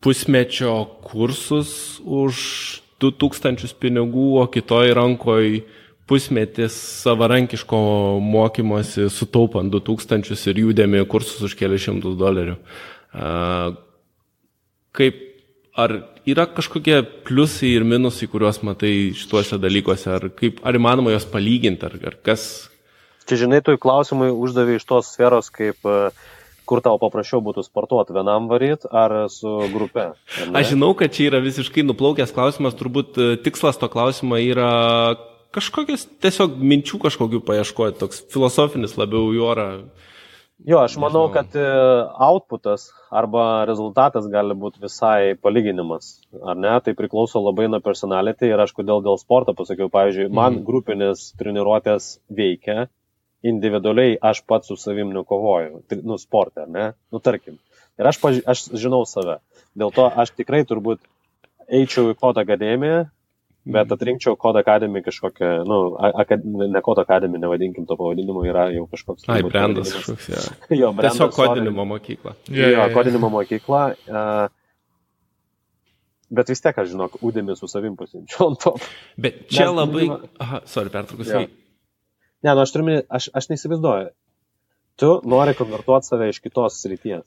pusmečio 0.00 0.74
kursus 1.04 2.00
už 2.00 2.36
2000 3.00 3.76
pinigų, 3.80 4.40
o 4.40 4.46
kitoje 4.52 4.94
rankoje 4.96 5.62
pusmetis 6.10 6.74
savarankiško 7.04 7.78
mokymosi 8.24 9.06
sutaupant 9.12 9.70
2000 9.72 10.50
ir 10.50 10.62
judėmi 10.64 11.04
kursus 11.08 11.44
už 11.46 11.54
keliasšimtus 11.60 12.16
dolerių. 12.18 12.56
Kaip, 14.96 15.20
ar 15.78 15.94
yra 16.26 16.48
kažkokie 16.50 16.98
pliusai 17.28 17.70
ir 17.76 17.86
minusai, 17.86 18.26
kuriuos 18.32 18.58
matai 18.66 19.12
šituose 19.16 19.60
dalykuose, 19.62 20.10
ar, 20.16 20.28
kaip, 20.34 20.58
ar 20.66 20.80
įmanoma 20.80 21.14
juos 21.14 21.28
palyginti, 21.30 21.86
ar, 21.86 21.94
ar 22.10 22.18
kas? 22.26 22.48
Čia 23.30 23.44
žinai, 23.44 23.62
tu 23.62 23.76
klausimai 23.78 24.32
uždavė 24.34 24.80
iš 24.80 24.88
tos 24.90 25.12
sferos, 25.14 25.52
kaip 25.54 25.86
kur 26.70 26.82
tau 26.84 27.00
paprasčiau 27.02 27.42
būtų 27.42 27.64
sportuoti, 27.66 28.14
vienam 28.14 28.46
varyt 28.50 28.86
ar 28.86 29.16
su 29.32 29.56
grupe? 29.74 30.12
Aš 30.54 30.70
žinau, 30.74 30.92
kad 30.98 31.16
čia 31.16 31.26
yra 31.32 31.42
visiškai 31.42 31.84
nuplaukęs 31.88 32.34
klausimas, 32.36 32.78
turbūt 32.78 33.18
e, 33.18 33.32
tikslas 33.42 33.80
to 33.80 33.90
klausimo 33.90 34.38
yra 34.38 34.70
kažkokias 35.54 36.06
tiesiog 36.22 36.54
minčių 36.62 37.00
kažkokių 37.02 37.42
paieškoti, 37.46 37.98
toks 38.04 38.22
filosofinis 38.30 38.94
labiau 39.00 39.34
orą. 39.50 39.68
Jo, 40.68 40.82
aš 40.84 40.98
manau, 41.00 41.22
kad 41.32 41.54
e, 41.56 41.64
outputas 42.20 42.90
arba 43.08 43.64
rezultatas 43.68 44.26
gali 44.28 44.52
būti 44.52 44.82
visai 44.82 45.32
palyginimas, 45.40 46.18
ar 46.44 46.58
ne? 46.60 46.74
Tai 46.84 46.92
priklauso 46.98 47.40
labai 47.40 47.70
nuo 47.72 47.80
personality 47.80 48.50
ir 48.50 48.60
aš 48.60 48.74
kodėl 48.76 49.00
dėl 49.06 49.16
sporto 49.22 49.54
pasakiau, 49.56 49.88
pavyzdžiui, 49.92 50.28
man 50.28 50.58
mm. 50.58 50.66
grupinis 50.66 51.30
treniruotės 51.40 52.18
veikia, 52.28 52.90
individualiai 53.46 54.18
aš 54.30 54.42
pats 54.48 54.68
su 54.68 54.76
savim 54.76 55.12
nekovoju, 55.14 55.84
nu, 56.02 56.18
sportą, 56.20 56.66
ne? 56.68 56.92
Nu, 57.12 57.22
tarkim. 57.24 57.56
Ir 58.00 58.10
aš, 58.10 58.20
paž... 58.20 58.42
aš 58.48 58.66
žinau 58.80 59.04
save. 59.08 59.38
Dėl 59.78 59.94
to 59.94 60.08
aš 60.08 60.34
tikrai 60.36 60.64
turbūt 60.68 61.00
eičiau 61.70 62.12
į 62.12 62.18
kodą 62.18 62.44
akademiją 62.44 63.06
Bet 63.64 63.92
atrinkčiau 63.92 64.36
Code 64.40 64.58
Academy 64.58 65.02
kažkokią, 65.02 65.64
nu, 65.68 65.96
akad, 66.00 66.44
ne 66.44 66.80
Code 66.82 67.00
Academy, 67.00 67.38
nevadinkim 67.38 67.86
to 67.86 67.96
pavadinimu, 67.96 68.44
yra 68.48 68.70
jau 68.72 68.86
kažkoks. 68.88 69.26
Ai, 69.28 69.42
brandas 69.44 69.92
kažkoks, 69.92 70.28
ja. 70.32 70.40
jo, 70.72 70.92
brandas. 70.96 71.18
Tiesiog 71.18 71.34
kodinimo 71.36 71.84
mokykla. 71.84 72.34
Jo, 72.48 72.70
jo, 72.72 72.86
kodinimo 72.94 73.28
mokykla. 73.28 73.82
Uh, 74.08 74.48
bet 76.32 76.48
vis 76.48 76.64
tiek, 76.64 76.80
aš 76.80 76.88
žinok, 76.94 77.20
udėmi 77.20 77.58
su 77.58 77.68
savim 77.68 78.00
pasimčiau 78.00 78.48
ant 78.48 78.64
to. 78.64 78.72
Bet 79.20 79.44
čia 79.52 79.68
bet, 79.68 79.76
labai... 79.76 80.08
Aha, 80.40 80.62
sorry, 80.64 80.94
pertraukus. 80.96 81.28
Ja. 81.28 81.44
Ne, 82.46 82.54
nu 82.54 82.64
aš 82.64 82.72
turiu, 82.74 83.02
aš, 83.08 83.28
aš 83.36 83.50
neįsivaizduoju. 83.52 84.10
Tu 85.00 85.10
nori 85.28 85.56
konvertuoti 85.56 86.12
save 86.12 86.30
iš 86.32 86.40
kitos 86.44 86.80
srities 86.82 87.24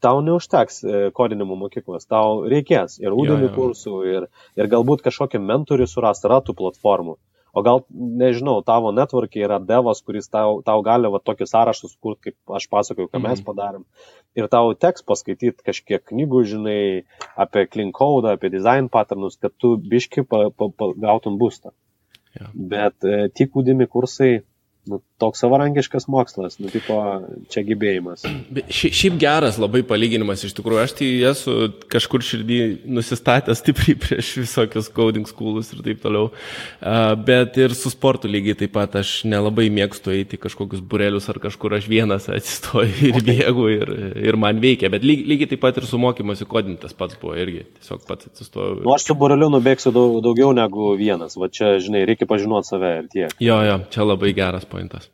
tau 0.00 0.20
neužteks 0.24 0.82
e, 0.84 0.98
kodinimo 1.16 1.56
mokyklos, 1.58 2.06
tau 2.10 2.42
reikės 2.50 2.98
ir 3.02 3.14
ūdinių 3.16 3.48
kursų, 3.56 3.94
ir, 4.10 4.28
ir 4.58 4.68
galbūt 4.72 5.04
kažkokį 5.06 5.40
mentorių 5.42 5.88
surasti 5.90 6.30
ratų 6.32 6.56
platformų. 6.58 7.16
O 7.56 7.62
gal, 7.64 7.86
nežinau, 8.20 8.58
tavo 8.60 8.90
network'e 8.92 9.40
yra 9.40 9.56
devas, 9.64 10.02
kuris 10.04 10.28
tau, 10.28 10.58
tau 10.64 10.82
gali 10.84 11.08
va 11.08 11.22
tokį 11.24 11.46
sąrašą 11.48 11.88
sukurti, 11.88 12.34
kaip 12.34 12.56
aš 12.58 12.66
pasakoju, 12.68 13.08
ką 13.08 13.22
mes 13.22 13.38
mhm. 13.38 13.46
padarėm. 13.46 13.86
Ir 14.36 14.50
tau 14.52 14.74
teks 14.76 15.06
paskaityti 15.08 15.64
kažkiek 15.64 16.04
knygų, 16.04 16.42
žinai, 16.52 16.82
apie 17.40 17.64
clean 17.72 17.94
code, 17.96 18.28
apie 18.36 18.52
design 18.52 18.90
patternus, 18.92 19.40
kad 19.40 19.56
tu 19.56 19.72
biški 19.80 20.26
pa, 20.28 20.50
pa, 20.52 20.68
pa, 20.68 20.90
gautum 21.00 21.40
būstą. 21.40 21.72
Ja. 22.36 22.50
Bet 22.54 23.06
e, 23.06 23.26
tik 23.34 23.56
ūdimi 23.56 23.88
kursai 23.90 24.40
nu, 24.90 25.00
toks 25.20 25.40
savarankiškas 25.42 26.06
mokslas, 26.12 26.58
nu, 26.62 26.70
tipo, 26.72 26.96
čia 27.52 27.62
gebėjimas. 27.66 28.24
Ši, 28.68 28.90
šiaip 28.94 29.18
geras 29.20 29.58
labai 29.60 29.82
palyginimas 29.86 30.44
iš 30.46 30.54
tikrųjų. 30.58 30.80
Aš 30.82 30.94
tai 30.98 31.08
esu 31.30 31.54
kažkur 31.92 32.24
širdį 32.26 32.58
nusistatęs 32.96 33.62
stipriai 33.62 33.96
prieš 34.02 34.32
visokius 34.42 34.90
coding 34.96 35.28
schoolus 35.28 35.72
ir 35.74 35.82
taip 35.86 36.02
toliau. 36.04 36.30
Uh, 36.80 37.14
bet 37.18 37.58
ir 37.60 37.74
su 37.76 37.92
sportu 37.92 38.30
lygiai 38.30 38.58
taip 38.62 38.74
pat 38.76 38.98
aš 39.00 39.18
nelabai 39.28 39.68
mėgstu 39.72 40.14
eiti 40.14 40.40
kažkokius 40.40 40.84
burelius 40.84 41.28
ar 41.32 41.40
kažkur 41.42 41.78
aš 41.78 41.88
vienas 41.90 42.28
atsistoju 42.32 43.10
ir 43.10 43.20
bėgu 43.26 43.68
ir, 43.72 43.94
ir 44.28 44.40
man 44.40 44.60
veikia. 44.62 44.92
Bet 44.92 45.06
lygiai, 45.06 45.30
lygiai 45.32 45.52
taip 45.54 45.64
pat 45.64 45.80
ir 45.80 45.88
su 45.88 46.00
mokymosi 46.02 46.48
kodintas 46.50 46.96
pats 46.96 47.18
buvo 47.20 47.36
irgi. 47.38 47.64
Tiesiog 47.80 48.06
pats 48.08 48.30
atsistoju. 48.30 48.80
Ir... 48.80 48.84
Nu, 48.86 48.94
aš 48.94 49.08
su 49.08 49.18
bureliu 49.18 49.50
nubėgsiu 49.52 49.94
daug, 49.96 50.20
daugiau 50.24 50.52
negu 50.56 50.92
vienas. 50.98 51.38
Va 51.40 51.50
čia, 51.52 51.76
žinai, 51.82 52.04
reikia 52.08 52.28
pažinoti 52.28 52.70
save 52.70 52.92
ir 53.00 53.10
tiek. 53.12 53.36
Jo, 53.42 53.60
jo, 53.66 53.80
čia 53.92 54.06
labai 54.06 54.32
geras 54.36 54.66
pointas. 54.76 55.08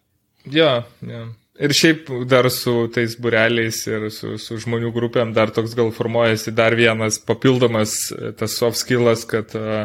Jo, 0.51 0.83
jo. 1.07 1.29
Ir 1.63 1.75
šiaip 1.77 2.09
dar 2.27 2.49
su 2.51 2.89
tais 2.95 3.13
bureliais 3.21 3.83
ir 3.87 4.09
su, 4.11 4.35
su 4.41 4.57
žmonių 4.63 4.89
grupėm 4.95 5.35
dar 5.37 5.53
toks 5.53 5.77
gal 5.79 5.93
formuojasi 5.95 6.55
dar 6.57 6.75
vienas 6.75 7.21
papildomas 7.23 7.93
e, 8.11 8.33
tas 8.39 8.57
soft 8.57 8.81
skillas, 8.81 9.27
kad 9.29 9.53
uh, 9.59 9.85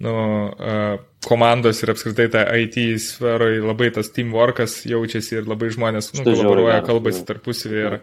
nu, 0.00 0.14
uh, 0.48 0.96
komandos 1.28 1.82
ir 1.84 1.92
apskritai 1.92 2.30
ta 2.32 2.46
IT 2.56 2.80
sferoje 3.04 3.60
labai 3.60 3.90
tas 3.94 4.08
teamworkas 4.16 4.80
jaučiasi 4.88 5.42
ir 5.42 5.50
labai 5.50 5.68
žmonės 5.76 6.10
nu, 6.16 6.24
kolaboruoja, 6.24 6.80
kalbasi 6.88 7.22
tarpusavį 7.28 7.84
ir, 7.84 7.98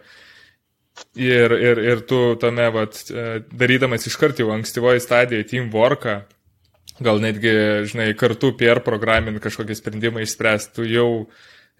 ir, 1.25 1.57
ir, 1.57 1.83
ir 1.91 2.05
tu 2.05 2.21
tame, 2.41 2.69
vat, 2.77 3.01
darydamas 3.49 4.05
iškart 4.07 4.39
jau 4.41 4.53
ankstyvoji 4.53 5.03
stadijoje 5.03 5.49
teamworką, 5.55 6.21
gal 7.03 7.21
netgi, 7.23 7.53
žinai, 7.91 8.11
kartu 8.19 8.53
PR 8.57 8.83
programinti 8.85 9.43
kažkokį 9.43 9.77
sprendimą 9.77 10.23
išspręsti, 10.25 10.75
tu 10.77 10.87
jau 10.87 11.09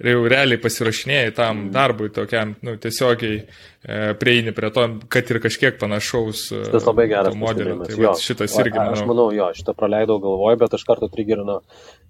jau 0.01 0.21
realiai 0.29 0.59
pasirašinėjai 0.61 1.33
tam 1.37 1.57
mm. 1.57 1.73
darbui 1.75 2.09
tokiam, 2.13 2.55
nu, 2.65 2.75
tiesiogiai 2.81 3.41
e, 3.41 3.97
prieini 4.17 4.53
prie 4.55 4.71
to, 4.73 4.85
kad 5.11 5.29
ir 5.33 5.41
kažkiek 5.43 5.77
panašaus 5.81 6.47
e, 6.49 6.61
šitas 6.69 6.87
labai 6.89 7.07
geras 7.11 7.37
modelio. 7.37 7.77
Tai 7.85 7.99
jo, 7.99 8.13
šitas 8.21 8.55
irgi. 8.63 8.79
Manau. 8.79 8.95
Aš 8.97 9.03
manau, 9.09 9.27
jo, 9.35 9.51
šitą 9.57 9.75
praleidau 9.77 10.17
galvoj, 10.23 10.57
bet 10.63 10.73
aš 10.77 10.87
kartu 10.87 11.11
trigerinu, 11.11 11.59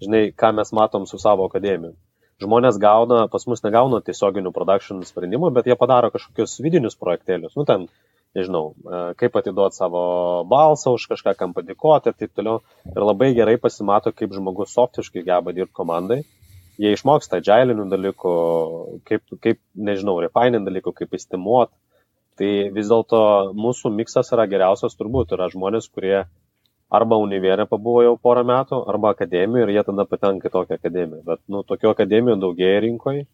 žinai, 0.04 0.24
ką 0.36 0.54
mes 0.60 0.72
matom 0.76 1.04
su 1.10 1.20
savo 1.22 1.48
akademiju. 1.50 1.94
Žmonės 2.42 2.78
gauna, 2.82 3.26
pas 3.30 3.44
mus 3.46 3.60
negauna 3.62 4.00
tiesioginių 4.02 4.50
production 4.54 5.04
sprendimų, 5.06 5.52
bet 5.54 5.68
jie 5.68 5.76
padaro 5.78 6.10
kažkokius 6.14 6.56
vidinius 6.64 6.98
projektėlius. 6.98 7.54
Nu, 7.58 7.66
ten, 7.68 7.86
nežinau, 8.38 8.72
e, 8.72 9.00
kaip 9.20 9.40
atiduoti 9.40 9.78
savo 9.78 10.04
balsą 10.50 10.94
už 10.96 11.08
kažką, 11.14 11.34
kam 11.38 11.56
padėkoti 11.56 12.12
ir 12.12 12.18
taip 12.18 12.36
toliau. 12.36 12.62
Ir 12.92 13.02
labai 13.04 13.32
gerai 13.36 13.58
pasimato, 13.60 14.12
kaip 14.16 14.32
žmogus 14.36 14.74
softiškai 14.76 15.26
geba 15.26 15.54
dirbti 15.56 15.76
komandai 15.80 16.22
jie 16.80 16.92
išmoksta 16.96 17.40
agilinių 17.40 17.86
dalykų, 17.90 18.34
kaip, 19.08 19.24
kaip 19.44 19.60
nežinau, 19.74 20.16
refinint 20.24 20.66
dalykų, 20.68 20.94
kaip 21.02 21.18
įstimuot. 21.18 21.72
Tai 22.40 22.52
vis 22.72 22.88
dėlto 22.88 23.20
mūsų 23.52 23.92
miksas 23.92 24.32
yra 24.32 24.46
geriausias 24.48 24.96
turbūt. 24.96 25.34
Yra 25.36 25.50
žmonės, 25.52 25.90
kurie 25.92 26.24
arba 26.92 27.18
univerė 27.20 27.66
pabuvo 27.68 28.02
jau 28.06 28.14
porą 28.20 28.44
metų, 28.48 28.82
arba 28.88 29.12
akademijoje 29.12 29.68
ir 29.68 29.74
jie 29.76 29.84
tada 29.88 30.06
patenka 30.08 30.48
į 30.48 30.54
tokią 30.56 30.78
akademiją. 30.80 31.22
Bet, 31.28 31.42
nu, 31.52 31.62
tokių 31.68 31.92
akademijų 31.92 32.38
daugėja 32.40 32.82
rinkoje. 32.86 33.26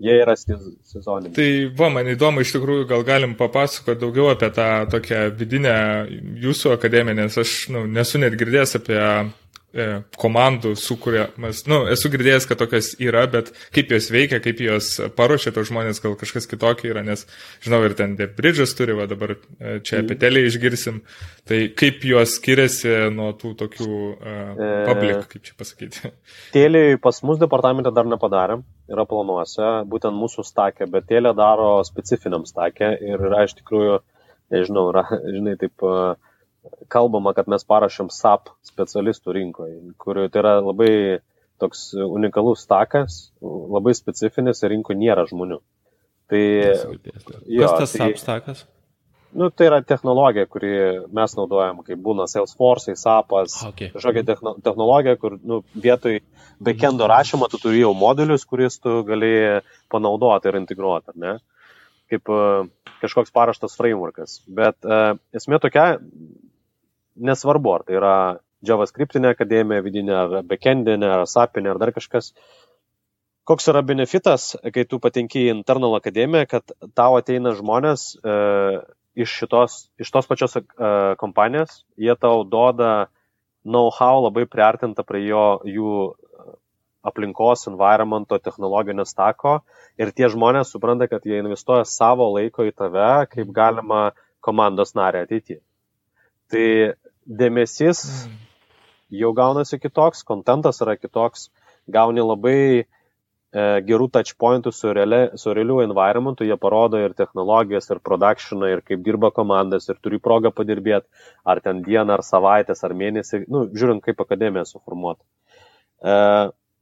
Jie 0.00 0.14
yra 0.22 0.34
sezoniniai. 0.36 1.34
Tai 1.36 1.48
va, 1.78 1.90
man 1.94 2.08
įdomu, 2.10 2.42
iš 2.42 2.54
tikrųjų, 2.56 2.86
gal 2.90 3.04
galim 3.06 3.36
papasakoti 3.38 4.00
daugiau 4.00 4.30
apie 4.32 4.48
tą 4.56 4.68
tokią 4.90 5.20
vidinę 5.38 5.74
jūsų 6.42 6.74
akademiją, 6.74 7.18
nes 7.20 7.38
aš 7.42 7.54
nu, 7.74 7.84
nesu 7.90 8.20
net 8.22 8.34
girdėjęs 8.40 8.78
apie 8.80 8.98
E, 9.70 9.84
komandų 10.18 10.72
sukūriamas. 10.82 11.60
Nu, 11.70 11.84
esu 11.92 12.10
girdėjęs, 12.10 12.48
kad 12.50 12.58
tokios 12.58 12.88
yra, 12.98 13.20
bet 13.30 13.52
kaip 13.70 13.92
jos 13.94 14.08
veikia, 14.10 14.40
kaip 14.42 14.58
jos 14.64 14.88
paruošia 15.14 15.52
tos 15.54 15.68
žmonės, 15.68 16.00
gal 16.02 16.16
kažkas 16.18 16.48
kitokio 16.50 16.88
yra, 16.90 17.04
nes 17.06 17.22
žinau 17.62 17.78
ir 17.86 17.92
ten 17.94 18.16
Debridžas 18.18 18.74
turi, 18.74 18.96
va 18.98 19.06
dabar 19.06 19.36
e, 19.36 19.76
čia 19.86 20.00
apie 20.02 20.16
telį 20.18 20.42
išgirsim. 20.48 20.98
Tai 21.46 21.60
kaip 21.78 22.02
jos 22.02 22.34
skiriasi 22.40 22.96
nuo 23.14 23.28
tų 23.38 23.52
tokių 23.60 23.90
uh, 23.90 24.64
public, 24.88 25.22
kaip 25.30 25.46
čia 25.46 25.54
pasakyti. 25.58 26.10
Telį 26.56 26.82
pas 27.02 27.22
mus 27.26 27.38
departamentą 27.38 27.92
dar 27.94 28.10
nepadarėm, 28.10 28.64
yra 28.90 29.04
planuose, 29.06 29.68
būtent 29.90 30.18
mūsų 30.18 30.44
stakė, 30.50 30.90
bet 30.90 31.06
telė 31.10 31.30
daro 31.38 31.76
specifiniam 31.86 32.42
stakė 32.48 32.90
ir 33.06 33.22
yra 33.30 33.46
iš 33.46 33.54
tikrųjų, 33.62 34.00
nežinau, 34.50 34.88
yra, 34.90 35.06
žinai, 35.36 35.54
taip 35.62 35.86
uh, 35.86 36.18
kalbama, 36.92 37.34
kad 37.36 37.48
mes 37.50 37.64
parašėm 37.68 38.10
SAP 38.14 38.52
specialistų 38.66 39.36
rinkoje, 39.36 39.76
kur 40.00 40.22
tai 40.28 40.42
yra 40.42 40.56
labai 40.60 40.92
toks 41.60 41.90
unikalus 41.94 42.64
stakas, 42.64 43.20
labai 43.42 43.94
specifinis 43.96 44.62
ir 44.64 44.74
rinkoje 44.74 45.00
nėra 45.00 45.26
žmonių. 45.28 45.60
Tai, 46.30 46.42
jo, 47.50 47.66
Kas 47.66 47.78
tas 47.82 47.96
tai, 47.96 47.98
SAP 47.98 48.22
stakas? 48.22 48.66
Nu, 49.30 49.46
tai 49.54 49.68
yra 49.68 49.78
technologija, 49.86 50.46
kuri 50.50 50.70
mes 51.14 51.34
naudojam, 51.38 51.84
kaip 51.86 52.00
būna 52.02 52.26
Salesforce, 52.30 52.96
SAPas, 52.98 53.60
Okay. 53.68 53.92
kažkokia 53.94 54.24
techno, 54.26 54.56
technologija, 54.58 55.14
kur 55.20 55.36
nu, 55.38 55.60
vietoj 55.74 56.18
backendo 56.58 57.06
rašymo 57.06 57.46
tu 57.50 57.60
turi 57.62 57.84
jau 57.84 57.92
modulius, 57.94 58.44
kuris 58.44 58.80
tu 58.82 59.04
gali 59.06 59.60
panaudoti 59.90 60.50
ir 60.50 60.58
integruoti, 60.58 61.14
ar 61.14 61.20
ne? 61.22 61.36
Kaip 62.10 62.32
uh, 62.34 62.66
kažkoks 63.00 63.30
paraštas 63.30 63.78
frameworkas. 63.78 64.40
Bet 64.50 64.82
uh, 64.82 65.14
esmė 65.36 65.60
tokia, 65.62 66.00
nesvarbu, 67.16 67.74
ar 67.74 67.84
tai 67.86 67.98
yra 67.98 68.14
JavaScriptinė 68.66 69.32
akademija 69.34 69.84
vidinė, 69.84 70.16
ar 70.16 70.42
backendinė, 70.46 71.08
ar 71.14 71.26
SAPinė, 71.28 71.72
ar 71.72 71.80
dar 71.80 71.92
kažkas. 71.96 72.32
Koks 73.48 73.70
yra 73.72 73.80
benefitas, 73.82 74.52
kai 74.74 74.84
tu 74.86 75.00
patenki 75.02 75.46
į 75.46 75.54
internal 75.54 75.96
akademiją, 75.96 76.46
kad 76.50 76.74
tau 76.94 77.16
ateina 77.18 77.54
žmonės 77.56 78.12
e, 78.20 78.34
iš, 79.24 79.32
šitos, 79.40 79.78
iš 79.98 80.12
tos 80.12 80.28
pačios 80.28 80.58
e, 80.60 80.62
kompanijos, 81.18 81.80
jie 81.98 82.14
tau 82.20 82.44
duoda 82.44 83.08
know-how 83.64 84.20
labai 84.26 84.44
priartinta 84.48 85.02
prie 85.08 85.24
jo, 85.26 85.46
jų 85.66 85.94
aplinkos, 87.02 87.64
environmento, 87.70 88.38
technologinio 88.38 89.06
stako 89.08 89.60
ir 90.00 90.12
tie 90.12 90.28
žmonės 90.32 90.72
supranta, 90.74 91.08
kad 91.08 91.24
jie 91.24 91.40
investuoja 91.40 91.88
savo 91.88 92.28
laiko 92.36 92.68
į 92.68 92.76
tave, 92.76 93.10
kaip 93.32 93.52
galima 93.56 94.10
komandos 94.44 94.94
narė 94.96 95.24
ateityje. 95.24 95.60
Tai 96.50 96.68
dėmesys 97.40 98.04
jau 99.10 99.32
gaunasi 99.34 99.78
kitoks, 99.82 100.22
kontentas 100.26 100.80
yra 100.82 100.96
kitoks, 100.98 101.48
gauni 101.90 102.22
labai 102.22 102.56
e, 102.80 102.84
gerų 103.86 104.08
touchpointų 104.14 104.72
su, 104.74 104.92
realia, 104.94 105.20
su 105.40 105.54
realiu 105.56 105.80
environmentu, 105.84 106.46
jie 106.46 106.56
parodo 106.60 107.00
ir 107.00 107.14
technologijas, 107.18 107.90
ir 107.90 108.02
productioną, 108.06 108.70
ir 108.70 108.84
kaip 108.86 109.02
dirba 109.06 109.32
komandas, 109.34 109.88
ir 109.90 109.98
turi 110.02 110.20
progą 110.22 110.52
padirbėti, 110.54 111.06
ar 111.44 111.62
ten 111.64 111.82
dieną, 111.86 112.18
ar 112.18 112.26
savaitės, 112.26 112.84
ar 112.86 112.94
mėnesį, 112.98 113.44
nu, 113.50 113.66
žiūrint, 113.74 114.02
kaip 114.06 114.22
akademija 114.26 114.66
suformuota. 114.68 115.22
E, 116.02 116.14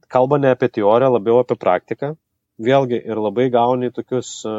kalba 0.09 0.41
ne 0.41 0.53
apie 0.55 0.69
teoriją, 0.79 1.13
labiau 1.17 1.41
apie 1.43 1.57
praktiką, 1.59 2.13
vėlgi, 2.61 3.01
ir 3.05 3.21
labai 3.21 3.49
gauni 3.53 3.93
tokius, 3.95 4.35
e, 4.45 4.57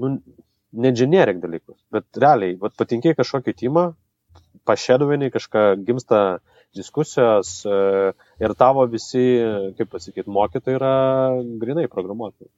nu, 0.00 0.16
ne 0.72 0.92
generic 0.92 1.40
dalykus, 1.42 1.78
bet 1.92 2.20
realiai, 2.20 2.56
vat 2.60 2.76
patinkiai 2.78 3.16
kažkokį 3.16 3.54
timą, 3.62 3.84
pašėduviniai 4.68 5.32
kažką 5.32 5.64
gimsta 5.86 6.22
diskusijos 6.76 7.62
e, 7.64 7.76
ir 8.44 8.54
tavo 8.58 8.84
visi, 8.90 9.24
kaip 9.78 9.90
pasakyti, 9.94 10.28
mokytojai 10.28 10.76
yra 10.76 10.94
grinai 11.62 11.86
programuotojai. 11.90 12.50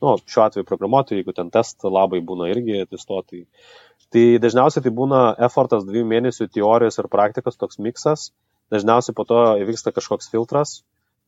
Nu, 0.00 0.14
šiuo 0.30 0.44
atveju 0.46 0.66
programuotojai, 0.66 1.20
jeigu 1.20 1.34
ten 1.34 1.50
test 1.52 1.84
labai 1.84 2.20
būna 2.24 2.48
irgi 2.52 2.84
testuotojai. 2.88 3.44
Tai 4.14 4.24
dažniausiai 4.40 4.84
tai 4.84 4.92
būna 4.94 5.22
effortas 5.44 5.82
dviejų 5.84 6.06
mėnesių 6.08 6.46
teorijos 6.54 7.00
ir 7.02 7.10
praktikos 7.12 7.58
toks 7.60 7.80
miksas. 7.82 8.30
Dažniausiai 8.72 9.16
po 9.16 9.26
to 9.28 9.40
įvyksta 9.64 9.92
kažkoks 9.96 10.30
filtras, 10.32 10.78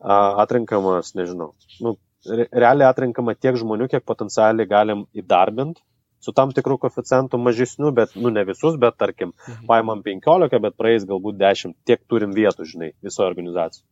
atrinkamas, 0.01 1.12
nežinau. 1.19 1.51
Nu, 1.83 1.97
re- 2.31 2.49
realiai 2.53 2.89
atrinkama 2.89 3.35
tiek 3.35 3.59
žmonių, 3.59 3.91
kiek 3.91 4.07
potencialiai 4.07 4.71
galim 4.71 5.05
įdarbinti 5.19 5.83
su 6.21 6.35
tam 6.37 6.53
tikrų 6.57 6.79
koficientų 6.83 7.41
mažesnių, 7.41 7.93
bet, 7.97 8.17
nu, 8.17 8.33
ne 8.35 8.45
visus, 8.49 8.77
bet, 8.81 8.99
tarkim, 9.01 9.33
paimam 9.69 10.05
15, 10.07 10.61
bet 10.63 10.77
praeis 10.81 11.07
galbūt 11.09 11.41
10, 11.41 11.77
tiek 11.89 12.03
turim 12.11 12.35
vietų, 12.37 12.69
žinai, 12.69 12.93
visoje 13.05 13.31
organizacijoje. 13.31 13.89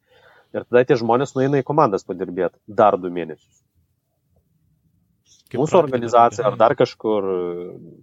Ir 0.57 0.65
tada 0.65 0.85
tie 0.89 0.97
žmonės 0.97 1.35
nueina 1.37 1.61
į 1.61 1.67
komandas 1.69 2.07
padirbėti 2.09 2.57
dar 2.69 2.97
du 3.01 3.11
mėnesius. 3.13 3.65
Kaip 5.49 5.63
Mūsų 5.63 5.79
organizacija 5.81 6.45
ar 6.45 6.57
dar 6.61 6.75
kažkur 6.77 7.27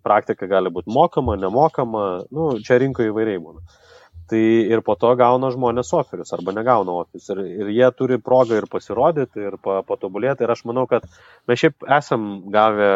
praktika 0.06 0.48
gali 0.50 0.72
būti 0.74 0.90
mokama, 0.94 1.36
nemokama, 1.38 2.06
nu, 2.34 2.56
čia 2.66 2.80
rinkoje 2.82 3.12
įvairiai 3.12 3.42
būna. 3.42 3.62
Tai 4.30 4.42
ir 4.42 4.82
po 4.82 4.96
to 4.98 5.12
gauna 5.18 5.52
žmonės 5.54 5.92
oferius 5.94 6.34
arba 6.34 6.56
negauna 6.56 6.96
oferius. 7.04 7.28
Ir, 7.30 7.44
ir 7.62 7.70
jie 7.76 7.90
turi 7.94 8.18
progą 8.18 8.58
ir 8.58 8.66
pasirodyti, 8.70 9.44
ir 9.52 9.60
pa, 9.62 9.84
patobulėti. 9.86 10.42
Ir 10.42 10.54
aš 10.56 10.64
manau, 10.66 10.88
kad 10.90 11.06
mes 11.46 11.62
šiaip 11.62 11.86
esam 12.00 12.26
gavę 12.54 12.90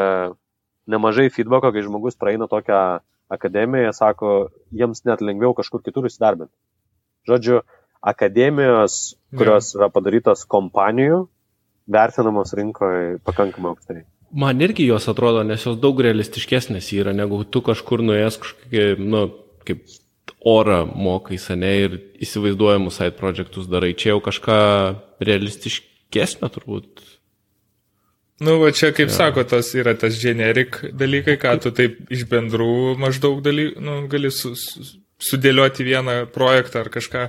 nemažai 0.90 1.30
feedbacko, 1.34 1.72
kai 1.76 1.86
žmogus 1.86 2.18
praeina 2.20 2.50
tokią 2.50 3.00
akademiją, 3.30 3.94
sako, 3.94 4.50
jiems 4.74 5.04
net 5.06 5.22
lengviau 5.22 5.54
kažkur 5.58 5.84
kitur 5.86 6.08
įsidarbinti. 6.10 6.54
Žodžiu, 7.30 7.62
akademijos, 8.02 9.18
kurios 9.38 9.74
yra 9.78 9.90
padarytos 9.94 10.46
kompanijų, 10.50 11.28
vertinamos 11.90 12.56
rinkoje 12.58 13.20
pakankamai 13.26 13.74
aukštai. 13.74 14.04
Man 14.30 14.62
irgi 14.62 14.86
jos 14.86 15.08
atrodo, 15.10 15.42
nes 15.46 15.64
jos 15.66 15.78
daug 15.82 16.00
realistiškesnės 16.06 16.92
yra, 16.98 17.14
negu 17.18 17.42
tu 17.50 17.64
kažkur 17.66 18.04
nuėjęs 18.06 18.38
kažkokį, 18.44 18.84
nu, 19.02 19.24
kaip 19.66 19.86
orą 20.46 20.84
mokais, 20.86 21.48
ne, 21.58 21.72
ir 21.86 21.98
įsivaizduojamus 22.22 23.00
side 23.02 23.18
projectus 23.18 23.70
darai. 23.70 23.96
Čia 23.98 24.14
jau 24.14 24.22
kažką 24.30 24.60
realistiškesnio 25.26 26.50
turbūt. 26.54 27.02
Nu, 28.40 28.56
va 28.62 28.72
čia, 28.72 28.94
kaip 28.96 29.10
ja. 29.12 29.16
sako, 29.18 29.44
tas 29.44 29.74
yra 29.76 29.94
tas 30.00 30.16
generik 30.22 30.78
dalykai, 30.96 31.36
ką 31.42 31.58
tu 31.64 31.72
taip 31.76 31.98
iš 32.14 32.24
bendrų 32.32 32.96
maždaug 33.02 33.42
dalykų, 33.44 33.82
nu, 33.84 33.96
gali 34.12 34.32
su, 34.32 34.54
su, 34.56 34.86
sudėlioti 35.20 35.84
vieną 35.84 36.22
projektą 36.32 36.86
ar 36.86 36.90
kažką, 36.94 37.26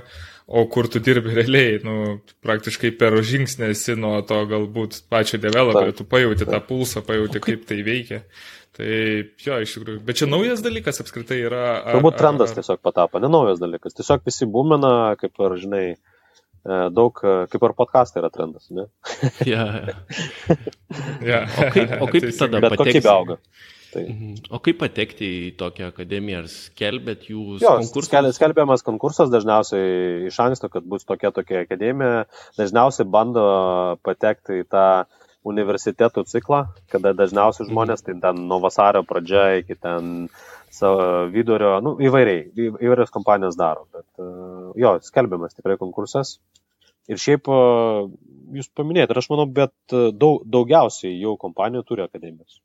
o 0.51 0.63
kur 0.71 0.87
tu 0.91 0.99
dirbi 1.03 1.33
realiai, 1.35 1.81
nu, 1.83 1.97
praktiškai 2.43 2.93
per 2.99 3.17
žingsnį 3.27 3.69
esi 3.73 3.95
nuo 3.99 4.17
to 4.27 4.39
galbūt 4.51 5.01
pačio 5.11 5.39
developerio, 5.43 5.93
tu 5.99 6.07
pajauti 6.07 6.47
tą 6.47 6.59
pulsą, 6.67 7.03
pajauti, 7.07 7.43
kaip 7.43 7.67
tai 7.67 7.81
veikia. 7.87 8.21
Tai 8.71 8.87
jo, 8.87 9.57
iš 9.59 9.73
tikrųjų. 9.75 9.99
Bet 10.07 10.15
čia 10.21 10.29
naujas 10.31 10.61
dalykas 10.63 11.01
apskritai 11.03 11.41
yra. 11.43 11.63
ar- 11.83 11.97
Turbūt 11.97 12.15
ar- 12.15 12.19
trendas 12.23 12.53
tiesiog 12.55 12.79
patapo, 12.79 13.19
ne 13.19 13.27
naujas 13.27 13.59
dalykas. 13.59 13.95
Tiesiog 13.99 14.23
visi 14.23 14.47
būmina, 14.47 15.17
kaip 15.19 15.35
ir, 15.43 15.57
žinai, 15.59 15.85
e, 15.91 16.20
daug, 16.93 17.17
e, 17.25 17.35
kaip 17.51 17.63
ir 17.65 17.73
podcastai 17.77 18.21
yra 18.21 18.29
trendas, 18.33 18.67
ne? 18.69 18.85
Ja. 19.49 19.65
Ja. 21.23 21.45
O 21.61 21.69
kaip, 21.73 21.93
o 22.03 22.07
kaip 22.11 22.25
tada 22.41 22.59
Bet 22.61 22.75
kokybė 22.75 22.99
pateksi? 23.01 23.09
auga. 23.11 23.37
Tai. 23.91 24.03
Mhm. 24.07 24.35
O 24.55 24.59
kaip 24.63 24.77
patekti 24.79 25.27
į 25.27 25.47
tokią 25.59 25.89
akademiją? 25.91 26.43
Ar 26.45 26.51
skelbėt 26.51 27.25
jūs 27.31 27.63
Jo, 27.63 27.73
konkursą? 27.81 28.07
skel- 28.07 28.29
skelbiamas 28.37 28.85
konkursas 28.87 29.31
dažniausiai 29.33 30.27
iš 30.29 30.37
anksto, 30.39 30.69
kad 30.71 30.85
bus 30.87 31.03
tokia 31.07 31.31
tokia 31.35 31.65
akademija. 31.65 32.23
Dažniausiai 32.59 33.07
bando 33.11 33.43
patekti 34.07 34.61
į 34.63 34.67
tą 34.71 34.85
universitetų 35.43 36.23
ciklą, 36.29 36.65
kada 36.93 37.11
dažniausiai 37.17 37.65
žmonės, 37.67 38.03
tai 38.05 38.13
ten 38.21 38.43
nuo 38.47 38.59
vasario 38.61 39.01
pradžia 39.09 39.47
iki 39.63 39.73
ten 39.75 40.27
savo 40.29 40.60
vidurio, 41.33 41.75
nu, 41.83 41.95
įvairiai, 41.99 42.45
įvairios 42.55 43.11
kompanijos 43.13 43.57
daro. 43.59 43.87
Bet 43.91 44.07
e, 44.21 44.27
jo, 44.81 44.95
skelbiamas 45.03 45.57
tikrai 45.57 45.77
konkursas. 45.81 46.37
Ir 47.11 47.19
šiaip 47.19 47.49
e, 47.51 47.59
jūs 48.57 48.69
paminėjote, 48.77 49.11
ir 49.11 49.21
aš 49.21 49.29
manau, 49.33 49.47
bet 49.51 49.73
e, 49.95 50.09
daug, 50.15 50.45
daugiausiai 50.47 51.17
jau 51.19 51.35
kompanijų 51.41 51.83
turi 51.89 52.05
akademijas. 52.05 52.61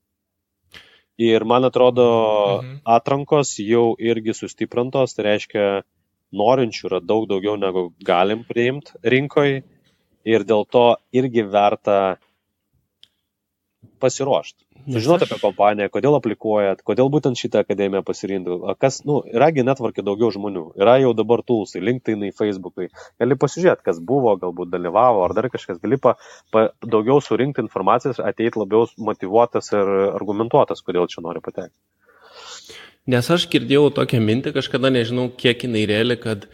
Ir 1.19 1.45
man 1.49 1.65
atrodo, 1.65 2.07
Mhm. 2.61 2.81
atrankos 2.85 3.55
jau 3.65 3.97
irgi 3.99 4.35
sustiprintos, 4.37 5.15
tai 5.17 5.25
reiškia, 5.31 5.83
norinčių 6.37 6.89
yra 6.91 7.01
daug 7.01 7.27
daugiau 7.31 7.57
negu 7.57 7.93
galim 8.05 8.45
priimti 8.45 8.93
rinkoje 9.03 9.63
ir 10.27 10.45
dėl 10.45 10.67
to 10.69 10.97
irgi 11.15 11.45
verta 11.49 12.19
pasiruošti. 14.03 14.67
Aš- 14.87 15.09
apie 15.27 15.39
kompaniją, 15.43 15.89
kodėl 15.91 16.15
aplikuojat, 16.15 16.83
kodėl 16.87 17.09
būtent 17.11 17.35
šitą 17.41 17.65
akademiją 17.65 18.05
pasirinkti. 18.07 18.59
Kas, 18.79 19.01
nu, 19.09 19.19
yragi 19.27 19.65
netvarkė 19.67 20.05
daugiau 20.07 20.31
žmonių. 20.31 20.79
Yra 20.79 21.01
jau 21.03 21.11
dabar 21.17 21.43
tulsai, 21.43 21.83
LinkedInai, 21.83 22.31
Facebookai. 22.31 22.89
Gali 23.19 23.35
pasižiūrėti, 23.35 23.83
kas 23.83 23.99
buvo, 23.99 24.37
galbūt 24.39 24.71
dalyvavo, 24.71 25.25
ar 25.27 25.35
dar 25.35 25.51
kažkas. 25.51 25.81
Gali 25.83 25.99
pa, 25.99 26.15
pa, 26.55 26.69
daugiau 26.87 27.19
surinkti 27.19 27.65
informacijos, 27.65 28.23
ateiti 28.23 28.63
labiau 28.63 28.87
motivuotas 28.99 29.73
ir 29.75 29.93
argumentuotas, 30.15 30.85
kodėl 30.87 31.11
čia 31.11 31.27
nori 31.27 31.43
patekti. 31.43 31.75
Nes 33.11 33.27
aš 33.31 33.51
girdėjau 33.51 33.91
tokią 33.95 34.23
mintį 34.23 34.55
kažkada, 34.55 34.91
nežinau, 34.95 35.29
kiek 35.35 35.67
jinai 35.67 35.83
reali, 35.91 36.15
kad 36.19 36.47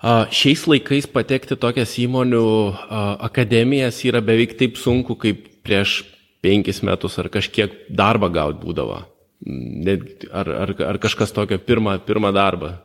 a, 0.00 0.24
šiais 0.32 0.64
laikais 0.68 1.12
patekti 1.12 1.60
tokias 1.60 1.98
įmonių 2.00 2.44
a, 2.72 3.06
akademijas 3.28 4.00
yra 4.08 4.24
beveik 4.24 4.56
taip 4.56 4.80
sunku, 4.80 5.16
kaip 5.20 5.44
prieš 5.64 6.04
penkis 6.46 6.82
metus 6.86 7.18
ar 7.18 7.30
kažkiek 7.34 7.74
darbą 7.90 8.30
gauti 8.30 8.62
būdavo. 8.62 9.02
Net, 9.46 10.24
ar, 10.32 10.48
ar, 10.64 10.72
ar 10.94 10.98
kažkas 11.02 11.34
tokio 11.34 11.58
pirmą, 11.60 11.98
pirmą 12.06 12.32
darbą. 12.34 12.76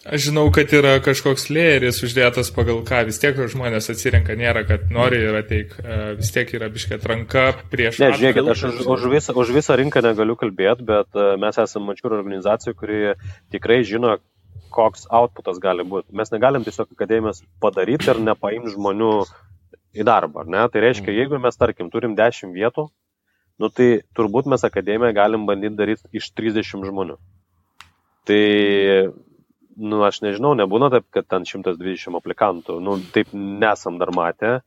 Aš 0.00 0.30
žinau, 0.30 0.46
kad 0.48 0.70
yra 0.72 0.94
kažkoks 1.04 1.50
lėris 1.52 1.98
uždėtas 2.06 2.48
pagal 2.56 2.78
ką 2.88 3.02
vis 3.04 3.18
tiek 3.20 3.36
žmonės 3.52 3.90
atsirenka, 3.92 4.32
nėra, 4.38 4.62
kad 4.64 4.86
nori 4.88 5.18
ir 5.20 5.36
ateik, 5.42 5.74
e, 5.76 5.98
vis 6.16 6.32
tiek 6.32 6.48
yra 6.56 6.70
biškė 6.72 6.96
atranka 6.96 7.44
prieš... 7.68 7.98
Ne, 8.00 8.08
žiūrėkit, 8.16 8.48
aš 8.48 8.62
už, 8.70 8.80
už, 8.94 9.04
visą, 9.12 9.34
už 9.36 9.52
visą 9.58 9.76
rinką 9.76 10.00
negaliu 10.06 10.38
kalbėti, 10.40 10.86
bet 10.88 11.20
e, 11.20 11.26
mes 11.42 11.60
esame 11.60 11.90
mačiūrų 11.90 12.16
organizacija, 12.16 12.72
kuri 12.80 13.12
tikrai 13.52 13.82
žino, 13.84 14.16
koks 14.72 15.04
outputas 15.12 15.60
gali 15.60 15.84
būti. 15.84 16.08
Mes 16.16 16.32
negalim 16.32 16.64
tiesiog 16.64 16.96
akademijos 16.96 17.44
padaryti 17.60 18.08
ir 18.08 18.24
nepaimti 18.24 18.72
žmonių 18.72 19.12
į 19.96 20.06
darbą, 20.06 20.44
ar 20.44 20.50
ne? 20.50 20.62
Tai 20.70 20.82
reiškia, 20.84 21.14
jeigu 21.14 21.40
mes, 21.42 21.58
tarkim, 21.58 21.90
turim 21.92 22.14
10 22.18 22.54
vietų, 22.54 22.86
nu 23.60 23.70
tai 23.74 23.88
turbūt 24.16 24.48
mes 24.50 24.64
akademiją 24.66 25.12
galim 25.16 25.48
bandyti 25.48 25.78
daryti 25.78 26.20
iš 26.20 26.30
30 26.38 26.86
žmonių. 26.88 27.18
Tai, 28.28 28.44
nu 29.90 30.04
aš 30.06 30.22
nežinau, 30.24 30.54
nebūna 30.58 30.90
taip, 30.92 31.08
kad 31.14 31.28
ten 31.28 31.48
120 31.48 32.16
aplikantų, 32.20 32.78
nu 32.84 32.98
taip 33.14 33.34
nesam 33.34 33.98
dar 34.00 34.14
matę, 34.16 34.60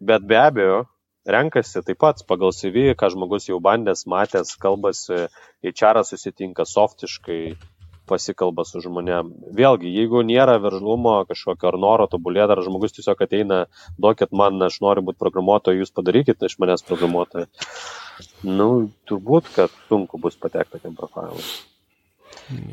bet 0.00 0.24
be 0.26 0.38
abejo, 0.40 0.82
renkasi 1.26 1.82
taip 1.84 2.00
pat 2.00 2.24
pagal 2.28 2.52
CV, 2.56 2.92
ką 2.98 3.10
žmogus 3.14 3.48
jau 3.48 3.60
bandęs, 3.64 4.04
matęs, 4.10 4.54
kalbasi, 4.60 5.26
į 5.64 5.72
čarą 5.76 6.04
susitinka 6.04 6.66
softiškai, 6.68 7.54
pasikalba 8.10 8.64
su 8.68 8.82
žmonėm. 8.84 9.32
Vėlgi, 9.56 9.90
jeigu 9.98 10.22
nėra 10.26 10.56
veržlumo 10.62 11.16
kažkokio 11.28 11.70
ar 11.72 11.78
noro 11.80 12.08
tobulėti, 12.10 12.54
ar 12.54 12.62
žmogus 12.66 12.96
tiesiog 12.96 13.22
ateina, 13.26 13.64
duokit 13.98 14.34
man, 14.36 14.60
aš 14.68 14.80
noriu 14.84 15.04
būti 15.08 15.20
programuotoju, 15.22 15.82
jūs 15.82 15.94
padarykit 15.96 16.42
iš 16.44 16.58
manęs 16.62 16.86
programuotoją. 16.86 17.48
Nu, 18.46 18.68
turbūt, 19.08 19.50
kad 19.54 19.72
sunku 19.88 20.20
bus 20.22 20.36
patekti 20.40 20.76
tokiam 20.76 20.98
profilui. 20.98 21.46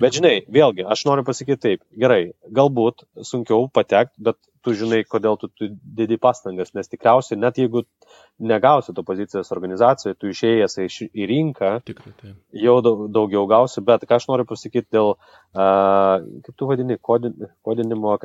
Bet 0.01 0.17
žinai, 0.17 0.41
vėlgi, 0.51 0.83
aš 0.83 1.05
noriu 1.07 1.23
pasakyti 1.27 1.61
taip, 1.63 1.83
gerai, 1.97 2.33
galbūt 2.51 3.05
sunkiau 3.27 3.69
patekti, 3.71 4.19
bet 4.27 4.37
tu 4.65 4.73
žinai, 4.77 5.01
kodėl 5.09 5.37
tu, 5.41 5.49
tu 5.57 5.69
didį 5.71 6.17
pastangas, 6.21 6.73
nes 6.77 6.89
tikriausiai 6.91 7.39
net 7.39 7.59
jeigu 7.61 7.83
negausi 8.41 8.95
to 8.95 9.03
pozicijos 9.07 9.51
organizacijoje, 9.55 10.17
tu 10.19 10.31
išėjęs 10.31 10.77
į 11.09 11.27
rinką, 11.31 11.73
Tikrai, 11.87 12.13
tai. 12.21 12.33
jau 12.63 12.79
daugiau 12.85 13.45
gausi, 13.49 13.83
bet 13.85 14.05
ką 14.09 14.21
aš 14.21 14.29
noriu 14.31 14.47
pasakyti 14.49 14.89
dėl, 14.97 15.13
uh, 15.17 16.17
kaip 16.45 16.57
tu 16.57 16.69
vadini, 16.69 16.97
kodin, 17.01 17.37
kodinimo, 17.65 18.17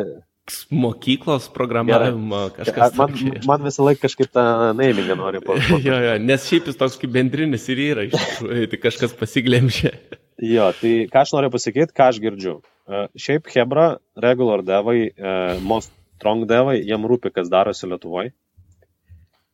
mokyklos 0.70 1.48
programavimo 1.54 2.50
kažkas. 2.56 2.94
Man, 2.98 3.16
man 3.46 3.66
visą 3.66 3.86
laiką 3.86 4.04
kažkaip 4.06 4.30
tą 4.34 4.44
namingą 4.78 5.16
noriu 5.18 5.42
pasakyti. 5.46 5.82
jo, 5.88 5.98
jo, 6.04 6.14
nes 6.22 6.46
šiaip 6.46 6.70
jis 6.70 6.78
toks 6.78 7.00
kaip 7.00 7.12
bendrinis 7.16 7.66
ir 7.72 7.82
yra, 7.88 8.06
iš 8.06 8.14
tikrųjų, 8.14 8.70
tai 8.72 8.80
kažkas 8.84 9.16
pasiglemžė. 9.18 9.92
jo, 10.54 10.70
tai 10.80 10.94
ką 11.12 11.24
aš 11.24 11.34
noriu 11.36 11.52
pasakyti, 11.54 11.96
ką 11.96 12.10
aš 12.12 12.22
girdžiu. 12.22 12.58
Uh, 12.86 13.08
šiaip 13.18 13.50
Hebra, 13.50 13.96
regular 14.22 14.62
devai, 14.62 15.08
uh, 15.10 15.56
most 15.66 15.90
strong 16.16 16.47
devai, 16.48 16.80
jiem 16.82 17.06
rūpi, 17.09 17.32
kas 17.34 17.51
darosi 17.52 17.88
Lietuvoje. 17.90 18.32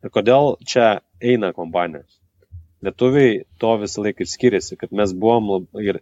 Ir 0.02 0.10
kodėl 0.10 0.56
čia 0.66 1.00
eina 1.22 1.52
kompanijos. 1.54 2.18
Lietuviai 2.82 3.42
to 3.62 3.76
visą 3.78 4.02
laiką 4.02 4.24
ir 4.24 4.30
skiriasi, 4.30 4.78
kad 4.78 4.94
mes 4.94 5.12
buvom 5.14 5.68
ir 5.78 6.00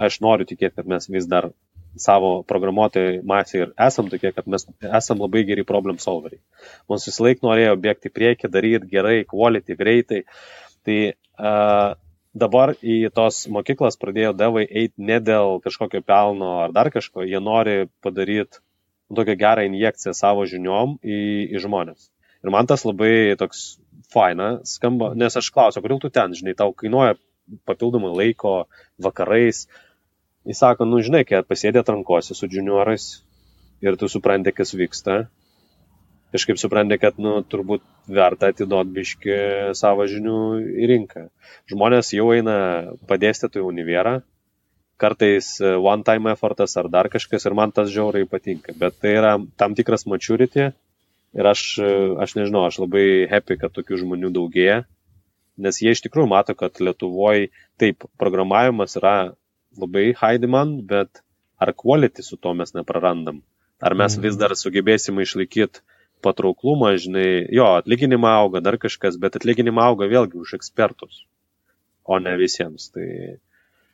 aš 0.00 0.20
noriu 0.24 0.46
tikėti, 0.48 0.78
kad 0.78 0.88
mes 0.88 1.08
vis 1.12 1.26
dar 1.28 1.50
savo 1.98 2.42
programuotojai 2.48 3.18
masė 3.26 3.60
ir 3.60 3.70
esam 3.88 4.08
tokie, 4.12 4.30
kad 4.32 4.46
mes 4.48 4.64
esam 5.00 5.20
labai 5.24 5.42
geri 5.48 5.64
problem 5.68 5.98
solveriai. 6.00 6.40
Mums 6.88 7.08
visą 7.10 7.26
laiką 7.26 7.44
norėjo 7.48 7.74
bėgti 7.84 8.12
priekį, 8.14 8.52
daryti 8.54 8.90
gerai, 8.92 9.16
quality, 9.28 9.76
greitai. 9.76 10.22
Tai 10.86 10.98
uh, 11.10 11.96
dabar 12.38 12.74
į 12.80 13.00
tos 13.16 13.42
mokyklas 13.52 13.98
pradėjo 14.00 14.32
devai 14.38 14.64
eiti 14.64 15.10
ne 15.10 15.18
dėl 15.20 15.58
kažkokio 15.64 16.00
pelno 16.06 16.54
ar 16.62 16.72
dar 16.76 16.92
kažko, 16.94 17.26
jie 17.26 17.40
nori 17.42 17.88
padaryti 18.04 18.62
tokią 19.14 19.36
gerą 19.40 19.64
injekciją 19.68 20.14
savo 20.16 20.44
žiniom 20.48 20.98
į, 21.02 21.18
į 21.54 21.62
žmonės. 21.64 22.10
Ir 22.44 22.52
man 22.54 22.68
tas 22.70 22.84
labai 22.86 23.36
toks 23.38 23.78
faina 24.12 24.58
skamba, 24.68 25.12
nes 25.18 25.36
aš 25.36 25.50
klausiu, 25.54 25.82
kodėl 25.84 26.00
tu 26.02 26.10
ten, 26.12 26.34
žinai, 26.36 26.54
tau 26.58 26.72
kainuoja 26.76 27.16
papildomai 27.68 28.12
laiko 28.14 28.54
vakarais. 29.02 29.66
Jis 30.48 30.60
sako, 30.62 30.86
nu 30.88 31.00
žinai, 31.04 31.24
kai 31.28 31.42
pasėdė 31.44 31.82
atrankosi 31.82 32.36
su 32.36 32.48
juniorais 32.48 33.08
ir 33.84 33.98
tu 34.00 34.08
supranti, 34.10 34.54
kas 34.54 34.72
vyksta, 34.76 35.18
kažkaip 36.34 36.60
supranti, 36.60 36.98
kad, 37.00 37.18
nu, 37.22 37.38
turbūt 37.44 37.84
verta 38.12 38.52
atiduoti 38.52 38.94
biški 38.96 39.36
savo 39.78 40.06
žinių 40.08 40.38
į 40.84 40.88
rinką. 40.92 41.28
Žmonės 41.70 42.12
jau 42.16 42.30
eina 42.36 42.58
padėstyti 43.08 43.60
į 43.60 43.68
univerą, 43.68 44.18
kartais 44.98 45.54
e, 45.62 45.72
one 45.78 46.04
time 46.06 46.32
effortas 46.34 46.76
ar 46.80 46.90
dar 46.92 47.08
kažkas 47.12 47.46
ir 47.46 47.56
man 47.56 47.72
tas 47.74 47.90
žiaurai 47.94 48.24
patinka, 48.28 48.74
bet 48.76 48.98
tai 49.02 49.14
yra 49.20 49.32
tam 49.60 49.76
tikras 49.78 50.06
maturity 50.10 50.68
ir 51.38 51.50
aš, 51.52 51.64
e, 51.78 51.90
aš 52.24 52.34
nežinau, 52.38 52.66
aš 52.66 52.80
labai 52.82 53.06
happy, 53.30 53.58
kad 53.60 53.74
tokių 53.76 54.02
žmonių 54.02 54.32
daugėja, 54.34 54.82
nes 55.58 55.80
jie 55.82 55.94
iš 55.94 56.02
tikrųjų 56.06 56.30
mato, 56.30 56.56
kad 56.58 56.82
Lietuvoje 56.82 57.50
taip, 57.80 58.06
programavimas 58.20 58.98
yra 59.00 59.16
labai 59.78 60.10
high 60.18 60.42
demand, 60.42 60.82
bet 60.90 61.22
ar 61.58 61.74
quality 61.74 62.24
su 62.26 62.38
to 62.38 62.54
mes 62.54 62.74
neprarandam? 62.74 63.42
Ar 63.78 63.94
mes 63.94 64.16
vis 64.18 64.34
mhm. 64.34 64.40
dar 64.42 64.58
sugebėsime 64.58 65.22
išlaikyti 65.22 65.84
patrauklumą, 66.24 66.96
žinai, 66.98 67.46
jo, 67.54 67.66
atlyginimą 67.78 68.30
auga 68.40 68.62
dar 68.64 68.78
kažkas, 68.82 69.18
bet 69.22 69.38
atlyginimą 69.38 69.84
auga 69.92 70.08
vėlgi 70.10 70.40
už 70.42 70.56
ekspertus, 70.58 71.22
o 72.02 72.18
ne 72.18 72.34
visiems. 72.40 72.88
Tai 72.94 73.06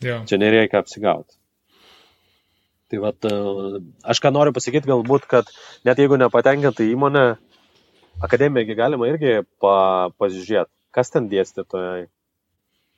Jo. 0.03 0.23
Čia 0.29 0.39
nereikia 0.41 0.81
apsigauti. 0.83 1.37
Tai 2.91 3.01
vat, 3.03 3.27
e, 3.27 3.81
aš 4.05 4.21
ką 4.23 4.33
noriu 4.35 4.55
pasakyti, 4.55 4.91
galbūt, 4.91 5.29
kad 5.31 5.49
net 5.87 6.01
jeigu 6.01 6.19
nepatenkinta 6.21 6.85
įmonė, 6.87 7.25
akademiją 8.23 8.77
galima 8.79 9.09
irgi 9.11 9.41
pa, 9.62 10.11
pasižiūrėti, 10.21 10.71
kas 10.95 11.11
ten 11.15 11.31
dėstytojai. 11.31 12.07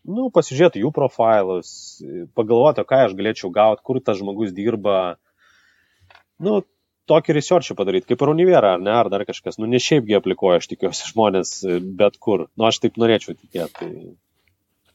Nu, 0.07 0.29
pasižiūrėti 0.35 0.83
jų 0.85 0.93
profilus, 0.95 1.71
pagalvoti, 2.39 2.85
ką 2.87 3.07
aš 3.09 3.15
galėčiau 3.19 3.51
gauti, 3.55 3.83
kur 3.87 3.99
tas 4.05 4.21
žmogus 4.21 4.53
dirba. 4.55 5.17
Nu, 6.39 6.61
tokį 7.11 7.39
researchą 7.39 7.75
padaryti, 7.79 8.11
kaip 8.11 8.23
ir 8.23 8.35
univerą, 8.35 8.77
ar 8.77 8.83
ne, 8.83 8.93
ar 8.95 9.11
dar 9.11 9.25
kažkas. 9.27 9.59
Nu, 9.59 9.67
ne 9.71 9.81
šiaipgi 9.83 10.19
aplikuoja, 10.19 10.61
aš 10.61 10.71
tikiuosi, 10.71 11.11
žmonės 11.11 11.57
bet 11.99 12.21
kur. 12.23 12.47
Nu, 12.55 12.69
aš 12.69 12.83
taip 12.85 13.01
norėčiau 13.03 13.35
tikėti. 13.35 13.75
Tai 13.81 13.91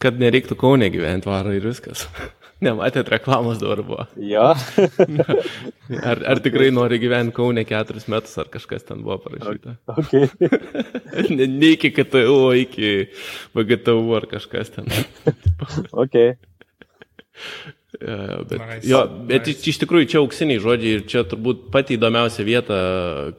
kad 0.02 0.22
nereiktų 0.22 0.57
Kaune 0.60 0.90
gyventi 0.94 1.30
varą 1.30 1.56
ir 1.57 1.68
viskas. 1.69 2.07
Nematėt 2.65 3.10
reklamos 3.10 3.57
dabar 3.57 3.82
buvo. 3.86 4.03
Jo. 4.22 4.52
ar, 6.11 6.22
ar 6.34 6.41
tikrai 6.45 6.69
nori 6.73 6.99
gyventi 7.02 7.34
Kaune 7.38 7.64
keturis 7.65 8.06
metus, 8.11 8.36
ar 8.41 8.52
kažkas 8.53 8.86
ten 8.86 9.02
buvo 9.06 9.18
parašyta? 9.23 9.80
Okay. 9.98 10.30
ne, 11.38 11.49
ne 11.49 11.73
iki 11.73 11.90
KTU, 11.95 12.38
o 12.52 12.52
iki 12.57 13.07
VGTU 13.57 14.06
ar 14.19 14.30
kažkas 14.30 14.73
ten. 14.78 14.90
ok. 15.90 16.19
Ja, 18.02 18.38
bet, 18.49 18.61
nice, 18.61 18.86
jo, 18.88 19.02
bet 19.30 19.49
nice. 19.49 19.65
iš 19.69 19.82
tikrųjų 19.82 20.07
čia 20.14 20.22
auksiniai 20.22 20.61
žodžiai 20.61 20.99
ir 20.99 21.02
čia 21.10 21.26
turbūt 21.28 21.68
pati 21.73 21.98
įdomiausia 21.98 22.45
vieta, 22.48 22.78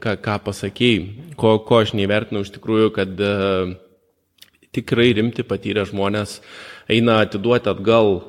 ką, 0.03 0.19
ką 0.23 0.37
pasakėjai, 0.45 1.33
ko, 1.41 1.57
ko 1.67 1.81
aš 1.83 1.95
neįvertinau 1.99 2.45
iš 2.45 2.53
tikrųjų, 2.59 2.91
kad 2.95 3.23
uh, 3.23 3.73
tikrai 4.73 5.11
rimti 5.17 5.45
patyrę 5.45 5.85
žmonės 5.89 6.39
eina 6.93 7.21
atiduoti 7.23 7.71
atgal, 7.73 8.23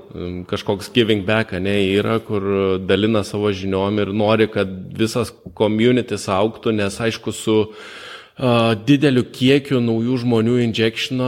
kažkoks 0.49 0.91
giving 0.93 1.25
back, 1.27 1.55
ne, 1.55 1.77
yra, 1.95 2.19
kur 2.23 2.79
dalina 2.83 3.23
savo 3.27 3.51
žiniom 3.51 4.01
ir 4.03 4.13
nori, 4.15 4.49
kad 4.51 4.71
visas 4.97 5.33
communities 5.57 6.27
auktų, 6.31 6.75
nes 6.77 6.99
aišku, 7.07 7.33
su 7.35 7.55
uh, 7.63 7.77
dideliu 8.87 9.23
kiekiu 9.29 9.79
naujų 9.83 10.23
žmonių 10.23 10.55
injectiono 10.63 11.27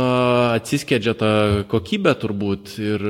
atsiskedžia 0.56 1.14
ta 1.14 1.32
kokybė 1.70 2.16
turbūt 2.18 2.80
ir, 2.82 3.04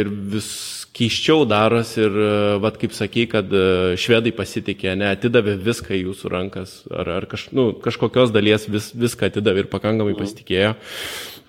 ir 0.00 0.08
vis 0.08 0.48
keiščiau 0.96 1.44
darosi 1.48 2.00
ir, 2.04 2.16
vad 2.60 2.78
kaip 2.80 2.92
sakai, 2.96 3.26
kad 3.28 3.52
švedai 4.00 4.32
pasitikė, 4.36 4.96
ne, 4.96 5.12
atidavė 5.12 5.56
viską 5.60 5.94
į 5.96 6.02
jūsų 6.06 6.32
rankas, 6.32 6.82
ar, 6.92 7.08
ar 7.20 7.28
kaž, 7.28 7.50
nu, 7.52 7.72
kažkokios 7.84 8.32
dalies 8.32 8.68
vis, 8.68 8.90
viską 8.92 9.28
atidavė 9.28 9.64
ir 9.64 9.70
pakankamai 9.72 10.16
pasitikėjo. 10.16 10.74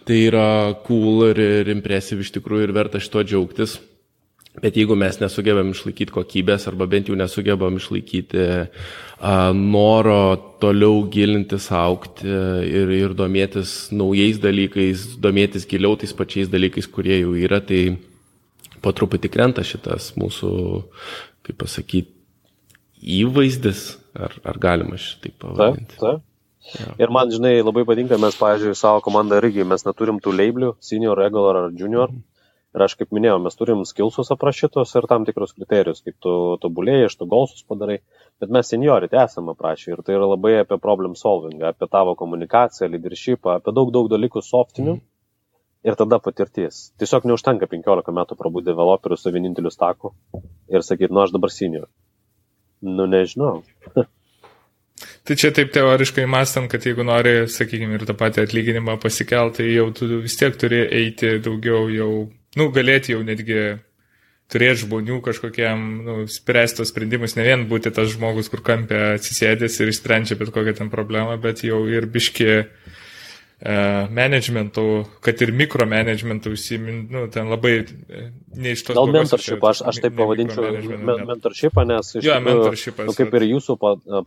Tai 0.03 0.19
yra 0.19 0.47
cool 0.87 1.29
ir, 1.29 1.39
ir 1.61 1.73
impresyv 1.77 2.23
iš 2.23 2.33
tikrųjų 2.35 2.67
ir 2.67 2.75
verta 2.75 2.99
šito 2.99 3.23
džiaugtis. 3.23 3.77
Bet 4.61 4.75
jeigu 4.77 4.93
mes 4.99 5.15
nesugebam 5.17 5.71
išlaikyti 5.73 6.13
kokybės 6.13 6.67
arba 6.69 6.85
bent 6.85 7.07
jau 7.09 7.15
nesugebam 7.17 7.79
išlaikyti 7.79 8.43
a, 8.43 9.37
noro 9.57 10.35
toliau 10.61 10.99
gilintis, 11.09 11.71
aukti 11.73 12.27
ir, 12.29 12.91
ir 12.93 13.15
domėtis 13.17 13.87
naujais 13.95 14.37
dalykais, 14.43 15.07
domėtis 15.23 15.65
giliau 15.69 15.97
tais 15.97 16.13
pačiais 16.13 16.51
dalykais, 16.53 16.85
kurie 16.85 17.23
jau 17.23 17.33
yra, 17.33 17.63
tai 17.65 17.95
po 18.83 18.93
truputį 18.93 19.31
krenta 19.33 19.65
šitas 19.65 20.11
mūsų, 20.21 20.51
kaip 21.47 21.57
pasakyti, 21.63 22.13
įvaizdis, 23.23 23.87
ar, 24.13 24.37
ar 24.45 24.61
galima 24.61 25.01
šitaip 25.01 25.39
pavadinti. 25.41 25.97
Taip, 25.97 26.03
taip. 26.03 26.29
Ja. 26.63 26.93
Ir 27.05 27.11
man, 27.11 27.31
žinai, 27.33 27.57
labai 27.61 27.83
patinka, 27.87 28.17
mes, 28.21 28.35
pavyzdžiui, 28.39 28.75
savo 28.77 29.01
komandą 29.03 29.39
irgi, 29.41 29.65
mes 29.67 29.83
neturim 29.87 30.21
tų 30.23 30.31
labelių, 30.35 30.75
senior, 30.83 31.19
regular 31.19 31.59
ar 31.63 31.73
junior. 31.79 32.13
Ir 32.73 32.81
aš 32.81 32.95
kaip 32.97 33.11
minėjau, 33.13 33.37
mes 33.43 33.57
turim 33.57 33.83
skilsus 33.85 34.31
aprašytos 34.33 34.95
ir 34.97 35.05
tam 35.09 35.27
tikrus 35.27 35.51
kriterijus, 35.53 36.01
kaip 36.05 36.15
tu 36.25 36.31
tobulėjai, 36.63 37.09
iš 37.09 37.15
tu 37.19 37.27
golsus 37.29 37.61
padarai, 37.69 37.99
bet 38.41 38.53
mes 38.55 38.71
seniority 38.73 39.19
esame 39.21 39.53
aprašę 39.53 39.91
ir 39.93 40.01
tai 40.07 40.15
yra 40.15 40.29
labai 40.31 40.55
apie 40.63 40.79
problem 40.81 41.13
solving, 41.19 41.61
apie 41.69 41.89
tavo 41.91 42.15
komunikaciją, 42.17 42.89
leadershipą, 42.95 43.59
apie 43.59 43.75
daug, 43.77 43.91
daug 43.93 44.09
dalykų 44.09 44.41
softinių 44.47 44.95
mm. 44.95 45.03
ir 45.91 45.99
tada 45.99 46.17
patirties. 46.25 46.87
Tiesiog 46.97 47.29
neužtenka 47.29 47.69
15 47.69 48.17
metų 48.17 48.39
prabūti 48.41 48.71
developerių 48.71 49.19
su 49.21 49.35
vieninteliu 49.37 49.69
staku 49.73 50.15
ir 50.73 50.81
sakyti, 50.81 51.13
nu 51.13 51.21
aš 51.27 51.37
dabar 51.37 51.53
senior. 51.53 51.85
Nu 52.81 53.05
nežinau. 53.05 53.59
Tai 55.23 55.37
čia 55.39 55.53
taip 55.55 55.71
teoriškai 55.71 56.25
mąstant, 56.27 56.67
kad 56.71 56.83
jeigu 56.83 57.05
nori, 57.07 57.45
sakykime, 57.47 57.95
ir 57.95 58.03
tą 58.07 58.15
patį 58.19 58.43
atlyginimą 58.43 58.97
pasikelti, 58.99 59.61
tai 59.61 59.69
jau 59.71 59.85
tu 59.95 60.09
vis 60.19 60.35
tiek 60.35 60.57
turi 60.59 60.81
eiti 60.83 61.37
daugiau 61.43 61.87
jau, 61.93 62.09
nu, 62.59 62.67
galėti 62.75 63.15
jau 63.15 63.21
netgi 63.23 63.61
turėti 64.51 64.83
žmonių 64.83 65.21
kažkokiam, 65.23 65.85
nu, 66.03 66.17
spręsti 66.27 66.81
tos 66.81 66.91
sprendimus, 66.91 67.37
ne 67.39 67.47
vien 67.47 67.63
būti 67.69 67.93
tas 67.95 68.11
žmogus, 68.11 68.51
kur 68.51 68.65
kampė 68.67 68.99
atsisėdęs 69.13 69.79
ir 69.79 69.93
išsprendžia 69.93 70.37
bet 70.41 70.51
kokią 70.51 70.75
ten 70.81 70.91
problemą, 70.91 71.39
bet 71.41 71.63
jau 71.63 71.85
ir 71.87 72.09
biški 72.11 72.51
E, 72.51 73.02
managementų, 73.63 74.83
kad 75.23 75.39
ir 75.45 75.53
mikromanagementų 75.55 76.51
užsiminti, 76.51 77.13
nu, 77.15 77.21
ten 77.31 77.47
labai 77.47 77.71
e, 77.79 78.23
ne 78.59 78.73
iš 78.75 78.81
tos... 78.89 78.97
Gal 78.97 79.11
mentorship, 79.13 79.63
aš, 79.69 79.83
aš 79.87 80.01
taip 80.03 80.17
pavadinčiau 80.17 80.73
mentorshipą, 81.29 81.85
nes 81.87 82.09
iš 82.19 82.27
jo, 82.27 82.35
mentorshipas, 82.43 83.07
nu, 83.07 83.15
kaip 83.15 83.37
ir 83.39 83.45
jūsų 83.47 83.77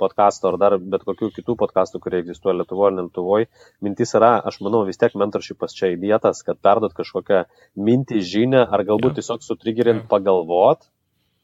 podkasto 0.00 0.48
ar 0.48 0.56
dar 0.62 0.78
bet 0.80 1.04
kokių 1.04 1.28
kitų 1.36 1.58
podkastų, 1.60 2.00
kurie 2.00 2.22
egzistuoja 2.22 2.56
Lietuvoje 2.62 2.96
Lietuvoje, 2.96 3.50
mintis 3.84 4.16
yra, 4.16 4.38
aš 4.40 4.62
manau, 4.64 4.86
vis 4.88 4.96
tiek 5.02 5.12
mentorshipas 5.20 5.76
čia 5.76 5.92
įdėtas, 5.98 6.40
kad 6.46 6.62
perdot 6.64 6.96
kažkokią 6.96 7.44
mintį, 7.76 8.24
žinią 8.24 8.64
ar 8.64 8.86
galbūt 8.88 9.18
ja. 9.18 9.20
tiesiog 9.20 9.44
sutrigerint 9.44 10.06
ja. 10.06 10.10
pagalvot, 10.16 10.88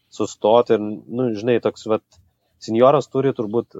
sustot 0.09 0.73
ir, 0.73 0.81
nu, 0.81 1.29
žinai, 1.37 1.61
toks, 1.61 1.85
vat, 1.93 2.07
senioras 2.63 3.13
turi 3.13 3.37
turbūt, 3.37 3.77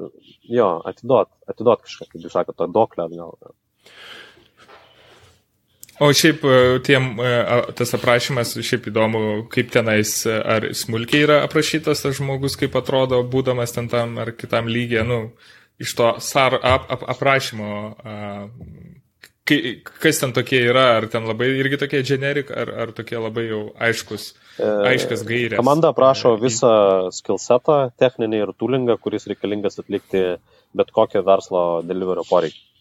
jo, 0.53 0.71
atidot, 0.85 1.33
atidot 1.49 1.85
kažką, 1.87 2.13
kaip 2.13 2.29
jūs 2.29 2.37
sakote, 2.37 2.69
doklę 2.77 3.09
atgal. 3.09 3.57
O 6.03 6.09
šiaip 6.17 6.45
e, 6.45 6.59
tiem, 6.83 7.13
e, 7.21 7.33
tas 7.79 7.93
aprašymas, 7.95 8.57
šiaip 8.65 8.89
įdomu, 8.91 9.23
kaip 9.53 9.71
tenais, 9.75 10.15
e, 10.27 10.35
ar 10.35 10.67
smulkiai 10.75 11.27
yra 11.27 11.41
aprašytas 11.47 12.03
tas 12.03 12.17
žmogus, 12.19 12.57
kaip 12.59 12.75
atrodo, 12.81 13.21
būdamas 13.29 13.75
ten 13.77 13.91
tam 13.93 14.17
ar 14.23 14.33
kitam 14.35 14.71
lygiai, 14.73 15.05
nu, 15.07 15.21
iš 15.83 15.95
to 15.99 16.09
sar, 16.25 16.57
ap, 16.59 16.89
ap, 16.91 17.05
aprašymo, 17.15 17.69
a, 18.03 18.17
kai, 19.47 19.61
kas 19.85 20.23
ten 20.25 20.35
tokie 20.35 20.65
yra, 20.73 20.89
ar 20.97 21.07
ten 21.13 21.29
labai 21.29 21.53
irgi 21.61 21.79
tokie 21.85 22.03
generik, 22.09 22.51
ar, 22.51 22.73
ar 22.87 22.97
tokie 22.97 23.21
labai 23.21 23.47
jau 23.51 23.63
aiškus, 23.91 24.33
aiškas 24.65 25.23
gairės. 25.29 25.61
Komanda 25.61 25.93
aprašo 25.93 26.35
visą 26.41 26.73
skillsetą, 27.15 27.79
techninį 28.01 28.43
ir 28.47 28.57
toolingą, 28.59 28.99
kuris 29.03 29.29
reikalingas 29.31 29.79
atlikti 29.85 30.27
bet 30.75 30.91
kokio 30.91 31.23
verslo 31.27 31.65
deliverio 31.87 32.27
poreikį. 32.27 32.72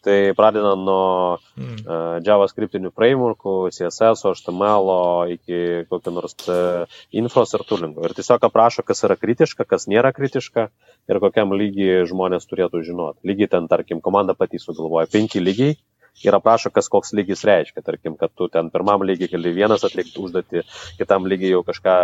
Tai 0.00 0.32
pradedant 0.32 0.80
nuo 0.80 1.36
mm. 1.60 1.80
uh, 1.84 2.14
JavaScriptinių 2.24 2.88
frameworkų, 2.96 3.54
CSS, 3.76 4.22
HTML 4.24 4.92
iki 5.34 5.58
kokio 5.90 6.12
nors 6.16 6.36
uh, 6.48 6.86
infos 7.12 7.52
ir 7.52 7.64
toolingo. 7.68 8.06
Ir 8.08 8.14
tiesiog 8.16 8.46
aprašo, 8.48 8.80
kas 8.88 9.04
yra 9.04 9.18
kritiška, 9.20 9.66
kas 9.68 9.84
nėra 9.92 10.14
kritiška 10.16 10.70
ir 11.10 11.20
kokiam 11.20 11.52
lygiai 11.52 12.06
žmonės 12.08 12.48
turėtų 12.48 12.80
žinoti. 12.86 13.20
Lygiai 13.28 13.50
ten, 13.52 13.68
tarkim, 13.68 14.00
komanda 14.00 14.32
pati 14.38 14.62
sugalvoja 14.62 15.10
penki 15.12 15.42
lygiai 15.44 15.76
ir 16.24 16.36
aprašo, 16.36 16.72
kas 16.72 16.88
koks 16.92 17.12
lygis 17.16 17.44
reiškia. 17.44 17.84
Tarkim, 17.84 18.16
kad 18.20 18.32
tu 18.32 18.48
ten 18.48 18.70
pirmam 18.72 19.04
lygiai 19.04 19.28
gali 19.34 19.52
vienas 19.56 19.84
atlikti 19.84 20.16
užduotį, 20.22 20.64
kitam 21.00 21.28
lygiai 21.28 21.52
jau 21.58 21.60
kažką, 21.66 21.98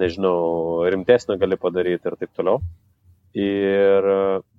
nežinau, 0.00 0.84
rimtesnio 0.92 1.38
gali 1.40 1.56
padaryti 1.60 2.12
ir 2.12 2.18
taip 2.20 2.36
toliau. 2.36 2.60
Ir 3.38 4.12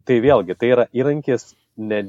tai 0.09 0.19
vėlgi, 0.25 0.57
tai 0.57 0.73
yra 0.73 0.87
įrankis 0.95 1.51
ne 1.77 2.01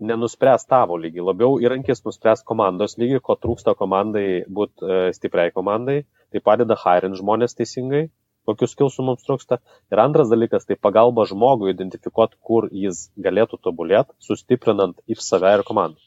nenuspręs 0.00 0.64
tavo 0.70 0.96
lygį, 1.00 1.22
labiau 1.28 1.58
įrankis 1.62 2.02
nuspręs 2.06 2.42
komandos 2.46 2.96
lygį, 3.00 3.20
ko 3.24 3.36
trūksta 3.36 3.76
komandai 3.78 4.42
būti 4.48 4.86
e, 4.86 4.98
stipriai 5.16 5.52
komandai, 5.54 6.02
tai 6.32 6.42
padeda 6.44 6.78
hiring 6.80 7.18
žmonės 7.18 7.56
teisingai, 7.58 8.06
kokius 8.48 8.74
skilsų 8.74 9.06
mums 9.06 9.26
trūksta. 9.26 9.60
Ir 9.92 10.02
antras 10.02 10.32
dalykas, 10.32 10.66
tai 10.68 10.78
pagalba 10.80 11.26
žmogui 11.28 11.74
identifikuoti, 11.74 12.38
kur 12.40 12.68
jis 12.72 13.08
galėtų 13.20 13.60
tobulėti, 13.66 14.16
sustiprinant 14.24 14.98
į 15.06 15.18
save 15.20 15.58
ir 15.58 15.66
komandą. 15.68 16.00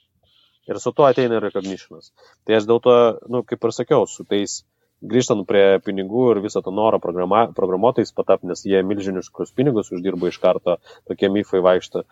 Ir 0.70 0.80
su 0.80 0.94
tuo 0.96 1.06
ateina 1.10 1.42
recognitionas. 1.44 2.14
Tai 2.48 2.60
aš 2.60 2.68
dėl 2.70 2.80
to, 2.84 2.94
nu, 3.30 3.44
kaip 3.48 3.66
ir 3.68 3.76
sakiau, 3.76 4.08
su 4.08 4.24
tais 4.24 4.62
grįžtant 5.04 5.44
prie 5.48 5.80
pinigų 5.84 6.30
ir 6.32 6.42
viso 6.44 6.62
to 6.64 6.72
noro 6.72 7.00
programuotojais 7.04 8.14
patap, 8.16 8.46
nes 8.48 8.64
jie 8.64 8.80
milžiniškus 8.88 9.52
pinigus 9.58 9.92
uždirba 9.92 10.32
iš 10.32 10.40
karto, 10.44 10.78
tokie 11.10 11.30
mifai 11.34 11.60
vaikšto. 11.66 12.06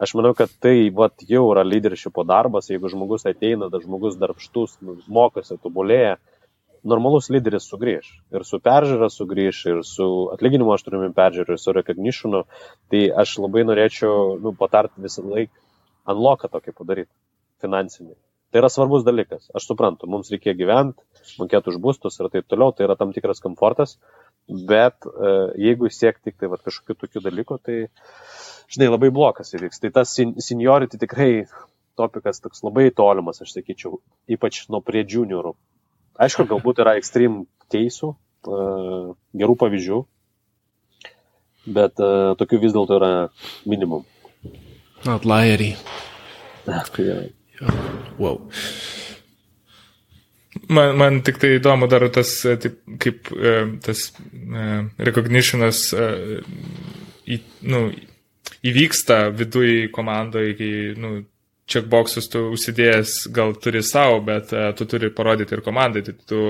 Aš 0.00 0.14
manau, 0.16 0.32
kad 0.36 0.52
tai 0.64 0.88
vat, 0.96 1.20
jau 1.28 1.42
yra 1.52 1.60
leadershipo 1.66 2.24
darbas, 2.24 2.70
jeigu 2.72 2.88
žmogus 2.88 3.26
ateina, 3.28 3.68
tas 3.72 3.82
žmogus 3.84 4.16
darbštus, 4.20 4.78
nu, 4.86 4.94
mokosi, 5.12 5.58
tobulėja, 5.60 6.14
normalus 6.88 7.28
lyderis 7.28 7.66
sugrįž. 7.68 8.08
Ir 8.32 8.46
su 8.48 8.60
peržiūra 8.64 9.10
sugrįž, 9.12 9.60
ir 9.68 9.82
su 9.84 10.06
atlyginimu 10.32 10.72
aš 10.72 10.86
turime 10.86 11.10
peržiūrą, 11.16 11.52
ir 11.52 11.60
su 11.60 11.74
recognitionu. 11.76 12.46
Tai 12.92 13.02
aš 13.22 13.36
labai 13.44 13.66
norėčiau 13.68 14.38
nu, 14.40 14.54
patarti 14.56 15.04
visą 15.04 15.26
laiką 15.26 16.14
unlocką 16.14 16.48
tokį 16.48 16.74
padaryti, 16.78 17.12
finansinį. 17.60 18.16
Tai 18.50 18.64
yra 18.64 18.70
svarbus 18.72 19.04
dalykas. 19.06 19.50
Aš 19.54 19.68
suprantu, 19.68 20.08
mums 20.10 20.32
reikia 20.32 20.56
gyventi, 20.58 21.04
mokėti 21.38 21.70
už 21.70 21.78
būstus 21.84 22.16
ir 22.18 22.32
taip 22.32 22.48
toliau, 22.50 22.72
tai 22.74 22.88
yra 22.88 22.96
tam 22.98 23.12
tikras 23.14 23.44
komfortas, 23.44 23.98
bet 24.50 25.06
e, 25.06 25.32
jeigu 25.66 25.90
siekti 25.92 26.30
tik 26.30 26.38
tai 26.40 26.50
va, 26.52 26.58
kažkokiu 26.60 26.96
tokiu 26.98 27.22
dalyku, 27.24 27.58
tai 27.62 27.86
žinai, 28.70 28.90
labai 28.90 29.10
blokas 29.14 29.54
įvyks. 29.56 29.82
Tai 29.82 29.92
tas 29.94 30.14
seniority 30.16 31.00
tikrai 31.00 31.30
topikas 31.98 32.42
toks 32.42 32.64
labai 32.66 32.88
tolimas, 32.94 33.42
aš 33.42 33.54
sakyčiau, 33.56 34.00
ypač 34.30 34.64
nuo 34.72 34.82
prie 34.84 35.04
juniorų. 35.04 35.54
Aišku, 36.20 36.46
galbūt 36.50 36.82
yra 36.82 36.96
ekstrem 37.00 37.44
keisų, 37.72 38.14
uh, 38.14 39.10
gerų 39.36 39.56
pavyzdžių, 39.60 40.00
bet 41.76 42.02
uh, 42.02 42.32
tokių 42.40 42.62
vis 42.64 42.76
dėlto 42.76 43.00
yra 43.00 43.12
minimum. 43.68 44.06
Outlieriai. 45.08 45.76
Wow. 48.20 48.42
Man, 50.70 50.94
man 51.00 51.18
tik 51.26 51.40
tai 51.42 51.56
įdomu 51.56 51.88
dar 51.90 52.04
tas, 52.14 52.30
taip, 52.62 52.76
kaip 53.02 53.30
tas 53.82 54.04
recognitionas, 55.08 55.80
į, 57.26 57.38
nu, 57.72 57.80
įvyksta 58.70 59.18
viduje 59.34 59.88
komandoje, 59.94 60.54
kai, 60.58 60.70
nu, 61.00 61.12
checkboxus 61.70 62.28
tu 62.32 62.42
užsidėjęs 62.54 63.14
gal 63.34 63.54
turi 63.62 63.82
savo, 63.86 64.20
bet 64.26 64.52
uh, 64.54 64.70
tu 64.76 64.86
turi 64.90 65.10
parodyti 65.14 65.56
ir 65.56 65.64
komandai, 65.66 66.02
tai 66.06 66.14
tu 66.28 66.42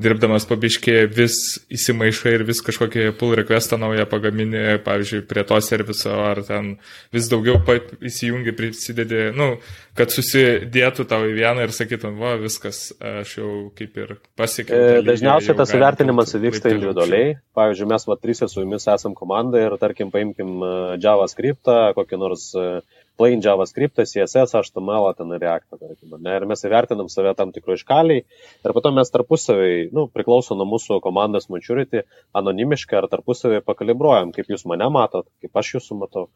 dirbdamas 0.00 0.48
pabiškė 0.48 0.98
vis 1.12 1.38
įsimaišai 1.72 2.36
ir 2.38 2.46
vis 2.48 2.62
kažkokį 2.64 3.10
pull 3.20 3.36
requestą 3.38 3.78
naują 3.80 4.06
pagamini, 4.10 4.78
pavyzdžiui, 4.86 5.24
prie 5.28 5.44
to 5.48 5.60
serviso, 5.64 6.14
ar 6.30 6.42
ten 6.46 6.74
vis 7.14 7.30
daugiau 7.32 7.60
įsijungi, 8.00 8.54
prisidedi, 8.56 9.28
nu, 9.36 9.56
kad 9.96 10.12
susidėtų 10.12 11.06
tau 11.08 11.24
į 11.28 11.36
vieną 11.38 11.66
ir 11.66 11.72
sakytum, 11.74 12.18
va, 12.20 12.34
viskas, 12.40 12.90
aš 13.00 13.36
jau 13.38 13.52
kaip 13.78 13.96
ir 14.00 14.14
pasiekiau. 14.38 14.76
E, 14.76 15.04
dažniausiai 15.06 15.56
tas 15.58 15.72
įvertinimas 15.76 16.36
vyksta 16.36 16.72
individualiai. 16.74 17.36
Pavyzdžiui, 17.56 17.88
mes 17.92 18.06
va 18.08 18.18
trys 18.20 18.44
su 18.44 18.60
jumis 18.60 18.86
esam 18.92 19.16
komanda 19.16 19.62
ir 19.62 19.76
tarkim 19.80 20.12
paimkim 20.14 20.58
e, 20.60 20.74
JavaScript, 21.02 21.72
kokį 21.96 22.20
nors 22.20 22.50
uh, 22.56 22.80
plain 23.16 23.42
JavaScript, 23.44 24.00
CSS, 24.02 24.54
HTML, 24.60 25.08
ten 25.16 25.32
React, 25.32 25.78
tarkim, 25.80 26.16
ne, 26.20 26.34
ir 26.36 26.46
mes 26.48 26.64
įvertinam 26.68 27.08
save 27.12 27.32
tam 27.38 27.52
tikro 27.54 27.76
iškaliai 27.76 28.22
ir 28.22 28.74
po 28.76 28.82
to 28.84 28.92
mes 28.96 29.12
tarpusavai, 29.12 29.88
nu, 29.96 30.06
priklauso 30.12 30.56
nuo 30.58 30.68
mūsų 30.74 31.00
komandos 31.04 31.50
maturity, 31.52 32.04
anonimiškai 32.36 33.00
ar 33.00 33.08
tarpusavai 33.12 33.62
pakalibruojam, 33.64 34.34
kaip 34.36 34.52
jūs 34.52 34.66
mane 34.68 34.88
matot, 34.92 35.28
kaip 35.42 35.62
aš 35.62 35.76
jūsų 35.78 36.00
matau. 36.04 36.28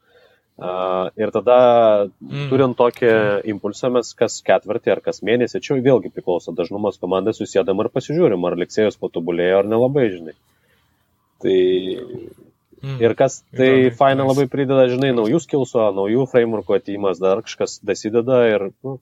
Uh, 0.60 1.08
ir 1.16 1.30
tada, 1.32 1.56
mm. 2.20 2.48
turint 2.50 2.76
tokį 2.76 3.10
impulsą, 3.48 3.88
mes 3.94 4.10
kas 4.12 4.42
ketvirtį 4.44 4.92
ar 4.92 5.00
kas 5.00 5.22
mėnesį, 5.24 5.62
čia 5.64 5.78
vėlgi 5.80 6.10
priklauso 6.12 6.52
dažnumas 6.52 7.00
komandai 7.00 7.32
susėdam 7.32 7.80
ir 7.80 7.88
pasižiūrim, 7.94 8.44
ar 8.44 8.58
liksėjus 8.60 9.00
patobulėjo 9.00 9.62
ar 9.62 9.70
nelabai, 9.70 10.10
žinai. 10.12 10.34
Tai 11.40 11.56
Mm. 12.80 12.96
Ir 13.04 13.14
kas 13.18 13.42
tai 13.52 13.68
Įdomi, 13.68 13.94
faina 13.98 14.24
labai 14.24 14.46
prideda, 14.48 14.86
žinai, 14.88 15.12
naujų 15.16 15.42
skilsų, 15.44 15.82
naujų 15.98 16.26
frameworkų 16.32 16.78
ateimas, 16.78 17.20
dar 17.20 17.42
kažkas 17.44 17.78
dasideda 17.84 18.40
ir... 18.48 18.70
Nu. 18.86 18.98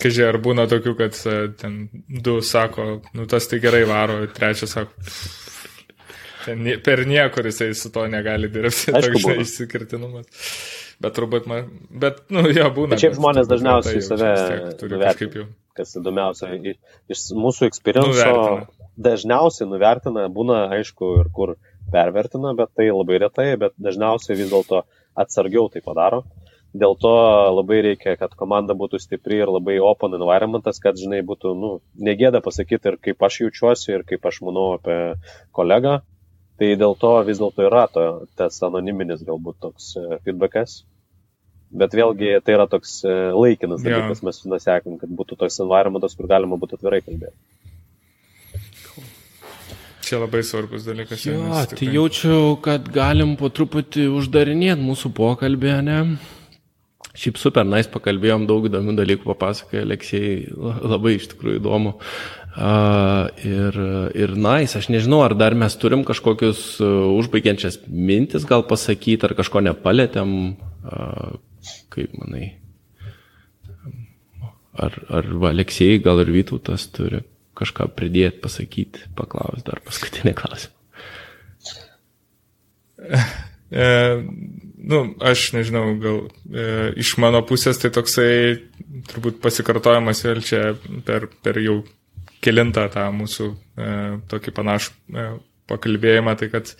Kažkai, 0.00 0.26
ar 0.28 0.38
būna 0.44 0.66
tokių, 0.68 0.94
kad 0.98 1.16
e, 1.28 1.36
ten 1.60 1.78
du 2.08 2.38
sako, 2.44 3.00
nu 3.16 3.26
tas 3.28 3.48
tai 3.48 3.60
gerai 3.64 3.82
varo, 3.88 4.20
trečias 4.32 4.76
sako, 4.76 5.08
per 6.84 7.06
niekur 7.08 7.48
jisai 7.48 7.72
su 7.74 7.92
to 7.92 8.06
negali 8.08 8.48
dirbti, 8.52 8.92
toks 8.92 9.26
išsikirtinumas. 9.44 10.28
Bet 11.00 11.16
turbūt, 11.16 11.46
man, 11.48 11.68
bet, 11.96 12.26
nu, 12.28 12.44
jo, 12.52 12.66
būna. 12.76 12.92
Bet 12.92 13.06
šiaip 13.06 13.16
žmonės 13.16 13.48
dažniausiai 13.48 14.04
save 14.04 14.32
turi 14.80 15.00
kažkaip 15.00 15.38
jau. 15.38 15.46
Kas 15.76 15.96
įdomiausia, 15.96 16.50
iš 17.08 17.22
mūsų 17.40 17.70
experienco 17.70 18.34
dažniausiai 19.00 19.68
nuvertina, 19.70 20.28
būna 20.32 20.66
aišku 20.76 21.14
ir 21.22 21.30
kur 21.34 21.56
pervertina, 21.92 22.54
bet 22.58 22.72
tai 22.76 22.90
labai 22.92 23.20
retai, 23.24 23.50
bet 23.60 23.74
dažniausiai 23.80 24.38
vis 24.38 24.52
dėlto 24.52 24.84
atsargiau 25.18 25.68
tai 25.72 25.82
padaro. 25.84 26.24
Dėl 26.70 26.94
to 27.02 27.12
labai 27.50 27.80
reikia, 27.82 28.14
kad 28.18 28.36
komanda 28.38 28.76
būtų 28.78 29.00
stipri 29.02 29.40
ir 29.42 29.50
labai 29.50 29.80
open 29.82 30.14
environmentas, 30.14 30.78
kad, 30.78 31.00
žinai, 31.00 31.18
būtų, 31.26 31.54
nu, 31.58 31.70
negėda 31.98 32.38
pasakyti 32.44 32.92
ir 32.92 32.98
kaip 33.02 33.26
aš 33.26 33.40
jaučiuosi, 33.42 33.88
ir 33.96 34.04
kaip 34.06 34.28
aš 34.30 34.38
manau 34.46 34.68
apie 34.76 34.98
kolegą. 35.56 35.98
Tai 36.60 36.68
dėl 36.76 36.94
to 37.00 37.10
vis 37.26 37.40
dėlto 37.40 37.66
yra 37.66 37.86
to, 37.90 38.06
tas 38.38 38.60
anoniminis 38.62 39.24
galbūt 39.26 39.58
toks 39.64 39.94
e, 39.96 40.20
feedbackas. 40.26 40.82
Bet 41.70 41.94
vėlgi 41.96 42.36
tai 42.44 42.54
yra 42.58 42.68
toks 42.70 43.00
e, 43.02 43.14
laikinas 43.32 43.82
dalykas, 43.82 44.20
mes 44.26 44.42
nusekim, 44.44 44.98
kad 45.00 45.10
būtų 45.10 45.40
toks 45.40 45.58
environmentas, 45.64 46.14
kur 46.18 46.28
galima 46.30 46.60
būtų 46.60 46.78
atvirai 46.78 47.00
kalbėti. 47.06 47.34
Čia 50.10 50.18
labai 50.24 50.40
svarbus 50.42 50.82
dalykas. 50.82 51.22
Jo, 51.22 51.38
tai 51.70 51.86
jaučiu, 51.94 52.56
kad 52.64 52.88
galim 52.90 53.36
po 53.38 53.46
truputį 53.54 54.08
uždarinėti 54.18 54.82
mūsų 54.82 55.12
pokalbį, 55.14 55.74
ne? 55.86 55.98
Šiaip 57.14 57.38
super, 57.38 57.62
nais 57.62 57.86
nice, 57.86 57.92
pakalbėjom, 57.94 58.48
daug 58.50 58.66
įdomių 58.66 58.96
dalykų 58.98 59.28
papasakojo 59.28 59.84
Aleksijai, 59.86 60.34
labai 60.82 61.14
iš 61.14 61.28
tikrųjų 61.30 61.60
įdomu. 61.60 61.94
Uh, 62.50 63.30
ir, 63.46 63.80
ir 64.18 64.34
nais, 64.34 64.72
nice, 64.72 64.80
aš 64.82 64.90
nežinau, 64.90 65.22
ar 65.22 65.36
dar 65.38 65.54
mes 65.54 65.78
turim 65.78 66.02
kažkokius 66.08 66.64
uh, 66.82 67.06
užbaigiančias 67.14 67.78
mintis 67.86 68.42
gal 68.50 68.66
pasakyti, 68.66 69.22
ar 69.28 69.38
kažko 69.38 69.62
nepalėtėm, 69.62 70.32
uh, 70.90 71.36
kaip 71.94 72.18
manai. 72.18 72.56
Ar, 74.74 75.04
ar 75.06 75.34
Aleksijai, 75.54 76.02
gal 76.02 76.24
ir 76.24 76.34
Vytautas 76.34 76.90
turi 76.90 77.22
kažką 77.60 77.90
pridėti, 77.96 78.40
pasakyti, 78.42 79.06
paklausti 79.18 79.66
dar 79.68 79.84
paskutinį 79.86 80.36
klausimą. 80.40 80.76
E, 83.70 83.84
nu, 84.82 84.96
aš 85.22 85.52
nežinau, 85.54 85.92
gal 86.02 86.16
e, 86.26 86.62
iš 86.98 87.12
mano 87.22 87.38
pusės 87.46 87.78
tai 87.78 87.92
toksai 87.94 88.32
turbūt 89.12 89.38
pasikartojimas 89.44 90.24
vėl 90.26 90.40
čia 90.42 90.72
per, 91.06 91.28
per 91.44 91.60
jau 91.62 91.76
kilintą 92.44 92.88
tą 92.92 93.06
mūsų 93.14 93.46
e, 93.46 93.94
tokį 94.30 94.54
panašų 94.56 94.92
e, 95.14 95.28
pakalbėjimą, 95.70 96.34
tai 96.40 96.50
kad 96.52 96.72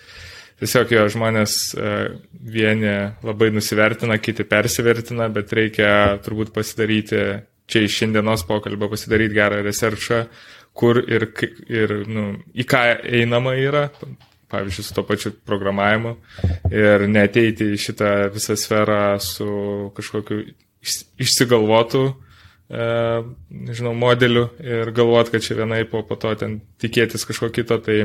tiesiog 0.61 0.94
jo 0.97 1.07
žmonės 1.15 1.57
e, 1.77 1.94
vieni 2.32 2.94
labai 3.27 3.51
nusivertina, 3.55 4.19
kiti 4.19 4.47
persivertina, 4.48 5.28
bet 5.32 5.52
reikia 5.57 5.93
turbūt 6.24 6.52
pasidaryti, 6.57 7.23
čia 7.71 7.85
iš 7.87 8.01
šiandienos 8.01 8.47
pokalbio 8.49 8.91
pasidaryti 8.93 9.37
gerą 9.37 9.61
researchą, 9.67 10.25
kur 10.77 11.01
ir, 11.03 11.29
ir 11.71 11.95
nu, 12.11 12.27
į 12.55 12.67
ką 12.69 12.83
einama 13.21 13.55
yra, 13.59 13.89
pavyzdžiui, 14.51 14.87
su 14.87 14.97
to 14.97 15.05
pačiu 15.07 15.33
programavimu. 15.47 16.17
Ir 16.75 17.07
neteiti 17.11 17.73
į 17.75 17.79
šitą 17.81 18.11
visą 18.35 18.57
sferą 18.59 19.19
su 19.23 19.51
kažkokiu 19.97 20.43
išsigalvotu, 21.21 22.05
e, 22.71 22.89
nežinau, 23.69 23.95
modeliu 23.95 24.49
ir 24.65 24.93
galvot, 24.97 25.31
kad 25.31 25.45
čia 25.45 25.59
vienai 25.61 25.85
po, 25.91 26.03
po 26.07 26.19
to 26.19 26.35
ten 26.41 26.61
tikėtis 26.81 27.27
kažko 27.29 27.51
kito, 27.55 27.79
tai 27.85 28.03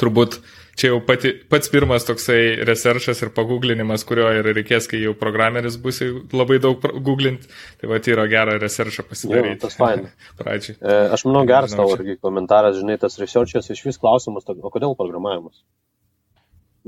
turbūt 0.00 0.40
čia 0.78 0.92
jau 0.92 1.00
pati, 1.04 1.32
pats 1.50 1.70
pirmas 1.72 2.06
toksai 2.08 2.62
researchas 2.68 3.22
ir 3.24 3.32
pagūglinimas, 3.36 4.04
kurio 4.08 4.28
ir 4.36 4.48
reikės, 4.56 4.88
kai 4.90 5.02
jau 5.02 5.14
programeris 5.18 5.78
bus 5.80 6.02
labai 6.34 6.60
daug 6.62 6.82
googlint, 7.06 7.46
tai 7.80 7.90
va, 7.90 8.00
yra 8.14 8.26
gera 8.30 8.56
researchą 8.62 9.06
pasidaryti. 9.08 9.56
Jo, 9.56 9.60
tas 9.66 9.78
fain. 9.80 10.08
Pradžiai. 10.40 10.78
E, 10.78 10.98
aš 11.16 11.26
manau, 11.28 11.44
geras 11.48 11.76
tavo 11.76 11.94
irgi 11.98 12.18
komentaras, 12.22 12.78
žinai, 12.80 12.98
tas 13.02 13.18
researchas 13.22 13.70
iš 13.72 13.84
vis 13.88 14.00
klausimas, 14.00 14.46
o 14.46 14.72
kodėl 14.72 14.96
programavimas? 14.98 15.62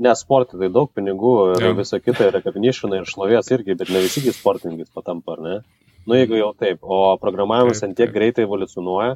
Nes 0.03 0.23
sportai 0.25 0.57
tai 0.57 0.71
daug 0.73 0.89
pinigų 0.89 1.33
ir 1.53 1.67
ja. 1.67 1.73
visa 1.77 1.99
kita 2.01 2.25
yra 2.25 2.39
recognition 2.39 2.95
ir 2.97 3.05
šlovės 3.05 3.51
irgi, 3.53 3.75
bet 3.77 3.91
ne 3.93 4.01
visi 4.01 4.25
sportininkais 4.33 4.89
patampa, 4.95 5.37
ar 5.37 5.43
ne? 5.45 5.57
Nu, 6.03 6.17
jeigu 6.19 6.35
jau 6.35 6.49
taip, 6.59 6.81
o 6.83 7.15
programavimas 7.21 7.79
ant 7.85 7.95
tiek 7.95 8.11
greitai 8.11 8.43
evoliucionuoja, 8.43 9.15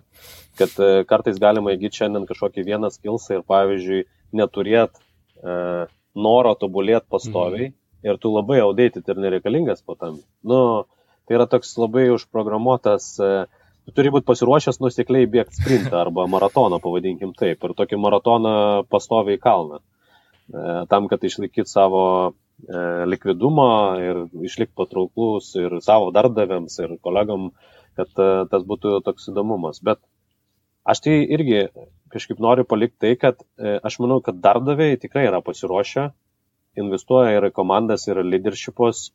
kad 0.60 0.78
e, 0.80 0.92
kartais 1.10 1.40
galima 1.42 1.74
įgyti 1.76 2.02
šiandien 2.02 2.28
kažkokį 2.30 2.64
vieną 2.70 2.92
skilsą 2.94 3.40
ir, 3.40 3.44
pavyzdžiui, 3.48 4.06
neturėt 4.40 4.96
e, 4.96 5.58
noro 6.16 6.54
tobulėti 6.60 7.06
pastoviai 7.12 7.70
mhm. 7.70 7.76
ir 8.08 8.22
tu 8.24 8.32
labai 8.32 8.62
audėti 8.64 9.04
ir 9.04 9.20
nereikalingas 9.20 9.84
po 9.84 9.98
tam. 10.00 10.22
Nu, 10.48 10.62
tai 11.28 11.40
yra 11.40 11.50
toks 11.52 11.76
labai 11.82 12.08
užprogramuotas, 12.16 13.10
e, 13.20 13.34
tu 13.88 13.98
turi 14.00 14.14
būti 14.16 14.30
pasiruošęs 14.32 14.80
nusikliai 14.84 15.28
bėgti 15.28 15.60
sprintą 15.60 16.00
arba 16.06 16.24
maratoną, 16.32 16.80
pavadinkim 16.84 17.36
taip, 17.36 17.60
ir 17.68 17.76
tokį 17.76 18.00
maratoną 18.00 18.56
pastoviai 18.88 19.44
kalną. 19.44 19.84
E, 19.84 19.97
tam, 20.90 21.08
kad 21.12 21.24
išlaikyti 21.24 21.70
savo 21.70 22.04
e, 22.28 22.34
likvidumą 23.12 23.72
ir 24.04 24.22
išlikti 24.48 24.76
patrauklus 24.80 25.50
ir 25.60 25.80
savo 25.84 26.12
darbdaviams 26.16 26.80
ir 26.84 26.96
kolegom, 27.04 27.50
kad 28.00 28.12
e, 28.16 28.30
tas 28.52 28.64
būtų 28.68 29.02
toks 29.08 29.30
įdomumas. 29.34 29.82
Bet 29.84 30.00
aš 30.88 31.04
tai 31.04 31.20
irgi 31.36 31.68
kažkaip 32.14 32.40
noriu 32.44 32.64
palikti 32.64 33.04
tai, 33.04 33.14
kad 33.20 33.44
e, 33.60 33.78
aš 33.84 34.00
manau, 34.04 34.22
kad 34.24 34.40
darbdaviai 34.44 35.00
tikrai 35.02 35.28
yra 35.28 35.44
pasiruošę, 35.44 36.10
investuoja 36.80 37.38
ir 37.38 37.50
komandas, 37.52 38.08
ir 38.08 38.22
leadershipus, 38.24 39.10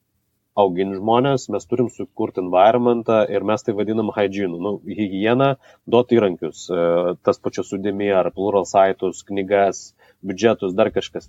auginti 0.58 0.98
žmonės, 0.98 1.46
mes 1.52 1.64
turim 1.68 1.88
sukurti 1.92 2.42
environmentą 2.42 3.22
ir 3.32 3.44
mes 3.48 3.64
tai 3.64 3.72
vadinam 3.76 4.10
hygiene, 4.12 4.58
nu, 4.60 4.74
hygieną, 4.84 5.54
duoti 5.88 6.18
įrankius, 6.18 6.66
e, 6.68 6.82
tas 7.24 7.40
pačios 7.40 7.72
sudėmė 7.72 8.10
ar 8.18 8.28
plural 8.36 8.68
saitus, 8.68 9.22
knygas, 9.28 9.86
biudžetus, 10.26 10.76
dar 10.78 10.92
kažkas. 10.94 11.28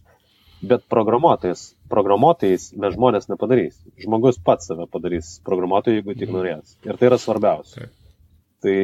Bet 0.64 0.86
programuotojas, 0.88 1.74
programuotojais 1.91 2.70
mes 2.80 2.94
žmonės 2.95 3.28
nepadarys. 3.28 3.76
Žmogus 3.99 4.38
pats 4.40 4.70
save 4.70 4.88
padarys 4.91 5.36
programuotojai, 5.48 5.99
jeigu 5.99 6.15
tik 6.15 6.30
mhm. 6.30 6.38
norės. 6.38 6.78
Ir 6.88 6.99
tai 6.99 7.10
yra 7.10 7.20
svarbiausia. 7.20 7.90
Tai 8.64 8.78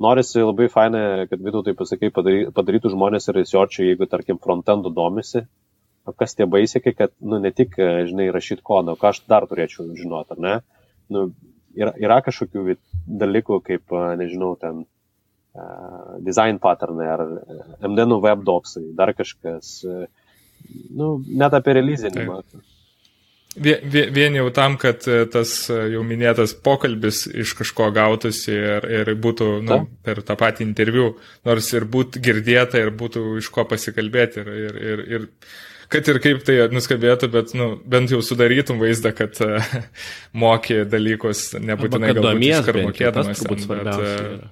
norisi 0.00 0.44
labai 0.44 0.68
fainai, 0.70 1.02
kad 1.30 1.42
vidų 1.42 1.64
tai 1.66 1.74
pasakai, 1.78 2.12
padarytų 2.14 2.92
žmonės 2.94 3.26
ir 3.28 3.40
researchai, 3.40 3.88
jeigu, 3.90 4.06
tarkim, 4.10 4.38
frontendų 4.42 4.92
domisi, 4.94 5.42
o 6.06 6.14
kas 6.16 6.38
tie 6.38 6.46
baisiai, 6.46 6.94
kad, 6.94 7.12
nu, 7.18 7.40
ne 7.42 7.50
tik, 7.54 7.74
žinai, 8.08 8.30
rašyti 8.34 8.64
kodą, 8.66 8.94
ką 9.00 9.10
aš 9.10 9.24
dar 9.30 9.48
turėčiau 9.50 9.90
žinoti, 9.98 10.36
ar 10.36 10.44
ne? 10.46 10.54
Nu, 11.10 11.26
yra, 11.74 11.92
yra 11.98 12.20
kažkokių 12.24 12.78
dalykų, 13.20 13.60
kaip, 13.66 13.98
nežinau, 14.22 14.54
ten 14.60 14.84
design 16.22 16.60
patternai 16.62 17.08
ar 17.10 17.24
MDN 17.82 18.20
web 18.22 18.44
docsai, 18.46 18.84
dar 18.96 19.10
kažkas, 19.18 19.80
uh, 19.88 20.04
nu, 20.94 21.14
net 21.26 21.54
apie 21.56 21.72
releasinimą. 21.78 22.42
Taip. 22.50 22.68
Vien 24.14 24.36
jau 24.38 24.44
tam, 24.54 24.76
kad 24.78 25.02
e, 25.10 25.24
tas 25.30 25.50
e, 25.74 25.78
jau 25.96 26.04
minėtas 26.06 26.52
pokalbis 26.54 27.24
iš 27.26 27.56
kažko 27.58 27.88
gautųsi 27.96 28.52
ir, 28.54 28.86
ir 28.86 29.10
būtų 29.18 29.48
nu, 29.66 29.80
per 30.06 30.20
tą 30.26 30.36
patį 30.38 30.62
interviu, 30.68 31.08
nors 31.48 31.72
ir 31.74 31.88
būtų 31.90 32.22
girdėta 32.22 32.78
ir 32.78 32.92
būtų 32.94 33.24
iš 33.40 33.50
ko 33.50 33.66
pasikalbėti. 33.66 34.44
Ir, 34.44 34.52
ir, 34.54 34.78
ir, 34.92 35.02
ir 35.16 35.26
kad 35.90 36.12
ir 36.12 36.22
kaip 36.22 36.46
tai 36.46 36.60
nuskambėtų, 36.70 37.32
bet 37.34 37.50
nu, 37.58 37.72
bent 37.90 38.14
jau 38.14 38.22
sudarytum 38.22 38.78
vaizdą, 38.78 39.10
kad 39.18 39.42
uh, 39.42 39.74
moki 40.46 40.84
dalykus, 40.86 41.48
nebūtinai 41.58 42.14
galbūt 42.14 42.46
iš 42.46 42.64
karto 42.70 42.86
mokėdamas. 42.86 43.44
Bet, 43.50 44.50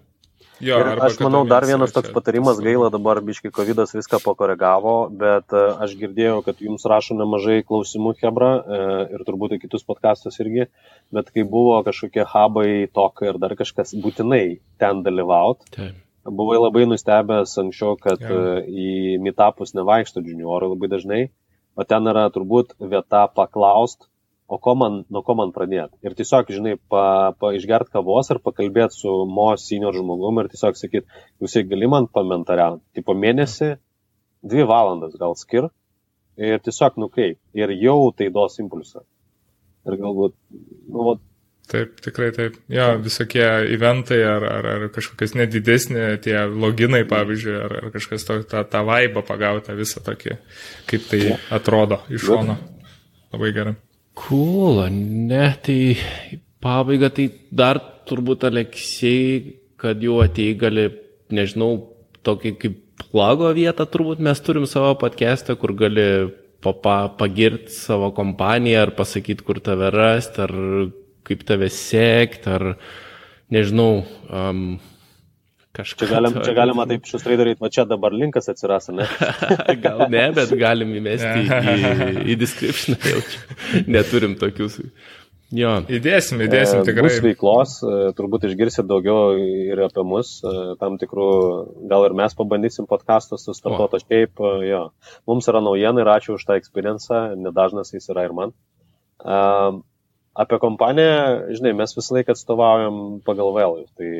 Jo, 0.64 0.78
ir 0.82 1.00
aš 1.06 1.18
manau, 1.22 1.44
dar 1.46 1.62
vienas 1.68 1.92
toks 1.94 2.10
patarimas, 2.14 2.58
gaila 2.62 2.88
dabar 2.90 3.20
biški 3.22 3.52
COVID 3.54 3.84
viską 3.94 4.18
pakoregavo, 4.24 4.94
bet 5.20 5.54
e, 5.54 5.62
aš 5.84 5.94
girdėjau, 6.00 6.40
kad 6.46 6.58
jums 6.64 6.86
rašo 6.90 7.14
nemažai 7.18 7.60
klausimų 7.68 8.16
Hebra 8.18 8.50
e, 8.58 8.80
ir 9.14 9.24
turbūt 9.28 9.54
į 9.54 9.60
kitus 9.62 9.86
podkastus 9.86 10.40
irgi, 10.42 10.66
bet 11.14 11.30
kai 11.34 11.46
buvo 11.46 11.78
kažkokie 11.86 12.26
hubai, 12.32 12.68
tokai 12.90 13.30
ir 13.30 13.40
dar 13.42 13.54
kažkas, 13.58 13.94
būtinai 14.02 14.58
ten 14.82 15.04
dalyvaut. 15.06 15.62
Taip. 15.76 16.02
Buvai 16.28 16.58
labai 16.58 16.84
nustebęs 16.90 17.54
anksčiau, 17.62 17.94
kad 18.02 18.20
ja. 18.20 18.34
E, 18.58 18.62
į 18.66 18.92
mitapus 19.22 19.76
nevaikšto 19.78 20.26
juniorų 20.26 20.74
labai 20.74 20.90
dažnai, 20.90 21.22
o 21.78 21.86
ten 21.86 22.10
yra 22.10 22.26
turbūt 22.34 22.74
vieta 22.82 23.28
paklaust, 23.30 24.10
o 24.48 24.58
ko 24.58 24.74
man, 24.80 25.02
nuo 25.12 25.22
ko 25.26 25.36
man 25.36 25.52
pradėti. 25.52 25.98
Ir 26.06 26.16
tiesiog, 26.16 26.48
žinai, 26.56 26.76
pa, 26.90 27.34
pa 27.36 27.52
išgert 27.56 27.90
kavos 27.92 28.30
ar 28.32 28.40
pakalbėti 28.44 28.96
su 28.96 29.12
mo 29.28 29.50
senior 29.60 29.96
žmogum 29.96 30.40
ir 30.40 30.48
tiesiog 30.52 30.78
sakyti, 30.80 31.20
jūs 31.42 31.58
gali 31.68 31.90
man 31.90 32.08
pamentariauti. 32.08 32.82
Tai 32.96 33.04
po 33.04 33.16
mėnesį, 33.18 33.74
dvi 34.48 34.66
valandas 34.68 35.16
gal 35.20 35.36
skir 35.36 35.68
ir 36.40 36.64
tiesiog 36.64 36.96
nukreip. 37.04 37.38
Ir 37.58 37.74
jau 37.76 38.10
tai 38.16 38.30
duos 38.32 38.56
impulsą. 38.62 39.04
Ir 39.88 39.98
galbūt, 40.00 40.36
nu, 40.88 41.04
vat, 41.10 41.24
Taip, 41.68 41.98
tikrai 42.00 42.30
taip. 42.32 42.54
Jo, 42.72 42.94
visokie 43.04 43.44
eventai 43.74 44.22
ar, 44.24 44.44
ar, 44.48 44.68
ar 44.70 44.84
kažkokias 44.88 45.34
nedidesnė, 45.36 46.06
tie 46.24 46.38
loginai, 46.48 47.02
pavyzdžiui, 47.10 47.56
ar, 47.60 47.74
ar 47.82 47.90
kažkas 47.92 48.24
to, 48.24 48.38
tą, 48.48 48.62
tą 48.72 48.80
vaibą 48.88 49.20
pagauta 49.28 49.76
visą 49.76 50.00
tokį, 50.06 50.38
kaip 50.88 51.04
tai 51.10 51.20
atrodo 51.52 52.00
iš 52.08 52.24
šono. 52.24 52.56
Labai 53.36 53.52
gerai. 53.52 53.76
Cool, 54.18 54.82
ne, 54.90 55.44
tai 55.62 55.96
pabaiga, 56.62 57.08
tai 57.14 57.30
dar 57.54 57.78
turbūt 58.08 58.48
Aleksijai, 58.48 59.54
kad 59.78 60.02
jau 60.02 60.18
atei 60.24 60.56
gali, 60.58 60.88
nežinau, 61.32 61.76
tokį 62.26 62.52
kaip 62.58 62.76
plago 63.12 63.50
vietą 63.56 63.86
turbūt 63.88 64.20
mes 64.24 64.40
turim 64.44 64.66
savo 64.68 64.96
podcast'ą, 65.00 65.56
kur 65.60 65.72
gali 65.78 66.06
papa, 66.64 67.08
pagirti 67.20 67.72
savo 67.72 68.10
kompaniją 68.16 68.86
ar 68.86 68.94
pasakyti, 68.98 69.44
kur 69.46 69.62
tave 69.64 69.92
rasti, 69.94 70.42
ar 70.44 70.54
kaip 71.28 71.44
tave 71.48 71.70
sekti, 71.72 72.50
ar 72.50 72.72
nežinau, 73.54 74.02
um, 74.28 74.64
kažką. 75.78 76.02
Čia, 76.02 76.10
galim, 76.10 76.40
čia 76.44 76.56
galima 76.56 76.86
taip 76.90 77.06
šustrai 77.08 77.38
daryti, 77.40 77.62
va 77.64 77.70
čia 77.74 77.86
dabar 77.88 78.14
linkas 78.14 78.50
atsiras, 78.52 78.90
ne? 78.94 79.06
Gal 79.84 80.06
ne, 80.12 80.26
bet 80.36 80.52
galim 80.58 80.92
įmesti 80.98 81.46
į, 81.46 82.10
į 82.34 82.38
description, 82.40 82.98
jaučiu. 83.12 83.86
Neturim 83.88 84.36
tokių. 84.40 84.68
Jo. 85.56 85.78
Įdėsim, 85.88 86.42
įdėsim 86.44 86.82
tikrai. 86.84 87.06
Mūsų 87.06 87.24
veiklos, 87.24 87.78
e, 87.80 87.92
turbūt 88.18 88.44
išgirsit 88.50 88.84
daugiau 88.88 89.32
ir 89.40 89.80
apie 89.80 90.04
mus, 90.04 90.34
e, 90.44 90.74
tam 90.80 90.98
tikrų, 91.00 91.28
gal 91.88 92.04
ir 92.04 92.14
mes 92.18 92.36
pabandysim 92.36 92.84
podcastus 92.90 93.46
su 93.46 93.54
startuoto 93.56 93.96
šiaip, 94.02 94.34
e, 94.36 94.50
jo. 94.68 94.82
Mums 95.30 95.48
yra 95.48 95.62
naujiena 95.64 96.04
ir 96.04 96.10
ačiū 96.18 96.36
už 96.36 96.44
tą 96.44 96.58
experienciją, 96.60 97.38
nedažnas 97.40 97.94
jis 97.96 98.10
yra 98.12 98.26
ir 98.28 98.36
man. 98.36 98.52
Apie 100.38 100.58
kompaniją, 100.62 101.48
žinai, 101.56 101.72
mes 101.80 101.96
visą 101.96 102.14
laiką 102.14 102.36
atstovaujam 102.36 102.98
pagal 103.26 103.48
vėl. 103.56 103.80
Tai 103.98 104.10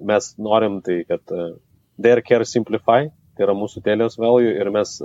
mes 0.00 0.32
norim 0.38 0.80
tai, 0.84 1.02
kad 1.08 1.34
Dare 2.02 2.24
Care 2.24 2.46
Simplify, 2.48 3.10
tai 3.36 3.46
yra 3.46 3.54
mūsų 3.56 3.82
telios 3.84 4.18
value 4.20 4.52
ir 4.52 4.70
mes 4.72 4.98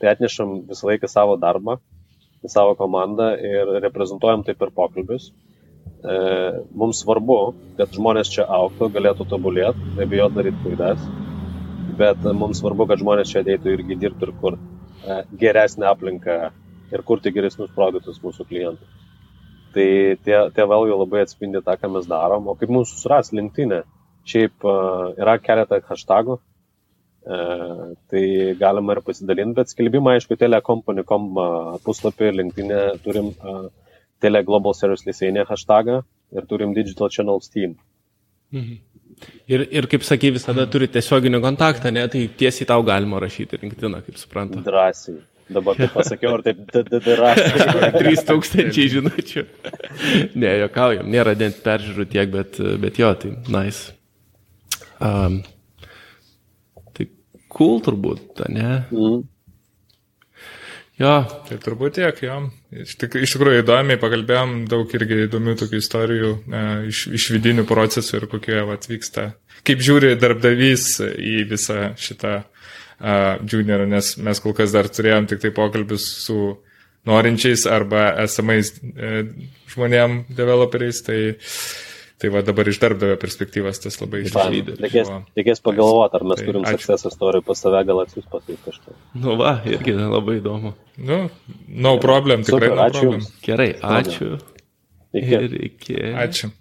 tai 0.00 0.12
atnešam 0.14 0.62
visą 0.68 0.90
laiką 0.90 1.10
savo 1.10 1.36
darbą 1.40 1.78
savo 2.48 2.74
komandą 2.76 3.34
ir 3.40 3.74
reprezentuojam 3.82 4.44
taip 4.44 4.58
per 4.60 4.72
pokalbius. 4.74 5.30
E, 6.04 6.16
mums 6.76 7.00
svarbu, 7.00 7.38
kad 7.78 7.92
žmonės 7.96 8.32
čia 8.34 8.44
auktų, 8.58 8.90
galėtų 8.92 9.26
tobulėti, 9.30 9.94
nebijot 9.98 10.34
daryti 10.36 10.60
klaidas, 10.64 11.06
bet 11.98 12.26
mums 12.36 12.60
svarbu, 12.60 12.88
kad 12.90 13.00
žmonės 13.00 13.32
čia 13.32 13.40
ateitų 13.44 13.78
irgi 13.78 13.98
dirbti 14.02 14.28
ir 14.28 14.34
kur 14.42 14.58
e, 14.58 15.22
geresnę 15.40 15.88
aplinką 15.88 16.38
ir 16.92 17.04
kurti 17.08 17.32
geresnius 17.32 17.72
produktus 17.76 18.20
mūsų 18.24 18.48
klientų. 18.50 18.92
Tai 19.74 19.86
tie, 20.24 20.38
tie 20.54 20.66
vėlgi 20.70 20.96
labai 20.96 21.24
atspindi 21.24 21.62
tą, 21.64 21.74
ką 21.80 21.90
mes 21.96 22.08
darom. 22.10 22.48
O 22.50 22.54
kaip 22.58 22.70
mūsų 22.70 23.00
suras 23.00 23.32
linktinė, 23.34 23.82
šiaip 24.28 24.66
uh, 24.68 25.12
yra 25.18 25.34
keletą 25.42 25.80
hashtagų, 25.88 26.38
E, 27.24 27.36
tai 28.12 28.24
galima 28.60 28.92
ir 28.92 29.00
pasidalinti, 29.04 29.56
bet 29.56 29.70
skelbimą, 29.72 30.12
aišku, 30.18 30.36
telekompany.com 30.36 31.30
puslapį, 31.86 32.32
linktinė 32.40 32.80
turim 33.04 33.30
Tele 34.20 34.42
Global 34.44 34.76
Service 34.76 35.08
Liseinė 35.08 35.46
hashtagą 35.48 36.02
ir 36.36 36.48
turim 36.50 36.74
Digital 36.76 37.08
Channels 37.14 37.48
Team. 37.48 37.78
Mhm. 38.52 38.76
Ir, 39.48 39.62
ir 39.72 39.86
kaip 39.88 40.04
sakai, 40.04 40.32
visada 40.34 40.66
turi 40.68 40.88
tiesioginį 40.90 41.40
kontaktą, 41.40 41.92
ne, 41.94 42.02
tai 42.12 42.26
tiesiai 42.40 42.66
tau 42.68 42.84
galima 42.84 43.20
rašyti 43.22 43.60
rinktiną, 43.62 44.02
kaip 44.04 44.18
suprantu. 44.20 44.60
Drąsiai. 44.66 45.22
Dabar 45.52 45.76
taip 45.76 45.92
pasakiau, 45.92 46.38
ar 46.38 46.44
taip 46.46 46.62
drąsiai. 46.72 47.90
3000 48.00 48.86
žinučių. 48.94 49.44
ne, 50.40 50.54
jokaujam, 50.64 51.10
nėra 51.12 51.34
dent 51.36 51.60
peržiūrų 51.64 52.08
tiek, 52.14 52.30
bet, 52.32 52.60
bet 52.80 53.00
jo, 53.02 53.12
tai 53.20 53.34
nice. 53.52 53.92
Um, 55.04 55.42
cool 57.54 57.80
turbūt, 57.84 58.44
ne? 58.50 58.82
Mm. 58.90 59.22
Jo. 61.00 61.14
Tai 61.48 61.56
turbūt 61.58 61.96
tiek, 61.98 62.20
jo. 62.22 62.36
Iš, 62.84 62.94
tik, 63.00 63.16
iš 63.26 63.34
tikrųjų 63.34 63.64
įdomiai 63.64 63.98
pakalbėjom, 64.00 64.52
daug 64.70 64.90
irgi 64.94 65.24
įdomių 65.24 65.56
tokių 65.58 65.80
istorijų 65.82 66.30
e, 66.30 66.60
iš, 66.92 67.00
iš 67.18 67.28
vidinių 67.34 67.64
procesų 67.66 68.20
ir 68.20 68.26
kokie 68.30 68.60
atvyksta. 68.62 69.32
Kaip 69.66 69.82
žiūri 69.82 70.14
darbdavys 70.20 70.86
į 71.02 71.36
visą 71.50 71.92
šitą 71.98 72.44
e, 73.04 73.16
juniorą, 73.52 73.88
nes 73.92 74.14
mes 74.24 74.40
kol 74.40 74.56
kas 74.56 74.72
dar 74.74 74.88
turėjom 74.88 75.28
tik 75.30 75.44
tai 75.44 75.52
pokalbius 75.54 76.06
su 76.24 76.38
norinčiais 77.04 77.66
arba 77.68 78.14
esamais 78.24 78.72
e, 78.80 79.26
žmonėm, 79.74 80.22
developeriais, 80.32 81.02
tai 81.04 81.18
Tai 82.24 82.30
va 82.30 82.40
dabar 82.46 82.68
iš 82.70 82.78
darbdavio 82.80 83.16
perspektyvos 83.20 83.80
tas 83.82 83.98
labai 83.98 84.22
išlydė. 84.24 84.76
Reikės, 84.80 85.10
reikės 85.36 85.60
pagalvoti, 85.66 86.14
ar 86.16 86.22
mes 86.30 86.38
tai, 86.38 86.46
turim 86.46 86.62
success 86.64 87.08
istorijų 87.10 87.44
pas 87.44 87.60
save, 87.60 87.80
gal 87.88 88.00
atsiūs 88.04 88.28
pasakyti 88.30 88.60
kažką. 88.64 88.94
Nu 89.20 89.34
va, 89.40 89.56
irgi 89.68 89.96
labai 89.98 90.38
įdomu. 90.38 90.72
Nu, 91.10 91.18
no 91.86 91.94
problem, 92.00 92.46
tikrai 92.46 92.70
Super, 92.70 92.78
no 92.78 92.86
ačiū. 92.86 93.02
Problem. 93.02 93.26
Gerai, 93.44 93.68
ačiū. 93.98 94.30
Iki. 95.10 95.34
Ir 95.40 95.58
iki. 95.68 95.98
Ačiū. 96.22 96.52